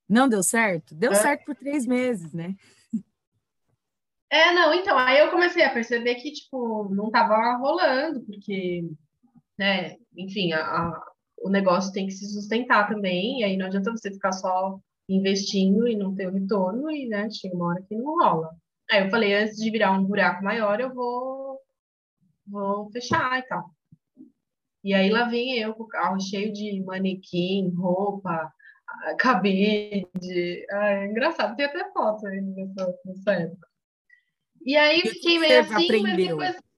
Não 0.08 0.28
deu 0.28 0.44
certo? 0.44 0.94
Deu 0.94 1.12
é. 1.12 1.16
certo 1.16 1.46
por 1.46 1.56
três 1.56 1.86
meses, 1.86 2.34
né? 2.34 2.56
É, 4.32 4.54
não, 4.54 4.74
então, 4.74 4.98
aí 4.98 5.20
eu 5.20 5.32
comecei 5.32 5.64
a 5.64 5.74
perceber 5.74 6.16
que, 6.16 6.32
tipo, 6.32 6.88
não 6.94 7.10
tava 7.10 7.58
rolando, 7.58 8.22
porque, 8.22 8.84
né, 9.58 9.96
enfim, 10.16 10.52
a, 10.54 10.62
a, 10.62 11.04
o 11.40 11.50
negócio 11.50 11.92
tem 11.92 12.06
que 12.06 12.14
se 12.14 12.32
sustentar 12.32 12.88
também, 12.88 13.40
e 13.40 13.44
aí 13.44 13.58
não 13.58 13.66
adianta 13.66 13.92
você 13.92 14.12
ficar 14.12 14.32
só 14.34 14.80
investindo 15.08 15.88
e 15.88 15.96
não 15.96 16.14
ter 16.14 16.28
o 16.28 16.32
retorno, 16.32 16.92
e, 16.92 17.08
né, 17.08 17.28
chega 17.32 17.56
uma 17.56 17.70
hora 17.70 17.82
que 17.82 17.96
não 17.96 18.18
rola. 18.18 18.52
Aí 18.92 19.04
eu 19.04 19.10
falei, 19.10 19.34
antes 19.34 19.58
de 19.58 19.72
virar 19.72 19.92
um 19.92 20.06
buraco 20.06 20.44
maior, 20.44 20.80
eu 20.80 20.94
vou, 20.94 21.60
vou 22.46 22.92
fechar 22.92 23.40
e 23.40 23.44
tal. 23.44 23.72
E 24.84 24.94
aí 24.94 25.10
lá 25.10 25.26
vem 25.26 25.58
eu 25.58 25.74
com 25.74 25.84
o 25.84 25.88
carro 25.88 26.20
cheio 26.22 26.54
de 26.54 26.82
manequim, 26.84 27.70
roupa, 27.76 28.52
cabide. 29.18 30.08
Ah, 30.72 30.90
é 30.90 31.06
engraçado, 31.06 31.56
tem 31.56 31.66
até 31.66 31.92
foto 31.92 32.26
aí 32.28 32.42
nessa, 32.42 33.00
nessa 33.06 33.34
época. 33.34 33.68
E 34.66 34.76
aí 34.76 35.02
eu 35.02 35.12
fiquei 35.12 35.40
meio 35.40 35.60
assim, 35.60 35.86
aprendeu 35.86 36.38
mas 36.38 36.56
depois... 36.56 36.70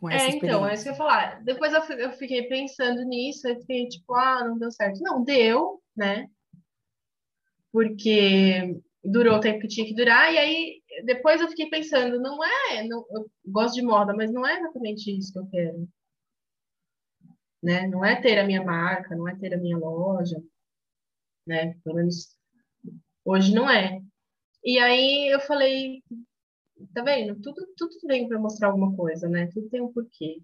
Com 0.00 0.08
essa 0.08 0.24
é, 0.24 0.28
então, 0.30 0.66
é 0.66 0.74
isso 0.74 0.82
que 0.82 0.88
eu 0.88 0.92
ia 0.92 0.98
falar. 0.98 1.44
Depois 1.44 1.72
eu 1.74 2.12
fiquei 2.12 2.44
pensando 2.44 3.04
nisso, 3.04 3.46
aí 3.46 3.60
fiquei 3.60 3.86
tipo, 3.86 4.14
ah, 4.14 4.44
não 4.48 4.58
deu 4.58 4.72
certo. 4.72 4.98
Não, 5.02 5.22
deu, 5.22 5.82
né? 5.94 6.26
Porque 7.70 8.80
durou 9.04 9.36
o 9.36 9.40
tempo 9.40 9.60
que 9.60 9.68
tinha 9.68 9.86
que 9.86 9.94
durar, 9.94 10.32
e 10.32 10.38
aí 10.38 10.82
depois 11.04 11.40
eu 11.40 11.48
fiquei 11.48 11.68
pensando, 11.68 12.20
não 12.20 12.38
é, 12.44 12.82
não, 12.86 13.04
eu 13.10 13.30
gosto 13.46 13.74
de 13.74 13.82
moda, 13.82 14.14
mas 14.14 14.32
não 14.32 14.46
é 14.46 14.58
exatamente 14.58 15.16
isso 15.16 15.32
que 15.32 15.38
eu 15.38 15.46
quero. 15.46 15.88
Né? 17.62 17.86
Não 17.86 18.04
é 18.04 18.20
ter 18.20 18.38
a 18.38 18.44
minha 18.44 18.64
marca, 18.64 19.14
não 19.14 19.28
é 19.28 19.36
ter 19.36 19.54
a 19.54 19.58
minha 19.58 19.76
loja, 19.76 20.42
né? 21.46 21.74
Pelo 21.84 21.96
menos 21.96 22.36
hoje 23.24 23.54
não 23.54 23.68
é. 23.68 24.00
E 24.64 24.78
aí 24.78 25.28
eu 25.32 25.40
falei, 25.40 26.02
tá 26.94 27.02
vendo? 27.02 27.40
Tudo, 27.40 27.66
tudo 27.76 27.94
vem 28.06 28.28
para 28.28 28.38
mostrar 28.38 28.68
alguma 28.68 28.94
coisa, 28.96 29.28
né? 29.28 29.48
Tudo 29.52 29.68
tem 29.68 29.80
um 29.80 29.92
porquê. 29.92 30.42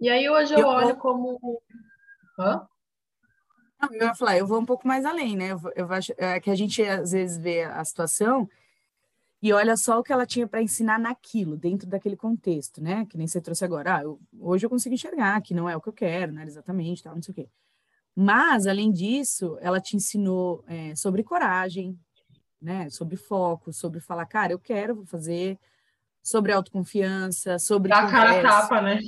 E 0.00 0.08
aí 0.10 0.28
hoje 0.28 0.54
eu, 0.54 0.60
eu 0.60 0.66
olho 0.66 0.88
vou... 0.88 0.96
como. 0.96 1.62
Hã? 2.38 2.66
Não, 3.80 3.94
eu 3.94 4.06
ia 4.06 4.14
falar, 4.14 4.38
eu 4.38 4.46
vou 4.46 4.60
um 4.60 4.66
pouco 4.66 4.86
mais 4.86 5.04
além, 5.04 5.36
né? 5.36 5.52
Eu, 5.52 5.60
eu 5.74 5.92
acho 5.92 6.12
é 6.16 6.40
que 6.40 6.50
a 6.50 6.54
gente 6.54 6.82
às 6.82 7.12
vezes 7.12 7.38
vê 7.38 7.62
a 7.62 7.84
situação 7.84 8.48
e 9.42 9.52
olha 9.52 9.76
só 9.76 9.98
o 9.98 10.02
que 10.02 10.12
ela 10.12 10.26
tinha 10.26 10.46
para 10.46 10.62
ensinar 10.62 10.98
naquilo, 10.98 11.56
dentro 11.56 11.88
daquele 11.88 12.16
contexto, 12.16 12.82
né? 12.82 13.06
Que 13.06 13.18
nem 13.18 13.26
você 13.26 13.40
trouxe 13.40 13.64
agora. 13.64 13.96
Ah, 13.98 14.02
eu, 14.02 14.20
hoje 14.38 14.64
eu 14.66 14.70
consigo 14.70 14.94
enxergar 14.94 15.40
que 15.42 15.54
não 15.54 15.68
é 15.68 15.76
o 15.76 15.80
que 15.80 15.88
eu 15.88 15.92
quero, 15.92 16.32
né? 16.32 16.44
Exatamente, 16.44 17.02
tal, 17.02 17.14
não 17.14 17.22
sei 17.22 17.32
o 17.32 17.34
quê. 17.34 17.48
Mas, 18.14 18.66
além 18.66 18.90
disso, 18.90 19.58
ela 19.60 19.80
te 19.80 19.94
ensinou 19.96 20.64
é, 20.66 20.94
sobre 20.96 21.22
coragem, 21.22 21.98
né? 22.60 22.88
Sobre 22.90 23.16
foco, 23.16 23.72
sobre 23.72 24.00
falar, 24.00 24.26
cara, 24.26 24.52
eu 24.52 24.58
quero, 24.58 24.94
vou 24.96 25.06
fazer, 25.06 25.58
sobre 26.26 26.50
autoconfiança, 26.50 27.56
sobre 27.56 27.92
a 27.92 28.04
cara 28.10 28.42
tapa, 28.42 28.82
né? 28.82 28.98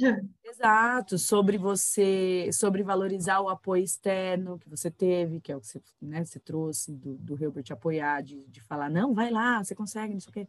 Exato, 0.44 1.18
sobre 1.18 1.58
você, 1.58 2.48
sobre 2.52 2.84
valorizar 2.84 3.40
o 3.40 3.48
apoio 3.48 3.82
externo 3.82 4.56
que 4.56 4.68
você 4.68 4.88
teve, 4.88 5.40
que 5.40 5.50
é 5.50 5.56
o 5.56 5.60
que 5.60 5.66
você, 5.66 5.82
né, 6.00 6.24
você 6.24 6.38
trouxe 6.38 6.92
do, 6.92 7.14
do 7.16 7.36
Hilbert 7.36 7.64
apoiar, 7.72 8.22
de, 8.22 8.46
de 8.46 8.60
falar, 8.60 8.88
não, 8.88 9.14
vai 9.14 9.32
lá, 9.32 9.64
você 9.64 9.74
consegue, 9.74 10.12
não 10.12 10.20
sei 10.20 10.30
o 10.30 10.32
quê. 10.32 10.48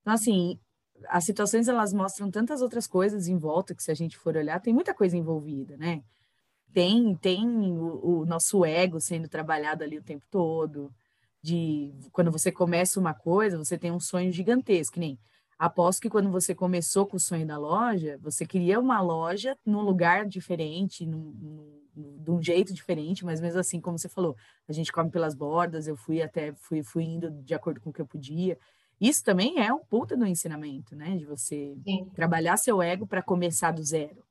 Então, 0.00 0.14
assim, 0.14 0.60
as 1.08 1.24
situações, 1.24 1.66
elas 1.66 1.92
mostram 1.92 2.30
tantas 2.30 2.62
outras 2.62 2.86
coisas 2.86 3.26
em 3.26 3.36
volta, 3.36 3.74
que 3.74 3.82
se 3.82 3.90
a 3.90 3.94
gente 3.94 4.16
for 4.16 4.36
olhar, 4.36 4.60
tem 4.60 4.72
muita 4.72 4.94
coisa 4.94 5.16
envolvida, 5.16 5.76
né? 5.76 6.04
Tem, 6.72 7.16
tem 7.16 7.44
o, 7.76 8.20
o 8.20 8.26
nosso 8.26 8.64
ego 8.64 9.00
sendo 9.00 9.28
trabalhado 9.28 9.82
ali 9.82 9.98
o 9.98 10.04
tempo 10.04 10.24
todo, 10.30 10.94
de 11.42 11.92
quando 12.12 12.30
você 12.30 12.52
começa 12.52 13.00
uma 13.00 13.12
coisa, 13.12 13.58
você 13.58 13.76
tem 13.76 13.90
um 13.90 13.98
sonho 13.98 14.30
gigantesco, 14.30 14.94
que 14.94 15.00
nem 15.00 15.18
aposto 15.58 16.00
que 16.00 16.10
quando 16.10 16.30
você 16.30 16.54
começou 16.54 17.06
com 17.06 17.16
o 17.16 17.20
sonho 17.20 17.46
da 17.46 17.58
loja, 17.58 18.18
você 18.20 18.44
queria 18.46 18.78
uma 18.78 19.00
loja 19.00 19.56
num 19.64 19.80
lugar 19.80 20.26
diferente, 20.26 21.06
num, 21.06 21.80
num, 21.94 22.22
de 22.22 22.30
um 22.30 22.42
jeito 22.42 22.74
diferente, 22.74 23.24
mas 23.24 23.40
mesmo 23.40 23.58
assim, 23.58 23.80
como 23.80 23.98
você 23.98 24.08
falou, 24.08 24.36
a 24.68 24.72
gente 24.72 24.92
come 24.92 25.10
pelas 25.10 25.34
bordas, 25.34 25.86
eu 25.86 25.96
fui 25.96 26.20
até, 26.20 26.52
fui, 26.54 26.82
fui 26.82 27.04
indo 27.04 27.30
de 27.30 27.54
acordo 27.54 27.80
com 27.80 27.90
o 27.90 27.92
que 27.92 28.00
eu 28.00 28.06
podia. 28.06 28.58
Isso 29.00 29.24
também 29.24 29.58
é 29.58 29.72
um 29.72 29.78
puta 29.78 30.16
do 30.16 30.26
ensinamento, 30.26 30.94
né? 30.94 31.16
De 31.16 31.24
você 31.24 31.76
Sim. 31.84 32.10
trabalhar 32.14 32.56
seu 32.56 32.82
ego 32.82 33.06
para 33.06 33.22
começar 33.22 33.70
do 33.70 33.82
zero, 33.82 34.24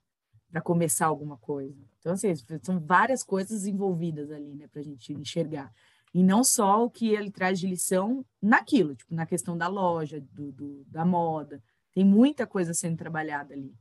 para 0.52 0.62
começar 0.62 1.08
alguma 1.08 1.38
coisa. 1.38 1.78
Então, 2.00 2.14
assim, 2.14 2.34
são 2.62 2.80
várias 2.80 3.24
coisas 3.24 3.66
envolvidas 3.66 4.32
ali, 4.32 4.56
né, 4.56 4.68
para 4.68 4.82
a 4.82 4.84
gente 4.84 5.12
enxergar 5.14 5.72
e 6.16 6.24
não 6.24 6.46
só 6.46 6.86
o 6.86 6.90
que 6.90 7.10
ele 7.10 7.30
traz 7.30 7.60
de 7.60 7.68
lição 7.68 8.26
naquilo, 8.42 8.96
tipo, 8.96 9.14
na 9.14 9.26
questão 9.26 9.58
da 9.58 9.68
loja, 9.68 10.22
do, 10.32 10.50
do, 10.54 10.86
da 10.86 11.04
moda. 11.04 11.62
Tem 11.94 12.06
muita 12.06 12.48
coisa 12.48 12.74
sendo 12.74 12.96
trabalhada 12.96 13.54
ali. 13.54 13.76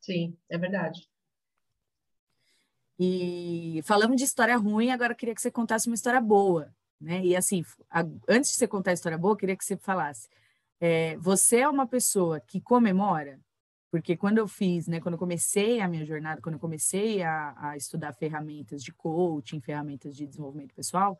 Sim, 0.00 0.36
é 0.48 0.58
verdade. 0.58 1.08
E 2.98 3.80
falamos 3.84 4.16
de 4.16 4.24
história 4.24 4.56
ruim, 4.56 4.90
agora 4.90 5.12
eu 5.12 5.16
queria 5.16 5.36
que 5.36 5.40
você 5.40 5.52
contasse 5.52 5.86
uma 5.86 5.94
história 5.94 6.20
boa, 6.20 6.74
né? 7.00 7.24
E 7.24 7.36
assim, 7.36 7.64
a, 7.88 8.00
antes 8.28 8.50
de 8.50 8.56
você 8.56 8.66
contar 8.66 8.90
a 8.90 8.94
história 8.94 9.16
boa, 9.16 9.34
eu 9.34 9.36
queria 9.36 9.56
que 9.56 9.64
você 9.64 9.76
falasse. 9.76 10.28
É, 10.80 11.16
você 11.18 11.58
é 11.58 11.68
uma 11.68 11.86
pessoa 11.86 12.40
que 12.40 12.60
comemora? 12.60 13.38
Porque 13.90 14.16
quando 14.16 14.38
eu 14.38 14.46
fiz, 14.46 14.86
né, 14.86 15.00
quando 15.00 15.14
eu 15.14 15.18
comecei 15.18 15.80
a 15.80 15.88
minha 15.88 16.04
jornada, 16.04 16.40
quando 16.40 16.54
eu 16.54 16.60
comecei 16.60 17.22
a, 17.22 17.54
a 17.56 17.76
estudar 17.76 18.12
ferramentas 18.12 18.82
de 18.82 18.92
coaching, 18.92 19.60
ferramentas 19.60 20.14
de 20.14 20.26
desenvolvimento 20.26 20.74
pessoal, 20.74 21.18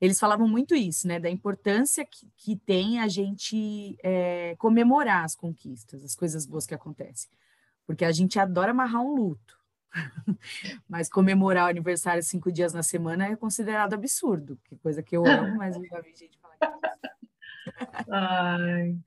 eles 0.00 0.18
falavam 0.18 0.48
muito 0.48 0.74
isso, 0.74 1.06
né, 1.06 1.20
da 1.20 1.30
importância 1.30 2.04
que, 2.04 2.28
que 2.36 2.56
tem 2.56 2.98
a 2.98 3.06
gente 3.06 3.96
é, 4.02 4.56
comemorar 4.58 5.24
as 5.24 5.36
conquistas, 5.36 6.04
as 6.04 6.16
coisas 6.16 6.44
boas 6.44 6.66
que 6.66 6.74
acontecem. 6.74 7.30
Porque 7.86 8.04
a 8.04 8.10
gente 8.10 8.38
adora 8.38 8.72
amarrar 8.72 9.02
um 9.02 9.14
luto. 9.14 9.62
mas 10.88 11.08
comemorar 11.08 11.66
o 11.66 11.70
aniversário 11.70 12.22
cinco 12.22 12.50
dias 12.50 12.72
na 12.72 12.82
semana 12.82 13.28
é 13.28 13.36
considerado 13.36 13.94
absurdo, 13.94 14.58
que 14.64 14.76
coisa 14.76 15.00
que 15.00 15.16
eu 15.16 15.24
amo, 15.24 15.56
mas 15.56 15.76
eu 15.76 15.84
já 15.84 16.00
vi 16.00 16.12
gente 16.16 16.36
falar 16.38 16.56
que 16.56 16.64
é 16.64 17.04
Ai. 18.10 18.98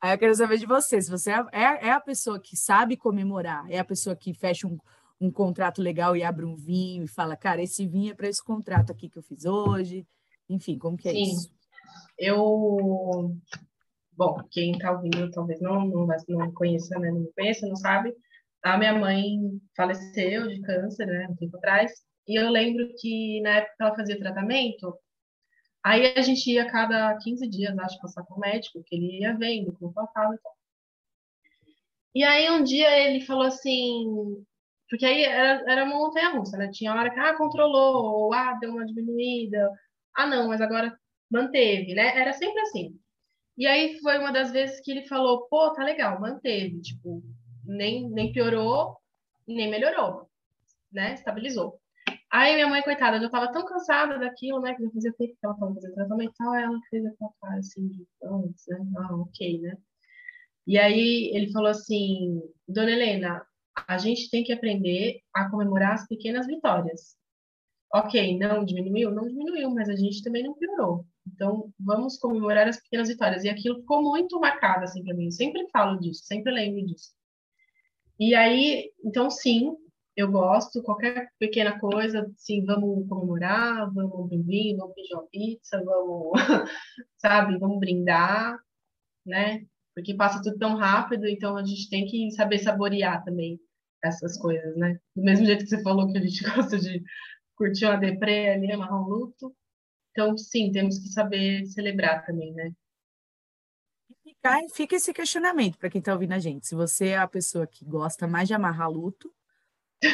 Aí 0.00 0.14
eu 0.14 0.18
quero 0.18 0.34
saber 0.34 0.58
de 0.58 0.66
você, 0.66 1.00
se 1.00 1.10
você 1.10 1.30
é, 1.30 1.44
é, 1.52 1.88
é, 1.88 1.90
a 1.90 2.00
pessoa 2.00 2.38
que 2.38 2.56
sabe 2.56 2.96
comemorar, 2.96 3.64
é 3.70 3.78
a 3.78 3.84
pessoa 3.84 4.14
que 4.14 4.34
fecha 4.34 4.66
um, 4.66 4.78
um 5.20 5.30
contrato 5.30 5.80
legal 5.80 6.14
e 6.14 6.22
abre 6.22 6.44
um 6.44 6.54
vinho 6.54 7.04
e 7.04 7.08
fala, 7.08 7.36
cara, 7.36 7.62
esse 7.62 7.86
vinho 7.86 8.12
é 8.12 8.14
para 8.14 8.28
esse 8.28 8.44
contrato 8.44 8.92
aqui 8.92 9.08
que 9.08 9.18
eu 9.18 9.22
fiz 9.22 9.44
hoje. 9.44 10.06
Enfim, 10.48 10.78
como 10.78 10.96
que 10.96 11.08
é 11.08 11.12
Sim. 11.12 11.22
isso? 11.22 11.50
Eu, 12.18 13.34
bom, 14.12 14.42
quem 14.50 14.72
está 14.72 14.92
ouvindo 14.92 15.30
talvez 15.30 15.60
não, 15.60 15.86
não, 15.86 16.06
não 16.28 16.52
conheça, 16.52 16.98
né? 16.98 17.10
Não 17.10 17.20
me 17.20 17.32
conheça, 17.32 17.66
não 17.66 17.76
sabe. 17.76 18.14
A 18.62 18.76
minha 18.76 18.98
mãe 18.98 19.38
faleceu 19.76 20.48
de 20.48 20.60
câncer, 20.60 21.06
né, 21.06 21.28
um 21.30 21.36
tempo 21.36 21.56
atrás. 21.56 21.92
E 22.26 22.38
eu 22.38 22.50
lembro 22.50 22.88
que 22.98 23.40
na 23.40 23.58
época 23.58 23.74
que 23.76 23.82
ela 23.82 23.94
fazia 23.94 24.18
tratamento, 24.18 24.98
Aí 25.86 26.14
a 26.16 26.20
gente 26.20 26.50
ia 26.50 26.68
cada 26.68 27.16
15 27.18 27.46
dias, 27.48 27.78
acho, 27.78 28.00
passar 28.00 28.24
com 28.24 28.34
o 28.34 28.40
médico, 28.40 28.82
que 28.84 28.96
ele 28.96 29.20
ia 29.20 29.36
vendo 29.36 29.72
como 29.72 29.92
faltava 29.92 30.34
e 30.34 30.38
tal. 30.38 30.52
E 32.12 32.24
aí 32.24 32.50
um 32.50 32.64
dia 32.64 32.90
ele 32.98 33.24
falou 33.24 33.44
assim, 33.44 34.44
porque 34.90 35.06
aí 35.06 35.22
era, 35.22 35.62
era 35.70 35.84
uma 35.84 35.96
montanha 35.96 36.30
russa, 36.30 36.56
né? 36.56 36.70
Tinha 36.72 36.92
hora 36.92 37.08
que, 37.12 37.20
ah, 37.20 37.36
controlou, 37.36 38.04
ou, 38.24 38.34
ah, 38.34 38.54
deu 38.60 38.72
uma 38.72 38.84
diminuída, 38.84 39.70
ah, 40.16 40.26
não, 40.26 40.48
mas 40.48 40.60
agora 40.60 40.98
manteve, 41.30 41.94
né? 41.94 42.18
Era 42.18 42.32
sempre 42.32 42.60
assim. 42.62 42.98
E 43.56 43.64
aí 43.66 44.00
foi 44.00 44.18
uma 44.18 44.32
das 44.32 44.50
vezes 44.50 44.80
que 44.80 44.90
ele 44.90 45.06
falou, 45.06 45.46
pô, 45.48 45.72
tá 45.72 45.84
legal, 45.84 46.20
manteve, 46.20 46.80
tipo, 46.82 47.22
nem, 47.64 48.10
nem 48.10 48.32
piorou, 48.32 48.96
nem 49.46 49.70
melhorou, 49.70 50.28
né? 50.92 51.14
Estabilizou. 51.14 51.80
Aí 52.36 52.54
minha 52.54 52.68
mãe, 52.68 52.82
coitada, 52.82 53.18
já 53.18 53.26
estava 53.26 53.50
tão 53.50 53.64
cansada 53.64 54.18
daquilo, 54.18 54.60
né? 54.60 54.74
Que 54.74 54.82
já 54.82 54.90
fazia 54.90 55.12
tempo 55.14 55.32
que 55.32 55.38
ela 55.42 55.54
estava 55.54 55.74
fazendo 55.74 55.94
tratamento 55.94 56.32
e 56.32 56.36
tal, 56.36 56.54
ela 56.54 56.80
fez 56.90 57.06
aquela 57.06 57.30
cara 57.40 57.58
assim 57.58 57.88
de 57.88 58.06
antes, 58.22 58.66
né? 58.68 58.78
Ah, 58.98 59.14
ok, 59.14 59.60
né? 59.62 59.78
E 60.66 60.78
aí 60.78 61.30
ele 61.34 61.50
falou 61.50 61.70
assim, 61.70 62.42
Dona 62.68 62.90
Helena, 62.90 63.42
a 63.88 63.96
gente 63.96 64.28
tem 64.28 64.44
que 64.44 64.52
aprender 64.52 65.22
a 65.32 65.48
comemorar 65.48 65.94
as 65.94 66.06
pequenas 66.06 66.46
vitórias. 66.46 67.16
Ok, 67.94 68.36
não 68.36 68.66
diminuiu? 68.66 69.10
Não 69.10 69.26
diminuiu, 69.26 69.70
mas 69.70 69.88
a 69.88 69.96
gente 69.96 70.22
também 70.22 70.42
não 70.42 70.52
piorou. 70.52 71.06
Então, 71.26 71.72
vamos 71.80 72.18
comemorar 72.18 72.68
as 72.68 72.78
pequenas 72.82 73.08
vitórias. 73.08 73.44
E 73.44 73.48
aquilo 73.48 73.80
ficou 73.80 74.02
muito 74.02 74.38
marcado, 74.38 74.84
assim, 74.84 75.02
para 75.02 75.14
mim. 75.14 75.26
Eu 75.26 75.32
sempre 75.32 75.66
falo 75.70 75.98
disso, 75.98 76.22
sempre 76.24 76.52
lembro 76.52 76.84
disso. 76.84 77.14
E 78.20 78.34
aí, 78.34 78.92
então, 79.02 79.30
sim, 79.30 79.74
eu 80.16 80.30
gosto, 80.32 80.82
qualquer 80.82 81.28
pequena 81.38 81.78
coisa, 81.78 82.22
assim, 82.34 82.64
vamos 82.64 83.06
comemorar, 83.06 83.92
vamos 83.92 84.28
beber, 84.30 84.76
vamos 84.76 84.94
pedir 84.94 85.14
uma 85.14 85.26
pizza, 85.26 85.82
vamos, 85.84 86.32
sabe, 87.18 87.58
vamos 87.58 87.78
brindar, 87.78 88.58
né? 89.24 89.66
Porque 89.94 90.14
passa 90.14 90.42
tudo 90.42 90.58
tão 90.58 90.76
rápido, 90.76 91.26
então 91.26 91.56
a 91.56 91.64
gente 91.64 91.90
tem 91.90 92.06
que 92.06 92.30
saber 92.30 92.58
saborear 92.58 93.22
também 93.24 93.60
essas 94.02 94.38
coisas, 94.38 94.74
né? 94.76 94.98
Do 95.14 95.22
mesmo 95.22 95.44
jeito 95.44 95.64
que 95.64 95.70
você 95.70 95.82
falou 95.82 96.10
que 96.10 96.16
a 96.16 96.22
gente 96.22 96.42
gosta 96.54 96.78
de 96.78 97.02
curtir 97.54 97.84
uma 97.84 97.96
deprê 97.96 98.50
ali, 98.50 98.72
amarrar 98.72 99.02
um 99.02 99.08
luto. 99.08 99.54
Então, 100.12 100.36
sim, 100.38 100.72
temos 100.72 100.98
que 100.98 101.08
saber 101.08 101.66
celebrar 101.66 102.24
também, 102.24 102.54
né? 102.54 102.72
Fica, 104.72 104.94
esse 104.94 105.12
questionamento 105.12 105.76
para 105.76 105.90
quem 105.90 105.98
está 105.98 106.12
ouvindo 106.12 106.32
a 106.32 106.38
gente. 106.38 106.66
Se 106.66 106.74
você 106.74 107.08
é 107.08 107.18
a 107.18 107.28
pessoa 107.28 107.66
que 107.66 107.84
gosta 107.84 108.26
mais 108.26 108.46
de 108.46 108.54
amarrar 108.54 108.90
luto, 108.90 109.34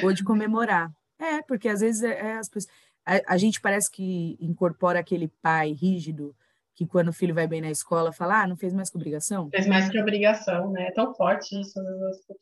ou 0.03 0.13
de 0.13 0.25
comemorar. 0.25 0.91
É, 1.19 1.43
porque 1.43 1.69
às 1.69 1.81
vezes 1.81 2.03
é, 2.03 2.19
é 2.19 2.33
as 2.39 2.49
pessoas, 2.49 2.75
a, 3.05 3.35
a, 3.35 3.37
gente 3.37 3.61
parece 3.61 3.91
que 3.91 4.37
incorpora 4.41 4.99
aquele 4.99 5.29
pai 5.41 5.73
rígido 5.73 6.35
que 6.75 6.87
quando 6.87 7.09
o 7.09 7.13
filho 7.13 7.35
vai 7.35 7.47
bem 7.47 7.61
na 7.61 7.71
escola 7.71 8.13
fala, 8.13 8.43
ah, 8.43 8.47
não 8.47 8.57
fez 8.57 8.73
mais 8.73 8.91
que 8.91 8.97
obrigação. 8.97 9.49
Fez 9.51 9.67
mais 9.67 9.89
que 9.89 10.01
obrigação, 10.01 10.73
né? 10.73 10.89
É 10.89 10.93
tão 10.93 11.15
forte 11.15 11.61
isso. 11.61 11.75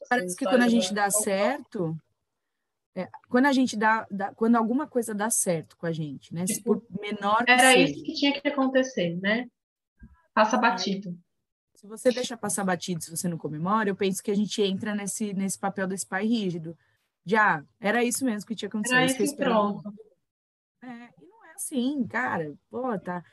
Parece 0.08 0.36
que 0.36 0.44
quando 0.44 0.62
a 0.62 0.68
gente 0.68 0.94
dá 0.94 1.10
certo, 1.10 1.96
é, 2.94 3.08
quando 3.28 3.46
a 3.46 3.52
gente 3.52 3.76
dá, 3.76 4.06
dá, 4.10 4.32
quando 4.34 4.56
alguma 4.56 4.86
coisa 4.86 5.14
dá 5.14 5.28
certo 5.28 5.76
com 5.76 5.86
a 5.86 5.92
gente, 5.92 6.32
né? 6.32 6.44
Tipo, 6.44 6.80
por 6.80 7.00
menor 7.00 7.44
que 7.44 7.50
Era 7.50 7.72
seja. 7.72 7.92
isso 7.92 8.04
que 8.04 8.14
tinha 8.14 8.40
que 8.40 8.48
acontecer, 8.48 9.18
né? 9.20 9.46
passa 10.40 10.56
batido. 10.56 11.16
Se 11.74 11.86
você 11.86 12.10
deixa 12.10 12.36
passar 12.36 12.64
batido, 12.64 13.02
se 13.02 13.10
você 13.10 13.28
não 13.28 13.38
comemora, 13.38 13.88
eu 13.88 13.96
penso 13.96 14.22
que 14.22 14.30
a 14.30 14.36
gente 14.36 14.60
entra 14.62 14.94
nesse, 14.94 15.32
nesse 15.32 15.58
papel 15.58 15.86
desse 15.86 16.06
pai 16.06 16.26
rígido. 16.26 16.76
Ah, 17.36 17.64
era 17.80 18.04
isso 18.04 18.24
mesmo 18.24 18.46
que 18.46 18.54
tinha 18.54 18.68
acontecido. 18.68 18.98
Era 18.98 19.22
isso 19.22 19.36
pronto. 19.36 19.92
É, 20.82 21.10
e 21.20 21.26
não 21.26 21.44
é 21.46 21.52
assim, 21.52 22.06
cara. 22.06 22.54
Pô, 22.70 22.98
tá... 22.98 23.24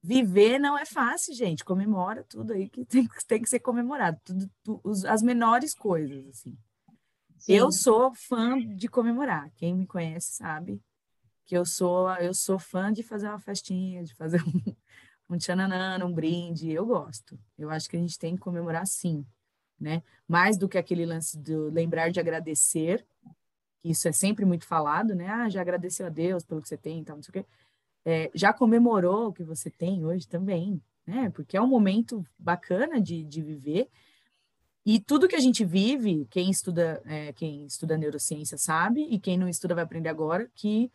Viver 0.00 0.58
não 0.58 0.78
é 0.78 0.84
fácil, 0.84 1.34
gente. 1.34 1.64
Comemora 1.64 2.24
tudo 2.24 2.52
aí 2.52 2.68
que 2.68 2.84
tem, 2.86 3.08
tem 3.26 3.42
que 3.42 3.48
ser 3.48 3.60
comemorado. 3.60 4.18
Tudo, 4.24 4.50
tudo, 4.62 5.08
as 5.08 5.22
menores 5.22 5.74
coisas, 5.74 6.26
assim. 6.28 6.56
Sim. 7.38 7.52
Eu 7.52 7.70
sou 7.70 8.12
fã 8.14 8.58
de 8.58 8.88
comemorar. 8.88 9.50
Quem 9.56 9.74
me 9.74 9.86
conhece 9.86 10.34
sabe 10.34 10.80
que 11.44 11.56
eu 11.56 11.64
sou 11.64 12.14
eu 12.16 12.34
sou 12.34 12.58
fã 12.58 12.92
de 12.92 13.02
fazer 13.02 13.28
uma 13.28 13.38
festinha, 13.38 14.04
de 14.04 14.14
fazer 14.14 14.38
um, 15.30 15.34
um 15.34 15.38
tchananã, 15.38 16.04
um 16.04 16.12
brinde, 16.12 16.70
eu 16.70 16.84
gosto. 16.84 17.38
Eu 17.56 17.70
acho 17.70 17.88
que 17.88 17.96
a 17.96 18.00
gente 18.00 18.18
tem 18.18 18.34
que 18.34 18.40
comemorar 18.40 18.86
sim, 18.86 19.24
né? 19.80 20.02
Mais 20.26 20.58
do 20.58 20.68
que 20.68 20.76
aquele 20.76 21.06
lance 21.06 21.38
do 21.38 21.70
lembrar 21.70 22.10
de 22.10 22.20
agradecer, 22.20 23.06
isso 23.90 24.08
é 24.08 24.12
sempre 24.12 24.44
muito 24.44 24.66
falado, 24.66 25.14
né? 25.14 25.28
Ah, 25.28 25.48
já 25.48 25.60
agradeceu 25.60 26.06
a 26.06 26.10
Deus 26.10 26.44
pelo 26.44 26.60
que 26.60 26.68
você 26.68 26.76
tem 26.76 27.02
tal, 27.04 27.16
não 27.16 27.22
sei 27.22 27.30
o 27.30 27.32
quê. 27.32 27.46
É, 28.04 28.30
já 28.34 28.52
comemorou 28.52 29.28
o 29.28 29.32
que 29.32 29.42
você 29.42 29.70
tem 29.70 30.04
hoje 30.04 30.26
também, 30.26 30.80
né? 31.06 31.30
Porque 31.30 31.56
é 31.56 31.60
um 31.60 31.66
momento 31.66 32.24
bacana 32.38 33.00
de, 33.00 33.24
de 33.24 33.42
viver. 33.42 33.88
E 34.84 34.98
tudo 34.98 35.28
que 35.28 35.36
a 35.36 35.40
gente 35.40 35.64
vive, 35.64 36.26
quem 36.30 36.50
estuda, 36.50 37.02
é, 37.04 37.32
quem 37.32 37.66
estuda 37.66 37.98
neurociência 37.98 38.56
sabe, 38.56 39.02
e 39.02 39.18
quem 39.18 39.36
não 39.36 39.48
estuda 39.48 39.74
vai 39.74 39.84
aprender 39.84 40.08
agora, 40.08 40.50
que 40.54 40.90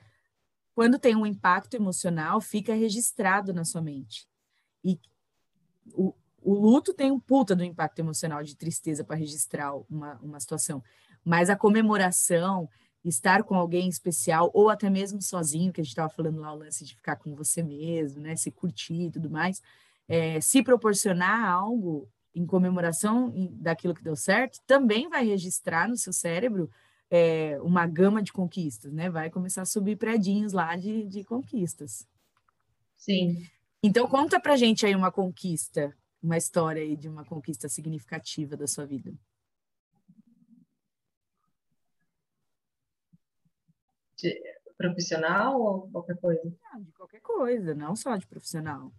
quando 0.73 0.97
tem 0.97 1.15
um 1.15 1.25
impacto 1.25 1.75
emocional, 1.75 2.41
fica 2.41 2.73
registrado 2.73 3.53
na 3.53 3.63
sua 3.63 3.81
mente. 3.81 4.27
E 4.83 4.99
o, 5.93 6.13
o 6.41 6.53
luto 6.53 6.93
tem 6.93 7.11
um 7.11 7.19
puta 7.19 7.55
do 7.55 7.63
impacto 7.63 7.99
emocional 7.99 8.43
de 8.43 8.55
tristeza 8.55 9.03
para 9.03 9.15
registrar 9.15 9.75
uma, 9.89 10.15
uma 10.21 10.39
situação. 10.39 10.83
Mas 11.23 11.49
a 11.49 11.55
comemoração, 11.55 12.69
estar 13.03 13.43
com 13.43 13.55
alguém 13.55 13.89
especial, 13.89 14.49
ou 14.53 14.69
até 14.69 14.89
mesmo 14.89 15.21
sozinho, 15.21 15.73
que 15.73 15.81
a 15.81 15.83
gente 15.83 15.91
estava 15.91 16.09
falando 16.09 16.39
lá, 16.39 16.53
o 16.53 16.57
lance 16.57 16.85
de 16.85 16.95
ficar 16.95 17.17
com 17.17 17.35
você 17.35 17.61
mesmo, 17.61 18.21
né? 18.21 18.35
Se 18.35 18.49
curtir 18.51 19.07
e 19.07 19.11
tudo 19.11 19.29
mais, 19.29 19.61
é, 20.07 20.39
se 20.39 20.63
proporcionar 20.63 21.45
algo 21.45 22.09
em 22.35 22.45
comemoração 22.45 23.31
daquilo 23.51 23.93
que 23.93 24.03
deu 24.03 24.15
certo, 24.15 24.59
também 24.65 25.07
vai 25.09 25.25
registrar 25.25 25.87
no 25.87 25.97
seu 25.97 26.11
cérebro 26.11 26.69
é, 27.09 27.59
uma 27.61 27.85
gama 27.85 28.23
de 28.23 28.33
conquistas, 28.33 28.91
né? 28.91 29.09
Vai 29.09 29.29
começar 29.29 29.61
a 29.61 29.65
subir 29.65 29.97
predinhos 29.97 30.53
lá 30.53 30.75
de, 30.75 31.05
de 31.05 31.23
conquistas. 31.23 32.07
Sim. 32.95 33.45
Então, 33.83 34.07
conta 34.07 34.39
pra 34.39 34.55
gente 34.55 34.85
aí 34.85 34.95
uma 34.95 35.11
conquista, 35.11 35.95
uma 36.21 36.37
história 36.37 36.81
aí 36.81 36.95
de 36.95 37.09
uma 37.09 37.25
conquista 37.25 37.67
significativa 37.67 38.55
da 38.55 38.65
sua 38.65 38.85
vida. 38.85 39.13
De 44.23 44.41
profissional 44.77 45.61
ou 45.61 45.89
qualquer 45.91 46.17
coisa? 46.17 46.41
Não, 46.71 46.81
de 46.81 46.91
qualquer 46.93 47.19
coisa, 47.19 47.75
não 47.75 47.93
só 47.93 48.15
de 48.15 48.25
profissional. 48.25 48.93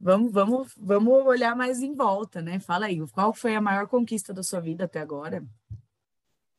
Vamos, 0.00 0.32
vamos, 0.32 0.74
vamos 0.76 1.26
olhar 1.26 1.54
mais 1.54 1.80
em 1.80 1.94
volta, 1.94 2.42
né? 2.42 2.58
Fala 2.58 2.86
aí, 2.86 2.98
qual 3.08 3.32
foi 3.32 3.54
a 3.54 3.60
maior 3.60 3.86
conquista 3.86 4.32
da 4.32 4.42
sua 4.42 4.60
vida 4.60 4.84
até 4.84 4.98
agora? 4.98 5.44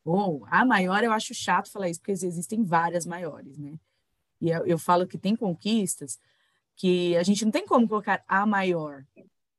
Ou 0.04 0.46
a 0.48 0.64
maior, 0.64 1.04
eu 1.04 1.12
acho 1.12 1.34
chato 1.34 1.70
falar 1.70 1.90
isso, 1.90 2.00
porque 2.00 2.12
existem 2.12 2.64
várias 2.64 3.04
maiores, 3.04 3.58
né? 3.58 3.78
E 4.40 4.48
eu, 4.48 4.66
eu 4.66 4.78
falo 4.78 5.06
que 5.06 5.18
tem 5.18 5.36
conquistas 5.36 6.18
que 6.74 7.14
a 7.16 7.22
gente 7.22 7.44
não 7.44 7.52
tem 7.52 7.66
como 7.66 7.86
colocar 7.86 8.24
a 8.26 8.46
maior, 8.46 9.04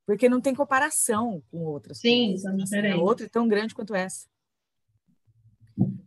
porque 0.06 0.28
não 0.28 0.42
tem 0.42 0.56
comparação 0.56 1.44
com 1.52 1.60
outras. 1.60 2.00
Sim, 2.00 2.36
são 2.38 2.56
diferentes. 2.56 2.96
Assim, 2.96 3.06
outra 3.08 3.26
é 3.28 3.30
tão 3.30 3.48
grande 3.48 3.76
quanto 3.76 3.94
essa. 3.94 4.28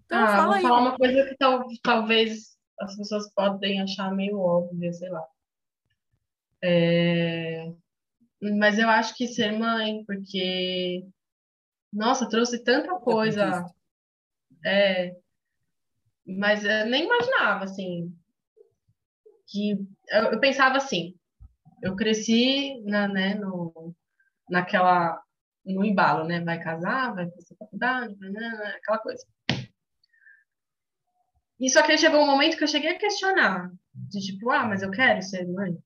Então, 0.06 0.18
ah, 0.18 0.26
fala 0.28 0.44
vou 0.46 0.54
aí. 0.54 0.62
falar 0.62 0.78
uma 0.78 0.96
coisa 0.96 1.26
que 1.26 1.36
tal, 1.36 1.66
talvez 1.82 2.56
as 2.80 2.96
pessoas 2.96 3.32
podem 3.34 3.80
achar 3.80 4.14
meio 4.14 4.38
óbvia, 4.38 4.92
sei 4.92 5.08
lá. 5.08 5.24
É... 6.62 7.72
Mas 8.58 8.78
eu 8.78 8.88
acho 8.88 9.14
que 9.16 9.26
ser 9.26 9.52
mãe, 9.52 10.04
porque, 10.04 11.06
nossa, 11.92 12.28
trouxe 12.28 12.62
tanta 12.62 12.94
coisa 13.00 13.64
é, 14.66 15.16
mas 16.26 16.64
eu 16.64 16.86
nem 16.86 17.04
imaginava, 17.04 17.64
assim, 17.64 18.12
que 19.46 19.72
eu, 20.08 20.22
eu 20.32 20.40
pensava 20.40 20.76
assim, 20.76 21.14
eu 21.80 21.94
cresci 21.94 22.82
na, 22.84 23.06
né, 23.06 23.34
no, 23.34 23.94
naquela, 24.50 25.22
no 25.64 25.84
embalo, 25.84 26.24
né, 26.24 26.40
vai 26.40 26.60
casar, 26.60 27.14
vai 27.14 27.30
fazer 27.30 27.56
faculdade, 27.56 28.16
aquela 28.76 28.98
coisa. 28.98 29.24
E 31.58 31.70
só 31.70 31.82
que 31.82 31.96
chegou 31.96 32.22
um 32.22 32.26
momento 32.26 32.56
que 32.56 32.64
eu 32.64 32.68
cheguei 32.68 32.90
a 32.90 32.98
questionar, 32.98 33.72
de 33.94 34.20
tipo, 34.20 34.50
ah, 34.50 34.66
mas 34.66 34.82
eu 34.82 34.90
quero 34.90 35.22
ser 35.22 35.46
mãe, 35.46 35.76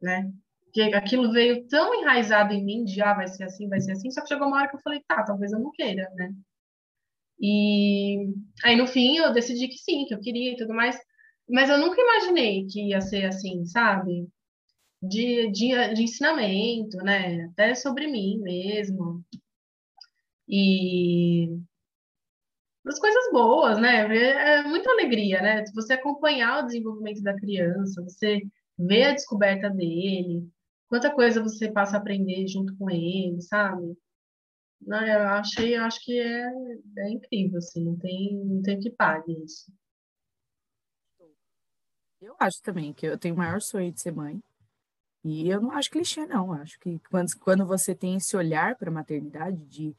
né? 0.00 0.32
Porque 0.64 0.82
aquilo 0.94 1.32
veio 1.32 1.66
tão 1.68 1.94
enraizado 1.94 2.52
em 2.52 2.64
mim, 2.64 2.84
de 2.84 3.00
ah, 3.02 3.14
vai 3.14 3.28
ser 3.28 3.44
assim, 3.44 3.68
vai 3.68 3.80
ser 3.80 3.92
assim, 3.92 4.10
só 4.10 4.22
que 4.22 4.28
chegou 4.28 4.48
uma 4.48 4.58
hora 4.58 4.68
que 4.68 4.76
eu 4.76 4.80
falei, 4.80 5.02
tá, 5.06 5.22
talvez 5.22 5.52
eu 5.52 5.60
não 5.60 5.70
queira, 5.70 6.10
né? 6.14 6.32
E 7.40 8.32
aí, 8.64 8.76
no 8.76 8.86
fim, 8.86 9.16
eu 9.16 9.32
decidi 9.32 9.68
que 9.68 9.76
sim, 9.78 10.04
que 10.06 10.14
eu 10.14 10.20
queria 10.20 10.52
e 10.52 10.56
tudo 10.56 10.72
mais. 10.74 10.96
Mas 11.48 11.68
eu 11.68 11.78
nunca 11.78 12.00
imaginei 12.00 12.66
que 12.66 12.88
ia 12.88 13.00
ser 13.00 13.24
assim, 13.24 13.64
sabe? 13.66 14.28
De, 15.02 15.50
de, 15.50 15.94
de 15.94 16.02
ensinamento, 16.04 16.98
né? 16.98 17.46
Até 17.46 17.74
sobre 17.74 18.06
mim 18.08 18.38
mesmo. 18.40 19.24
E 20.48 21.48
as 22.86 22.98
coisas 22.98 23.30
boas, 23.32 23.78
né? 23.78 24.58
É 24.58 24.62
muita 24.64 24.90
alegria, 24.90 25.40
né? 25.40 25.64
Você 25.74 25.94
acompanhar 25.94 26.62
o 26.62 26.66
desenvolvimento 26.66 27.22
da 27.22 27.34
criança, 27.36 28.02
você 28.02 28.40
ver 28.78 29.04
a 29.04 29.14
descoberta 29.14 29.70
dele, 29.70 30.48
quanta 30.88 31.14
coisa 31.14 31.42
você 31.42 31.70
passa 31.70 31.96
a 31.96 32.00
aprender 32.00 32.46
junto 32.48 32.76
com 32.76 32.90
ele, 32.90 33.40
sabe? 33.40 33.96
Não, 34.80 35.06
eu 35.06 35.20
achei, 35.28 35.76
eu 35.76 35.84
acho 35.84 36.04
que 36.04 36.18
é, 36.18 36.52
é 36.98 37.10
incrível, 37.10 37.58
assim, 37.58 37.84
não 37.84 37.96
tem, 37.96 38.34
não 38.44 38.62
tem 38.62 38.80
que 38.80 38.90
pague 38.90 39.32
isso. 39.44 39.72
Eu 42.20 42.36
acho 42.38 42.60
também 42.62 42.92
que 42.92 43.06
eu 43.06 43.18
tenho 43.18 43.34
o 43.34 43.38
maior 43.38 43.60
sonho 43.60 43.92
de 43.92 44.00
ser 44.00 44.12
mãe. 44.12 44.42
E 45.24 45.48
eu 45.48 45.60
não 45.60 45.72
acho 45.72 45.90
clichê, 45.90 46.26
não. 46.26 46.52
Acho 46.52 46.78
que 46.80 47.00
quando, 47.10 47.28
quando 47.40 47.66
você 47.66 47.94
tem 47.94 48.16
esse 48.16 48.36
olhar 48.36 48.76
para 48.76 48.90
a 48.90 48.92
maternidade, 48.92 49.56
de 49.66 49.96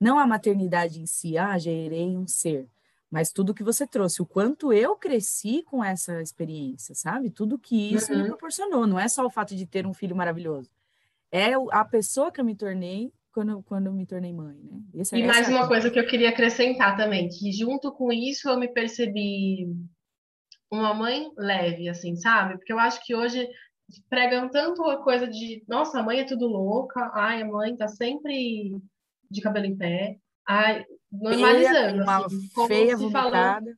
não 0.00 0.18
a 0.18 0.26
maternidade 0.26 1.00
em 1.00 1.06
si, 1.06 1.38
ah, 1.38 1.58
gerei 1.58 2.16
um 2.16 2.26
ser, 2.26 2.68
mas 3.10 3.32
tudo 3.32 3.54
que 3.54 3.62
você 3.62 3.86
trouxe, 3.86 4.20
o 4.20 4.26
quanto 4.26 4.72
eu 4.72 4.96
cresci 4.96 5.62
com 5.62 5.82
essa 5.82 6.20
experiência, 6.20 6.94
sabe? 6.94 7.30
Tudo 7.30 7.58
que 7.58 7.94
isso 7.94 8.12
uhum. 8.12 8.22
me 8.22 8.26
proporcionou. 8.26 8.86
Não 8.86 8.98
é 8.98 9.08
só 9.08 9.24
o 9.24 9.30
fato 9.30 9.54
de 9.54 9.64
ter 9.64 9.86
um 9.86 9.94
filho 9.94 10.16
maravilhoso. 10.16 10.70
É 11.30 11.52
a 11.70 11.84
pessoa 11.84 12.30
que 12.32 12.40
eu 12.40 12.44
me 12.44 12.54
tornei 12.54 13.12
quando, 13.32 13.62
quando 13.62 13.86
eu 13.86 13.92
me 13.92 14.06
tornei 14.06 14.32
mãe, 14.32 14.56
né? 14.62 14.80
Essa, 14.94 15.16
e 15.16 15.26
mais 15.26 15.48
uma 15.48 15.68
coisa 15.68 15.90
que 15.90 15.98
eu 15.98 16.06
queria 16.06 16.30
acrescentar 16.30 16.96
também, 16.96 17.28
que 17.28 17.52
junto 17.52 17.92
com 17.92 18.12
isso 18.12 18.48
eu 18.48 18.58
me 18.58 18.68
percebi 18.68 19.68
uma 20.70 20.94
mãe 20.94 21.30
leve, 21.36 21.88
assim, 21.88 22.16
sabe? 22.16 22.56
Porque 22.56 22.72
eu 22.72 22.78
acho 22.78 23.04
que 23.04 23.14
hoje 23.14 23.46
pregam 24.08 24.48
tanto 24.48 24.82
a 24.84 25.02
coisa 25.02 25.28
de, 25.28 25.62
nossa, 25.68 26.00
a 26.00 26.02
mãe 26.02 26.20
é 26.20 26.24
tudo 26.24 26.46
louca, 26.46 27.10
ai, 27.14 27.42
a 27.42 27.46
mãe 27.46 27.76
tá 27.76 27.86
sempre 27.86 28.74
de 29.30 29.40
cabelo 29.40 29.66
em 29.66 29.76
pé, 29.76 30.18
ai, 30.46 30.84
normalizando, 31.10 32.04
feia, 32.04 32.94
assim, 32.94 33.08
feia, 33.10 33.10
falando 33.10 33.76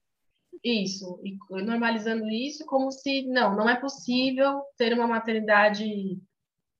isso, 0.65 1.21
e 1.23 1.39
normalizando 1.63 2.29
isso 2.29 2.65
como 2.67 2.91
se, 2.91 3.23
não, 3.27 3.55
não 3.55 3.69
é 3.69 3.77
possível 3.77 4.63
ter 4.77 4.93
uma 4.93 5.07
maternidade 5.07 6.19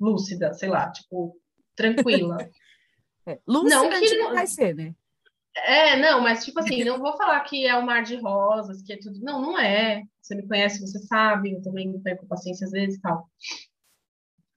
lúcida, 0.01 0.53
sei 0.55 0.69
lá, 0.69 0.91
tipo, 0.91 1.37
tranquila. 1.75 2.37
É. 3.27 3.39
Lúcida 3.47 3.83
não, 3.83 3.91
que 3.91 4.17
não 4.17 4.33
vai 4.33 4.47
ser, 4.47 4.75
né? 4.75 4.95
É, 5.55 5.97
não, 5.99 6.23
mas 6.23 6.47
tipo 6.47 6.61
assim, 6.61 6.83
não 6.83 6.99
vou 6.99 7.15
falar 7.15 7.39
que 7.41 7.67
é 7.67 7.77
o 7.77 7.85
mar 7.85 8.03
de 8.03 8.17
rosas, 8.17 8.81
que 8.81 8.95
é 8.95 8.97
tudo. 8.99 9.21
Não, 9.21 9.39
não 9.39 9.59
é. 9.59 10.03
Você 10.19 10.35
me 10.35 10.49
conhece, 10.49 10.81
você 10.81 10.99
sabe, 11.01 11.53
eu 11.53 11.61
também 11.61 11.87
não 11.87 12.01
perco 12.01 12.27
paciência 12.27 12.65
às 12.65 12.71
vezes 12.71 12.97
e 12.97 13.03
tal. 13.03 13.29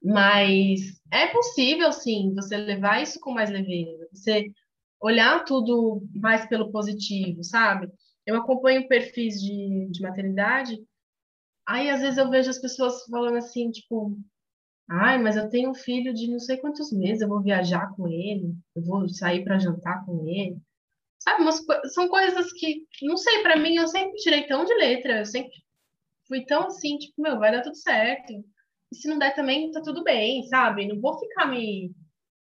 Mas 0.01 1.01
é 1.11 1.27
possível, 1.27 1.91
sim, 1.91 2.33
você 2.33 2.55
levar 2.55 3.03
isso 3.03 3.19
com 3.19 3.31
mais 3.31 3.49
leveza, 3.49 4.00
você 4.11 4.51
olhar 4.99 5.43
tudo 5.45 6.03
mais 6.13 6.47
pelo 6.47 6.71
positivo, 6.71 7.43
sabe? 7.43 7.91
Eu 8.25 8.35
acompanho 8.37 8.87
perfis 8.87 9.41
de, 9.41 9.87
de 9.89 10.01
maternidade, 10.01 10.77
aí 11.67 11.89
às 11.89 12.01
vezes 12.01 12.17
eu 12.17 12.29
vejo 12.29 12.49
as 12.49 12.59
pessoas 12.59 13.03
falando 13.05 13.37
assim, 13.37 13.71
tipo, 13.71 14.17
Ai, 14.93 15.17
mas 15.17 15.37
eu 15.37 15.49
tenho 15.49 15.69
um 15.71 15.73
filho 15.73 16.13
de 16.13 16.27
não 16.27 16.37
sei 16.37 16.57
quantos 16.57 16.91
meses, 16.91 17.21
eu 17.21 17.29
vou 17.29 17.41
viajar 17.41 17.95
com 17.95 18.09
ele, 18.09 18.53
eu 18.75 18.83
vou 18.83 19.07
sair 19.07 19.41
para 19.41 19.57
jantar 19.57 20.05
com 20.05 20.27
ele. 20.27 20.57
Sabe, 21.17 21.43
umas, 21.43 21.63
são 21.93 22.09
coisas 22.09 22.51
que, 22.51 22.85
não 23.03 23.15
sei, 23.15 23.41
para 23.41 23.55
mim, 23.55 23.75
eu 23.75 23.87
sempre 23.87 24.17
tirei 24.17 24.45
tão 24.47 24.65
de 24.65 24.73
letra, 24.73 25.19
eu 25.19 25.25
sempre 25.25 25.53
fui 26.27 26.43
tão 26.45 26.67
assim, 26.67 26.97
tipo, 26.97 27.21
meu, 27.21 27.39
vai 27.39 27.53
dar 27.53 27.61
tudo 27.61 27.75
certo. 27.75 28.33
E 28.91 28.95
se 28.95 29.07
não 29.07 29.17
der 29.17 29.33
também, 29.33 29.71
tá 29.71 29.81
tudo 29.81 30.03
bem, 30.03 30.43
sabe? 30.47 30.85
Não 30.85 30.99
vou 30.99 31.17
ficar 31.17 31.45
me. 31.45 31.95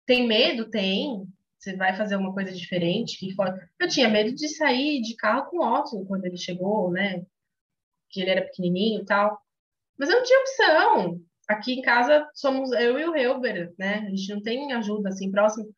Tem 0.06 0.26
medo? 0.26 0.70
Tem. 0.70 1.28
Você 1.60 1.76
vai 1.76 1.96
fazer 1.96 2.16
uma 2.16 2.34
coisa 2.34 2.54
diferente. 2.54 3.20
Que 3.20 3.36
Eu 3.80 3.88
tinha 3.90 4.08
medo 4.08 4.34
de 4.34 4.48
sair 4.48 5.02
de 5.02 5.16
carro 5.16 5.50
com 5.50 5.58
o 5.58 5.74
Otto 5.74 6.06
quando 6.06 6.26
ele 6.26 6.38
chegou, 6.38 6.90
né? 6.90 7.26
Que 8.10 8.22
ele 8.22 8.32
era 8.32 8.42
pequenininho 8.42 9.02
e 9.02 9.06
tal. 9.06 9.40
Mas 9.98 10.10
eu 10.10 10.16
não 10.16 10.24
tinha 10.24 10.40
opção. 10.40 11.22
Aqui 11.48 11.74
em 11.74 11.82
casa 11.82 12.28
somos 12.34 12.72
eu 12.72 12.98
e 12.98 13.06
o 13.06 13.16
Helber, 13.16 13.74
né? 13.78 14.06
A 14.08 14.10
gente 14.10 14.34
não 14.34 14.42
tem 14.42 14.72
ajuda 14.72 15.10
assim 15.10 15.30
próximo. 15.30 15.70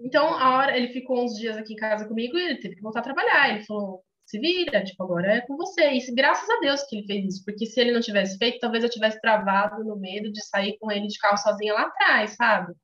Então, 0.00 0.34
a 0.34 0.56
hora 0.56 0.76
ele 0.76 0.92
ficou 0.92 1.22
uns 1.22 1.34
dias 1.38 1.56
aqui 1.56 1.74
em 1.74 1.76
casa 1.76 2.08
comigo 2.08 2.36
e 2.36 2.42
ele 2.42 2.60
teve 2.60 2.76
que 2.76 2.82
voltar 2.82 3.00
a 3.00 3.04
trabalhar. 3.04 3.50
Ele 3.50 3.64
falou: 3.64 4.02
se 4.26 4.38
vira, 4.40 4.82
tipo, 4.82 5.02
agora 5.04 5.34
é 5.36 5.40
com 5.42 5.56
você. 5.56 5.92
E 5.92 6.14
graças 6.14 6.48
a 6.48 6.60
Deus 6.60 6.82
que 6.84 6.96
ele 6.96 7.06
fez 7.06 7.34
isso, 7.34 7.44
porque 7.44 7.66
se 7.66 7.80
ele 7.80 7.92
não 7.92 8.00
tivesse 8.00 8.38
feito, 8.38 8.58
talvez 8.58 8.82
eu 8.82 8.90
tivesse 8.90 9.20
travado 9.20 9.84
no 9.84 9.96
medo 9.96 10.32
de 10.32 10.42
sair 10.44 10.78
com 10.78 10.90
ele 10.90 11.06
de 11.06 11.18
carro 11.18 11.36
sozinha 11.36 11.74
lá 11.74 11.82
atrás, 11.82 12.36
sabe? 12.36 12.74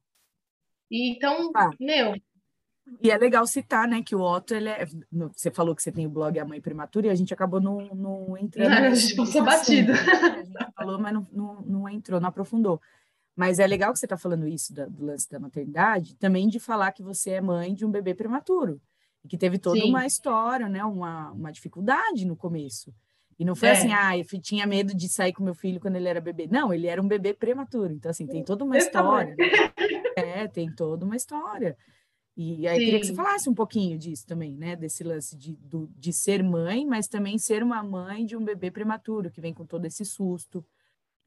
E, 0.90 1.10
então, 1.10 1.51
ah. 1.56 1.70
meu. 1.81 2.14
E 3.00 3.10
é 3.10 3.18
legal 3.18 3.46
citar, 3.46 3.88
né, 3.88 4.02
que 4.02 4.14
o 4.14 4.20
Otto, 4.20 4.54
ele 4.54 4.68
é, 4.68 4.86
você 5.34 5.50
falou 5.50 5.74
que 5.74 5.82
você 5.82 5.90
tem 5.90 6.06
o 6.06 6.10
blog 6.10 6.38
A 6.38 6.44
Mãe 6.44 6.60
Prematura 6.60 7.08
e 7.08 7.10
a 7.10 7.14
gente 7.14 7.34
acabou 7.34 7.60
não, 7.60 7.88
não 7.94 8.38
entrando. 8.38 8.70
Não, 8.70 8.76
a 8.76 8.94
gente 8.94 9.16
passou 9.16 9.44
batido. 9.44 9.92
Né? 9.92 9.98
A 9.98 10.42
gente 10.42 10.72
falou, 10.74 10.98
mas 10.98 11.12
não, 11.12 11.26
não, 11.32 11.60
não 11.62 11.88
entrou, 11.88 12.20
não 12.20 12.28
aprofundou. 12.28 12.80
Mas 13.34 13.58
é 13.58 13.66
legal 13.66 13.92
que 13.92 13.98
você 13.98 14.06
está 14.06 14.16
falando 14.16 14.48
isso 14.48 14.72
da, 14.72 14.86
do 14.86 15.04
lance 15.04 15.28
da 15.28 15.38
maternidade, 15.38 16.14
também 16.14 16.48
de 16.48 16.58
falar 16.58 16.92
que 16.92 17.02
você 17.02 17.30
é 17.30 17.40
mãe 17.40 17.74
de 17.74 17.84
um 17.84 17.90
bebê 17.90 18.14
prematuro, 18.14 18.80
e 19.22 19.28
que 19.28 19.36
teve 19.36 19.58
toda 19.58 19.78
Sim. 19.78 19.90
uma 19.90 20.06
história, 20.06 20.68
né, 20.68 20.82
uma, 20.84 21.32
uma 21.32 21.52
dificuldade 21.52 22.24
no 22.24 22.36
começo. 22.36 22.94
E 23.38 23.44
não 23.44 23.54
foi 23.54 23.68
é. 23.68 23.72
assim, 23.72 23.92
ah, 23.92 24.16
eu 24.16 24.24
tinha 24.40 24.66
medo 24.66 24.94
de 24.94 25.08
sair 25.08 25.32
com 25.32 25.44
meu 25.44 25.54
filho 25.54 25.78
quando 25.78 25.96
ele 25.96 26.08
era 26.08 26.20
bebê. 26.20 26.48
Não, 26.50 26.72
ele 26.72 26.86
era 26.86 27.02
um 27.02 27.06
bebê 27.06 27.34
prematuro. 27.34 27.92
Então, 27.92 28.10
assim, 28.10 28.26
tem 28.26 28.42
toda 28.42 28.64
uma 28.64 28.78
história. 28.78 29.34
Né? 29.36 29.46
É, 30.16 30.48
tem 30.48 30.72
toda 30.74 31.04
uma 31.04 31.14
história. 31.14 31.76
E 32.36 32.68
aí 32.68 32.78
Sim. 32.78 32.84
queria 32.84 33.00
que 33.00 33.06
você 33.06 33.14
falasse 33.14 33.48
um 33.48 33.54
pouquinho 33.54 33.98
disso 33.98 34.26
também, 34.26 34.54
né? 34.54 34.76
Desse 34.76 35.02
lance 35.02 35.34
de, 35.34 35.54
do, 35.56 35.88
de 35.96 36.12
ser 36.12 36.42
mãe, 36.42 36.84
mas 36.84 37.08
também 37.08 37.38
ser 37.38 37.62
uma 37.62 37.82
mãe 37.82 38.26
de 38.26 38.36
um 38.36 38.44
bebê 38.44 38.70
prematuro, 38.70 39.30
que 39.30 39.40
vem 39.40 39.54
com 39.54 39.64
todo 39.64 39.86
esse 39.86 40.04
susto, 40.04 40.64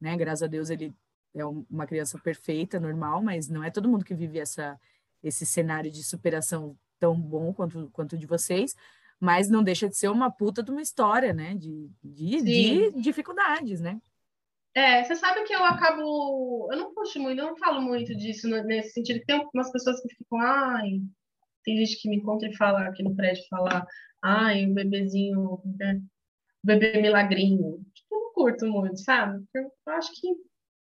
né? 0.00 0.16
Graças 0.16 0.44
a 0.44 0.46
Deus 0.46 0.70
ele 0.70 0.94
é 1.34 1.44
uma 1.44 1.86
criança 1.86 2.16
perfeita, 2.18 2.78
normal, 2.78 3.22
mas 3.22 3.48
não 3.48 3.62
é 3.64 3.70
todo 3.70 3.88
mundo 3.88 4.04
que 4.04 4.14
vive 4.14 4.38
essa, 4.38 4.78
esse 5.22 5.44
cenário 5.44 5.90
de 5.90 6.04
superação 6.04 6.76
tão 6.98 7.20
bom 7.20 7.52
quanto, 7.52 7.90
quanto 7.92 8.16
de 8.16 8.26
vocês, 8.26 8.76
mas 9.18 9.48
não 9.48 9.64
deixa 9.64 9.88
de 9.88 9.96
ser 9.96 10.10
uma 10.10 10.30
puta 10.30 10.62
de 10.62 10.70
uma 10.70 10.82
história, 10.82 11.32
né? 11.32 11.56
De, 11.56 11.90
de, 12.04 12.40
de 12.40 13.00
dificuldades, 13.00 13.80
né? 13.80 14.00
É, 14.74 15.02
você 15.02 15.16
sabe 15.16 15.44
que 15.44 15.54
eu 15.54 15.64
acabo. 15.64 16.68
Eu 16.70 16.78
não 16.78 16.94
puxo 16.94 17.20
muito, 17.20 17.40
eu 17.40 17.46
não 17.46 17.56
falo 17.56 17.80
muito 17.82 18.14
disso 18.16 18.48
nesse 18.48 18.92
sentido. 18.92 19.24
Tem 19.26 19.48
umas 19.54 19.72
pessoas 19.72 20.00
que 20.00 20.14
ficam, 20.14 20.40
ai. 20.40 21.00
Tem 21.64 21.76
gente 21.76 22.00
que 22.00 22.08
me 22.08 22.16
encontra 22.16 22.48
e 22.48 22.56
fala 22.56 22.86
aqui 22.86 23.02
no 23.02 23.14
prédio, 23.14 23.42
fala, 23.50 23.86
ai, 24.22 24.66
o 24.66 24.74
bebezinho, 24.74 25.60
né? 25.78 26.00
o 26.62 26.66
bebê 26.66 27.00
milagrinho. 27.00 27.84
Tipo, 27.94 28.14
eu 28.14 28.20
não 28.20 28.32
curto 28.32 28.66
muito, 28.66 28.98
sabe? 29.00 29.44
Eu 29.54 29.70
acho 29.88 30.10
que 30.14 30.28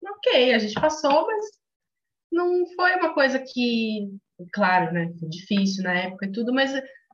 ok, 0.06 0.54
a 0.54 0.58
gente 0.58 0.74
passou, 0.74 1.26
mas 1.26 1.44
não 2.30 2.66
foi 2.76 2.94
uma 2.96 3.14
coisa 3.14 3.38
que, 3.38 4.08
claro, 4.52 4.92
né, 4.92 5.12
foi 5.18 5.28
difícil 5.28 5.84
na 5.84 5.94
época 5.94 6.26
e 6.26 6.32
tudo, 6.32 6.52
mas 6.52 6.70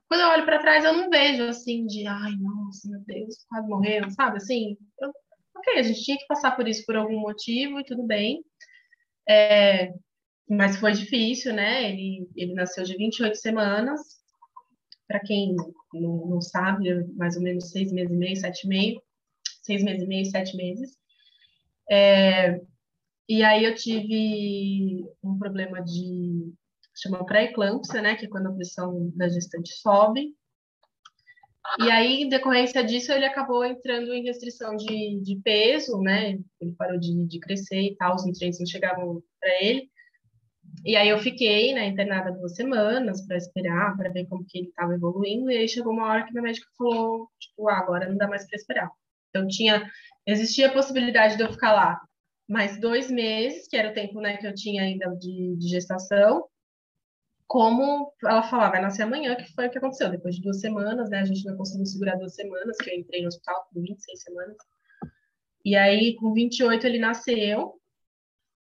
quando 0.07 0.21
eu 0.21 0.27
olho 0.29 0.45
para 0.45 0.59
trás 0.59 0.85
eu 0.85 0.93
não 0.93 1.09
vejo 1.09 1.43
assim 1.43 1.85
de, 1.87 2.05
ai, 2.07 2.31
nossa, 2.39 2.89
meu 2.89 2.99
Deus, 3.05 3.45
quase 3.49 3.67
morreu, 3.67 4.09
sabe? 4.11 4.37
Assim, 4.37 4.77
eu, 4.99 5.11
ok, 5.65 5.79
a 5.79 5.83
gente 5.83 6.03
tinha 6.03 6.17
que 6.17 6.27
passar 6.27 6.55
por 6.55 6.67
isso 6.67 6.85
por 6.85 6.95
algum 6.95 7.19
motivo 7.19 7.79
e 7.79 7.85
tudo 7.85 8.03
bem. 8.03 8.43
É, 9.27 9.91
mas 10.47 10.77
foi 10.77 10.93
difícil, 10.93 11.53
né? 11.53 11.91
Ele, 11.91 12.29
ele 12.35 12.53
nasceu 12.53 12.83
de 12.83 12.95
28 12.95 13.35
semanas. 13.35 14.01
Para 15.07 15.19
quem 15.19 15.55
não, 15.93 16.25
não 16.27 16.41
sabe, 16.41 17.03
mais 17.15 17.35
ou 17.35 17.43
menos 17.43 17.69
seis 17.69 17.91
meses 17.91 18.11
e 18.11 18.17
meio, 18.17 18.35
sete 18.35 18.65
e 18.65 18.67
meio. 18.67 19.01
Seis 19.61 19.83
meses 19.83 20.03
e 20.03 20.07
meio, 20.07 20.25
sete 20.25 20.55
meses. 20.55 20.97
É, 21.89 22.59
e 23.27 23.43
aí 23.43 23.63
eu 23.63 23.75
tive 23.75 25.05
um 25.23 25.37
problema 25.37 25.83
de 25.83 26.53
chama 26.95 27.25
pré-eclâmpsia, 27.25 28.01
né, 28.01 28.15
que 28.15 28.25
é 28.25 28.29
quando 28.29 28.47
a 28.47 28.53
pressão 28.53 29.11
da 29.15 29.27
gestante 29.27 29.73
sobe. 29.75 30.33
E 31.79 31.91
aí, 31.91 32.23
em 32.23 32.29
decorrência 32.29 32.83
disso, 32.83 33.11
ele 33.11 33.25
acabou 33.25 33.65
entrando 33.65 34.13
em 34.13 34.23
restrição 34.23 34.75
de, 34.75 35.19
de 35.21 35.35
peso, 35.43 35.99
né? 35.99 36.37
Ele 36.61 36.71
parou 36.77 36.99
de, 36.99 37.25
de 37.25 37.39
crescer 37.39 37.81
e 37.81 37.95
tal, 37.95 38.15
os 38.15 38.25
nutrientes 38.25 38.59
não 38.59 38.67
chegavam 38.67 39.21
para 39.39 39.63
ele. 39.63 39.89
E 40.83 40.95
aí 40.95 41.09
eu 41.09 41.17
fiquei, 41.19 41.73
né, 41.73 41.87
internada 41.87 42.31
duas 42.31 42.55
semanas 42.55 43.25
para 43.25 43.37
esperar, 43.37 43.95
para 43.97 44.11
ver 44.11 44.25
como 44.27 44.45
que 44.47 44.59
ele 44.59 44.67
estava 44.67 44.93
evoluindo. 44.93 45.49
E 45.49 45.57
aí 45.57 45.67
chegou 45.67 45.93
uma 45.93 46.07
hora 46.07 46.23
que 46.25 46.31
minha 46.31 46.43
médica 46.43 46.67
falou, 46.77 47.29
tipo, 47.39 47.67
ah, 47.69 47.79
agora 47.79 48.07
não 48.07 48.17
dá 48.17 48.27
mais 48.27 48.47
para 48.47 48.55
esperar. 48.55 48.91
Então 49.29 49.47
tinha, 49.47 49.89
existia 50.25 50.67
a 50.67 50.73
possibilidade 50.73 51.37
de 51.37 51.43
eu 51.43 51.51
ficar 51.51 51.73
lá 51.73 51.99
mais 52.47 52.79
dois 52.79 53.09
meses, 53.09 53.67
que 53.67 53.75
era 53.75 53.89
o 53.89 53.93
tempo 53.93 54.21
né, 54.21 54.37
que 54.37 54.45
eu 54.45 54.53
tinha 54.53 54.83
ainda 54.83 55.07
de, 55.15 55.55
de 55.57 55.67
gestação, 55.67 56.45
como 57.47 58.11
ela 58.23 58.43
falava, 58.43 58.73
vai 58.73 58.81
nascer 58.81 59.03
amanhã, 59.03 59.35
que 59.35 59.53
foi 59.53 59.67
o 59.67 59.69
que 59.69 59.77
aconteceu. 59.77 60.09
Depois 60.09 60.35
de 60.35 60.41
duas 60.41 60.59
semanas, 60.59 61.09
né, 61.09 61.19
a 61.19 61.25
gente 61.25 61.45
não 61.45 61.55
conseguiu 61.55 61.85
segurar 61.85 62.15
duas 62.15 62.35
semanas, 62.35 62.77
que 62.77 62.89
eu 62.89 62.95
entrei 62.95 63.21
no 63.21 63.27
hospital 63.27 63.67
com 63.71 63.81
26 63.81 64.21
semanas. 64.21 64.57
E 65.63 65.75
aí, 65.75 66.15
com 66.15 66.33
28, 66.33 66.85
ele 66.85 66.99
nasceu. 66.99 67.73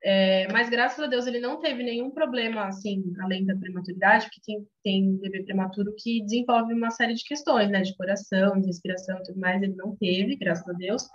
É, 0.03 0.47
mas 0.53 0.69
graças 0.69 1.01
a 1.01 1.07
Deus 1.07 1.27
ele 1.27 1.41
não 1.41 1.59
teve 1.59 1.83
nenhum 1.83 2.11
problema, 2.11 2.67
assim, 2.67 3.03
além 3.21 3.45
da 3.45 3.57
prematuridade, 3.57 4.27
porque 4.27 4.41
tem, 4.45 4.69
tem 4.85 5.17
bebê 5.17 5.43
prematuro 5.43 5.93
que 5.99 6.23
desenvolve 6.23 6.75
uma 6.75 6.91
série 6.91 7.15
de 7.15 7.25
questões, 7.25 7.71
né, 7.71 7.81
de 7.81 7.97
coração, 7.97 8.61
de 8.61 8.67
respiração 8.67 9.19
e 9.19 9.23
tudo 9.25 9.41
mais. 9.41 9.63
Ele 9.63 9.75
não 9.75 9.97
teve, 9.97 10.37
graças 10.37 10.69
a 10.69 10.73
Deus. 10.73 11.09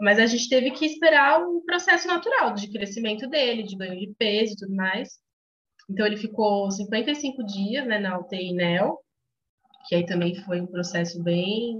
Mas 0.00 0.18
a 0.18 0.26
gente 0.26 0.48
teve 0.48 0.70
que 0.72 0.86
esperar 0.86 1.40
o 1.40 1.60
processo 1.62 2.08
natural 2.08 2.54
de 2.54 2.72
crescimento 2.72 3.28
dele, 3.28 3.62
de 3.62 3.76
ganho 3.76 4.00
de 4.00 4.12
peso 4.18 4.54
e 4.54 4.56
tudo 4.56 4.74
mais. 4.74 5.23
Então, 5.88 6.06
ele 6.06 6.16
ficou 6.16 6.70
55 6.70 7.44
dias 7.44 7.86
né, 7.86 7.98
na 7.98 8.18
UTI 8.18 8.52
NEL, 8.52 8.98
que 9.86 9.94
aí 9.94 10.06
também 10.06 10.34
foi 10.44 10.60
um 10.60 10.66
processo 10.66 11.22
bem 11.22 11.78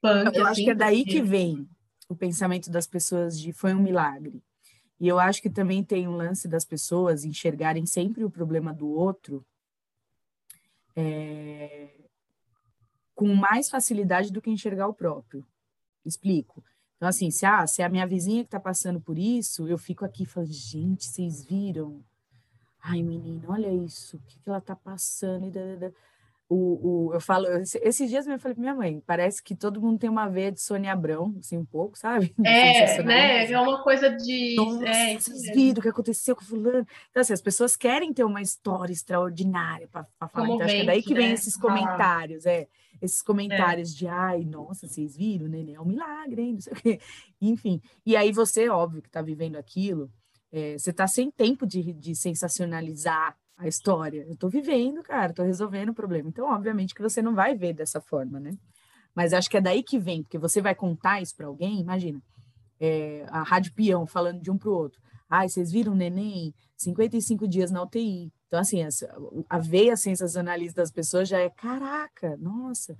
punk. 0.00 0.36
Eu 0.36 0.42
assim, 0.46 0.50
acho 0.50 0.64
que 0.64 0.70
é 0.70 0.74
daí 0.74 1.04
porque... 1.04 1.12
que 1.12 1.22
vem 1.22 1.68
o 2.08 2.14
pensamento 2.14 2.70
das 2.70 2.86
pessoas 2.86 3.40
de 3.40 3.52
foi 3.52 3.74
um 3.74 3.82
milagre. 3.82 4.42
E 5.00 5.08
eu 5.08 5.18
acho 5.18 5.42
que 5.42 5.50
também 5.50 5.82
tem 5.82 6.06
um 6.06 6.16
lance 6.16 6.46
das 6.46 6.64
pessoas 6.64 7.24
enxergarem 7.24 7.84
sempre 7.84 8.24
o 8.24 8.30
problema 8.30 8.72
do 8.72 8.88
outro 8.88 9.44
é, 10.96 11.90
com 13.14 13.34
mais 13.34 13.68
facilidade 13.68 14.32
do 14.32 14.40
que 14.40 14.50
enxergar 14.50 14.86
o 14.86 14.94
próprio. 14.94 15.46
Explico. 16.04 16.62
Então, 16.96 17.08
assim, 17.08 17.30
se, 17.30 17.44
ah, 17.44 17.66
se 17.66 17.82
é 17.82 17.84
a 17.84 17.88
minha 17.88 18.06
vizinha 18.06 18.42
que 18.42 18.48
está 18.48 18.60
passando 18.60 19.00
por 19.00 19.18
isso, 19.18 19.68
eu 19.68 19.76
fico 19.76 20.04
aqui 20.04 20.24
falando, 20.24 20.52
gente, 20.52 21.04
vocês 21.04 21.44
viram? 21.44 22.04
Ai, 22.86 23.02
menina, 23.02 23.46
olha 23.48 23.72
isso, 23.72 24.18
o 24.18 24.20
que, 24.20 24.38
que 24.38 24.48
ela 24.48 24.58
está 24.58 24.76
passando? 24.76 25.50
O, 26.46 27.06
o, 27.06 27.14
eu 27.14 27.20
falo, 27.20 27.46
esses 27.46 28.10
dias 28.10 28.26
eu 28.26 28.38
falei 28.38 28.54
para 28.54 28.60
minha 28.60 28.74
mãe, 28.74 29.02
parece 29.06 29.42
que 29.42 29.56
todo 29.56 29.80
mundo 29.80 29.98
tem 29.98 30.10
uma 30.10 30.28
veia 30.28 30.52
de 30.52 30.60
Sônia 30.60 30.92
Abrão, 30.92 31.34
assim, 31.38 31.56
um 31.56 31.64
pouco, 31.64 31.98
sabe? 31.98 32.34
É, 32.44 33.02
né? 33.02 33.50
É 33.50 33.58
uma 33.58 33.82
coisa 33.82 34.10
de. 34.10 34.54
Nossa, 34.56 34.86
é, 34.86 35.18
vocês 35.18 35.42
viram 35.54 35.78
o 35.78 35.82
que 35.82 35.88
aconteceu 35.88 36.36
com 36.36 36.44
fulano. 36.44 36.86
Então, 37.10 37.22
assim, 37.22 37.32
as 37.32 37.40
pessoas 37.40 37.74
querem 37.74 38.12
ter 38.12 38.22
uma 38.22 38.42
história 38.42 38.92
extraordinária 38.92 39.88
para 39.88 40.06
falar. 40.28 40.44
Então, 40.44 40.60
acho 40.60 40.74
que 40.74 40.82
é 40.82 40.84
daí 40.84 41.02
que 41.02 41.14
vem 41.14 41.28
né? 41.28 41.34
esses 41.34 41.56
comentários, 41.56 42.44
é. 42.44 42.68
Esses 43.00 43.22
comentários 43.22 43.94
é. 43.94 43.96
de, 43.96 44.08
ai, 44.08 44.44
nossa, 44.44 44.86
vocês 44.86 45.16
viram, 45.16 45.48
né? 45.48 45.64
É 45.72 45.80
um 45.80 45.86
milagre, 45.86 46.42
hein? 46.42 46.52
Não 46.52 46.60
sei 46.60 46.72
o 46.74 46.76
quê. 46.76 47.00
Enfim. 47.40 47.80
E 48.04 48.14
aí 48.14 48.30
você, 48.30 48.68
óbvio, 48.68 49.00
que 49.00 49.08
está 49.08 49.22
vivendo 49.22 49.56
aquilo, 49.56 50.10
é, 50.54 50.78
você 50.78 50.90
está 50.90 51.08
sem 51.08 51.32
tempo 51.32 51.66
de, 51.66 51.92
de 51.92 52.14
sensacionalizar 52.14 53.36
a 53.56 53.66
história. 53.66 54.24
Eu 54.24 54.34
estou 54.34 54.48
vivendo, 54.48 55.02
cara, 55.02 55.30
estou 55.30 55.44
resolvendo 55.44 55.88
o 55.88 55.94
problema. 55.94 56.28
Então, 56.28 56.46
obviamente 56.46 56.94
que 56.94 57.02
você 57.02 57.20
não 57.20 57.34
vai 57.34 57.56
ver 57.56 57.72
dessa 57.72 58.00
forma, 58.00 58.38
né? 58.38 58.56
Mas 59.12 59.32
acho 59.32 59.50
que 59.50 59.56
é 59.56 59.60
daí 59.60 59.82
que 59.82 59.98
vem, 59.98 60.22
porque 60.22 60.38
você 60.38 60.62
vai 60.62 60.72
contar 60.72 61.20
isso 61.20 61.34
para 61.34 61.48
alguém, 61.48 61.80
imagina, 61.80 62.22
é, 62.78 63.26
a 63.30 63.42
rádio 63.42 63.72
peão 63.74 64.06
falando 64.06 64.40
de 64.40 64.48
um 64.48 64.56
para 64.56 64.68
o 64.68 64.74
outro. 64.74 65.00
Ai, 65.28 65.48
vocês 65.48 65.72
viram 65.72 65.92
o 65.92 65.96
neném 65.96 66.54
55 66.76 67.48
dias 67.48 67.72
na 67.72 67.82
UTI. 67.82 68.32
Então, 68.46 68.60
assim, 68.60 68.84
a, 68.84 68.88
a 69.48 69.58
veia 69.58 69.96
sensacionalista 69.96 70.82
das 70.82 70.92
pessoas 70.92 71.28
já 71.28 71.40
é, 71.40 71.50
caraca, 71.50 72.36
nossa, 72.36 72.96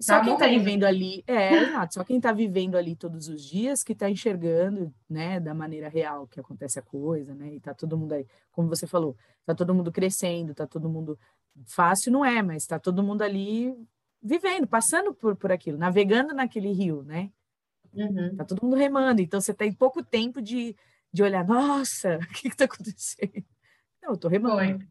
só 0.00 0.18
tá 0.18 0.24
quem 0.24 0.34
está 0.34 0.46
vivendo 0.46 0.84
ali, 0.84 1.24
é, 1.26 1.50
exato, 1.84 1.94
só 1.94 2.04
quem 2.04 2.16
está 2.16 2.32
vivendo 2.32 2.76
ali 2.76 2.96
todos 2.96 3.28
os 3.28 3.42
dias 3.42 3.82
que 3.82 3.92
está 3.92 4.10
enxergando, 4.10 4.92
né, 5.08 5.40
da 5.40 5.54
maneira 5.54 5.88
real 5.88 6.26
que 6.26 6.40
acontece 6.40 6.78
a 6.78 6.82
coisa, 6.82 7.34
né, 7.34 7.54
e 7.54 7.60
tá 7.60 7.74
todo 7.74 7.96
mundo 7.96 8.12
aí, 8.12 8.26
como 8.52 8.68
você 8.68 8.86
falou, 8.86 9.16
tá 9.44 9.54
todo 9.54 9.74
mundo 9.74 9.92
crescendo, 9.92 10.54
tá 10.54 10.66
todo 10.66 10.88
mundo, 10.88 11.18
fácil 11.66 12.12
não 12.12 12.24
é, 12.24 12.42
mas 12.42 12.66
tá 12.66 12.78
todo 12.78 13.02
mundo 13.02 13.22
ali 13.22 13.74
vivendo, 14.22 14.66
passando 14.66 15.14
por, 15.14 15.36
por 15.36 15.52
aquilo, 15.52 15.78
navegando 15.78 16.34
naquele 16.34 16.72
rio, 16.72 17.02
né, 17.02 17.30
uhum. 17.92 18.36
tá 18.36 18.44
todo 18.44 18.62
mundo 18.62 18.76
remando, 18.76 19.20
então 19.20 19.40
você 19.40 19.54
tem 19.54 19.72
pouco 19.72 20.02
tempo 20.02 20.42
de, 20.42 20.76
de 21.12 21.22
olhar, 21.22 21.46
nossa, 21.46 22.18
o 22.22 22.26
que 22.34 22.48
está 22.48 22.64
acontecendo? 22.64 23.44
Não, 24.02 24.10
eu 24.10 24.16
tô 24.16 24.28
remando. 24.28 24.86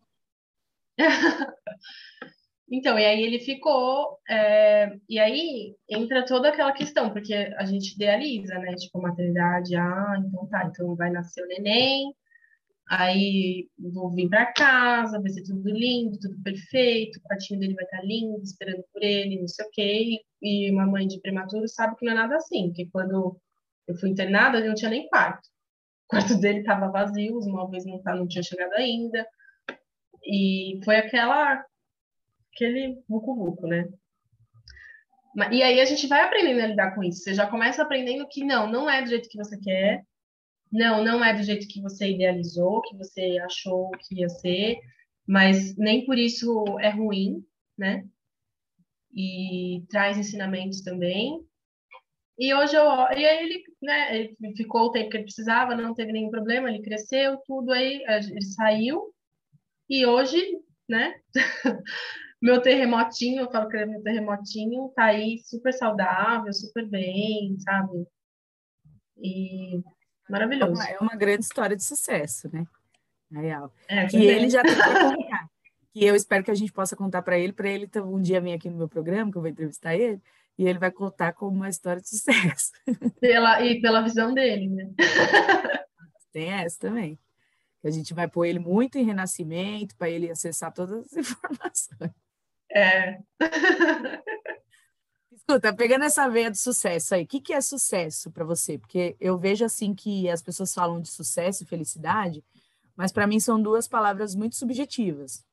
Então, 2.75 2.97
e 2.97 3.05
aí 3.05 3.21
ele 3.21 3.37
ficou, 3.39 4.19
é, 4.27 4.97
e 5.07 5.19
aí 5.19 5.75
entra 5.87 6.25
toda 6.25 6.49
aquela 6.49 6.71
questão, 6.71 7.11
porque 7.11 7.31
a 7.31 7.65
gente 7.65 7.93
idealiza, 7.93 8.57
né? 8.57 8.73
Tipo, 8.73 8.99
maternidade, 8.99 9.75
ah, 9.75 10.15
então 10.17 10.47
tá, 10.47 10.65
então 10.65 10.95
vai 10.95 11.11
nascer 11.11 11.43
o 11.43 11.47
neném, 11.47 12.11
aí 12.89 13.69
vou 13.77 14.09
vir 14.11 14.27
para 14.27 14.51
casa, 14.53 15.21
vai 15.21 15.29
ser 15.29 15.43
tudo 15.43 15.69
lindo, 15.69 16.17
tudo 16.19 16.41
perfeito, 16.43 17.19
o 17.19 17.21
quartinho 17.21 17.59
dele 17.59 17.75
vai 17.75 17.85
estar 17.85 17.97
tá 17.97 18.03
lindo, 18.03 18.41
esperando 18.41 18.83
por 18.91 19.03
ele, 19.03 19.39
não 19.41 19.47
sei 19.47 19.65
o 19.67 19.69
quê, 19.71 20.21
e 20.41 20.71
uma 20.71 20.87
mãe 20.87 21.07
de 21.07 21.21
prematuro 21.21 21.67
sabe 21.67 21.95
que 21.95 22.05
não 22.05 22.13
é 22.13 22.15
nada 22.15 22.37
assim, 22.37 22.69
porque 22.69 22.87
quando 22.91 23.39
eu 23.87 23.95
fui 23.97 24.09
internada, 24.09 24.57
ele 24.57 24.69
não 24.69 24.75
tinha 24.75 24.89
nem 24.89 25.07
quarto. 25.09 25.47
O 26.05 26.09
quarto 26.09 26.39
dele 26.39 26.61
estava 26.61 26.89
vazio, 26.89 27.37
os 27.37 27.45
móveis 27.45 27.85
não, 27.85 28.01
tá, 28.01 28.15
não 28.15 28.27
tinham 28.27 28.43
chegado 28.43 28.73
ainda, 28.73 29.27
e 30.25 30.79
foi 30.83 30.95
aquela 30.97 31.63
aquele 32.53 33.01
vucu-vucu, 33.09 33.67
né? 33.67 33.87
E 35.51 35.63
aí 35.63 35.81
a 35.81 35.85
gente 35.85 36.05
vai 36.07 36.21
aprendendo 36.21 36.61
a 36.61 36.67
lidar 36.67 36.93
com 36.93 37.03
isso. 37.03 37.23
Você 37.23 37.33
já 37.33 37.47
começa 37.47 37.81
aprendendo 37.81 38.27
que 38.27 38.43
não, 38.43 38.71
não 38.71 38.89
é 38.89 39.01
do 39.01 39.09
jeito 39.09 39.27
que 39.27 39.37
você 39.37 39.57
quer, 39.59 40.05
não, 40.71 41.03
não 41.03 41.23
é 41.23 41.33
do 41.33 41.43
jeito 41.43 41.67
que 41.67 41.81
você 41.81 42.11
idealizou, 42.11 42.81
que 42.81 42.95
você 42.95 43.39
achou 43.43 43.89
que 43.91 44.19
ia 44.19 44.29
ser, 44.29 44.79
mas 45.27 45.75
nem 45.75 46.05
por 46.05 46.17
isso 46.17 46.63
é 46.79 46.89
ruim, 46.89 47.43
né? 47.77 48.05
E 49.15 49.83
traz 49.89 50.17
ensinamentos 50.17 50.81
também. 50.81 51.43
E 52.37 52.53
hoje 52.53 52.75
eu, 52.75 52.83
e 53.15 53.25
aí 53.25 53.43
ele, 53.45 53.63
né, 53.81 54.17
ele 54.17 54.55
ficou 54.55 54.83
o 54.83 54.91
tempo 54.91 55.09
que 55.09 55.17
ele 55.17 55.25
precisava, 55.25 55.75
não 55.75 55.93
teve 55.93 56.11
nenhum 56.11 56.31
problema, 56.31 56.69
ele 56.69 56.81
cresceu, 56.81 57.37
tudo 57.45 57.71
aí, 57.71 58.03
ele 58.07 58.41
saiu. 58.41 59.13
E 59.89 60.05
hoje, 60.05 60.41
né? 60.89 61.19
meu 62.43 62.61
terremotinho, 62.61 63.43
eu 63.43 63.49
falo 63.49 63.69
que 63.69 63.77
é 63.77 63.85
meu 63.85 64.03
terremotinho, 64.03 64.91
tá 64.93 65.05
aí 65.05 65.41
super 65.45 65.73
saudável, 65.73 66.51
super 66.51 66.85
bem, 66.85 67.57
sabe? 67.61 68.05
E 69.17 69.81
maravilhoso. 70.29 70.81
É 70.81 70.97
uma, 70.99 71.15
grande 71.15 71.45
história 71.45 71.73
de 71.73 71.85
sucesso, 71.85 72.49
né? 72.51 72.65
Real. 73.31 73.73
É, 73.87 74.07
que 74.07 74.17
ele 74.17 74.49
já 74.49 74.61
tem 74.61 74.75
que 74.75 74.81
contar. 74.81 75.47
Que 75.93 76.03
eu 76.03 76.15
espero 76.17 76.43
que 76.43 76.51
a 76.51 76.55
gente 76.55 76.73
possa 76.73 76.97
contar 76.97 77.21
para 77.21 77.39
ele, 77.39 77.53
para 77.53 77.69
ele 77.69 77.89
um 78.03 78.21
dia 78.21 78.41
vir 78.41 78.51
aqui 78.51 78.69
no 78.69 78.75
meu 78.75 78.89
programa, 78.89 79.31
que 79.31 79.37
eu 79.37 79.41
vou 79.41 79.49
entrevistar 79.49 79.95
ele, 79.95 80.21
e 80.57 80.67
ele 80.67 80.79
vai 80.79 80.91
contar 80.91 81.31
como 81.31 81.55
uma 81.55 81.69
história 81.69 82.01
de 82.01 82.09
sucesso. 82.09 82.73
Pela, 83.21 83.61
e 83.61 83.79
pela 83.79 84.01
visão 84.01 84.33
dele, 84.33 84.67
né? 84.67 84.91
Tem 86.33 86.51
essa 86.51 86.77
também. 86.77 87.17
A 87.81 87.89
gente 87.89 88.13
vai 88.13 88.27
pôr 88.27 88.45
ele 88.45 88.59
muito 88.59 88.97
em 88.97 89.05
renascimento 89.05 89.95
para 89.95 90.09
ele 90.09 90.29
acessar 90.29 90.73
todas 90.73 91.05
as 91.05 91.15
informações. 91.15 92.22
É. 92.73 93.19
Escuta, 95.31 95.73
pegando 95.73 96.05
essa 96.05 96.27
veia 96.29 96.49
do 96.49 96.57
sucesso 96.57 97.13
aí, 97.13 97.23
o 97.23 97.27
que, 97.27 97.41
que 97.41 97.53
é 97.53 97.61
sucesso 97.61 98.31
para 98.31 98.45
você? 98.45 98.77
Porque 98.77 99.15
eu 99.19 99.37
vejo 99.37 99.65
assim 99.65 99.93
que 99.93 100.29
as 100.29 100.41
pessoas 100.41 100.73
falam 100.73 101.01
de 101.01 101.09
sucesso 101.09 101.63
e 101.63 101.67
felicidade, 101.67 102.43
mas 102.95 103.11
para 103.11 103.27
mim 103.27 103.39
são 103.39 103.61
duas 103.61 103.87
palavras 103.87 104.35
muito 104.35 104.55
subjetivas. 104.55 105.45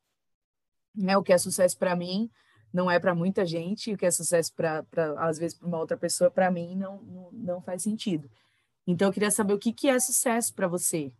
Né? 0.95 1.17
O 1.17 1.23
que 1.23 1.33
é 1.33 1.37
sucesso 1.37 1.77
para 1.77 1.95
mim 1.95 2.29
não 2.73 2.89
é 2.89 2.99
para 2.99 3.13
muita 3.13 3.45
gente, 3.45 3.91
e 3.91 3.93
o 3.93 3.97
que 3.97 4.05
é 4.05 4.11
sucesso 4.11 4.53
para, 4.53 4.85
às 5.17 5.37
vezes, 5.37 5.57
para 5.57 5.67
uma 5.67 5.77
outra 5.77 5.97
pessoa, 5.97 6.31
para 6.31 6.49
mim 6.49 6.75
não, 6.75 7.01
não, 7.01 7.31
não 7.31 7.61
faz 7.61 7.83
sentido. 7.83 8.29
Então, 8.87 9.09
eu 9.09 9.13
queria 9.13 9.29
saber 9.29 9.53
o 9.53 9.59
que, 9.59 9.73
que 9.73 9.89
é 9.89 9.99
sucesso 9.99 10.53
para 10.53 10.67
você. 10.67 11.11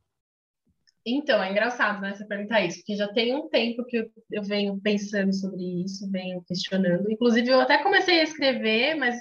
Então, 1.06 1.42
é 1.42 1.50
engraçado, 1.50 2.00
né, 2.00 2.14
você 2.14 2.26
perguntar 2.26 2.62
isso, 2.62 2.78
porque 2.78 2.96
já 2.96 3.12
tem 3.12 3.36
um 3.36 3.50
tempo 3.50 3.84
que 3.86 3.98
eu, 3.98 4.12
eu 4.32 4.44
venho 4.44 4.80
pensando 4.80 5.34
sobre 5.34 5.84
isso, 5.84 6.10
venho 6.12 6.44
questionando. 6.44 7.10
Inclusive, 7.12 7.50
eu 7.50 7.60
até 7.60 7.82
comecei 7.82 8.20
a 8.20 8.24
escrever, 8.24 8.96
mas 8.96 9.16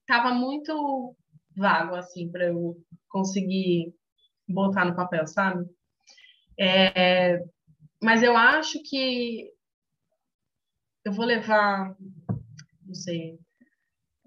estava 0.00 0.34
muito 0.34 1.16
vago, 1.56 1.94
assim, 1.94 2.30
para 2.30 2.46
eu 2.46 2.76
conseguir 3.08 3.94
botar 4.46 4.84
no 4.84 4.94
papel, 4.94 5.26
sabe? 5.26 5.66
É, 6.58 7.42
mas 8.02 8.22
eu 8.22 8.36
acho 8.36 8.82
que 8.82 9.50
eu 11.04 11.12
vou 11.12 11.24
levar, 11.24 11.96
não 12.84 12.94
sei, 12.94 13.38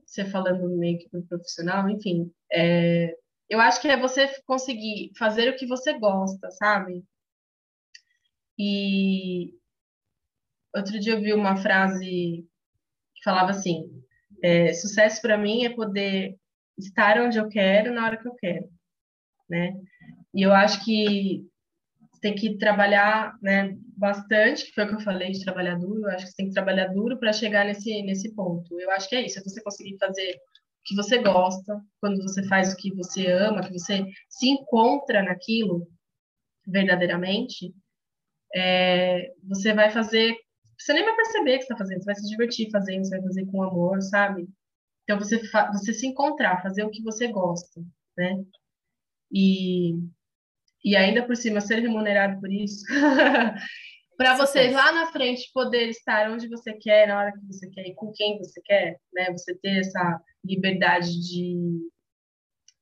você 0.05 0.25
falando 0.25 0.67
meio 0.77 0.97
que 0.97 1.07
para 1.09 1.21
profissional, 1.21 1.87
enfim, 1.87 2.31
é, 2.51 3.15
eu 3.49 3.59
acho 3.59 3.81
que 3.81 3.87
é 3.87 3.97
você 3.97 4.29
conseguir 4.45 5.11
fazer 5.17 5.49
o 5.49 5.55
que 5.55 5.65
você 5.65 5.97
gosta, 5.97 6.51
sabe? 6.51 7.03
E 8.57 9.53
outro 10.75 10.99
dia 10.99 11.13
eu 11.13 11.21
vi 11.21 11.33
uma 11.33 11.57
frase 11.57 12.45
que 13.15 13.23
falava 13.23 13.51
assim: 13.51 13.89
é, 14.43 14.73
sucesso 14.73 15.21
para 15.21 15.37
mim 15.37 15.65
é 15.65 15.69
poder 15.69 16.37
estar 16.77 17.19
onde 17.19 17.37
eu 17.37 17.49
quero 17.49 17.93
na 17.93 18.05
hora 18.05 18.17
que 18.17 18.27
eu 18.27 18.35
quero, 18.35 18.69
né? 19.49 19.73
E 20.33 20.43
eu 20.43 20.53
acho 20.53 20.85
que 20.85 21.47
tem 22.21 22.35
que 22.35 22.57
trabalhar, 22.57 23.37
né, 23.41 23.77
bastante, 23.97 24.65
que 24.65 24.73
foi 24.73 24.83
o 24.83 24.89
que 24.89 24.95
eu 24.95 24.99
falei 24.99 25.31
de 25.31 25.43
trabalhar 25.43 25.75
duro. 25.75 26.01
Eu 26.01 26.09
acho 26.09 26.25
que 26.25 26.31
você 26.31 26.37
tem 26.37 26.47
que 26.47 26.53
trabalhar 26.53 26.87
duro 26.87 27.17
para 27.17 27.33
chegar 27.33 27.65
nesse 27.65 28.01
nesse 28.03 28.33
ponto. 28.35 28.79
Eu 28.79 28.91
acho 28.91 29.09
que 29.09 29.15
é 29.15 29.25
isso, 29.25 29.39
é 29.39 29.43
você 29.43 29.61
conseguir 29.63 29.97
fazer 29.97 30.39
que 30.85 30.95
você 30.95 31.19
gosta, 31.21 31.81
quando 31.99 32.21
você 32.21 32.47
faz 32.47 32.73
o 32.73 32.77
que 32.77 32.93
você 32.93 33.27
ama, 33.27 33.63
que 33.63 33.71
você 33.73 34.05
se 34.29 34.49
encontra 34.49 35.23
naquilo 35.23 35.87
verdadeiramente, 36.65 37.73
é, 38.55 39.33
você 39.43 39.73
vai 39.73 39.91
fazer, 39.91 40.35
você 40.77 40.93
nem 40.93 41.03
vai 41.03 41.15
perceber 41.15 41.57
que 41.57 41.63
está 41.63 41.77
fazendo, 41.77 41.99
você 41.99 42.05
vai 42.05 42.15
se 42.15 42.29
divertir 42.29 42.71
fazendo, 42.71 43.05
você 43.05 43.17
vai 43.17 43.27
fazer 43.27 43.45
com 43.45 43.63
amor, 43.63 44.01
sabe? 44.01 44.47
Então 45.03 45.19
você 45.19 45.39
você 45.71 45.93
se 45.93 46.07
encontrar, 46.07 46.61
fazer 46.61 46.83
o 46.83 46.91
que 46.91 47.03
você 47.03 47.27
gosta, 47.27 47.81
né? 48.17 48.43
E 49.31 49.95
e 50.83 50.95
ainda 50.95 51.25
por 51.25 51.35
cima 51.35 51.59
ser 51.59 51.79
remunerado 51.79 52.39
por 52.39 52.51
isso, 52.51 52.85
para 54.19 54.35
você 54.35 54.69
lá 54.71 54.91
na 54.91 55.09
frente 55.13 55.49
poder 55.53 55.87
estar 55.87 56.29
onde 56.29 56.49
você 56.49 56.73
quer, 56.73 57.07
na 57.07 57.17
hora 57.17 57.31
que 57.31 57.39
você 57.47 57.69
quer 57.69 57.87
e 57.87 57.95
com 57.95 58.11
quem 58.11 58.37
você 58.37 58.61
quer, 58.61 58.99
né? 59.13 59.31
Você 59.31 59.55
ter 59.55 59.79
essa 59.79 60.21
liberdade 60.43 61.17
de, 61.21 61.89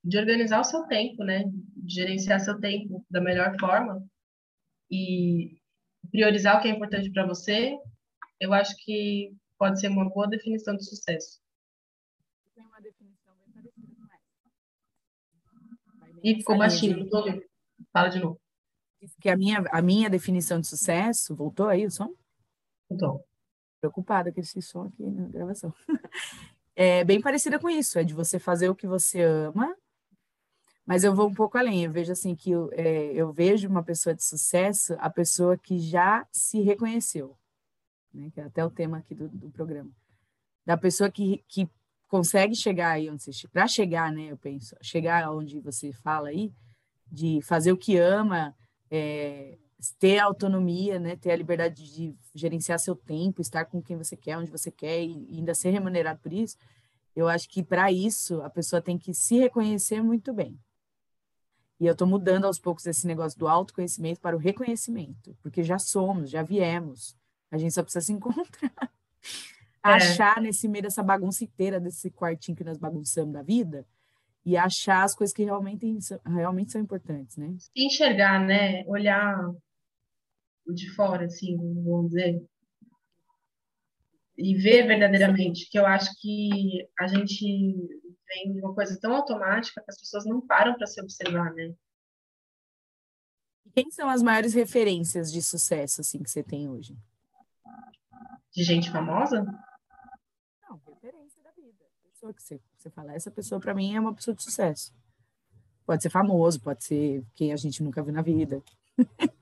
de 0.04 0.18
organizar 0.18 0.60
o 0.60 0.64
seu 0.64 0.88
tempo, 0.88 1.24
né? 1.24 1.44
De 1.76 1.94
gerenciar 1.94 2.40
seu 2.40 2.60
tempo 2.60 3.06
da 3.08 3.22
melhor 3.22 3.56
forma 3.60 4.04
e 4.90 5.60
priorizar 6.10 6.58
o 6.58 6.62
que 6.62 6.70
é 6.70 6.72
importante 6.72 7.12
para 7.12 7.28
você, 7.28 7.78
eu 8.40 8.52
acho 8.52 8.76
que 8.84 9.32
pode 9.60 9.80
ser 9.80 9.90
uma 9.90 10.10
boa 10.10 10.28
definição 10.28 10.76
de 10.76 10.90
sucesso. 10.90 11.40
Tem 12.56 12.66
uma 12.66 12.82
definição 12.82 13.36
bem 13.38 13.52
parecida 13.54 13.94
com 13.96 14.08
essa. 14.12 14.24
E 16.24 16.36
ficou 16.36 16.58
baixinho, 16.58 16.98
não 16.98 17.08
tô 17.08 17.18
ouvindo. 17.18 17.44
Fala 17.94 18.10
de 18.10 18.20
novo. 18.20 18.42
Que 19.22 19.30
a 19.30 19.38
minha, 19.38 19.64
a 19.72 19.82
minha 19.82 20.10
definição 20.10 20.60
de 20.60 20.68
sucesso, 20.68 21.36
voltou 21.36 21.68
aí 21.68 21.86
o 21.86 21.92
som? 21.92 22.14
Voltou. 22.90 23.26
Preocupada 23.80 24.32
com 24.32 24.40
esse 24.40 24.62
som 24.62 24.84
aqui 24.84 25.04
na 25.04 25.28
gravação. 25.28 25.74
é 26.76 27.04
bem 27.04 27.22
parecida 27.22 27.60
com 27.60 27.70
isso, 27.70 28.00
é 28.00 28.04
de 28.04 28.14
você 28.14 28.40
fazer 28.40 28.70
o 28.70 28.76
que 28.76 28.88
você 28.88 29.22
ama, 29.22 29.76
mas 30.88 31.04
eu 31.04 31.14
vou 31.14 31.28
um 31.28 31.34
pouco 31.34 31.58
além, 31.58 31.84
eu 31.84 31.92
vejo 31.92 32.14
assim 32.14 32.34
que 32.34 32.50
eu, 32.50 32.70
é, 32.72 33.12
eu 33.14 33.34
vejo 33.34 33.68
uma 33.68 33.84
pessoa 33.84 34.16
de 34.16 34.24
sucesso, 34.24 34.96
a 35.00 35.10
pessoa 35.10 35.58
que 35.58 35.80
já 35.80 36.26
se 36.32 36.62
reconheceu, 36.62 37.38
né, 38.14 38.32
que 38.34 38.40
é 38.40 38.46
até 38.46 38.64
o 38.64 38.72
tema 38.72 39.00
aqui 39.00 39.14
do, 39.14 39.28
do 39.28 39.50
programa, 39.50 39.92
da 40.66 40.78
pessoa 40.78 41.12
que, 41.12 41.44
que 41.46 41.70
consegue 42.08 42.56
chegar 42.56 42.92
aí 42.92 43.10
onde 43.10 43.22
você 43.22 43.48
para 43.50 43.68
chegar, 43.68 44.14
né, 44.14 44.32
eu 44.32 44.38
penso, 44.38 44.78
chegar 44.82 45.30
onde 45.30 45.60
você 45.60 45.92
fala 45.92 46.30
aí, 46.30 46.54
de 47.12 47.42
fazer 47.42 47.74
o 47.74 47.78
que 47.78 47.98
ama, 47.98 48.56
é, 48.90 49.58
ter 50.00 50.20
autonomia, 50.20 51.00
né, 51.00 51.16
ter 51.16 51.32
a 51.32 51.36
liberdade 51.36 51.94
de 51.94 52.16
gerenciar 52.34 52.80
seu 52.80 52.96
tempo, 52.96 53.42
estar 53.42 53.66
com 53.66 53.82
quem 53.82 53.98
você 53.98 54.16
quer, 54.16 54.38
onde 54.38 54.52
você 54.52 54.72
quer 54.72 55.04
e, 55.04 55.28
ainda 55.32 55.54
ser 55.54 55.70
remunerado 55.72 56.20
por 56.20 56.34
isso, 56.34 56.58
eu 57.16 57.28
acho 57.28 57.50
que 57.50 57.64
para 57.64 57.92
isso 57.92 58.42
a 58.42 58.50
pessoa 58.50 58.82
tem 58.82 58.98
que 58.98 59.14
se 59.14 59.38
reconhecer 59.38 60.02
muito 60.02 60.34
bem. 60.34 60.60
E 61.80 61.86
eu 61.86 61.94
estou 61.94 62.08
mudando 62.08 62.46
aos 62.46 62.60
poucos 62.60 62.86
esse 62.88 63.06
negócio 63.06 63.38
do 63.38 63.48
autoconhecimento 63.48 64.20
para 64.20 64.36
o 64.36 64.40
reconhecimento, 64.40 65.38
porque 65.42 65.64
já 65.64 65.78
somos, 65.78 66.30
já 66.30 66.42
viemos. 66.42 67.16
A 67.52 67.58
gente 67.58 67.74
só 67.74 67.84
precisa 67.84 68.06
se 68.06 68.14
encontrar. 68.14 68.92
É. 69.84 69.90
Achar 69.90 70.42
nesse 70.42 70.68
meio 70.68 70.84
dessa 70.84 71.02
bagunça 71.04 71.44
inteira, 71.44 71.80
desse 71.80 72.10
quartinho 72.10 72.58
que 72.58 72.64
nós 72.64 72.78
bagunçamos 72.78 73.32
da 73.32 73.42
vida, 73.42 73.86
e 74.48 74.56
achar 74.56 75.04
as 75.04 75.14
coisas 75.14 75.36
que 75.36 75.44
realmente, 75.44 75.86
realmente 76.26 76.72
são 76.72 76.80
importantes, 76.80 77.36
né? 77.36 77.54
Enxergar, 77.76 78.40
né? 78.40 78.86
Olhar 78.86 79.54
de 80.66 80.90
fora, 80.96 81.26
assim, 81.26 81.58
vamos 81.84 82.12
dizer, 82.12 82.42
e 84.38 84.56
ver 84.56 84.88
verdadeiramente, 84.88 85.70
que 85.70 85.78
eu 85.78 85.86
acho 85.86 86.10
que 86.22 86.88
a 86.98 87.08
gente 87.08 87.44
vem 88.26 88.54
de 88.54 88.62
uma 88.62 88.74
coisa 88.74 88.98
tão 89.02 89.14
automática 89.14 89.82
que 89.84 89.92
as 89.92 90.00
pessoas 90.00 90.26
não 90.26 90.40
param 90.40 90.76
para 90.76 90.88
se 90.88 91.02
observar, 91.02 91.54
né? 91.54 91.74
Quem 93.74 93.92
são 93.92 94.08
as 94.08 94.24
maiores 94.24 94.54
referências 94.54 95.30
de 95.30 95.42
sucesso 95.42 96.00
assim 96.00 96.24
que 96.24 96.30
você 96.30 96.42
tem 96.42 96.70
hoje? 96.70 96.96
De 98.54 98.64
gente 98.64 98.90
famosa? 98.90 99.44
Não, 100.62 100.82
referência 100.88 101.44
da 101.44 101.52
vida. 101.52 101.84
Pessoa 102.28 102.34
que 102.34 102.44
você, 102.44 102.62
você 102.78 102.90
fala, 102.90 103.14
essa 103.14 103.32
pessoa 103.32 103.62
para 103.62 103.74
mim 103.74 103.96
é 103.96 104.00
uma 104.00 104.14
pessoa 104.14 104.36
de 104.36 104.44
sucesso. 104.44 104.94
Pode 105.86 106.04
ser 106.04 106.10
famoso, 106.10 106.60
pode 106.60 106.84
ser 106.84 107.24
quem 107.34 107.54
a 107.54 107.56
gente 107.56 107.82
nunca 107.82 108.04
viu 108.04 108.14
na 108.14 108.22
vida. 108.22 108.62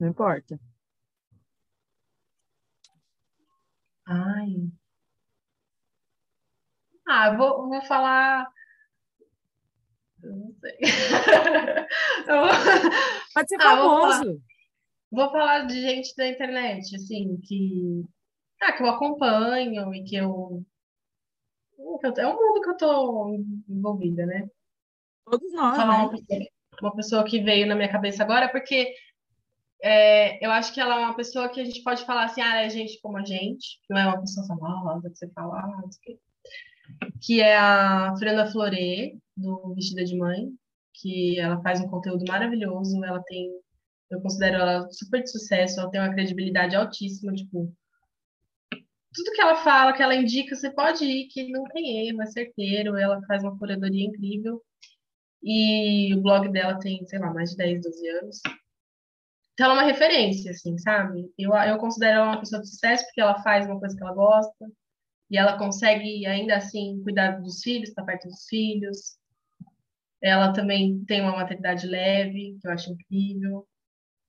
Não 0.00 0.08
importa. 0.08 0.58
Ai. 4.06 4.70
Ah, 7.06 7.28
eu 7.28 7.36
vou, 7.36 7.68
vou 7.68 7.82
falar. 7.82 8.50
Eu 10.22 10.36
não 10.36 10.54
sei. 10.54 10.78
vou... 12.26 12.46
Pode 13.34 13.48
ser 13.48 13.60
famoso. 13.60 13.62
Ah, 13.62 13.78
vou, 13.82 14.00
falar... 14.00 14.24
vou, 15.10 15.30
falar, 15.30 15.66
de 15.66 15.80
gente 15.80 16.16
da 16.16 16.26
internet, 16.26 16.96
assim, 16.96 17.38
que, 17.42 18.04
ah, 18.62 18.72
que 18.72 18.82
eu 18.82 18.88
acompanho 18.88 19.94
e 19.94 20.04
que 20.04 20.16
eu. 20.16 20.64
É 22.18 22.26
um 22.26 22.34
mundo 22.34 22.60
que 22.60 22.70
eu 22.70 22.76
tô 22.76 23.44
envolvida, 23.68 24.26
né? 24.26 24.48
Todos 25.24 25.52
nós. 25.52 25.76
Falar 25.76 26.10
né? 26.10 26.46
uma, 26.80 26.94
pessoa, 26.94 27.24
que 27.24 27.40
veio 27.40 27.66
na 27.66 27.74
minha 27.74 27.90
cabeça 27.90 28.22
agora, 28.22 28.48
porque 28.48 28.92
é, 29.82 30.44
eu 30.44 30.50
acho 30.50 30.72
que 30.72 30.80
ela 30.80 31.00
é 31.00 31.04
uma 31.04 31.16
pessoa 31.16 31.48
que 31.48 31.60
a 31.60 31.64
gente 31.64 31.82
pode 31.82 32.04
falar 32.04 32.24
assim, 32.24 32.40
ah, 32.40 32.62
é 32.62 32.70
gente 32.70 33.00
como 33.00 33.18
a 33.18 33.24
gente, 33.24 33.80
não 33.88 33.98
é 33.98 34.06
uma 34.06 34.20
pessoa 34.20 34.46
famosa 34.46 35.10
que 35.10 35.16
você 35.16 35.28
fala, 35.30 35.58
ah, 35.58 35.82
que 37.20 37.40
é 37.40 37.56
a 37.56 38.14
Fernanda 38.18 38.50
Florê, 38.50 39.18
do 39.36 39.74
Vestida 39.74 40.04
de 40.04 40.16
Mãe, 40.16 40.48
que 40.94 41.38
ela 41.38 41.60
faz 41.62 41.80
um 41.80 41.88
conteúdo 41.88 42.24
maravilhoso, 42.26 43.04
ela 43.04 43.22
tem, 43.26 43.50
eu 44.10 44.20
considero 44.20 44.56
ela 44.56 44.90
super 44.90 45.22
de 45.22 45.30
sucesso, 45.30 45.80
ela 45.80 45.90
tem 45.90 46.00
uma 46.00 46.12
credibilidade 46.12 46.74
altíssima, 46.74 47.32
tipo, 47.34 47.72
tudo 49.16 49.32
que 49.32 49.40
ela 49.40 49.56
fala, 49.56 49.94
que 49.94 50.02
ela 50.02 50.14
indica, 50.14 50.54
você 50.54 50.70
pode 50.70 51.04
ir, 51.04 51.28
que 51.28 51.48
não 51.50 51.64
tem 51.64 52.06
erro, 52.06 52.22
é 52.22 52.26
certeiro, 52.26 52.96
ela 52.96 53.20
faz 53.26 53.42
uma 53.42 53.58
curadoria 53.58 54.04
incrível. 54.04 54.62
E 55.42 56.14
o 56.14 56.20
blog 56.22 56.50
dela 56.50 56.78
tem, 56.78 57.04
sei 57.06 57.18
lá, 57.18 57.32
mais 57.32 57.50
de 57.50 57.56
10, 57.56 57.82
12 57.82 58.08
anos. 58.08 58.40
Então, 59.54 59.66
ela 59.70 59.74
é 59.74 59.84
uma 59.84 59.90
referência, 59.90 60.50
assim, 60.50 60.76
sabe? 60.78 61.32
Eu, 61.38 61.54
eu 61.54 61.78
considero 61.78 62.18
ela 62.18 62.26
uma 62.32 62.40
pessoa 62.40 62.60
de 62.60 62.68
sucesso 62.68 63.04
porque 63.06 63.20
ela 63.20 63.42
faz 63.42 63.66
uma 63.66 63.80
coisa 63.80 63.96
que 63.96 64.02
ela 64.02 64.14
gosta 64.14 64.70
e 65.30 65.38
ela 65.38 65.58
consegue, 65.58 66.26
ainda 66.26 66.56
assim, 66.56 67.02
cuidar 67.02 67.40
dos 67.40 67.62
filhos, 67.62 67.88
estar 67.88 68.04
perto 68.04 68.28
dos 68.28 68.46
filhos. 68.48 69.16
Ela 70.20 70.52
também 70.52 71.02
tem 71.06 71.22
uma 71.22 71.36
maternidade 71.36 71.86
leve, 71.86 72.58
que 72.60 72.68
eu 72.68 72.72
acho 72.72 72.92
incrível. 72.92 73.66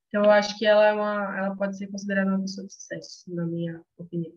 Então, 0.08 0.24
eu 0.24 0.32
acho 0.32 0.58
que 0.58 0.66
ela, 0.66 0.88
é 0.88 0.94
uma, 0.94 1.38
ela 1.38 1.56
pode 1.58 1.78
ser 1.78 1.88
considerada 1.88 2.30
uma 2.30 2.42
pessoa 2.42 2.66
de 2.66 2.74
sucesso, 2.74 3.24
na 3.28 3.46
minha 3.46 3.82
opinião. 3.98 4.34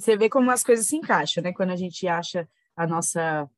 Você 0.00 0.16
vê 0.16 0.28
como 0.30 0.50
as 0.50 0.64
coisas 0.64 0.86
se 0.86 0.96
encaixam, 0.96 1.42
né? 1.42 1.52
Quando 1.52 1.70
a 1.70 1.76
gente 1.76 2.08
acha 2.08 2.48
a 2.74 2.86
nossa 2.86 3.48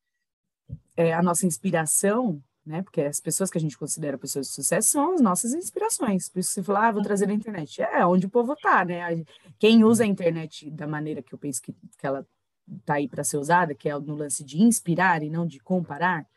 é, 0.97 1.13
a 1.13 1.21
nossa 1.21 1.45
inspiração, 1.45 2.43
né? 2.65 2.81
Porque 2.81 3.01
as 3.01 3.19
pessoas 3.19 3.49
que 3.49 3.57
a 3.57 3.61
gente 3.61 3.77
considera 3.77 4.17
pessoas 4.17 4.47
de 4.47 4.53
sucesso 4.53 4.89
são 4.89 5.13
as 5.13 5.21
nossas 5.21 5.53
inspirações. 5.53 6.29
Por 6.29 6.39
isso 6.39 6.51
você 6.51 6.63
fala, 6.63 6.87
ah, 6.87 6.91
vou 6.91 7.01
trazer 7.01 7.27
na 7.27 7.33
internet. 7.33 7.81
É 7.81 8.05
onde 8.05 8.25
o 8.25 8.29
povo 8.29 8.55
tá, 8.57 8.83
né? 8.83 9.23
Quem 9.57 9.83
usa 9.85 10.03
a 10.03 10.07
internet 10.07 10.69
da 10.69 10.85
maneira 10.85 11.21
que 11.21 11.33
eu 11.33 11.39
penso 11.39 11.61
que, 11.61 11.73
que 11.97 12.05
ela 12.05 12.27
tá 12.85 12.95
aí 12.95 13.07
para 13.07 13.23
ser 13.23 13.37
usada, 13.37 13.73
que 13.73 13.89
é 13.89 13.97
no 13.97 14.15
lance 14.15 14.43
de 14.43 14.61
inspirar 14.61 15.23
e 15.23 15.29
não 15.29 15.45
de 15.45 15.59
comparar, 15.59 16.27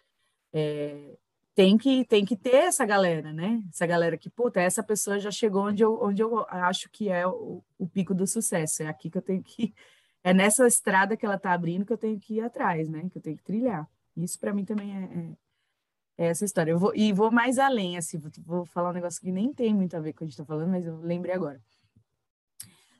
é, 0.52 1.16
tem 1.54 1.78
que 1.78 2.04
tem 2.04 2.24
que 2.24 2.36
ter 2.36 2.56
essa 2.56 2.84
galera, 2.84 3.32
né? 3.32 3.62
Essa 3.72 3.86
galera 3.86 4.16
que, 4.16 4.30
puta, 4.30 4.60
essa 4.60 4.82
pessoa 4.82 5.18
já 5.18 5.30
chegou 5.30 5.64
onde 5.66 5.82
eu, 5.82 5.98
onde 6.02 6.22
eu 6.22 6.46
acho 6.48 6.88
que 6.90 7.08
é 7.08 7.26
o, 7.26 7.62
o 7.78 7.88
pico 7.88 8.14
do 8.14 8.26
sucesso. 8.26 8.82
É 8.82 8.86
aqui 8.88 9.10
que 9.10 9.18
eu 9.18 9.22
tenho 9.22 9.42
que 9.42 9.74
é 10.26 10.34
nessa 10.34 10.66
estrada 10.66 11.16
que 11.16 11.24
ela 11.24 11.38
tá 11.38 11.52
abrindo 11.52 11.86
que 11.86 11.92
eu 11.92 11.96
tenho 11.96 12.18
que 12.18 12.34
ir 12.34 12.40
atrás, 12.40 12.88
né? 12.88 13.08
Que 13.08 13.18
eu 13.18 13.22
tenho 13.22 13.36
que 13.36 13.44
trilhar. 13.44 13.88
Isso 14.16 14.36
para 14.40 14.52
mim 14.52 14.64
também 14.64 14.92
é, 14.92 15.04
é, 15.04 16.24
é, 16.24 16.28
essa 16.30 16.44
história. 16.44 16.72
Eu 16.72 16.80
vou, 16.80 16.92
e 16.96 17.12
vou 17.12 17.30
mais 17.30 17.60
além, 17.60 17.96
assim, 17.96 18.18
vou, 18.18 18.32
vou, 18.44 18.66
falar 18.66 18.90
um 18.90 18.94
negócio 18.94 19.20
que 19.20 19.30
nem 19.30 19.54
tem 19.54 19.72
muito 19.72 19.96
a 19.96 20.00
ver 20.00 20.12
com 20.12 20.16
o 20.16 20.18
que 20.18 20.24
a 20.24 20.26
gente 20.26 20.32
está 20.32 20.44
falando, 20.44 20.70
mas 20.70 20.84
eu 20.84 20.98
lembrei 21.00 21.32
agora. 21.32 21.62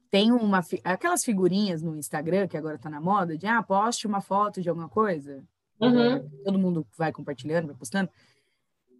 Tem 0.09 0.31
uma, 0.31 0.61
aquelas 0.85 1.25
figurinhas 1.25 1.83
no 1.83 1.97
Instagram, 1.97 2.47
que 2.47 2.57
agora 2.57 2.77
está 2.77 2.89
na 2.89 3.01
moda, 3.01 3.37
de, 3.37 3.45
ah, 3.45 3.61
poste 3.61 4.07
uma 4.07 4.21
foto 4.21 4.63
de 4.63 4.69
alguma 4.69 4.89
coisa. 4.89 5.43
Uhum. 5.81 6.31
Todo 6.45 6.59
mundo 6.61 6.87
vai 6.97 7.11
compartilhando, 7.11 7.67
vai 7.67 7.75
postando. 7.75 8.09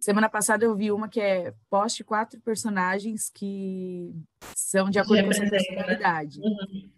Semana 0.01 0.27
passada 0.27 0.65
eu 0.65 0.75
vi 0.75 0.91
uma 0.91 1.07
que 1.07 1.21
é 1.21 1.53
poste 1.69 2.03
quatro 2.03 2.41
personagens 2.41 3.29
que 3.33 4.13
são 4.53 4.89
de 4.89 4.99
acordo 4.99 5.23
com 5.23 5.29
a 5.29 5.33
sua 5.33 5.49
personalidade. 5.49 6.41
Uhum. 6.41 6.96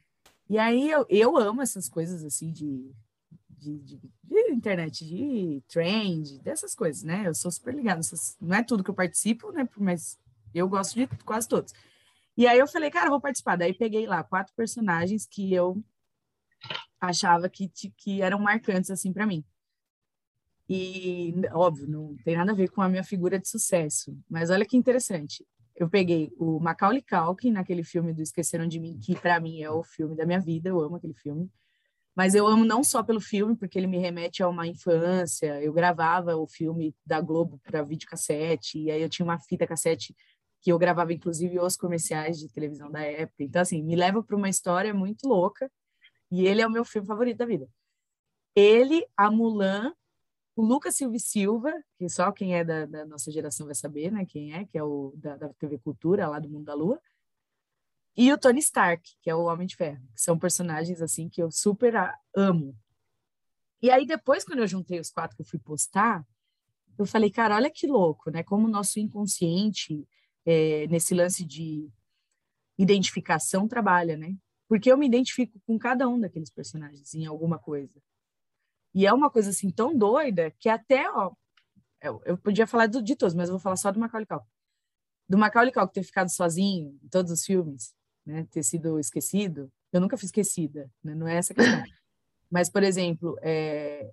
E 0.50 0.58
aí 0.58 0.90
eu, 0.90 1.06
eu 1.10 1.38
amo 1.38 1.62
essas 1.62 1.88
coisas 1.88 2.24
assim 2.24 2.52
de 2.52 2.92
de, 3.60 3.78
de, 3.80 3.98
de, 4.24 4.52
internet, 4.52 5.06
de 5.06 5.62
trend, 5.68 6.40
dessas 6.40 6.74
coisas, 6.74 7.04
né? 7.04 7.28
Eu 7.28 7.36
sou 7.36 7.52
super 7.52 7.74
ligada. 7.74 8.02
Não 8.40 8.56
é 8.56 8.64
tudo 8.64 8.84
que 8.84 8.90
eu 8.90 8.96
participo, 8.96 9.52
né? 9.52 9.68
Mas 9.78 10.18
eu 10.54 10.68
gosto 10.68 10.96
de 10.96 11.08
quase 11.26 11.48
todos. 11.48 11.74
E 12.38 12.48
aí 12.48 12.58
eu 12.58 12.68
falei, 12.68 12.90
cara, 12.90 13.08
eu 13.08 13.12
vou 13.12 13.22
participar. 13.22 13.58
Daí 13.58 13.74
peguei 13.74 14.08
lá 14.08 14.24
quatro 14.24 14.54
personagens 14.56 15.26
que 15.26 15.54
eu 15.54 15.84
achava 17.00 17.50
que, 17.50 17.70
que 17.98 18.22
eram 18.22 18.40
marcantes, 18.40 18.90
assim, 18.90 19.12
para 19.12 19.28
mim. 19.28 19.44
E, 20.70 21.34
óbvio, 21.52 21.88
não 21.88 22.16
tem 22.24 22.38
nada 22.38 22.52
a 22.52 22.56
ver 22.56 22.70
com 22.70 22.82
a 22.82 22.88
minha 22.88 23.04
figura 23.04 23.40
de 23.40 23.48
sucesso. 23.48 24.18
Mas 24.30 24.50
olha 24.50 24.66
que 24.66 24.78
interessante. 24.78 25.46
Eu 25.80 25.90
peguei 25.90 26.30
o 26.38 26.60
Macaulay 26.60 27.02
Culkin 27.02 27.52
naquele 27.52 27.86
filme 27.86 28.12
do 28.12 28.22
Esqueceram 28.22 28.68
de 28.68 28.82
Mim, 28.82 29.00
que 29.00 29.16
para 29.16 29.40
mim 29.40 29.62
é 29.62 29.72
o 29.72 29.82
filme 29.82 30.14
da 30.14 30.26
minha 30.26 30.40
vida. 30.40 30.68
Eu 30.68 30.82
amo 30.82 30.98
aquele 30.98 31.14
filme. 31.14 31.50
Mas 32.14 32.36
eu 32.36 32.46
amo 32.46 32.66
não 32.66 32.84
só 32.84 33.02
pelo 33.02 33.22
filme, 33.22 33.56
porque 33.56 33.80
ele 33.80 33.88
me 33.88 33.98
remete 33.98 34.44
a 34.44 34.50
uma 34.50 34.68
infância. 34.68 35.64
Eu 35.64 35.72
gravava 35.72 36.36
o 36.36 36.46
filme 36.46 36.94
da 37.06 37.22
Globo 37.22 37.62
para 37.64 37.82
videocassete, 37.82 38.78
e 38.78 38.92
aí 38.92 39.02
eu 39.02 39.08
tinha 39.08 39.24
uma 39.24 39.40
fita 39.40 39.66
cassete 39.66 40.14
que 40.62 40.70
eu 40.70 40.78
gravava, 40.78 41.14
inclusive, 41.14 41.58
os 41.58 41.78
comerciais 41.78 42.38
de 42.38 42.50
televisão 42.50 42.92
da 42.92 43.02
época. 43.02 43.42
Então, 43.42 43.62
assim, 43.62 43.82
me 43.82 43.96
leva 43.96 44.22
para 44.22 44.36
uma 44.36 44.50
história 44.50 44.94
muito 44.94 45.26
louca, 45.30 45.72
e 46.30 46.46
ele 46.46 46.62
é 46.62 46.68
o 46.68 46.72
meu 46.72 46.84
filme 46.84 47.08
favorito 47.08 47.38
da 47.38 47.46
vida. 47.46 47.70
Ele, 48.54 49.08
a 49.16 49.32
Mulan, 49.32 49.94
o 50.60 50.66
Lucas 50.66 50.98
Silva 50.98 51.18
Silva, 51.20 51.72
que 51.98 52.10
só 52.10 52.34
quem 52.34 52.54
é 52.54 52.66
da, 52.66 52.86
da, 52.86 53.06
nossa 53.06 53.32
geração 53.32 53.66
vai 53.66 53.76
saber, 53.76 54.12
né? 54.12 54.26
Quem 54.26 54.54
é, 54.54 54.66
que 54.66 54.78
é 54.78 54.84
o 54.84 55.14
da, 55.16 55.38
da 55.38 55.54
TV 55.54 55.80
Cultura, 55.80 56.28
lá 56.28 56.38
do 56.38 56.50
Mundo 56.50 56.66
da 56.66 56.74
Lua 56.74 57.02
e 58.18 58.34
o 58.34 58.38
Tony 58.38 58.60
Stark, 58.60 59.10
que 59.22 59.30
é 59.30 59.36
o 59.36 59.46
Homem 59.46 59.66
de 59.66 59.78
Ferro, 59.78 60.06
que 60.14 60.22
são 60.22 60.38
personagens 60.38 61.02
assim 61.02 61.30
que 61.30 61.42
eu 61.42 61.50
super 61.50 61.94
amo. 62.36 62.78
E 63.82 63.90
aí 63.90 64.06
depois 64.06 64.44
quando 64.44 64.60
eu 64.60 64.68
juntei 64.68 65.00
os 65.00 65.10
quatro 65.10 65.38
que 65.38 65.44
eu 65.44 65.46
fui 65.46 65.60
postar, 65.60 66.28
eu 66.98 67.06
falei, 67.06 67.32
cara, 67.32 67.56
olha 67.56 67.72
que 67.72 67.88
louco, 67.88 68.30
né? 68.30 68.44
Como 68.44 68.68
o 68.68 68.70
nosso 68.70 69.00
inconsciente 69.00 70.06
é, 70.46 70.88
nesse 70.88 71.16
lance 71.16 71.46
de 71.46 71.90
identificação 72.78 73.66
trabalha, 73.66 74.18
né? 74.18 74.36
Porque 74.68 74.92
eu 74.92 74.98
me 74.98 75.08
identifico 75.08 75.58
com 75.66 75.80
cada 75.80 76.06
um 76.10 76.20
daqueles 76.20 76.50
personagens 76.50 77.14
em 77.14 77.26
alguma 77.26 77.58
coisa. 77.58 77.98
E 78.94 79.06
é 79.06 79.14
uma 79.14 79.30
coisa 79.30 79.50
assim 79.50 79.70
tão 79.70 79.96
doida 79.96 80.52
que 80.60 80.70
até, 80.70 81.10
ó, 81.12 81.32
eu, 82.02 82.22
eu 82.26 82.38
podia 82.38 82.66
falar 82.66 82.88
do, 82.88 83.02
de 83.02 83.16
todos, 83.16 83.36
mas 83.36 83.50
eu 83.50 83.54
vou 83.54 83.60
falar 83.60 83.76
só 83.76 83.92
do 83.92 84.00
Macaulay 84.00 84.26
Culkin. 84.26 84.46
Do 85.28 85.38
Macaulay 85.38 85.72
Culkin 85.72 85.94
ter 85.94 86.04
ficado 86.04 86.30
sozinho 86.30 86.98
em 87.04 87.08
todos 87.10 87.32
os 87.32 87.46
filmes, 87.46 87.94
né, 88.26 88.48
ter 88.52 88.64
sido 88.64 89.00
esquecido, 89.00 89.72
eu 89.92 90.02
nunca 90.02 90.18
fui 90.18 90.26
esquecida, 90.26 90.90
né, 91.04 91.14
não 91.14 91.28
é 91.28 91.36
essa 91.36 91.54
questão. 91.54 91.84
Mas, 92.50 92.70
por 92.70 92.82
exemplo, 92.82 93.38
é, 93.44 94.10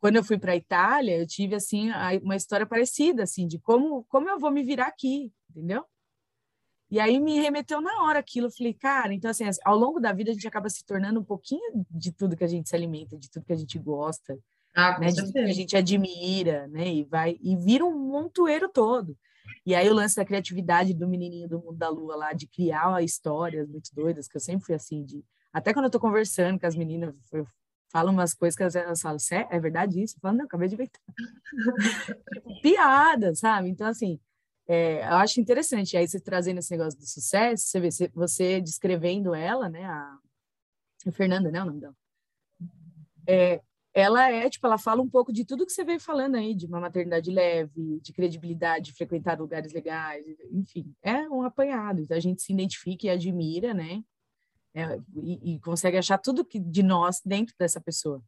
quando 0.00 0.16
eu 0.16 0.24
fui 0.24 0.38
para 0.38 0.52
a 0.52 0.56
Itália, 0.56 1.18
eu 1.18 1.26
tive 1.26 1.54
assim 1.54 1.90
uma 2.22 2.36
história 2.36 2.66
parecida, 2.66 3.24
assim, 3.24 3.46
de 3.46 3.58
como 3.58 4.04
como 4.04 4.28
eu 4.28 4.38
vou 4.38 4.50
me 4.50 4.62
virar 4.62 4.86
aqui, 4.86 5.32
entendeu? 5.50 5.84
E 6.90 6.98
aí 6.98 7.20
me 7.20 7.38
remeteu 7.40 7.80
na 7.80 8.02
hora 8.02 8.18
aquilo, 8.18 8.48
eu 8.48 8.50
falei, 8.50 8.74
cara, 8.74 9.14
então 9.14 9.30
assim, 9.30 9.44
ao 9.64 9.76
longo 9.76 10.00
da 10.00 10.12
vida 10.12 10.30
a 10.30 10.34
gente 10.34 10.48
acaba 10.48 10.68
se 10.68 10.84
tornando 10.84 11.20
um 11.20 11.24
pouquinho 11.24 11.86
de 11.90 12.10
tudo 12.10 12.36
que 12.36 12.42
a 12.42 12.48
gente 12.48 12.68
se 12.68 12.74
alimenta, 12.74 13.16
de 13.16 13.30
tudo 13.30 13.46
que 13.46 13.52
a 13.52 13.56
gente 13.56 13.78
gosta, 13.78 14.36
ah, 14.74 14.98
né, 14.98 15.08
de 15.08 15.16
tudo 15.16 15.32
que 15.32 15.38
a 15.38 15.52
gente 15.52 15.76
admira, 15.76 16.66
né, 16.66 16.88
e 16.92 17.04
vai 17.04 17.38
e 17.40 17.56
vira 17.56 17.84
um 17.84 17.96
montoeiro 17.96 18.68
todo. 18.68 19.16
E 19.64 19.74
aí 19.74 19.88
o 19.88 19.94
lance 19.94 20.16
da 20.16 20.24
criatividade 20.24 20.92
do 20.92 21.08
menininho 21.08 21.48
do 21.48 21.60
mundo 21.60 21.76
da 21.76 21.88
lua 21.88 22.16
lá, 22.16 22.32
de 22.32 22.46
criar 22.48 23.02
histórias 23.02 23.68
muito 23.68 23.94
doidas, 23.94 24.26
que 24.26 24.36
eu 24.36 24.40
sempre 24.40 24.66
fui 24.66 24.74
assim, 24.74 25.04
de 25.04 25.24
até 25.52 25.72
quando 25.72 25.84
eu 25.84 25.90
tô 25.90 26.00
conversando 26.00 26.58
com 26.58 26.66
as 26.66 26.74
meninas, 26.76 27.14
eu 27.32 27.46
falo 27.90 28.10
umas 28.10 28.34
coisas 28.34 28.56
que 28.56 28.62
elas 28.62 29.00
falam, 29.00 29.18
é 29.50 29.60
verdade 29.60 30.02
isso? 30.02 30.16
Eu 30.16 30.20
falo, 30.20 30.38
não, 30.38 30.44
acabei 30.44 30.68
de 30.68 30.74
inventar. 30.74 31.00
Piada, 32.62 33.34
sabe? 33.34 33.68
Então, 33.68 33.86
assim, 33.86 34.18
é, 34.72 35.02
eu 35.02 35.16
acho 35.16 35.40
interessante. 35.40 35.96
Aí 35.96 36.06
você 36.06 36.20
trazendo 36.20 36.58
esse 36.58 36.70
negócio 36.70 36.96
do 36.96 37.04
sucesso, 37.04 37.64
você 37.66 37.80
vê 37.80 37.88
você 38.14 38.60
descrevendo 38.60 39.34
ela, 39.34 39.68
né? 39.68 39.84
A, 39.84 40.18
a 41.08 41.10
Fernanda, 41.10 41.50
né? 41.50 41.60
O 41.60 41.64
nome 41.66 41.80
dela. 41.80 41.96
É, 43.26 43.60
ela 43.92 44.30
é, 44.30 44.48
tipo, 44.48 44.64
ela 44.64 44.78
fala 44.78 45.02
um 45.02 45.08
pouco 45.08 45.32
de 45.32 45.44
tudo 45.44 45.66
que 45.66 45.72
você 45.72 45.82
veio 45.82 45.98
falando 45.98 46.36
aí, 46.36 46.54
de 46.54 46.66
uma 46.66 46.78
maternidade 46.78 47.32
leve, 47.32 47.98
de 48.00 48.12
credibilidade, 48.12 48.86
de 48.86 48.92
frequentar 48.92 49.40
lugares 49.40 49.72
legais, 49.72 50.24
enfim, 50.52 50.94
é 51.02 51.28
um 51.28 51.42
apanhado. 51.42 52.00
Então 52.00 52.16
a 52.16 52.20
gente 52.20 52.40
se 52.40 52.52
identifica 52.52 53.08
e 53.08 53.10
admira, 53.10 53.74
né? 53.74 54.04
É, 54.72 55.00
e, 55.16 55.54
e, 55.54 55.60
consegue 55.60 55.96
achar 55.96 56.16
tudo 56.16 56.44
que 56.44 56.60
de 56.60 56.84
nós 56.84 57.20
dentro 57.24 57.56
dessa 57.58 57.80
pessoa. 57.80 58.22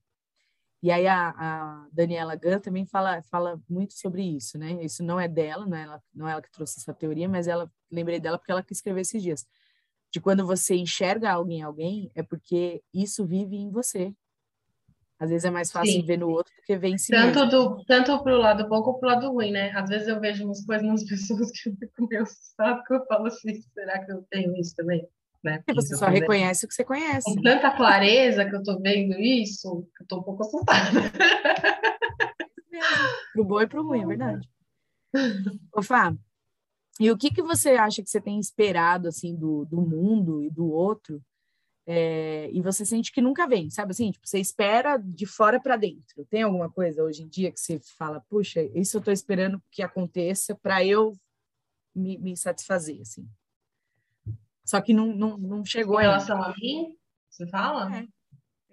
E 0.82 0.90
aí 0.90 1.06
a, 1.06 1.28
a, 1.28 1.86
Daniela 1.92 2.34
Gunn 2.34 2.58
também 2.58 2.84
fala, 2.84 3.22
fala 3.22 3.60
muito 3.68 3.94
sobre 3.94 4.22
isso, 4.22 4.58
né? 4.58 4.82
Isso 4.84 5.04
não 5.04 5.20
é 5.20 5.28
dela, 5.28 5.64
não 5.64 5.76
é 5.76 5.82
ela, 5.84 6.02
não 6.12 6.28
é 6.28 6.32
ela 6.32 6.42
que 6.42 6.50
trouxe 6.50 6.80
essa 6.80 6.92
teoria, 6.92 7.28
mas 7.28 7.46
ela 7.46 7.70
lembrei 7.90 8.18
dela 8.18 8.36
porque 8.36 8.50
ela 8.50 8.64
escreveu 8.68 9.00
esses 9.00 9.22
dias. 9.22 9.46
De 10.10 10.20
quando 10.20 10.44
você 10.44 10.74
enxerga 10.74 11.30
alguém 11.30 11.60
em 11.60 11.62
alguém, 11.62 12.10
é 12.14 12.22
porque 12.22 12.82
isso 12.92 13.24
vive 13.24 13.56
em 13.56 13.70
você. 13.70 14.12
Às 15.20 15.30
vezes 15.30 15.44
é 15.44 15.50
mais 15.50 15.70
fácil 15.70 16.00
Sim. 16.00 16.04
ver 16.04 16.18
no 16.18 16.28
outro 16.28 16.52
do 16.52 16.62
que 16.64 16.76
ver 16.76 16.88
em 16.88 16.98
si 16.98 17.12
tanto 17.12 17.46
mesmo. 17.46 17.50
Do, 17.50 17.84
tanto 17.84 18.20
pro 18.24 18.36
lado 18.38 18.68
bom 18.68 18.82
como 18.82 18.98
pro 18.98 19.08
lado 19.08 19.30
ruim, 19.30 19.52
né? 19.52 19.70
Às 19.70 19.88
vezes 19.88 20.08
eu 20.08 20.18
vejo 20.18 20.44
umas 20.44 20.66
coisas 20.66 20.84
nas 20.84 21.04
pessoas 21.06 21.48
que 21.52 21.68
eu 21.68 21.76
fico 21.76 22.08
meio 22.08 22.22
assustado, 22.24 22.82
que 22.82 22.92
eu 22.92 23.06
falo 23.06 23.28
assim, 23.28 23.62
será 23.72 24.04
que 24.04 24.10
eu 24.10 24.26
tenho 24.28 24.56
isso 24.56 24.74
também? 24.74 25.08
Né? 25.42 25.62
E 25.66 25.72
você 25.74 25.96
só 25.96 26.06
reconhece 26.06 26.64
o 26.64 26.68
que 26.68 26.74
você 26.74 26.84
conhece. 26.84 27.24
Com 27.24 27.42
tanta 27.42 27.70
clareza 27.76 28.44
que 28.44 28.54
eu 28.54 28.62
tô 28.62 28.78
vendo 28.80 29.18
isso, 29.18 29.86
eu 30.00 30.06
tô 30.06 30.18
um 30.18 30.22
pouco 30.22 30.42
assustada. 30.44 31.00
pro 33.32 33.44
bom 33.44 33.60
e 33.60 33.66
pro 33.66 33.86
ruim, 33.86 34.02
é 34.02 34.06
verdade. 34.06 34.48
Ô, 35.74 35.82
Fá, 35.82 36.14
e 37.00 37.10
o 37.10 37.16
que, 37.16 37.30
que 37.30 37.42
você 37.42 37.70
acha 37.70 38.02
que 38.02 38.08
você 38.08 38.20
tem 38.20 38.38
esperado, 38.38 39.08
assim, 39.08 39.34
do, 39.34 39.64
do 39.64 39.80
mundo 39.80 40.42
e 40.42 40.50
do 40.50 40.70
outro 40.70 41.22
é, 41.84 42.48
e 42.52 42.60
você 42.60 42.86
sente 42.86 43.10
que 43.10 43.20
nunca 43.20 43.46
vem, 43.46 43.68
sabe 43.68 43.90
assim? 43.90 44.10
Tipo, 44.10 44.26
você 44.26 44.38
espera 44.38 44.96
de 44.96 45.26
fora 45.26 45.60
para 45.60 45.76
dentro. 45.76 46.24
Tem 46.30 46.42
alguma 46.42 46.70
coisa 46.70 47.02
hoje 47.02 47.22
em 47.22 47.28
dia 47.28 47.50
que 47.50 47.58
você 47.58 47.80
fala, 47.98 48.20
puxa, 48.28 48.62
isso 48.74 48.96
eu 48.96 49.00
estou 49.00 49.12
esperando 49.12 49.60
que 49.70 49.82
aconteça 49.82 50.54
para 50.54 50.84
eu 50.84 51.12
me, 51.94 52.16
me, 52.18 52.36
satisfazer, 52.36 53.00
assim. 53.00 53.28
Só 54.72 54.80
que 54.80 54.94
não, 54.94 55.08
não, 55.14 55.36
não 55.36 55.64
chegou 55.66 56.00
Em 56.00 56.04
relação 56.04 56.42
ainda. 56.42 56.56
a 56.56 56.56
mim, 56.56 56.96
você 57.28 57.46
fala? 57.46 57.94
É, 57.94 58.08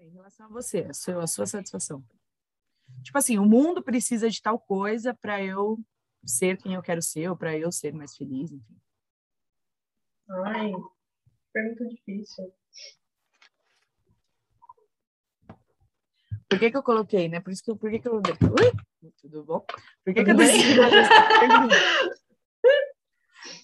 em 0.06 0.12
relação 0.12 0.46
a 0.46 0.50
você, 0.50 0.88
a 0.90 0.94
sua, 0.94 1.24
a 1.26 1.28
sua 1.28 1.46
satisfação. 1.46 2.02
Tipo 3.04 3.18
assim, 3.18 3.38
o 3.38 3.44
mundo 3.44 3.84
precisa 3.84 4.30
de 4.30 4.42
tal 4.42 4.58
coisa 4.58 5.14
para 5.14 5.44
eu 5.44 5.78
ser 6.26 6.56
quem 6.56 6.74
eu 6.74 6.82
quero 6.82 7.02
ser, 7.02 7.30
ou 7.30 7.36
para 7.36 7.58
eu 7.58 7.70
ser 7.70 7.94
mais 7.94 8.16
feliz, 8.16 8.50
enfim. 8.50 8.78
Ai, 10.46 10.72
pergunta 11.52 11.86
difícil. 11.90 12.54
Por 16.48 16.60
que, 16.60 16.72
que 16.72 16.78
eu 16.78 16.84
coloquei, 16.84 17.28
né? 17.28 17.42
Por 17.42 17.52
isso 17.52 17.62
que 17.62 17.72
eu, 17.72 17.76
por 17.76 17.92
que, 17.92 18.00
que 18.00 18.08
eu. 18.08 18.16
Ui, 18.16 19.12
tudo 19.22 19.44
bom? 19.44 19.66
Por 20.06 20.14
que, 20.14 20.24
que 20.24 20.32
eu 20.32 20.38
decidi 20.38 20.78
fazer 20.78 21.00
essa 21.00 21.40
pergunta? 21.42 21.76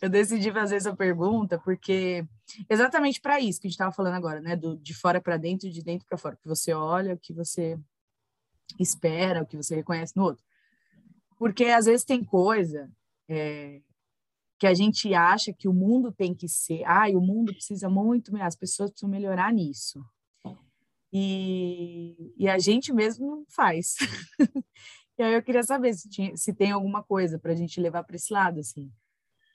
Eu 0.06 0.10
decidi 0.10 0.52
fazer 0.52 0.76
essa 0.76 0.96
pergunta 0.96 1.58
porque 1.58 2.24
exatamente 2.70 3.20
para 3.20 3.40
isso 3.40 3.60
que 3.60 3.66
a 3.66 3.70
gente 3.70 3.74
estava 3.76 3.92
falando 3.92 4.14
agora, 4.14 4.40
né? 4.40 4.56
Do, 4.56 4.78
de 4.78 4.94
fora 4.94 5.20
para 5.20 5.36
dentro 5.36 5.68
de 5.68 5.82
dentro 5.82 6.06
para 6.08 6.16
fora. 6.16 6.36
O 6.36 6.38
que 6.38 6.48
você 6.48 6.76
olha, 6.76 7.16
o 7.16 7.18
que 7.18 7.34
você 7.34 7.76
espera, 8.80 9.42
o 9.42 9.48
que 9.48 9.58
você 9.58 9.74
reconhece 9.74 10.16
no 10.16 10.26
outro. 10.26 10.46
Porque 11.40 11.66
às 11.66 11.86
vezes 11.86 12.06
tem 12.06 12.24
coisa 12.24 12.88
é, 13.28 13.82
que 14.60 14.68
a 14.68 14.76
gente 14.76 15.12
acha 15.16 15.52
que 15.52 15.68
o 15.68 15.74
mundo 15.74 16.12
tem 16.12 16.36
que 16.36 16.48
ser, 16.48 16.84
ah, 16.86 17.10
o 17.10 17.20
mundo 17.20 17.52
precisa 17.52 17.90
muito, 17.90 18.32
as 18.38 18.56
pessoas 18.56 18.92
precisam 18.92 19.10
melhorar 19.10 19.52
nisso. 19.52 20.06
E, 21.12 22.32
e 22.38 22.48
a 22.48 22.60
gente 22.60 22.94
mesmo 22.94 23.26
não 23.26 23.46
faz. 23.50 23.96
e 25.18 25.24
aí 25.24 25.34
eu 25.34 25.42
queria 25.42 25.64
saber 25.64 25.96
se, 25.96 26.08
tinha, 26.08 26.38
se 26.38 26.54
tem 26.54 26.70
alguma 26.70 27.02
coisa 27.02 27.40
para 27.40 27.54
a 27.54 27.56
gente 27.56 27.82
levar 27.82 28.04
para 28.04 28.18
esse 28.18 28.32
lado, 28.32 28.60
assim. 28.60 28.92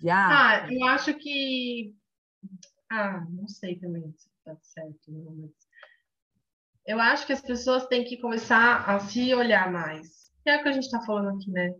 De, 0.00 0.08
ah, 0.08 0.66
eu 0.70 0.84
acho 0.86 1.14
que. 1.14 1.94
Ah, 2.90 3.24
não 3.30 3.46
sei 3.46 3.78
também 3.78 4.12
se 4.16 4.28
está 4.38 4.56
certo. 4.62 4.98
Mas... 5.08 5.50
Eu 6.86 6.98
acho 6.98 7.26
que 7.26 7.32
as 7.32 7.42
pessoas 7.42 7.86
têm 7.86 8.04
que 8.04 8.16
começar 8.16 8.88
a 8.88 8.98
se 8.98 9.34
olhar 9.34 9.70
mais. 9.70 10.32
É 10.46 10.56
o 10.56 10.62
que 10.62 10.68
a 10.70 10.72
gente 10.72 10.84
está 10.84 11.00
falando 11.02 11.36
aqui, 11.36 11.50
né? 11.50 11.74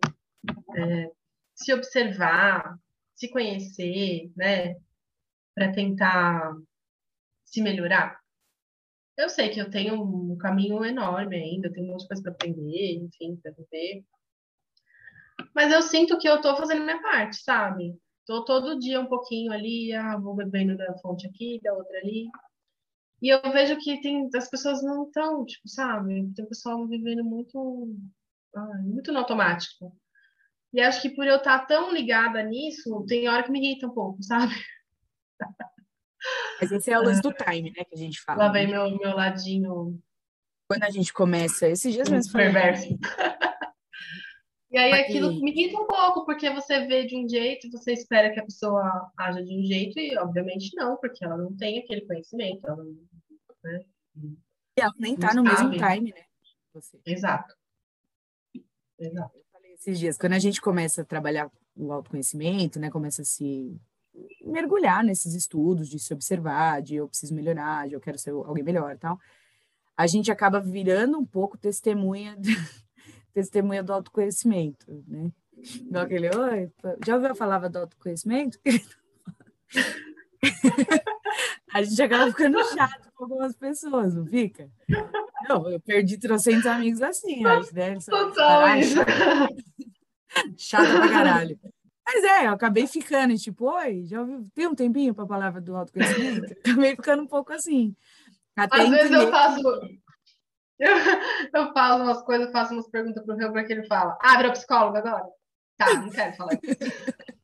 É, 0.77 1.11
se 1.55 1.73
observar, 1.73 2.79
se 3.15 3.29
conhecer, 3.31 4.31
né? 4.37 4.77
Para 5.55 5.73
tentar 5.73 6.55
se 7.45 7.63
melhorar. 7.63 8.21
Eu 9.17 9.29
sei 9.29 9.49
que 9.49 9.61
eu 9.61 9.71
tenho 9.71 10.01
um 10.03 10.37
caminho 10.37 10.85
enorme 10.85 11.37
ainda, 11.37 11.73
tenho 11.73 11.87
muitas 11.87 12.07
coisas 12.07 12.23
para 12.23 12.33
aprender, 12.33 12.97
enfim, 12.97 13.37
para 13.37 13.53
viver. 13.53 14.05
Mas 15.55 15.73
eu 15.73 15.83
sinto 15.83 16.19
que 16.19 16.29
eu 16.29 16.37
estou 16.37 16.57
fazendo 16.57 16.85
minha 16.85 17.03
parte, 17.03 17.37
sabe? 17.37 17.99
Estou 18.21 18.45
todo 18.45 18.79
dia 18.79 19.01
um 19.01 19.07
pouquinho 19.07 19.53
ali, 19.53 19.93
ah, 19.93 20.17
vou 20.17 20.35
bebendo 20.35 20.77
da 20.77 20.97
fonte 20.99 21.27
aqui, 21.27 21.61
da 21.63 21.73
outra 21.73 21.99
ali. 21.99 22.29
E 23.21 23.29
eu 23.29 23.41
vejo 23.53 23.77
que 23.79 24.01
tem 24.01 24.29
as 24.35 24.49
pessoas 24.49 24.83
não 24.83 25.05
estão, 25.05 25.45
tipo, 25.45 25.69
sabe? 25.69 26.31
Tem 26.35 26.45
o 26.45 26.49
pessoal 26.49 26.87
vivendo 26.87 27.25
muito, 27.25 27.95
ah, 28.55 28.79
muito 28.83 29.13
no 29.13 29.19
automático. 29.19 29.95
E 30.73 30.81
acho 30.81 31.03
que 31.03 31.11
por 31.11 31.27
eu 31.27 31.37
estar 31.37 31.67
tão 31.67 31.93
ligada 31.93 32.43
nisso, 32.43 33.05
tem 33.07 33.29
hora 33.29 33.43
que 33.43 33.51
me 33.51 33.59
irrita 33.59 33.87
um 33.87 33.91
pouco, 33.91 34.23
sabe? 34.23 34.55
Mas 36.61 36.71
esse 36.71 36.91
é 36.91 36.95
a 36.95 37.01
luz 37.01 37.21
do 37.21 37.33
time, 37.33 37.73
né, 37.77 37.85
que 37.85 37.95
a 37.95 37.99
gente 37.99 38.21
fala. 38.21 38.45
Lá 38.45 38.53
vem 38.53 38.67
né? 38.67 38.73
meu, 38.73 38.97
meu 38.99 39.17
ladinho. 39.17 40.01
Quando 40.69 40.85
a 40.85 40.91
gente 40.91 41.13
começa, 41.13 41.67
esses 41.67 41.93
dias 41.93 42.09
mesmo. 42.09 42.33
Perverso. 42.33 42.87
e 44.71 44.79
aí 44.79 44.93
aquilo 44.93 45.33
me 45.41 45.51
irrita 45.51 45.81
um 45.81 45.87
pouco, 45.87 46.25
porque 46.25 46.49
você 46.51 46.87
vê 46.87 47.05
de 47.05 47.17
um 47.17 47.29
jeito, 47.29 47.71
você 47.71 47.93
espera 47.93 48.33
que 48.33 48.39
a 48.39 48.45
pessoa 48.45 49.11
haja 49.17 49.43
de 49.43 49.59
um 49.59 49.65
jeito, 49.65 49.99
e 49.99 50.17
obviamente 50.19 50.75
não, 50.77 50.97
porque 50.97 51.25
ela 51.25 51.37
não 51.37 51.57
tem 51.57 51.81
aquele 51.81 52.03
conhecimento. 52.03 52.67
Ela, 52.67 52.85
né? 53.65 53.85
E 54.79 54.81
ela 54.81 54.93
nem 54.99 55.17
tá 55.17 55.35
no 55.35 55.45
sabe. 55.45 55.71
mesmo 55.71 55.89
time, 55.89 56.13
né? 56.13 56.25
Você. 56.73 57.01
Exato. 57.05 57.55
Exato. 58.99 59.37
Eu 59.37 59.45
falei 59.53 59.73
esses 59.73 59.99
dias, 59.99 60.17
quando 60.17 60.35
a 60.35 60.39
gente 60.39 60.61
começa 60.61 61.03
a 61.03 61.05
trabalhar 61.05 61.51
o 61.75 61.93
autoconhecimento, 61.93 62.79
né, 62.79 62.91
começa 62.91 63.23
a 63.23 63.25
se 63.25 63.77
mergulhar 64.43 65.03
nesses 65.03 65.35
estudos, 65.35 65.89
de 65.89 65.99
se 65.99 66.13
observar, 66.13 66.83
de 66.83 66.97
eu 66.97 67.09
preciso 67.09 67.35
melhorar, 67.35 67.89
de 67.89 67.95
eu 67.95 68.01
quero 68.01 68.19
ser 68.19 68.31
alguém 68.31 68.63
melhor 68.63 68.97
tal, 68.99 69.19
a 69.97 70.07
gente 70.07 70.31
acaba 70.31 70.61
virando 70.61 71.19
um 71.19 71.25
pouco 71.25 71.59
testemunha, 71.59 72.37
testemunha 73.33 73.83
do 73.83 73.93
autoconhecimento, 73.93 74.87
né? 75.07 75.31
Igual 75.57 76.05
aquele, 76.05 76.31
oi, 76.35 76.71
já 77.05 77.17
ouviu 77.17 77.35
falar 77.35 77.69
do 77.69 77.79
autoconhecimento? 77.79 78.59
a 81.73 81.83
gente 81.83 82.03
acaba 82.03 82.27
ficando 82.29 82.59
chato 82.75 83.11
com 83.15 83.25
algumas 83.25 83.55
pessoas, 83.55 84.15
não 84.15 84.27
fica? 84.27 84.71
Não, 85.49 85.71
eu 85.71 85.81
perdi 85.81 86.19
trocentos 86.19 86.67
amigos 86.67 87.03
assim, 87.03 87.45
acho, 87.45 87.75
né? 87.75 87.99
Total, 88.09 88.63
Chato 90.57 90.97
pra 90.97 91.09
caralho. 91.09 91.59
Mas 92.07 92.25
é, 92.25 92.47
eu 92.47 92.51
acabei 92.51 92.87
ficando, 92.87 93.37
tipo, 93.37 93.71
oi, 93.71 94.05
já 94.05 94.21
ouviu? 94.21 94.49
Tem 94.53 94.67
um 94.67 94.75
tempinho 94.75 95.15
para 95.15 95.25
a 95.25 95.29
palavra 95.29 95.61
do 95.61 95.77
autoconhecimento? 95.77 96.57
acabei 96.65 96.97
ficando 96.97 97.23
um 97.23 97.27
pouco 97.27 97.53
assim. 97.53 97.95
Até 98.57 98.83
Às 98.83 98.91
vezes 98.91 99.13
eu 99.13 99.31
faço. 99.31 99.63
Eu, 100.81 100.97
eu 101.55 101.73
falo 101.73 102.03
umas 102.05 102.23
coisas, 102.23 102.51
faço 102.51 102.73
umas 102.73 102.89
perguntas 102.89 103.23
pro 103.25 103.37
Rio 103.37 103.53
que 103.53 103.73
ele 103.73 103.87
fala. 103.87 104.17
Ah, 104.21 104.39
virou 104.39 104.53
psicólogo 104.53 104.97
agora? 104.97 105.27
Tá, 105.77 105.95
não 105.95 106.11
quero 106.11 106.35
falar 106.35 106.55
isso. 106.55 106.61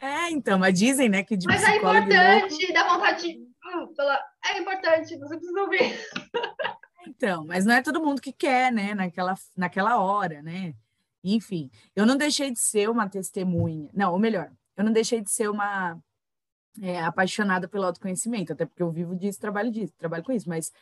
É, 0.00 0.30
então, 0.30 0.58
mas 0.58 0.78
dizem, 0.78 1.06
né, 1.06 1.22
que 1.22 1.36
de 1.36 1.46
Mas 1.46 1.62
é 1.62 1.76
importante, 1.76 2.56
louco... 2.56 2.72
dá 2.72 2.88
vontade 2.88 3.20
de 3.20 3.38
hum, 3.38 3.92
falar, 3.94 4.18
é 4.46 4.58
importante, 4.58 5.18
você 5.18 5.36
precisa 5.36 5.60
ouvir. 5.60 6.00
Então, 7.06 7.44
mas 7.46 7.64
não 7.64 7.74
é 7.74 7.82
todo 7.82 8.02
mundo 8.02 8.20
que 8.20 8.32
quer, 8.32 8.70
né, 8.70 8.94
naquela, 8.94 9.34
naquela 9.56 9.98
hora, 10.00 10.42
né? 10.42 10.74
Enfim, 11.24 11.70
eu 11.94 12.06
não 12.06 12.16
deixei 12.16 12.50
de 12.50 12.58
ser 12.58 12.88
uma 12.88 13.08
testemunha, 13.08 13.90
não, 13.92 14.12
ou 14.12 14.18
melhor, 14.18 14.50
eu 14.76 14.84
não 14.84 14.92
deixei 14.92 15.20
de 15.20 15.30
ser 15.30 15.50
uma 15.50 15.98
é, 16.80 17.00
apaixonada 17.02 17.66
pelo 17.68 17.84
autoconhecimento, 17.84 18.52
até 18.52 18.64
porque 18.64 18.82
eu 18.82 18.90
vivo 18.90 19.16
disso, 19.16 19.40
trabalho 19.40 19.70
disso, 19.70 19.92
trabalho 19.98 20.22
com 20.22 20.32
isso, 20.32 20.48
mas 20.48 20.72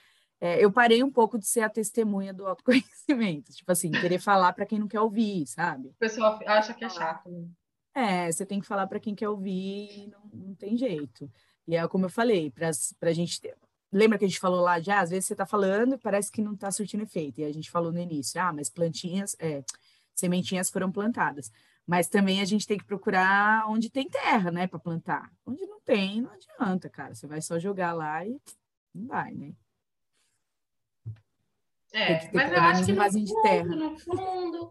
é, 0.40 0.64
eu 0.64 0.70
parei 0.70 1.02
um 1.02 1.10
pouco 1.10 1.38
de 1.38 1.46
ser 1.46 1.60
a 1.60 1.68
testemunha 1.68 2.32
do 2.32 2.46
autoconhecimento, 2.46 3.52
tipo 3.54 3.70
assim, 3.70 3.90
querer 3.90 4.18
falar 4.18 4.52
para 4.52 4.66
quem 4.66 4.78
não 4.78 4.88
quer 4.88 5.00
ouvir, 5.00 5.46
sabe? 5.46 5.88
O 5.88 5.94
pessoal 5.94 6.38
acha 6.46 6.74
que 6.74 6.84
é 6.84 6.88
chato. 6.88 7.28
Né? 7.30 7.48
É, 7.94 8.30
você 8.30 8.46
tem 8.46 8.60
que 8.60 8.66
falar 8.66 8.86
para 8.86 9.00
quem 9.00 9.14
quer 9.14 9.28
ouvir 9.28 9.88
e 9.90 10.06
não, 10.06 10.46
não 10.48 10.54
tem 10.54 10.76
jeito. 10.76 11.30
E 11.66 11.76
é 11.76 11.86
como 11.88 12.06
eu 12.06 12.10
falei, 12.10 12.50
para 12.50 12.70
a 13.02 13.12
gente 13.12 13.40
ter, 13.40 13.56
Lembra 13.90 14.18
que 14.18 14.24
a 14.24 14.28
gente 14.28 14.40
falou 14.40 14.60
lá 14.60 14.78
já? 14.80 15.00
Às 15.00 15.10
vezes 15.10 15.26
você 15.26 15.32
está 15.34 15.46
falando 15.46 15.94
e 15.94 15.98
parece 15.98 16.30
que 16.30 16.42
não 16.42 16.52
está 16.52 16.70
surtindo 16.70 17.04
efeito. 17.04 17.40
E 17.40 17.44
a 17.44 17.52
gente 17.52 17.70
falou 17.70 17.90
no 17.90 17.98
início, 17.98 18.40
ah, 18.40 18.52
mas 18.52 18.68
plantinhas, 18.68 19.34
é, 19.38 19.64
sementinhas 20.14 20.68
foram 20.68 20.92
plantadas. 20.92 21.50
Mas 21.86 22.06
também 22.06 22.42
a 22.42 22.44
gente 22.44 22.66
tem 22.66 22.76
que 22.76 22.84
procurar 22.84 23.66
onde 23.66 23.88
tem 23.88 24.06
terra, 24.08 24.50
né, 24.50 24.66
para 24.66 24.78
plantar. 24.78 25.32
Onde 25.46 25.64
não 25.66 25.80
tem, 25.80 26.20
não 26.20 26.30
adianta, 26.30 26.90
cara. 26.90 27.14
Você 27.14 27.26
vai 27.26 27.40
só 27.40 27.58
jogar 27.58 27.94
lá 27.94 28.26
e 28.26 28.38
não 28.94 29.06
vai, 29.06 29.32
né? 29.32 29.54
É, 31.92 32.30
mas 32.32 32.52
eu 32.52 32.60
acho 32.60 32.84
que 32.84 32.92
no 32.92 33.02
fundo, 33.02 33.24
de 33.24 33.42
terra. 33.42 33.64
no 33.64 33.98
fundo, 33.98 34.70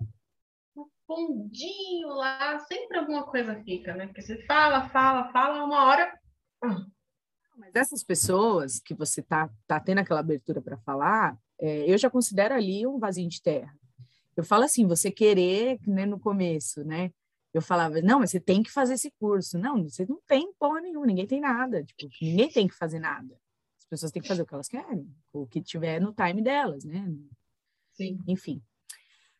no 0.75 0.89
fundinho 1.05 2.07
lá, 2.09 2.59
sempre 2.59 2.97
alguma 2.97 3.23
coisa 3.23 3.55
fica, 3.63 3.95
né? 3.95 4.07
Porque 4.07 4.21
você 4.21 4.43
fala, 4.45 4.89
fala, 4.89 5.31
fala, 5.31 5.63
uma 5.63 5.85
hora. 5.85 6.19
Mas 7.57 7.73
essas 7.73 8.03
pessoas 8.03 8.79
que 8.79 8.93
você 8.93 9.21
tá, 9.21 9.49
tá 9.65 9.79
tendo 9.79 9.99
aquela 9.99 10.19
abertura 10.19 10.61
para 10.61 10.77
falar, 10.77 11.35
é, 11.59 11.91
eu 11.91 11.97
já 11.97 12.09
considero 12.09 12.53
ali 12.53 12.85
um 12.85 12.99
vasinho 12.99 13.29
de 13.29 13.41
terra. 13.41 13.75
Eu 14.35 14.43
falo 14.43 14.63
assim, 14.63 14.85
você 14.85 15.09
querer, 15.09 15.79
né, 15.87 16.05
no 16.05 16.19
começo, 16.19 16.83
né? 16.83 17.11
Eu 17.51 17.61
falava, 17.61 17.99
não, 18.01 18.19
mas 18.19 18.29
você 18.29 18.39
tem 18.39 18.61
que 18.61 18.69
fazer 18.69 18.93
esse 18.93 19.11
curso. 19.19 19.57
Não, 19.57 19.81
você 19.81 20.05
não 20.05 20.21
tem 20.27 20.53
porra 20.59 20.79
nenhuma, 20.79 21.07
ninguém 21.07 21.25
tem 21.25 21.41
nada. 21.41 21.83
Tipo, 21.83 22.07
ninguém 22.21 22.49
tem 22.49 22.67
que 22.67 22.75
fazer 22.75 22.99
nada. 22.99 23.35
As 23.87 23.89
pessoas 23.89 24.11
têm 24.11 24.21
que 24.21 24.27
fazer 24.27 24.41
o 24.41 24.45
que 24.45 24.53
elas 24.53 24.67
querem, 24.67 25.09
o 25.31 25.47
que 25.47 25.61
tiver 25.61 26.01
no 26.01 26.13
time 26.13 26.41
delas, 26.41 26.83
né? 26.83 27.09
Sim. 27.93 28.19
Enfim. 28.27 28.61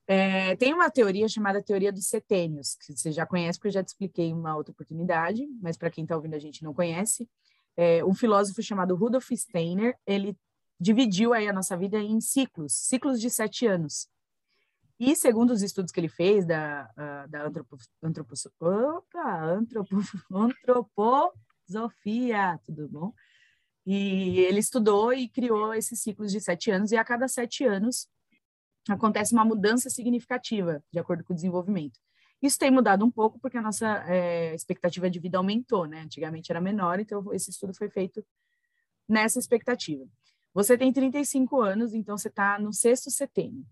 É, 0.07 0.55
tem 0.55 0.73
uma 0.73 0.89
teoria 0.89 1.27
chamada 1.27 1.61
teoria 1.61 1.91
dos 1.91 2.07
setênios, 2.07 2.75
que 2.75 2.95
você 2.95 3.11
já 3.11 3.25
conhece, 3.25 3.59
porque 3.59 3.67
eu 3.67 3.73
já 3.73 3.83
te 3.83 3.89
expliquei 3.89 4.27
em 4.27 4.33
uma 4.33 4.55
outra 4.55 4.71
oportunidade, 4.71 5.45
mas 5.61 5.77
para 5.77 5.91
quem 5.91 6.05
está 6.05 6.15
ouvindo 6.15 6.35
a 6.35 6.39
gente 6.39 6.63
não 6.63 6.73
conhece. 6.73 7.29
É, 7.75 8.05
um 8.05 8.13
filósofo 8.13 8.63
chamado 8.63 8.95
Rudolf 8.95 9.29
Steiner, 9.33 9.97
ele 10.05 10.33
dividiu 10.79 11.33
aí 11.33 11.45
a 11.45 11.53
nossa 11.53 11.75
vida 11.75 11.99
em 11.99 12.21
ciclos, 12.21 12.71
ciclos 12.71 13.19
de 13.19 13.29
sete 13.29 13.67
anos. 13.67 14.07
E 14.97 15.13
segundo 15.13 15.51
os 15.51 15.61
estudos 15.61 15.91
que 15.91 15.99
ele 15.99 16.07
fez 16.07 16.45
da, 16.45 16.89
da 17.27 17.45
antropo, 17.45 17.75
antropo, 18.01 18.33
opa, 18.61 19.43
antropo, 19.43 19.89
antroposofia, 20.31 22.57
tudo 22.65 22.87
bom? 22.87 23.13
E 23.89 24.39
ele 24.41 24.59
estudou 24.59 25.13
e 25.13 25.29
criou 25.29 25.73
esses 25.73 26.01
ciclos 26.01 26.33
de 26.33 26.41
sete 26.41 26.69
anos, 26.69 26.91
e 26.91 26.97
a 26.97 27.05
cada 27.05 27.25
sete 27.29 27.63
anos 27.63 28.09
acontece 28.89 29.33
uma 29.33 29.45
mudança 29.45 29.89
significativa, 29.89 30.83
de 30.91 30.99
acordo 30.99 31.23
com 31.23 31.31
o 31.31 31.35
desenvolvimento. 31.35 31.97
Isso 32.41 32.59
tem 32.59 32.69
mudado 32.69 33.05
um 33.05 33.09
pouco 33.09 33.39
porque 33.39 33.57
a 33.57 33.61
nossa 33.61 34.03
é, 34.05 34.53
expectativa 34.53 35.09
de 35.09 35.19
vida 35.19 35.37
aumentou, 35.37 35.85
né? 35.85 36.01
Antigamente 36.01 36.51
era 36.51 36.59
menor, 36.59 36.99
então 36.99 37.33
esse 37.33 37.49
estudo 37.49 37.73
foi 37.73 37.89
feito 37.89 38.21
nessa 39.07 39.39
expectativa. 39.39 40.05
Você 40.53 40.77
tem 40.77 40.91
35 40.91 41.61
anos, 41.61 41.93
então 41.93 42.17
você 42.17 42.27
está 42.27 42.59
no 42.59 42.73
sexto 42.73 43.09
setênio 43.09 43.65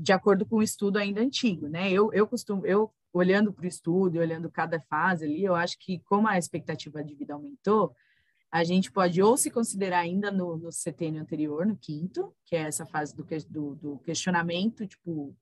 de 0.00 0.12
acordo 0.12 0.46
com 0.46 0.56
o 0.56 0.62
estudo 0.62 0.96
ainda 0.96 1.20
antigo, 1.20 1.68
né? 1.68 1.92
Eu, 1.92 2.10
eu 2.12 2.26
costumo, 2.26 2.64
eu 2.64 2.90
olhando 3.12 3.52
para 3.52 3.64
o 3.64 3.68
estudo, 3.68 4.18
olhando 4.18 4.50
cada 4.50 4.80
fase 4.80 5.26
ali, 5.26 5.44
eu 5.44 5.54
acho 5.54 5.78
que 5.78 6.00
como 6.00 6.26
a 6.26 6.38
expectativa 6.38 7.04
de 7.04 7.14
vida 7.14 7.34
aumentou, 7.34 7.94
a 8.50 8.64
gente 8.64 8.90
pode 8.90 9.22
ou 9.22 9.36
se 9.36 9.50
considerar 9.50 10.00
ainda 10.00 10.30
no, 10.30 10.56
no 10.56 10.72
setênio 10.72 11.22
anterior, 11.22 11.64
no 11.64 11.76
quinto, 11.76 12.34
que 12.44 12.56
é 12.56 12.62
essa 12.62 12.84
fase 12.84 13.14
do, 13.14 13.24
do, 13.48 13.74
do 13.76 13.98
questionamento, 13.98 14.86
tipo, 14.86 15.36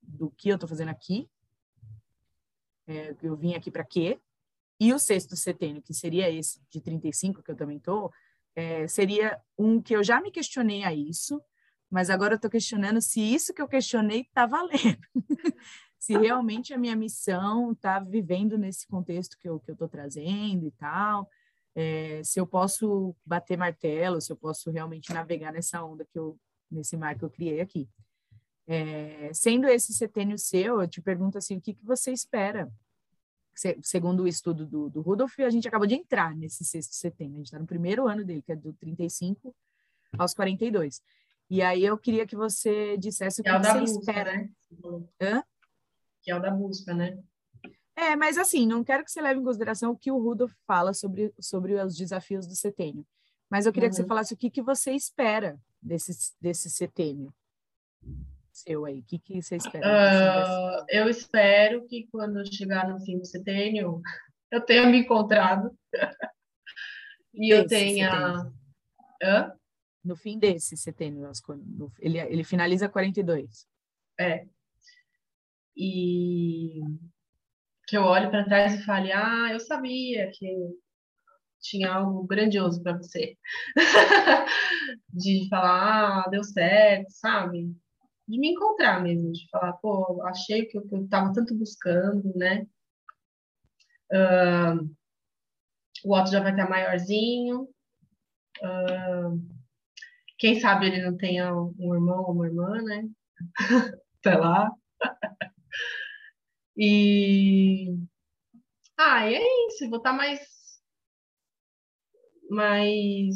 do 0.00 0.30
que 0.30 0.50
eu 0.50 0.54
estou 0.54 0.68
fazendo 0.68 0.90
aqui, 0.90 1.28
é, 2.86 3.14
eu 3.22 3.36
vim 3.36 3.54
aqui 3.54 3.70
para 3.70 3.84
quê? 3.84 4.20
E 4.78 4.92
o 4.92 4.98
sexto 4.98 5.36
setênio, 5.36 5.82
que 5.82 5.94
seria 5.94 6.30
esse 6.30 6.60
de 6.70 6.80
35, 6.80 7.42
que 7.42 7.50
eu 7.50 7.56
também 7.56 7.78
estou, 7.78 8.12
é, 8.54 8.86
seria 8.86 9.40
um 9.58 9.80
que 9.80 9.96
eu 9.96 10.04
já 10.04 10.20
me 10.20 10.30
questionei 10.30 10.84
a 10.84 10.94
isso, 10.94 11.40
mas 11.90 12.10
agora 12.10 12.34
eu 12.34 12.36
estou 12.36 12.50
questionando 12.50 13.00
se 13.00 13.20
isso 13.20 13.54
que 13.54 13.62
eu 13.62 13.68
questionei 13.68 14.20
está 14.20 14.46
valendo. 14.46 14.98
se 15.98 16.16
realmente 16.18 16.74
a 16.74 16.78
minha 16.78 16.94
missão 16.94 17.72
está 17.72 17.98
vivendo 17.98 18.58
nesse 18.58 18.86
contexto 18.86 19.38
que 19.38 19.48
eu 19.48 19.56
estou 19.56 19.74
que 19.74 19.82
eu 19.82 19.88
trazendo 19.88 20.66
e 20.66 20.70
tal. 20.72 21.28
É, 21.74 22.22
se 22.22 22.38
eu 22.38 22.46
posso 22.46 23.14
bater 23.24 23.58
martelo, 23.58 24.20
se 24.20 24.30
eu 24.32 24.36
posso 24.36 24.70
realmente 24.70 25.12
navegar 25.12 25.52
nessa 25.52 25.82
onda 25.82 26.04
que 26.04 26.18
eu, 26.18 26.38
nesse 26.70 26.96
mar 26.96 27.18
que 27.18 27.24
eu 27.24 27.30
criei 27.30 27.60
aqui. 27.60 27.88
É, 28.66 29.30
sendo 29.34 29.66
esse 29.68 29.92
setênio 29.92 30.38
seu, 30.38 30.80
eu 30.80 30.88
te 30.88 31.02
pergunto 31.02 31.36
assim, 31.36 31.56
o 31.56 31.60
que, 31.60 31.74
que 31.74 31.84
você 31.84 32.12
espera? 32.12 32.72
Se, 33.54 33.78
segundo 33.82 34.22
o 34.22 34.28
estudo 34.28 34.66
do, 34.66 34.88
do 34.88 35.00
Rudolf, 35.00 35.38
a 35.40 35.50
gente 35.50 35.68
acabou 35.68 35.86
de 35.86 35.94
entrar 35.94 36.34
nesse 36.34 36.64
sexto 36.64 36.94
setênio, 36.94 37.34
a 37.34 37.38
gente 37.38 37.46
está 37.46 37.58
no 37.58 37.66
primeiro 37.66 38.08
ano 38.08 38.24
dele, 38.24 38.42
que 38.42 38.52
é 38.52 38.56
do 38.56 38.72
35 38.72 39.54
aos 40.18 40.32
42. 40.32 41.02
E 41.50 41.60
aí 41.60 41.84
eu 41.84 41.98
queria 41.98 42.26
que 42.26 42.34
você 42.34 42.96
dissesse 42.96 43.40
o 43.40 43.44
que, 43.44 43.50
que, 43.50 43.54
é 43.54 43.58
o 43.58 43.62
que 43.62 43.68
você 43.68 43.80
busca, 43.80 44.00
espera. 44.00 44.32
Né? 44.32 44.50
Hã? 45.20 45.44
Que 46.22 46.30
é 46.30 46.36
o 46.36 46.40
da 46.40 46.50
busca, 46.50 46.94
né? 46.94 47.22
É, 47.96 48.16
mas 48.16 48.36
assim, 48.36 48.66
não 48.66 48.82
quero 48.82 49.04
que 49.04 49.10
você 49.10 49.20
leve 49.20 49.40
em 49.40 49.44
consideração 49.44 49.92
o 49.92 49.96
que 49.96 50.10
o 50.10 50.18
Rudolf 50.18 50.52
fala 50.66 50.92
sobre, 50.92 51.32
sobre 51.40 51.74
os 51.74 51.96
desafios 51.96 52.46
do 52.46 52.54
setênio. 52.54 53.06
Mas 53.50 53.66
eu 53.66 53.72
queria 53.72 53.86
uhum. 53.86 53.90
que 53.90 53.96
você 53.96 54.02
uhum. 54.02 54.08
falasse 54.08 54.34
o 54.34 54.36
que, 54.36 54.50
que 54.50 54.62
você 54.62 54.92
espera 54.92 55.58
desse, 55.80 56.32
desse 56.40 56.70
setênio 56.70 57.32
seu 58.52 58.84
aí. 58.84 59.00
O 59.00 59.04
que, 59.04 59.18
que 59.18 59.42
você 59.42 59.56
espera? 59.56 59.84
Uh, 59.84 60.86
eu 60.88 61.08
espero 61.08 61.84
que 61.86 62.06
quando 62.10 62.38
eu 62.38 62.46
chegar 62.46 62.88
no 62.88 63.00
fim 63.00 63.18
do 63.18 63.24
setênio, 63.26 64.00
eu 64.50 64.60
tenha 64.60 64.86
me 64.86 64.98
encontrado. 64.98 65.76
e 67.34 67.52
Esse 67.52 67.62
eu 67.62 67.66
tenha. 67.66 68.10
Setênio. 68.10 68.54
Hã? 69.22 69.58
no 70.04 70.14
fim 70.14 70.38
desse 70.38 70.76
setembro, 70.76 71.30
ele, 71.98 72.18
ele 72.18 72.44
finaliza 72.44 72.88
42. 72.88 73.66
É. 74.20 74.46
E 75.74 76.82
que 77.86 77.96
eu 77.96 78.02
olhe 78.02 78.28
para 78.30 78.44
trás 78.44 78.74
e 78.74 78.84
fale, 78.84 79.12
ah, 79.12 79.48
eu 79.52 79.60
sabia 79.60 80.30
que 80.32 80.46
tinha 81.60 81.92
algo 81.92 82.26
grandioso 82.26 82.82
para 82.82 82.96
você. 82.96 83.36
de 85.12 85.48
falar, 85.48 86.24
ah, 86.24 86.28
deu 86.30 86.44
certo, 86.44 87.10
sabe? 87.10 87.74
De 88.28 88.38
me 88.38 88.52
encontrar 88.52 89.02
mesmo, 89.02 89.32
de 89.32 89.48
falar, 89.50 89.72
pô, 89.74 90.22
achei 90.26 90.62
o 90.62 90.68
que 90.68 90.78
eu 90.78 91.04
estava 91.04 91.32
tanto 91.32 91.54
buscando, 91.54 92.32
né? 92.36 92.66
Uh, 94.12 94.90
o 96.04 96.14
Otto 96.14 96.30
já 96.30 96.40
vai 96.40 96.52
estar 96.52 96.68
maiorzinho. 96.68 97.68
Uh, 98.62 99.40
quem 100.38 100.60
sabe 100.60 100.86
ele 100.86 101.02
não 101.02 101.16
tenha 101.16 101.54
um 101.54 101.94
irmão 101.94 102.24
ou 102.24 102.32
uma 102.32 102.46
irmã, 102.46 102.82
né? 102.82 103.08
Sei 104.22 104.36
lá. 104.36 104.70
E. 106.76 107.96
Ah, 108.98 109.30
e 109.30 109.34
é 109.34 109.66
isso. 109.68 109.88
Vou 109.88 109.98
estar 109.98 110.12
mais. 110.12 110.40
Mais. 112.50 113.34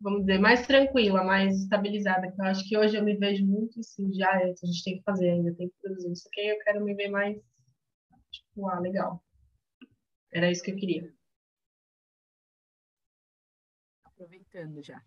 Vamos 0.00 0.20
dizer, 0.22 0.38
mais 0.40 0.66
tranquila, 0.66 1.22
mais 1.22 1.62
estabilizada. 1.62 2.34
Eu 2.36 2.44
acho 2.44 2.68
que 2.68 2.76
hoje 2.76 2.96
eu 2.96 3.04
me 3.04 3.16
vejo 3.16 3.46
muito 3.46 3.78
assim, 3.78 4.12
já 4.12 4.28
é, 4.40 4.50
a 4.50 4.66
gente 4.66 4.82
tem 4.82 4.98
que 4.98 5.04
fazer 5.04 5.30
ainda, 5.30 5.54
tem 5.54 5.68
que 5.68 5.74
produzir. 5.80 6.16
Só 6.16 6.28
que 6.32 6.40
eu 6.40 6.58
quero 6.58 6.84
me 6.84 6.94
ver 6.94 7.08
mais. 7.08 7.36
Tipo, 8.32 8.68
ah, 8.68 8.80
legal. 8.80 9.22
Era 10.32 10.50
isso 10.50 10.62
que 10.62 10.72
eu 10.72 10.76
queria. 10.76 11.12
Aproveitando 14.04 14.82
já. 14.82 15.00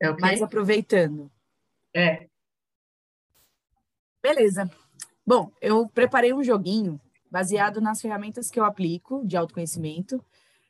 É 0.00 0.10
okay? 0.10 0.20
Mas 0.20 0.42
aproveitando. 0.42 1.30
É. 1.94 2.28
Beleza. 4.22 4.68
Bom, 5.30 5.52
eu 5.60 5.88
preparei 5.88 6.34
um 6.34 6.42
joguinho 6.42 7.00
baseado 7.30 7.80
nas 7.80 8.00
ferramentas 8.00 8.50
que 8.50 8.58
eu 8.58 8.64
aplico 8.64 9.24
de 9.24 9.36
autoconhecimento, 9.36 10.20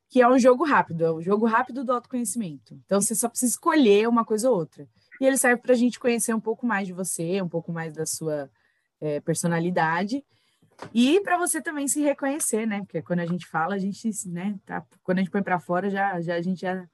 que 0.07 0.21
é 0.21 0.29
um 0.29 0.39
jogo 0.39 0.67
rápido, 0.67 1.03
é 1.03 1.11
o 1.11 1.17
um 1.17 1.23
jogo 1.23 1.47
rápido 1.47 1.83
do 1.83 1.95
autoconhecimento. 1.95 2.79
Então, 2.85 3.01
você 3.01 3.15
só 3.15 3.27
precisa 3.27 3.53
escolher 3.53 4.07
uma 4.07 4.23
coisa 4.23 4.51
ou 4.51 4.59
outra. 4.59 4.87
E 5.19 5.25
ele 5.25 5.39
serve 5.39 5.63
para 5.63 5.73
a 5.73 5.77
gente 5.77 5.99
conhecer 5.99 6.35
um 6.35 6.41
pouco 6.41 6.67
mais 6.67 6.87
de 6.87 6.93
você, 6.93 7.41
um 7.41 7.49
pouco 7.49 7.73
mais 7.73 7.95
da 7.95 8.05
sua 8.05 8.51
é, 9.01 9.19
personalidade. 9.21 10.23
E 10.93 11.23
para 11.23 11.39
você 11.39 11.63
também 11.63 11.89
se 11.89 12.03
reconhecer, 12.03 12.67
né? 12.67 12.81
Porque 12.81 13.01
quando 13.01 13.21
a 13.21 13.27
gente 13.27 13.47
fala, 13.47 13.77
a 13.77 13.79
gente, 13.79 14.11
né, 14.27 14.61
tá, 14.67 14.85
quando 15.03 15.21
a 15.21 15.23
gente 15.23 15.31
põe 15.31 15.43
para 15.43 15.59
fora, 15.59 15.89
já, 15.89 16.21
já 16.21 16.35
a 16.35 16.43
gente 16.43 16.61
já 16.61 16.87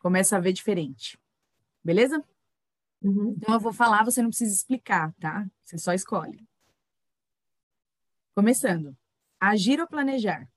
começa 0.00 0.36
a 0.36 0.40
ver 0.40 0.52
diferente. 0.52 1.18
Beleza? 1.82 2.22
Uhum. 3.00 3.34
Então 3.38 3.54
eu 3.54 3.60
vou 3.60 3.72
falar, 3.72 4.04
você 4.04 4.20
não 4.20 4.28
precisa 4.28 4.54
explicar, 4.54 5.14
tá? 5.18 5.46
Você 5.64 5.78
só 5.78 5.94
escolhe. 5.94 6.49
Começando. 8.40 8.96
Agir 9.38 9.78
ou 9.82 9.86
planejar? 9.86 10.50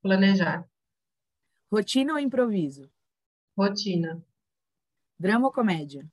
Planejar. 0.00 0.66
Rotina 1.70 2.14
ou 2.14 2.18
improviso? 2.18 2.90
Rotina. 3.54 4.24
Drama 5.18 5.48
ou 5.48 5.52
comédia? 5.52 6.10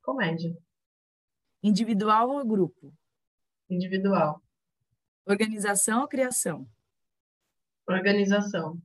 Comédia. 0.00 0.56
Individual 1.60 2.30
ou 2.30 2.46
grupo? 2.46 2.96
Individual. 3.68 4.40
Organização 5.26 6.02
ou 6.02 6.08
criação? 6.08 6.70
Organização. 7.84 8.80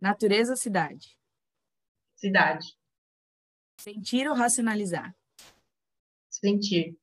Natureza 0.00 0.54
ou 0.54 0.56
cidade? 0.56 1.16
Cidade. 2.16 2.76
Sentir 3.78 4.26
ou 4.26 4.34
racionalizar? 4.34 5.14
Sentir. 6.28 6.98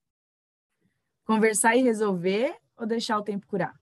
Conversar 1.26 1.76
e 1.78 1.82
resolver 1.82 2.58
ou 2.76 2.86
deixar 2.86 3.18
o 3.18 3.24
tempo 3.24 3.48
curar? 3.48 3.74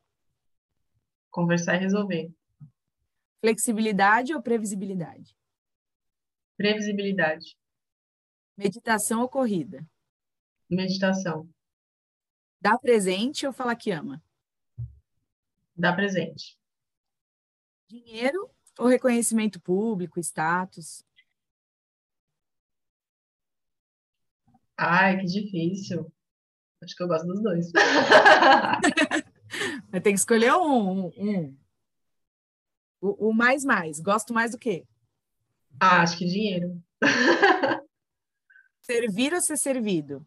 Conversar 1.30 1.76
e 1.76 1.80
resolver. 1.80 2.32
Flexibilidade 3.40 4.34
ou 4.34 4.42
previsibilidade? 4.42 5.36
Previsibilidade. 6.56 7.58
Meditação 8.56 9.22
ou 9.22 9.30
corrida? 9.30 9.84
Meditação. 10.70 11.50
Dar 12.60 12.78
presente 12.78 13.48
ou 13.48 13.52
falar 13.52 13.76
que 13.76 13.90
ama? 13.90 14.22
Dar 15.76 15.96
presente. 15.96 16.56
Dinheiro 17.88 18.52
ou 18.78 18.88
reconhecimento 18.88 19.60
público, 19.60 20.20
status? 20.20 21.04
Ai, 24.78 25.18
que 25.18 25.26
difícil. 25.26 26.12
Acho 26.84 26.96
que 26.96 27.04
eu 27.04 27.08
gosto 27.08 27.28
dos 27.28 27.42
dois. 27.42 27.72
Vai 29.92 30.02
ter 30.02 30.12
que 30.12 30.18
escolher 30.18 30.54
um. 30.54 31.08
um. 31.08 31.58
O, 33.00 33.30
o, 33.30 33.34
mais 33.34 33.64
mais. 33.64 34.00
Gosto 34.00 34.34
mais 34.34 34.52
do 34.52 34.58
quê? 34.58 34.88
Ah, 35.80 36.02
acho 36.02 36.18
que 36.18 36.26
dinheiro. 36.26 36.82
Servir 38.82 39.34
ou 39.34 39.42
ser 39.42 39.58
servido? 39.58 40.26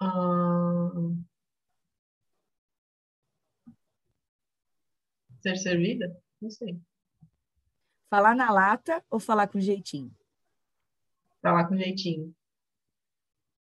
Uh... 0.00 1.16
Ser 5.40 5.56
servida? 5.56 6.16
Não 6.40 6.50
sei. 6.50 6.80
Falar 8.08 8.34
na 8.34 8.50
lata 8.50 9.04
ou 9.10 9.18
falar 9.18 9.48
com 9.48 9.60
jeitinho? 9.60 10.14
Falar 11.42 11.68
com 11.68 11.76
jeitinho. 11.76 12.34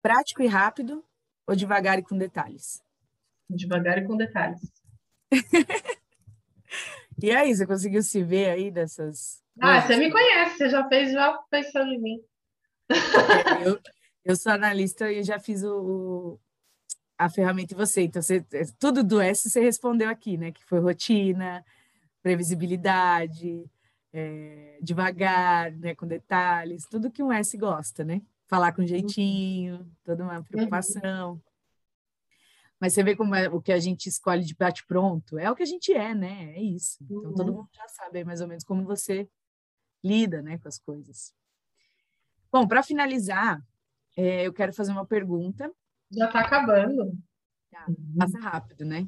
Prático 0.01 0.41
e 0.41 0.47
rápido 0.47 1.03
ou 1.47 1.55
devagar 1.55 1.97
e 1.99 2.03
com 2.03 2.17
detalhes? 2.17 2.83
Devagar 3.49 3.97
e 3.99 4.05
com 4.05 4.17
detalhes. 4.17 4.59
e 7.21 7.31
aí, 7.31 7.55
você 7.55 7.65
conseguiu 7.65 8.01
se 8.01 8.23
ver 8.23 8.49
aí 8.49 8.71
dessas. 8.71 9.41
Ah, 9.59 9.81
você 9.81 9.95
me 9.97 10.11
conhece, 10.11 10.57
você 10.57 10.69
já 10.69 10.87
fez 10.87 11.11
já 11.11 11.37
pensando 11.49 11.91
em 11.93 12.01
mim. 12.01 12.23
eu, 13.65 13.79
eu 14.25 14.35
sou 14.35 14.51
analista 14.51 15.11
e 15.11 15.23
já 15.23 15.39
fiz 15.39 15.63
o, 15.63 16.39
a 17.17 17.29
ferramenta 17.29 17.73
em 17.73 17.77
você. 17.77 18.01
Então, 18.01 18.21
você, 18.21 18.43
tudo 18.79 19.03
do 19.03 19.21
S 19.21 19.49
você 19.49 19.61
respondeu 19.61 20.09
aqui, 20.09 20.37
né? 20.37 20.51
Que 20.51 20.63
foi 20.65 20.79
rotina, 20.79 21.63
previsibilidade, 22.21 23.69
é, 24.13 24.77
devagar, 24.81 25.71
né? 25.71 25.95
Com 25.95 26.07
detalhes, 26.07 26.85
tudo 26.87 27.11
que 27.11 27.23
um 27.23 27.31
S 27.31 27.57
gosta, 27.57 28.03
né? 28.03 28.21
Falar 28.47 28.71
com 28.71 28.85
jeitinho, 28.85 29.91
toda 30.03 30.23
uma 30.23 30.43
preocupação. 30.43 31.41
Mas 32.79 32.93
você 32.93 33.03
vê 33.03 33.15
como 33.15 33.33
é 33.33 33.49
o 33.49 33.61
que 33.61 33.71
a 33.71 33.79
gente 33.79 34.07
escolhe 34.07 34.43
de 34.43 34.53
bate 34.55 34.85
pronto, 34.85 35.39
é 35.39 35.49
o 35.49 35.55
que 35.55 35.63
a 35.63 35.65
gente 35.65 35.93
é, 35.93 36.13
né? 36.13 36.53
É 36.55 36.61
isso. 36.61 36.97
Então 37.03 37.17
uhum. 37.17 37.33
todo 37.33 37.53
mundo 37.53 37.69
já 37.73 37.87
sabe 37.87 38.23
mais 38.23 38.41
ou 38.41 38.47
menos 38.47 38.63
como 38.63 38.83
você 38.83 39.27
lida, 40.03 40.41
né, 40.41 40.57
com 40.57 40.67
as 40.67 40.77
coisas. 40.77 41.33
Bom, 42.51 42.67
para 42.67 42.83
finalizar, 42.83 43.63
é, 44.17 44.45
eu 44.45 44.53
quero 44.53 44.73
fazer 44.73 44.91
uma 44.91 45.05
pergunta. 45.05 45.71
Já 46.11 46.25
está 46.27 46.41
acabando. 46.41 47.17
Tá, 47.71 47.87
passa 48.17 48.39
rápido, 48.39 48.85
né? 48.85 49.07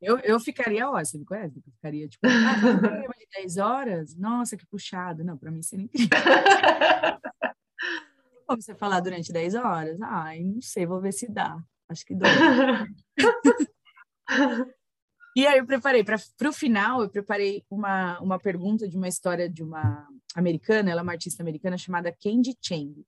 Eu, 0.00 0.18
eu 0.20 0.40
ficaria, 0.40 0.88
ó, 0.88 0.98
você 0.98 1.18
me 1.18 1.24
conhece? 1.24 1.56
Eu 1.56 1.72
ficaria 1.72 2.08
tipo, 2.08 2.26
ah, 2.26 2.28
de 3.18 3.26
10 3.34 3.58
horas? 3.58 4.16
Nossa, 4.16 4.56
que 4.56 4.66
puxado. 4.66 5.22
Não, 5.22 5.36
para 5.36 5.50
mim 5.50 5.62
seria 5.62 5.84
incrível. 5.84 6.08
Como 8.46 8.60
você 8.60 8.74
falar 8.74 9.00
durante 9.00 9.32
10 9.32 9.54
horas? 9.54 10.00
Ai, 10.02 10.40
não 10.40 10.60
sei, 10.60 10.86
vou 10.86 11.00
ver 11.00 11.12
se 11.12 11.30
dá. 11.30 11.58
Acho 11.88 12.04
que 12.04 12.14
dá. 12.14 12.28
e 15.36 15.46
aí 15.46 15.58
eu 15.58 15.66
preparei, 15.66 16.04
para 16.04 16.48
o 16.48 16.52
final, 16.52 17.02
eu 17.02 17.08
preparei 17.08 17.64
uma, 17.70 18.18
uma 18.20 18.38
pergunta 18.38 18.88
de 18.88 18.96
uma 18.96 19.08
história 19.08 19.48
de 19.48 19.62
uma 19.62 20.06
americana, 20.34 20.90
ela 20.90 21.00
é 21.00 21.02
uma 21.02 21.12
artista 21.12 21.42
americana 21.42 21.78
chamada 21.78 22.12
Candy 22.12 22.56
Chang. 22.60 23.04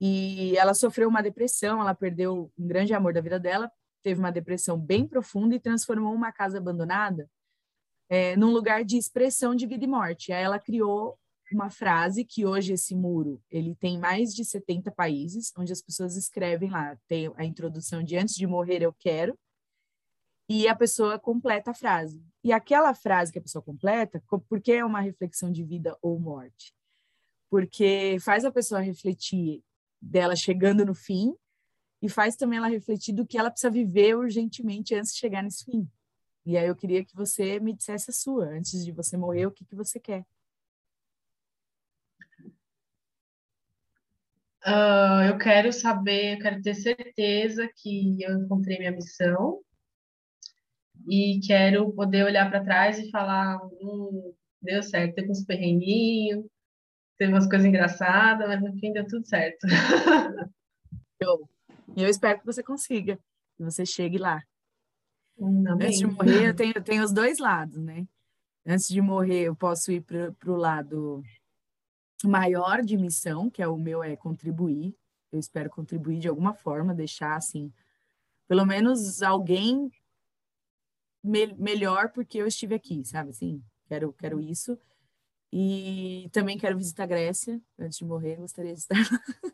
E 0.00 0.56
ela 0.56 0.72
sofreu 0.72 1.08
uma 1.08 1.22
depressão, 1.22 1.80
ela 1.80 1.94
perdeu 1.94 2.50
um 2.58 2.66
grande 2.66 2.94
amor 2.94 3.12
da 3.12 3.20
vida 3.20 3.38
dela, 3.38 3.70
teve 4.02 4.20
uma 4.20 4.32
depressão 4.32 4.78
bem 4.78 5.06
profunda 5.06 5.54
e 5.54 5.60
transformou 5.60 6.14
uma 6.14 6.32
casa 6.32 6.58
abandonada 6.58 7.28
é, 8.08 8.36
num 8.36 8.50
lugar 8.50 8.84
de 8.84 8.98
expressão 8.98 9.54
de 9.54 9.66
vida 9.66 9.84
e 9.84 9.88
morte. 9.88 10.32
Aí 10.32 10.42
ela 10.42 10.58
criou 10.58 11.18
uma 11.52 11.70
frase 11.70 12.24
que 12.24 12.46
hoje 12.46 12.72
esse 12.72 12.94
muro 12.94 13.42
ele 13.50 13.74
tem 13.74 13.98
mais 13.98 14.34
de 14.34 14.44
70 14.44 14.90
países, 14.90 15.52
onde 15.56 15.72
as 15.72 15.82
pessoas 15.82 16.16
escrevem 16.16 16.70
lá, 16.70 16.96
tem 17.08 17.32
a 17.36 17.44
introdução 17.44 18.02
de 18.02 18.16
antes 18.16 18.34
de 18.34 18.46
morrer 18.46 18.82
eu 18.82 18.92
quero, 18.92 19.38
e 20.48 20.66
a 20.66 20.74
pessoa 20.74 21.18
completa 21.18 21.70
a 21.70 21.74
frase. 21.74 22.24
E 22.42 22.52
aquela 22.52 22.92
frase 22.94 23.32
que 23.32 23.38
a 23.38 23.42
pessoa 23.42 23.62
completa, 23.62 24.22
por 24.48 24.60
que 24.60 24.72
é 24.72 24.84
uma 24.84 25.00
reflexão 25.00 25.50
de 25.52 25.64
vida 25.64 25.96
ou 26.02 26.18
morte? 26.18 26.74
Porque 27.48 28.16
faz 28.20 28.44
a 28.44 28.50
pessoa 28.50 28.80
refletir 28.80 29.62
dela 30.00 30.34
chegando 30.34 30.84
no 30.84 30.94
fim 30.94 31.34
e 32.02 32.08
faz 32.08 32.36
também 32.36 32.58
ela 32.58 32.68
refletir 32.68 33.12
do 33.12 33.26
que 33.26 33.38
ela 33.38 33.50
precisa 33.50 33.70
viver 33.70 34.16
urgentemente 34.16 34.94
antes 34.94 35.12
de 35.12 35.18
chegar 35.18 35.42
nesse 35.42 35.64
fim. 35.64 35.88
E 36.46 36.56
aí 36.56 36.66
eu 36.66 36.74
queria 36.74 37.04
que 37.04 37.14
você 37.14 37.60
me 37.60 37.74
dissesse 37.74 38.10
a 38.10 38.14
sua, 38.14 38.46
antes 38.46 38.84
de 38.84 38.92
você 38.92 39.16
morrer, 39.16 39.46
o 39.46 39.50
que, 39.50 39.64
que 39.64 39.74
você 39.74 40.00
quer. 40.00 40.24
Uh, 44.66 45.24
eu 45.28 45.38
quero 45.38 45.72
saber, 45.72 46.36
eu 46.36 46.38
quero 46.38 46.60
ter 46.60 46.74
certeza 46.74 47.68
que 47.76 48.22
eu 48.22 48.38
encontrei 48.38 48.78
minha 48.78 48.92
missão 48.92 49.60
e 51.08 51.40
quero 51.46 51.90
poder 51.92 52.24
olhar 52.24 52.50
para 52.50 52.62
trás 52.62 52.98
e 52.98 53.10
falar, 53.10 53.58
hum, 53.80 54.34
deu 54.60 54.82
certo, 54.82 55.14
teve 55.14 55.30
uns 55.30 55.44
perrenguinhos, 55.44 56.44
teve 57.16 57.32
umas 57.32 57.48
coisas 57.48 57.66
engraçadas, 57.66 58.48
mas 58.48 58.60
no 58.60 58.78
fim 58.78 58.92
deu 58.92 59.06
tudo 59.06 59.26
certo. 59.26 59.66
eu, 61.96 62.04
eu 62.04 62.08
espero 62.08 62.40
que 62.40 62.46
você 62.46 62.62
consiga, 62.62 63.16
que 63.56 63.64
você 63.64 63.84
chegue 63.84 64.18
lá. 64.18 64.42
Hum, 65.38 65.64
Antes 65.68 65.98
de 65.98 66.06
morrer, 66.06 66.48
eu 66.48 66.54
tenho, 66.54 66.72
eu 66.74 66.82
tenho 66.82 67.04
os 67.04 67.12
dois 67.12 67.38
lados, 67.38 67.78
né? 67.78 68.06
Antes 68.66 68.88
de 68.88 69.00
morrer, 69.00 69.44
eu 69.44 69.56
posso 69.56 69.90
ir 69.90 70.02
para 70.02 70.34
o 70.46 70.56
lado 70.56 71.22
maior 72.24 72.82
de 72.82 72.96
missão, 72.96 73.48
que 73.48 73.62
é 73.62 73.68
o 73.68 73.78
meu, 73.78 74.02
é 74.02 74.16
contribuir. 74.16 74.94
Eu 75.32 75.38
espero 75.38 75.70
contribuir 75.70 76.18
de 76.18 76.28
alguma 76.28 76.52
forma, 76.52 76.94
deixar 76.94 77.36
assim, 77.36 77.72
pelo 78.46 78.66
menos 78.66 79.22
alguém 79.22 79.90
me 81.22 81.46
melhor 81.54 82.10
porque 82.10 82.38
eu 82.38 82.46
estive 82.46 82.74
aqui, 82.74 83.04
sabe 83.04 83.30
assim? 83.30 83.62
Quero, 83.86 84.12
quero 84.12 84.40
isso. 84.40 84.78
E 85.52 86.28
também 86.32 86.58
quero 86.58 86.76
visitar 86.76 87.04
a 87.04 87.06
Grécia 87.06 87.60
antes 87.78 87.98
de 87.98 88.04
morrer, 88.04 88.36
gostaria 88.36 88.72
de 88.72 88.80
estar 88.80 88.96
lá. 89.10 89.52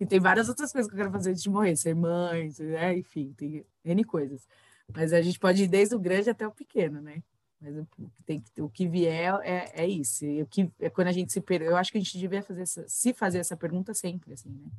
E 0.00 0.06
tem 0.06 0.20
várias 0.20 0.48
outras 0.48 0.72
coisas 0.72 0.90
que 0.90 0.94
eu 0.94 0.98
quero 0.98 1.12
fazer 1.12 1.30
antes 1.30 1.42
de 1.42 1.50
morrer, 1.50 1.76
ser 1.76 1.94
mãe, 1.94 2.50
né? 2.58 2.98
enfim, 2.98 3.32
tem 3.36 3.64
N 3.84 4.04
coisas. 4.04 4.46
Mas 4.94 5.12
a 5.12 5.22
gente 5.22 5.38
pode 5.38 5.64
ir 5.64 5.68
desde 5.68 5.94
o 5.94 5.98
grande 5.98 6.30
até 6.30 6.46
o 6.46 6.52
pequeno, 6.52 7.00
né? 7.00 7.22
Mas 7.60 7.76
o 7.76 7.86
tem, 8.24 8.42
o 8.58 8.68
que 8.68 8.88
vier 8.88 9.38
é, 9.42 9.82
é 9.82 9.86
isso. 9.86 10.24
O 10.24 10.46
que, 10.46 10.70
é 10.80 10.88
quando 10.88 11.08
a 11.08 11.12
gente 11.12 11.32
se 11.32 11.42
eu 11.60 11.76
acho 11.76 11.92
que 11.92 11.98
a 11.98 12.00
gente 12.00 12.18
devia 12.18 12.42
fazer 12.42 12.62
essa, 12.62 12.88
se 12.88 13.12
fazer 13.12 13.38
essa 13.38 13.56
pergunta 13.56 13.92
sempre, 13.94 14.32
assim, 14.32 14.50
né? 14.50 14.70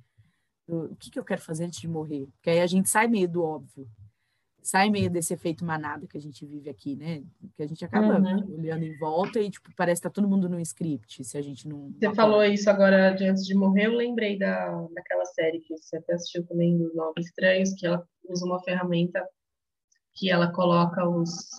O, 0.67 0.85
o 0.85 0.95
que, 0.95 1.11
que 1.11 1.19
eu 1.19 1.23
quero 1.23 1.41
fazer 1.41 1.65
antes 1.65 1.79
de 1.79 1.87
morrer? 1.87 2.27
Porque 2.33 2.49
aí 2.49 2.59
a 2.59 2.67
gente 2.67 2.89
sai 2.89 3.07
meio 3.07 3.29
do 3.29 3.43
óbvio 3.43 3.87
sai 4.61 4.89
meio 4.89 5.09
desse 5.09 5.33
efeito 5.33 5.65
manada 5.65 6.05
que 6.07 6.17
a 6.17 6.21
gente 6.21 6.45
vive 6.45 6.69
aqui, 6.69 6.95
né? 6.95 7.23
Que 7.55 7.63
a 7.63 7.67
gente 7.67 7.83
acaba 7.83 8.19
uhum. 8.19 8.59
olhando 8.59 8.83
em 8.83 8.97
volta 8.97 9.39
e, 9.39 9.49
tipo, 9.49 9.69
parece 9.75 10.01
que 10.01 10.07
tá 10.07 10.13
todo 10.13 10.27
mundo 10.27 10.47
no 10.47 10.59
script, 10.59 11.23
se 11.23 11.37
a 11.37 11.41
gente 11.41 11.67
não... 11.67 11.91
Você 11.99 12.13
falou 12.13 12.43
isso 12.43 12.69
agora 12.69 13.11
de 13.11 13.27
antes 13.27 13.45
de 13.45 13.55
morrer, 13.55 13.87
eu 13.87 13.93
lembrei 13.93 14.37
da, 14.37 14.69
daquela 14.93 15.25
série 15.25 15.59
que 15.59 15.75
você 15.75 15.97
até 15.97 16.13
assistiu 16.13 16.45
também, 16.45 16.77
dos 16.77 16.93
Novos 16.95 17.25
Estranhos, 17.25 17.73
que 17.73 17.87
ela 17.87 18.05
usa 18.29 18.45
uma 18.45 18.61
ferramenta 18.63 19.25
que 20.13 20.29
ela 20.29 20.51
coloca 20.51 21.07
os, 21.07 21.49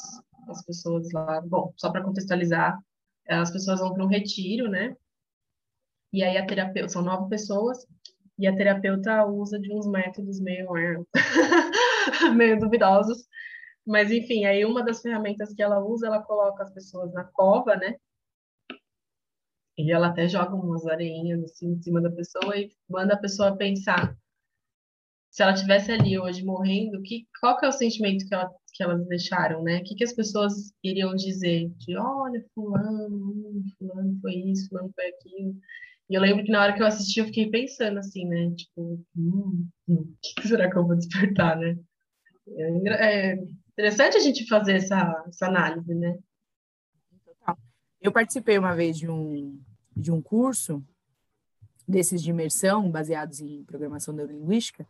as 0.48 0.64
pessoas 0.64 1.10
lá... 1.12 1.40
Bom, 1.40 1.72
só 1.76 1.90
para 1.90 2.04
contextualizar, 2.04 2.78
as 3.28 3.50
pessoas 3.50 3.80
vão 3.80 3.92
para 3.92 4.04
um 4.04 4.08
retiro, 4.08 4.68
né? 4.68 4.96
E 6.12 6.22
aí 6.22 6.36
a 6.36 6.46
terapeuta... 6.46 6.88
São 6.88 7.02
nove 7.02 7.28
pessoas, 7.28 7.84
e 8.38 8.46
a 8.46 8.54
terapeuta 8.54 9.26
usa 9.26 9.58
de 9.58 9.72
uns 9.74 9.88
métodos 9.88 10.40
meio... 10.40 10.68
meio 12.34 12.58
duvidosos. 12.58 13.26
Mas, 13.86 14.10
enfim, 14.10 14.44
aí 14.44 14.64
uma 14.64 14.84
das 14.84 15.00
ferramentas 15.02 15.52
que 15.54 15.62
ela 15.62 15.80
usa, 15.80 16.06
ela 16.06 16.22
coloca 16.22 16.62
as 16.62 16.72
pessoas 16.72 17.12
na 17.12 17.24
cova, 17.24 17.76
né? 17.76 17.96
E 19.76 19.90
ela 19.90 20.08
até 20.08 20.28
joga 20.28 20.54
umas 20.54 20.86
areinhas 20.86 21.42
assim 21.44 21.72
em 21.72 21.82
cima 21.82 22.00
da 22.00 22.10
pessoa 22.10 22.56
e 22.56 22.70
manda 22.88 23.14
a 23.14 23.18
pessoa 23.18 23.56
pensar. 23.56 24.16
Se 25.30 25.42
ela 25.42 25.54
tivesse 25.54 25.90
ali 25.90 26.18
hoje 26.18 26.44
morrendo, 26.44 27.02
que, 27.02 27.26
qual 27.40 27.58
que 27.58 27.64
é 27.64 27.68
o 27.68 27.72
sentimento 27.72 28.26
que, 28.28 28.34
ela, 28.34 28.50
que 28.74 28.82
elas 28.82 29.06
deixaram, 29.08 29.62
né? 29.62 29.78
O 29.78 29.84
que, 29.84 29.94
que 29.94 30.04
as 30.04 30.12
pessoas 30.12 30.72
iriam 30.84 31.14
dizer? 31.16 31.70
De, 31.78 31.96
olha, 31.96 32.44
fulano, 32.54 33.62
fulano 33.78 34.18
foi 34.20 34.34
isso, 34.34 34.68
fulano 34.68 34.92
foi 34.94 35.06
aquilo. 35.06 35.56
E 36.10 36.14
eu 36.14 36.20
lembro 36.20 36.44
que 36.44 36.52
na 36.52 36.62
hora 36.62 36.74
que 36.74 36.82
eu 36.82 36.86
assisti, 36.86 37.20
eu 37.20 37.26
fiquei 37.26 37.50
pensando 37.50 37.98
assim, 37.98 38.26
né? 38.28 38.50
Tipo, 38.54 39.02
hum, 39.16 39.68
hum, 39.88 40.14
o 40.14 40.16
que 40.22 40.46
será 40.46 40.70
que 40.70 40.76
eu 40.76 40.86
vou 40.86 40.96
despertar, 40.96 41.56
né? 41.58 41.78
É, 42.48 43.32
é 43.32 43.34
interessante 43.72 44.16
a 44.16 44.20
gente 44.20 44.46
fazer 44.46 44.74
essa, 44.74 45.24
essa 45.26 45.46
análise, 45.46 45.94
né? 45.94 46.18
Eu 48.00 48.10
participei 48.10 48.58
uma 48.58 48.74
vez 48.74 48.98
de 48.98 49.08
um, 49.08 49.60
de 49.96 50.10
um 50.10 50.20
curso 50.20 50.84
desses 51.86 52.20
de 52.20 52.30
imersão, 52.30 52.90
baseados 52.90 53.40
em 53.40 53.62
programação 53.64 54.12
neurolinguística, 54.12 54.86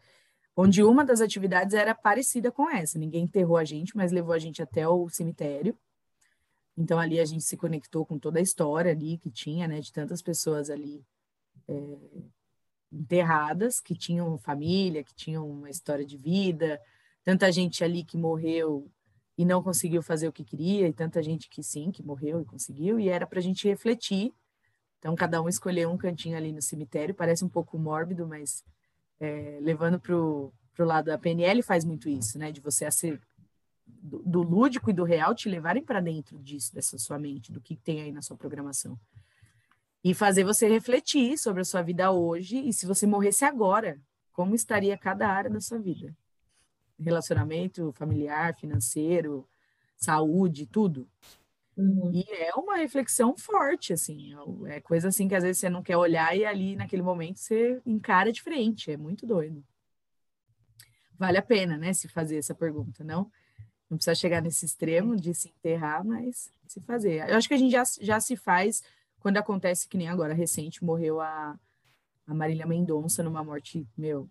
onde 0.56 0.82
uma 0.82 1.04
das 1.04 1.20
atividades 1.20 1.74
era 1.74 1.94
parecida 1.94 2.50
com 2.50 2.70
essa. 2.70 2.98
Ninguém 2.98 3.24
enterrou 3.24 3.58
a 3.58 3.64
gente, 3.64 3.94
mas 3.94 4.12
levou 4.12 4.32
a 4.32 4.38
gente 4.38 4.62
até 4.62 4.88
o 4.88 5.08
cemitério. 5.10 5.76
Então 6.76 6.98
ali 6.98 7.20
a 7.20 7.24
gente 7.24 7.44
se 7.44 7.56
conectou 7.56 8.06
com 8.06 8.18
toda 8.18 8.38
a 8.38 8.42
história 8.42 8.92
ali 8.92 9.18
que 9.18 9.30
tinha, 9.30 9.68
né, 9.68 9.80
de 9.80 9.92
tantas 9.92 10.22
pessoas 10.22 10.70
ali 10.70 11.04
é, 11.68 11.98
enterradas, 12.90 13.78
que 13.78 13.94
tinham 13.94 14.38
família, 14.38 15.04
que 15.04 15.14
tinham 15.14 15.48
uma 15.48 15.68
história 15.68 16.04
de 16.04 16.16
vida, 16.16 16.80
tanta 17.24 17.50
gente 17.50 17.82
ali 17.84 18.04
que 18.04 18.16
morreu 18.16 18.90
e 19.36 19.44
não 19.44 19.62
conseguiu 19.62 20.02
fazer 20.02 20.28
o 20.28 20.32
que 20.32 20.44
queria, 20.44 20.86
e 20.86 20.92
tanta 20.92 21.22
gente 21.22 21.48
que 21.48 21.62
sim, 21.62 21.90
que 21.90 22.02
morreu 22.02 22.40
e 22.40 22.44
conseguiu, 22.44 23.00
e 23.00 23.08
era 23.08 23.26
para 23.26 23.38
a 23.38 23.42
gente 23.42 23.66
refletir. 23.66 24.32
Então, 24.98 25.14
cada 25.14 25.40
um 25.40 25.48
escolheu 25.48 25.90
um 25.90 25.96
cantinho 25.96 26.36
ali 26.36 26.52
no 26.52 26.62
cemitério, 26.62 27.14
parece 27.14 27.44
um 27.44 27.48
pouco 27.48 27.78
mórbido, 27.78 28.26
mas 28.26 28.64
é, 29.18 29.58
levando 29.60 29.98
para 29.98 30.14
o 30.14 30.52
lado 30.78 31.06
da 31.06 31.18
PNL 31.18 31.62
faz 31.62 31.84
muito 31.84 32.08
isso, 32.08 32.38
né? 32.38 32.52
De 32.52 32.60
você 32.60 32.90
ser 32.90 33.20
do, 33.86 34.22
do 34.22 34.42
lúdico 34.42 34.90
e 34.90 34.92
do 34.92 35.04
real 35.04 35.34
te 35.34 35.48
levarem 35.48 35.82
para 35.82 36.00
dentro 36.00 36.38
disso, 36.38 36.74
dessa 36.74 36.98
sua 36.98 37.18
mente, 37.18 37.50
do 37.50 37.60
que 37.60 37.76
tem 37.76 38.02
aí 38.02 38.12
na 38.12 38.22
sua 38.22 38.36
programação 38.36 38.98
e 40.04 40.14
fazer 40.14 40.44
você 40.44 40.68
refletir 40.68 41.38
sobre 41.38 41.62
a 41.62 41.64
sua 41.64 41.82
vida 41.82 42.10
hoje 42.10 42.58
e 42.58 42.72
se 42.72 42.86
você 42.86 43.06
morresse 43.06 43.44
agora, 43.44 44.00
como 44.32 44.54
estaria 44.54 44.98
cada 44.98 45.28
área 45.28 45.50
da 45.50 45.60
sua 45.60 45.78
vida? 45.78 46.14
Relacionamento 47.02 47.92
familiar, 47.92 48.54
financeiro, 48.56 49.46
saúde, 49.96 50.66
tudo. 50.66 51.08
Uhum. 51.76 52.10
E 52.12 52.24
é 52.30 52.54
uma 52.54 52.76
reflexão 52.76 53.36
forte, 53.36 53.92
assim, 53.92 54.34
é 54.66 54.80
coisa 54.80 55.08
assim 55.08 55.26
que 55.26 55.34
às 55.34 55.42
vezes 55.42 55.58
você 55.58 55.70
não 55.70 55.82
quer 55.82 55.96
olhar 55.96 56.36
e 56.36 56.44
ali 56.44 56.76
naquele 56.76 57.02
momento 57.02 57.38
você 57.38 57.80
encara 57.86 58.30
de 58.30 58.42
frente, 58.42 58.90
é 58.90 58.96
muito 58.96 59.26
doido. 59.26 59.64
Vale 61.18 61.38
a 61.38 61.42
pena, 61.42 61.78
né, 61.78 61.92
se 61.92 62.08
fazer 62.08 62.36
essa 62.36 62.54
pergunta, 62.54 63.02
não? 63.02 63.30
Não 63.88 63.96
precisa 63.96 64.14
chegar 64.14 64.42
nesse 64.42 64.66
extremo 64.66 65.16
de 65.16 65.34
se 65.34 65.48
enterrar, 65.48 66.04
mas 66.04 66.50
se 66.66 66.80
fazer. 66.80 67.28
Eu 67.28 67.36
acho 67.36 67.48
que 67.48 67.54
a 67.54 67.58
gente 67.58 67.72
já, 67.72 67.84
já 68.00 68.20
se 68.20 68.36
faz 68.36 68.82
quando 69.20 69.36
acontece 69.36 69.88
que 69.88 69.96
nem 69.96 70.08
agora, 70.08 70.34
recente, 70.34 70.84
morreu 70.84 71.20
a, 71.20 71.58
a 72.26 72.34
Marília 72.34 72.66
Mendonça 72.66 73.22
numa 73.22 73.44
morte, 73.44 73.86
meu, 73.96 74.28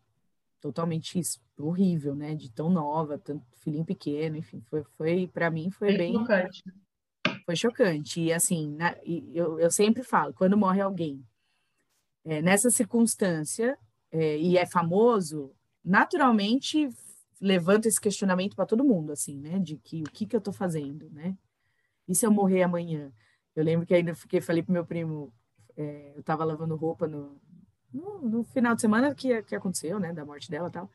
totalmente 0.60 1.18
isso, 1.18 1.40
horrível, 1.68 2.16
né? 2.16 2.36
De 2.36 2.52
tão 2.52 2.70
nova, 2.70 3.18
tanto 3.18 3.46
filhinho 3.58 3.86
pequeno, 3.86 4.38
enfim, 4.38 4.62
foi, 4.70 4.84
foi 4.98 5.28
para 5.28 5.50
mim 5.50 5.70
foi 5.70 5.98
bem 5.98 6.14
chocante. 6.14 6.64
Foi 7.46 7.56
chocante. 7.56 8.22
E 8.22 8.34
assim, 8.34 8.76
na, 8.76 8.96
e 9.04 9.32
eu, 9.34 9.60
eu 9.60 9.72
sempre 9.72 10.04
falo, 10.04 10.34
quando 10.34 10.58
morre 10.58 10.82
alguém 10.82 11.24
é, 12.26 12.42
nessa 12.42 12.70
circunstância 12.70 13.78
é, 14.12 14.38
e 14.38 14.58
é 14.58 14.66
famoso, 14.66 15.52
naturalmente 15.84 16.90
levanta 17.40 17.88
esse 17.88 18.00
questionamento 18.00 18.56
para 18.56 18.66
todo 18.66 18.84
mundo, 18.84 19.12
assim, 19.12 19.40
né? 19.40 19.58
De 19.60 19.78
que 19.78 20.02
o 20.02 20.12
que, 20.12 20.26
que 20.26 20.36
eu 20.36 20.40
estou 20.40 20.54
fazendo, 20.54 21.10
né? 21.10 21.36
E 22.08 22.14
se 22.14 22.26
eu 22.26 22.32
morrer 22.32 22.64
amanhã? 22.64 23.12
Eu 23.56 23.64
lembro 23.64 23.86
que 23.86 23.94
ainda 23.94 24.14
fiquei, 24.14 24.40
falei 24.40 24.62
pro 24.62 24.72
meu 24.72 24.86
primo, 24.86 25.34
é, 25.76 26.14
eu 26.16 26.24
tava 26.24 26.44
lavando 26.46 26.76
roupa 26.76 27.08
no, 27.08 27.40
no, 27.92 28.22
no, 28.22 28.44
final 28.44 28.76
de 28.76 28.82
semana 28.82 29.14
que, 29.16 29.42
que 29.44 29.56
aconteceu, 29.56 30.00
né, 30.00 30.14
da 30.14 30.24
morte 30.24 30.50
dela 30.50 30.70
e 30.70 30.72
tal. 30.72 30.90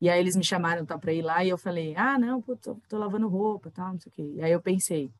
E 0.00 0.10
aí 0.10 0.20
eles 0.20 0.36
me 0.36 0.44
chamaram 0.44 0.84
tal 0.84 0.98
para 0.98 1.12
ir 1.12 1.22
lá 1.22 1.44
e 1.44 1.48
eu 1.48 1.56
falei, 1.56 1.94
ah, 1.96 2.18
não, 2.18 2.42
pô, 2.42 2.56
tô, 2.56 2.74
tô, 2.88 2.98
lavando 2.98 3.28
roupa, 3.28 3.70
tal, 3.70 3.92
não 3.92 4.00
sei 4.00 4.10
o 4.10 4.14
quê. 4.14 4.32
E 4.36 4.42
aí 4.42 4.52
eu 4.52 4.60
pensei, 4.60 5.10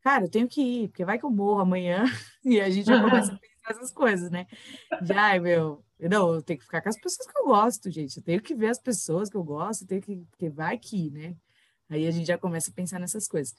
cara, 0.00 0.24
eu 0.24 0.30
tenho 0.30 0.48
que 0.48 0.62
ir, 0.62 0.88
porque 0.88 1.04
vai 1.04 1.18
que 1.18 1.24
eu 1.24 1.30
morro 1.30 1.60
amanhã 1.60 2.04
e 2.44 2.60
a 2.60 2.70
gente 2.70 2.86
já 2.86 3.00
começa 3.00 3.32
a 3.32 3.38
pensar 3.38 3.70
essas 3.70 3.90
coisas, 3.92 4.30
né? 4.30 4.46
Já, 5.02 5.38
meu, 5.38 5.84
não, 6.00 6.34
eu 6.34 6.42
tenho 6.42 6.58
que 6.58 6.64
ficar 6.64 6.80
com 6.80 6.88
as 6.88 6.98
pessoas 6.98 7.26
que 7.30 7.38
eu 7.38 7.46
gosto, 7.46 7.90
gente. 7.90 8.16
Eu 8.16 8.22
tenho 8.22 8.40
que 8.40 8.54
ver 8.54 8.68
as 8.68 8.78
pessoas 8.78 9.28
que 9.28 9.36
eu 9.36 9.44
gosto, 9.44 9.86
tenho 9.86 10.00
que, 10.00 10.16
porque 10.30 10.48
vai 10.48 10.78
que, 10.78 11.10
né? 11.10 11.36
Aí 11.88 12.06
a 12.06 12.10
gente 12.10 12.26
já 12.26 12.38
começa 12.38 12.70
a 12.70 12.74
pensar 12.74 12.98
nessas 12.98 13.28
coisas. 13.28 13.54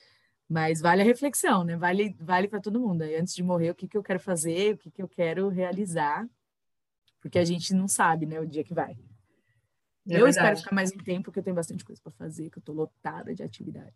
Mas 0.47 0.81
vale 0.81 1.01
a 1.03 1.05
reflexão, 1.05 1.63
né? 1.63 1.77
Vale, 1.77 2.15
vale 2.19 2.47
para 2.47 2.59
todo 2.59 2.79
mundo. 2.79 3.03
Aí, 3.03 3.15
antes 3.15 3.35
de 3.35 3.43
morrer, 3.43 3.69
o 3.69 3.75
que, 3.75 3.87
que 3.87 3.97
eu 3.97 4.03
quero 4.03 4.19
fazer, 4.19 4.73
o 4.73 4.77
que, 4.77 4.89
que 4.89 5.01
eu 5.01 5.07
quero 5.07 5.47
realizar, 5.49 6.27
porque 7.21 7.37
a 7.37 7.45
gente 7.45 7.73
não 7.73 7.87
sabe, 7.87 8.25
né, 8.25 8.39
o 8.39 8.47
dia 8.47 8.63
que 8.63 8.73
vai. 8.73 8.97
É 10.09 10.15
eu 10.15 10.25
verdade. 10.25 10.29
espero 10.29 10.57
ficar 10.57 10.75
mais 10.75 10.91
um 10.91 10.97
tempo, 10.97 11.25
porque 11.25 11.39
eu 11.39 11.43
tenho 11.43 11.55
bastante 11.55 11.85
coisa 11.85 12.01
para 12.01 12.11
fazer, 12.13 12.49
que 12.49 12.57
eu 12.57 12.63
tô 12.63 12.73
lotada 12.73 13.33
de 13.33 13.43
atividade. 13.43 13.93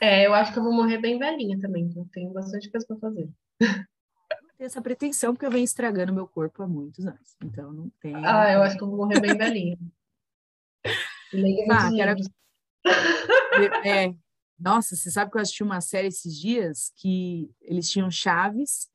É, 0.00 0.26
eu 0.26 0.34
acho 0.34 0.52
que 0.52 0.58
eu 0.58 0.62
vou 0.62 0.72
morrer 0.72 0.98
bem 0.98 1.18
velhinha 1.18 1.58
também, 1.60 1.90
eu 1.94 2.06
tenho 2.12 2.32
bastante 2.32 2.70
coisa 2.70 2.86
para 2.86 2.96
fazer. 2.96 3.30
Não 3.60 4.56
tenho 4.56 4.66
essa 4.66 4.82
pretensão, 4.82 5.32
porque 5.32 5.46
eu 5.46 5.50
venho 5.50 5.64
estragando 5.64 6.12
meu 6.12 6.26
corpo 6.26 6.62
há 6.62 6.66
muitos 6.66 7.06
anos. 7.06 7.36
Então, 7.44 7.72
não 7.72 7.90
tem. 8.00 8.14
Ah, 8.26 8.52
eu 8.52 8.62
acho 8.62 8.76
que 8.76 8.82
eu 8.82 8.88
vou 8.88 8.96
morrer 8.96 9.20
bem 9.20 9.36
velhinha. 9.36 9.78
ah, 11.70 11.90
quero... 11.94 12.16
É, 13.84 14.14
nossa, 14.58 14.96
você 14.96 15.10
sabe 15.10 15.30
que 15.30 15.36
eu 15.36 15.40
assisti 15.40 15.62
uma 15.62 15.80
série 15.80 16.08
esses 16.08 16.36
dias 16.36 16.92
que 16.96 17.50
eles 17.60 17.88
tinham 17.90 18.10
chaves 18.10 18.88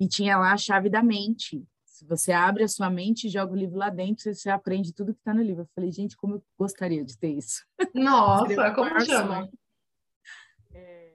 e 0.00 0.08
tinha 0.08 0.38
lá 0.38 0.52
a 0.52 0.56
chave 0.56 0.88
da 0.88 1.02
mente. 1.02 1.62
Se 1.94 2.04
você 2.04 2.32
abre 2.32 2.64
a 2.64 2.68
sua 2.68 2.90
mente 2.90 3.28
e 3.28 3.30
joga 3.30 3.52
o 3.52 3.56
livro 3.56 3.76
lá 3.76 3.88
dentro, 3.88 4.34
você 4.34 4.50
aprende 4.50 4.92
tudo 4.92 5.14
que 5.14 5.20
está 5.20 5.32
no 5.32 5.40
livro. 5.40 5.62
Eu 5.62 5.68
falei, 5.76 5.92
gente, 5.92 6.16
como 6.16 6.34
eu 6.34 6.44
gostaria 6.58 7.04
de 7.04 7.16
ter 7.16 7.28
isso. 7.28 7.64
Nossa, 7.94 8.74
como 8.74 9.00
chama? 9.00 9.48
É, 10.72 11.12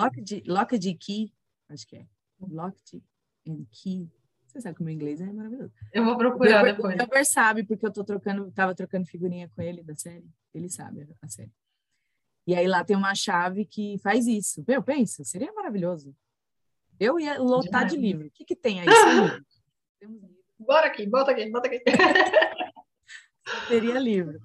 Locked, 0.00 0.44
Locked 0.46 0.94
Key, 0.94 1.34
acho 1.68 1.84
que 1.88 1.96
é. 1.96 2.06
Locked 2.40 3.02
and 3.48 3.64
Key. 3.72 4.08
Você 4.46 4.60
sabe 4.60 4.76
que 4.76 4.82
o 4.82 4.84
meu 4.84 4.94
inglês 4.94 5.20
é 5.20 5.32
maravilhoso. 5.32 5.72
Eu 5.92 6.04
vou 6.04 6.16
procurar 6.16 6.62
o 6.62 6.66
depois. 6.66 6.94
O 6.94 6.98
Weber 6.98 7.26
sabe, 7.28 7.64
porque 7.64 7.84
eu 7.84 7.92
tô 7.92 8.04
trocando, 8.04 8.48
tava 8.52 8.76
trocando 8.76 9.04
figurinha 9.06 9.48
com 9.48 9.60
ele 9.60 9.82
da 9.82 9.96
série. 9.96 10.30
Ele 10.54 10.68
sabe 10.68 11.04
a 11.20 11.28
série. 11.28 11.52
E 12.46 12.54
aí 12.54 12.68
lá 12.68 12.84
tem 12.84 12.94
uma 12.94 13.16
chave 13.16 13.64
que 13.64 13.98
faz 13.98 14.28
isso. 14.28 14.64
Meu, 14.68 14.84
pensa, 14.84 15.24
seria 15.24 15.52
maravilhoso. 15.52 16.14
Eu 17.00 17.18
ia 17.18 17.40
lotar 17.40 17.86
de 17.86 17.96
livro. 17.96 18.28
O 18.28 18.30
que, 18.30 18.44
que 18.44 18.54
tem 18.54 18.82
aí? 18.82 18.86
Temos 20.02 20.20
livro. 20.20 20.36
Bora 20.58 20.86
aqui, 20.88 21.06
bota 21.06 21.30
aqui, 21.30 21.48
bota 21.48 21.68
aqui. 21.68 21.80
teria 23.68 24.00
livro. 24.00 24.40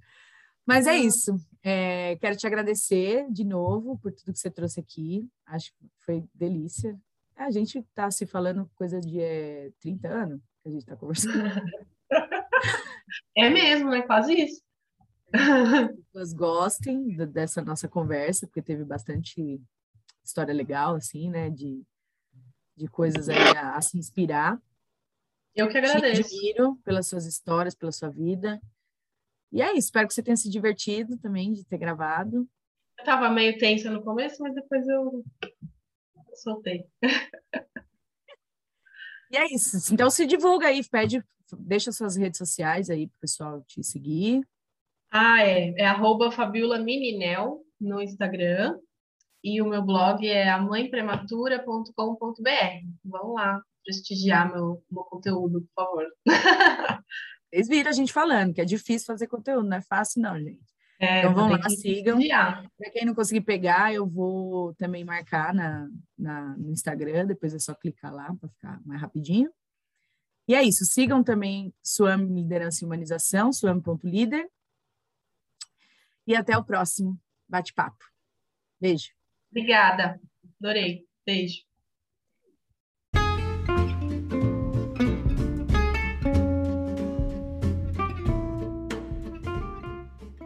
Mas 0.64 0.86
é 0.86 0.96
isso. 0.96 1.36
É, 1.64 2.16
quero 2.18 2.38
te 2.38 2.46
agradecer 2.46 3.26
de 3.32 3.44
novo 3.44 3.98
por 3.98 4.12
tudo 4.12 4.34
que 4.34 4.38
você 4.38 4.52
trouxe 4.52 4.80
aqui. 4.80 5.28
Acho 5.48 5.72
que 5.74 5.90
foi 6.06 6.24
delícia. 6.32 6.96
A 7.36 7.50
gente 7.50 7.80
está 7.80 8.12
se 8.12 8.28
falando 8.28 8.70
coisa 8.76 9.00
de 9.00 9.20
é, 9.20 9.72
30 9.82 10.08
anos 10.08 10.42
que 10.62 10.70
a 10.70 10.72
gente 10.72 10.82
está 10.82 10.96
conversando. 10.96 11.50
É 13.36 13.50
mesmo, 13.50 13.94
é 13.96 14.04
quase 14.04 14.34
isso 14.34 14.62
pessoas 15.32 16.34
gostem 16.34 17.16
dessa 17.28 17.62
nossa 17.62 17.88
conversa, 17.88 18.48
porque 18.48 18.62
teve 18.62 18.84
bastante 18.86 19.62
história 20.24 20.54
legal, 20.54 20.96
assim, 20.96 21.30
né? 21.30 21.50
De, 21.50 21.84
de 22.76 22.88
coisas 22.88 23.28
a, 23.28 23.76
a 23.76 23.82
se 23.82 23.98
inspirar. 23.98 24.62
Eu 25.58 25.68
que 25.68 25.78
agradeço. 25.80 26.22
Te 26.22 26.36
admiro 26.36 26.76
pelas 26.86 27.08
suas 27.08 27.26
histórias, 27.26 27.74
pela 27.74 27.92
sua 27.92 28.10
vida. 28.10 28.62
E 29.52 29.60
é 29.60 29.72
isso, 29.72 29.88
espero 29.88 30.08
que 30.08 30.14
você 30.14 30.22
tenha 30.22 30.38
se 30.38 30.52
divertido 30.52 31.18
também 31.18 31.52
de 31.52 31.66
ter 31.66 31.80
gravado. 31.80 32.48
Eu 33.00 33.04
tava 33.04 33.28
meio 33.32 33.58
tensa 33.58 33.90
no 33.90 34.04
começo, 34.04 34.44
mas 34.44 34.54
depois 34.54 34.88
eu 34.88 35.26
soltei. 36.36 36.86
E 39.32 39.38
é 39.38 39.46
isso. 39.54 39.94
Então 39.94 40.10
se 40.12 40.28
divulga 40.28 40.68
aí, 40.68 40.82
pede, 40.88 41.24
deixa 41.60 41.92
suas 41.92 42.16
redes 42.16 42.38
sociais 42.38 42.90
aí 42.90 43.08
para 43.08 43.18
o 43.18 43.20
pessoal 43.22 43.62
te 43.68 43.84
seguir. 43.84 44.48
Ah, 45.10 45.42
é. 45.42 45.74
É 45.76 45.86
arroba 45.86 46.32
Fabiola 46.32 46.78
Mininel 46.78 47.66
no 47.80 48.00
Instagram. 48.02 48.80
E 49.44 49.62
o 49.62 49.68
meu 49.68 49.82
blog 49.82 50.26
é 50.28 50.50
amãeprematura.com.br. 50.50 51.92
Vamos 53.04 53.36
lá 53.36 53.62
prestigiar 53.88 54.52
meu, 54.52 54.84
meu 54.92 55.04
conteúdo, 55.06 55.62
por 55.62 55.86
favor. 55.86 56.06
Vocês 57.50 57.70
viram 57.70 57.90
a 57.90 57.94
gente 57.94 58.12
falando 58.12 58.54
que 58.54 58.60
é 58.60 58.66
difícil 58.66 59.08
fazer 59.08 59.28
conteúdo, 59.28 59.68
não 59.68 59.78
é 59.78 59.82
fácil, 59.82 60.22
não, 60.22 60.38
gente. 60.38 60.76
É, 61.00 61.20
então 61.20 61.34
vamos 61.34 61.58
lá, 61.58 61.70
sigam. 61.70 62.20
Para 62.78 62.92
quem 62.92 63.06
não 63.06 63.16
conseguir 63.16 63.42
pegar, 63.42 63.94
eu 63.94 64.06
vou 64.06 64.74
também 64.76 65.06
marcar 65.06 65.54
na, 65.54 65.88
na, 66.18 66.58
no 66.58 66.72
Instagram, 66.72 67.28
depois 67.28 67.54
é 67.54 67.60
só 67.60 67.74
clicar 67.74 68.14
lá 68.14 68.36
para 68.36 68.50
ficar 68.50 68.82
mais 68.86 69.00
rapidinho. 69.00 69.50
E 70.48 70.56
é 70.56 70.64
isso, 70.64 70.86
sigam 70.86 71.24
também 71.24 71.74
Suam 71.82 72.26
Liderança 72.26 72.84
e 72.84 72.86
Humanização, 72.86 73.54
suam.líder, 73.54 74.50
e 76.26 76.36
até 76.36 76.58
o 76.58 76.64
próximo 76.64 77.18
bate-papo. 77.48 78.04
Beijo. 78.80 79.12
Obrigada. 79.50 80.20
Adorei. 80.60 81.06
Beijo. 81.26 81.67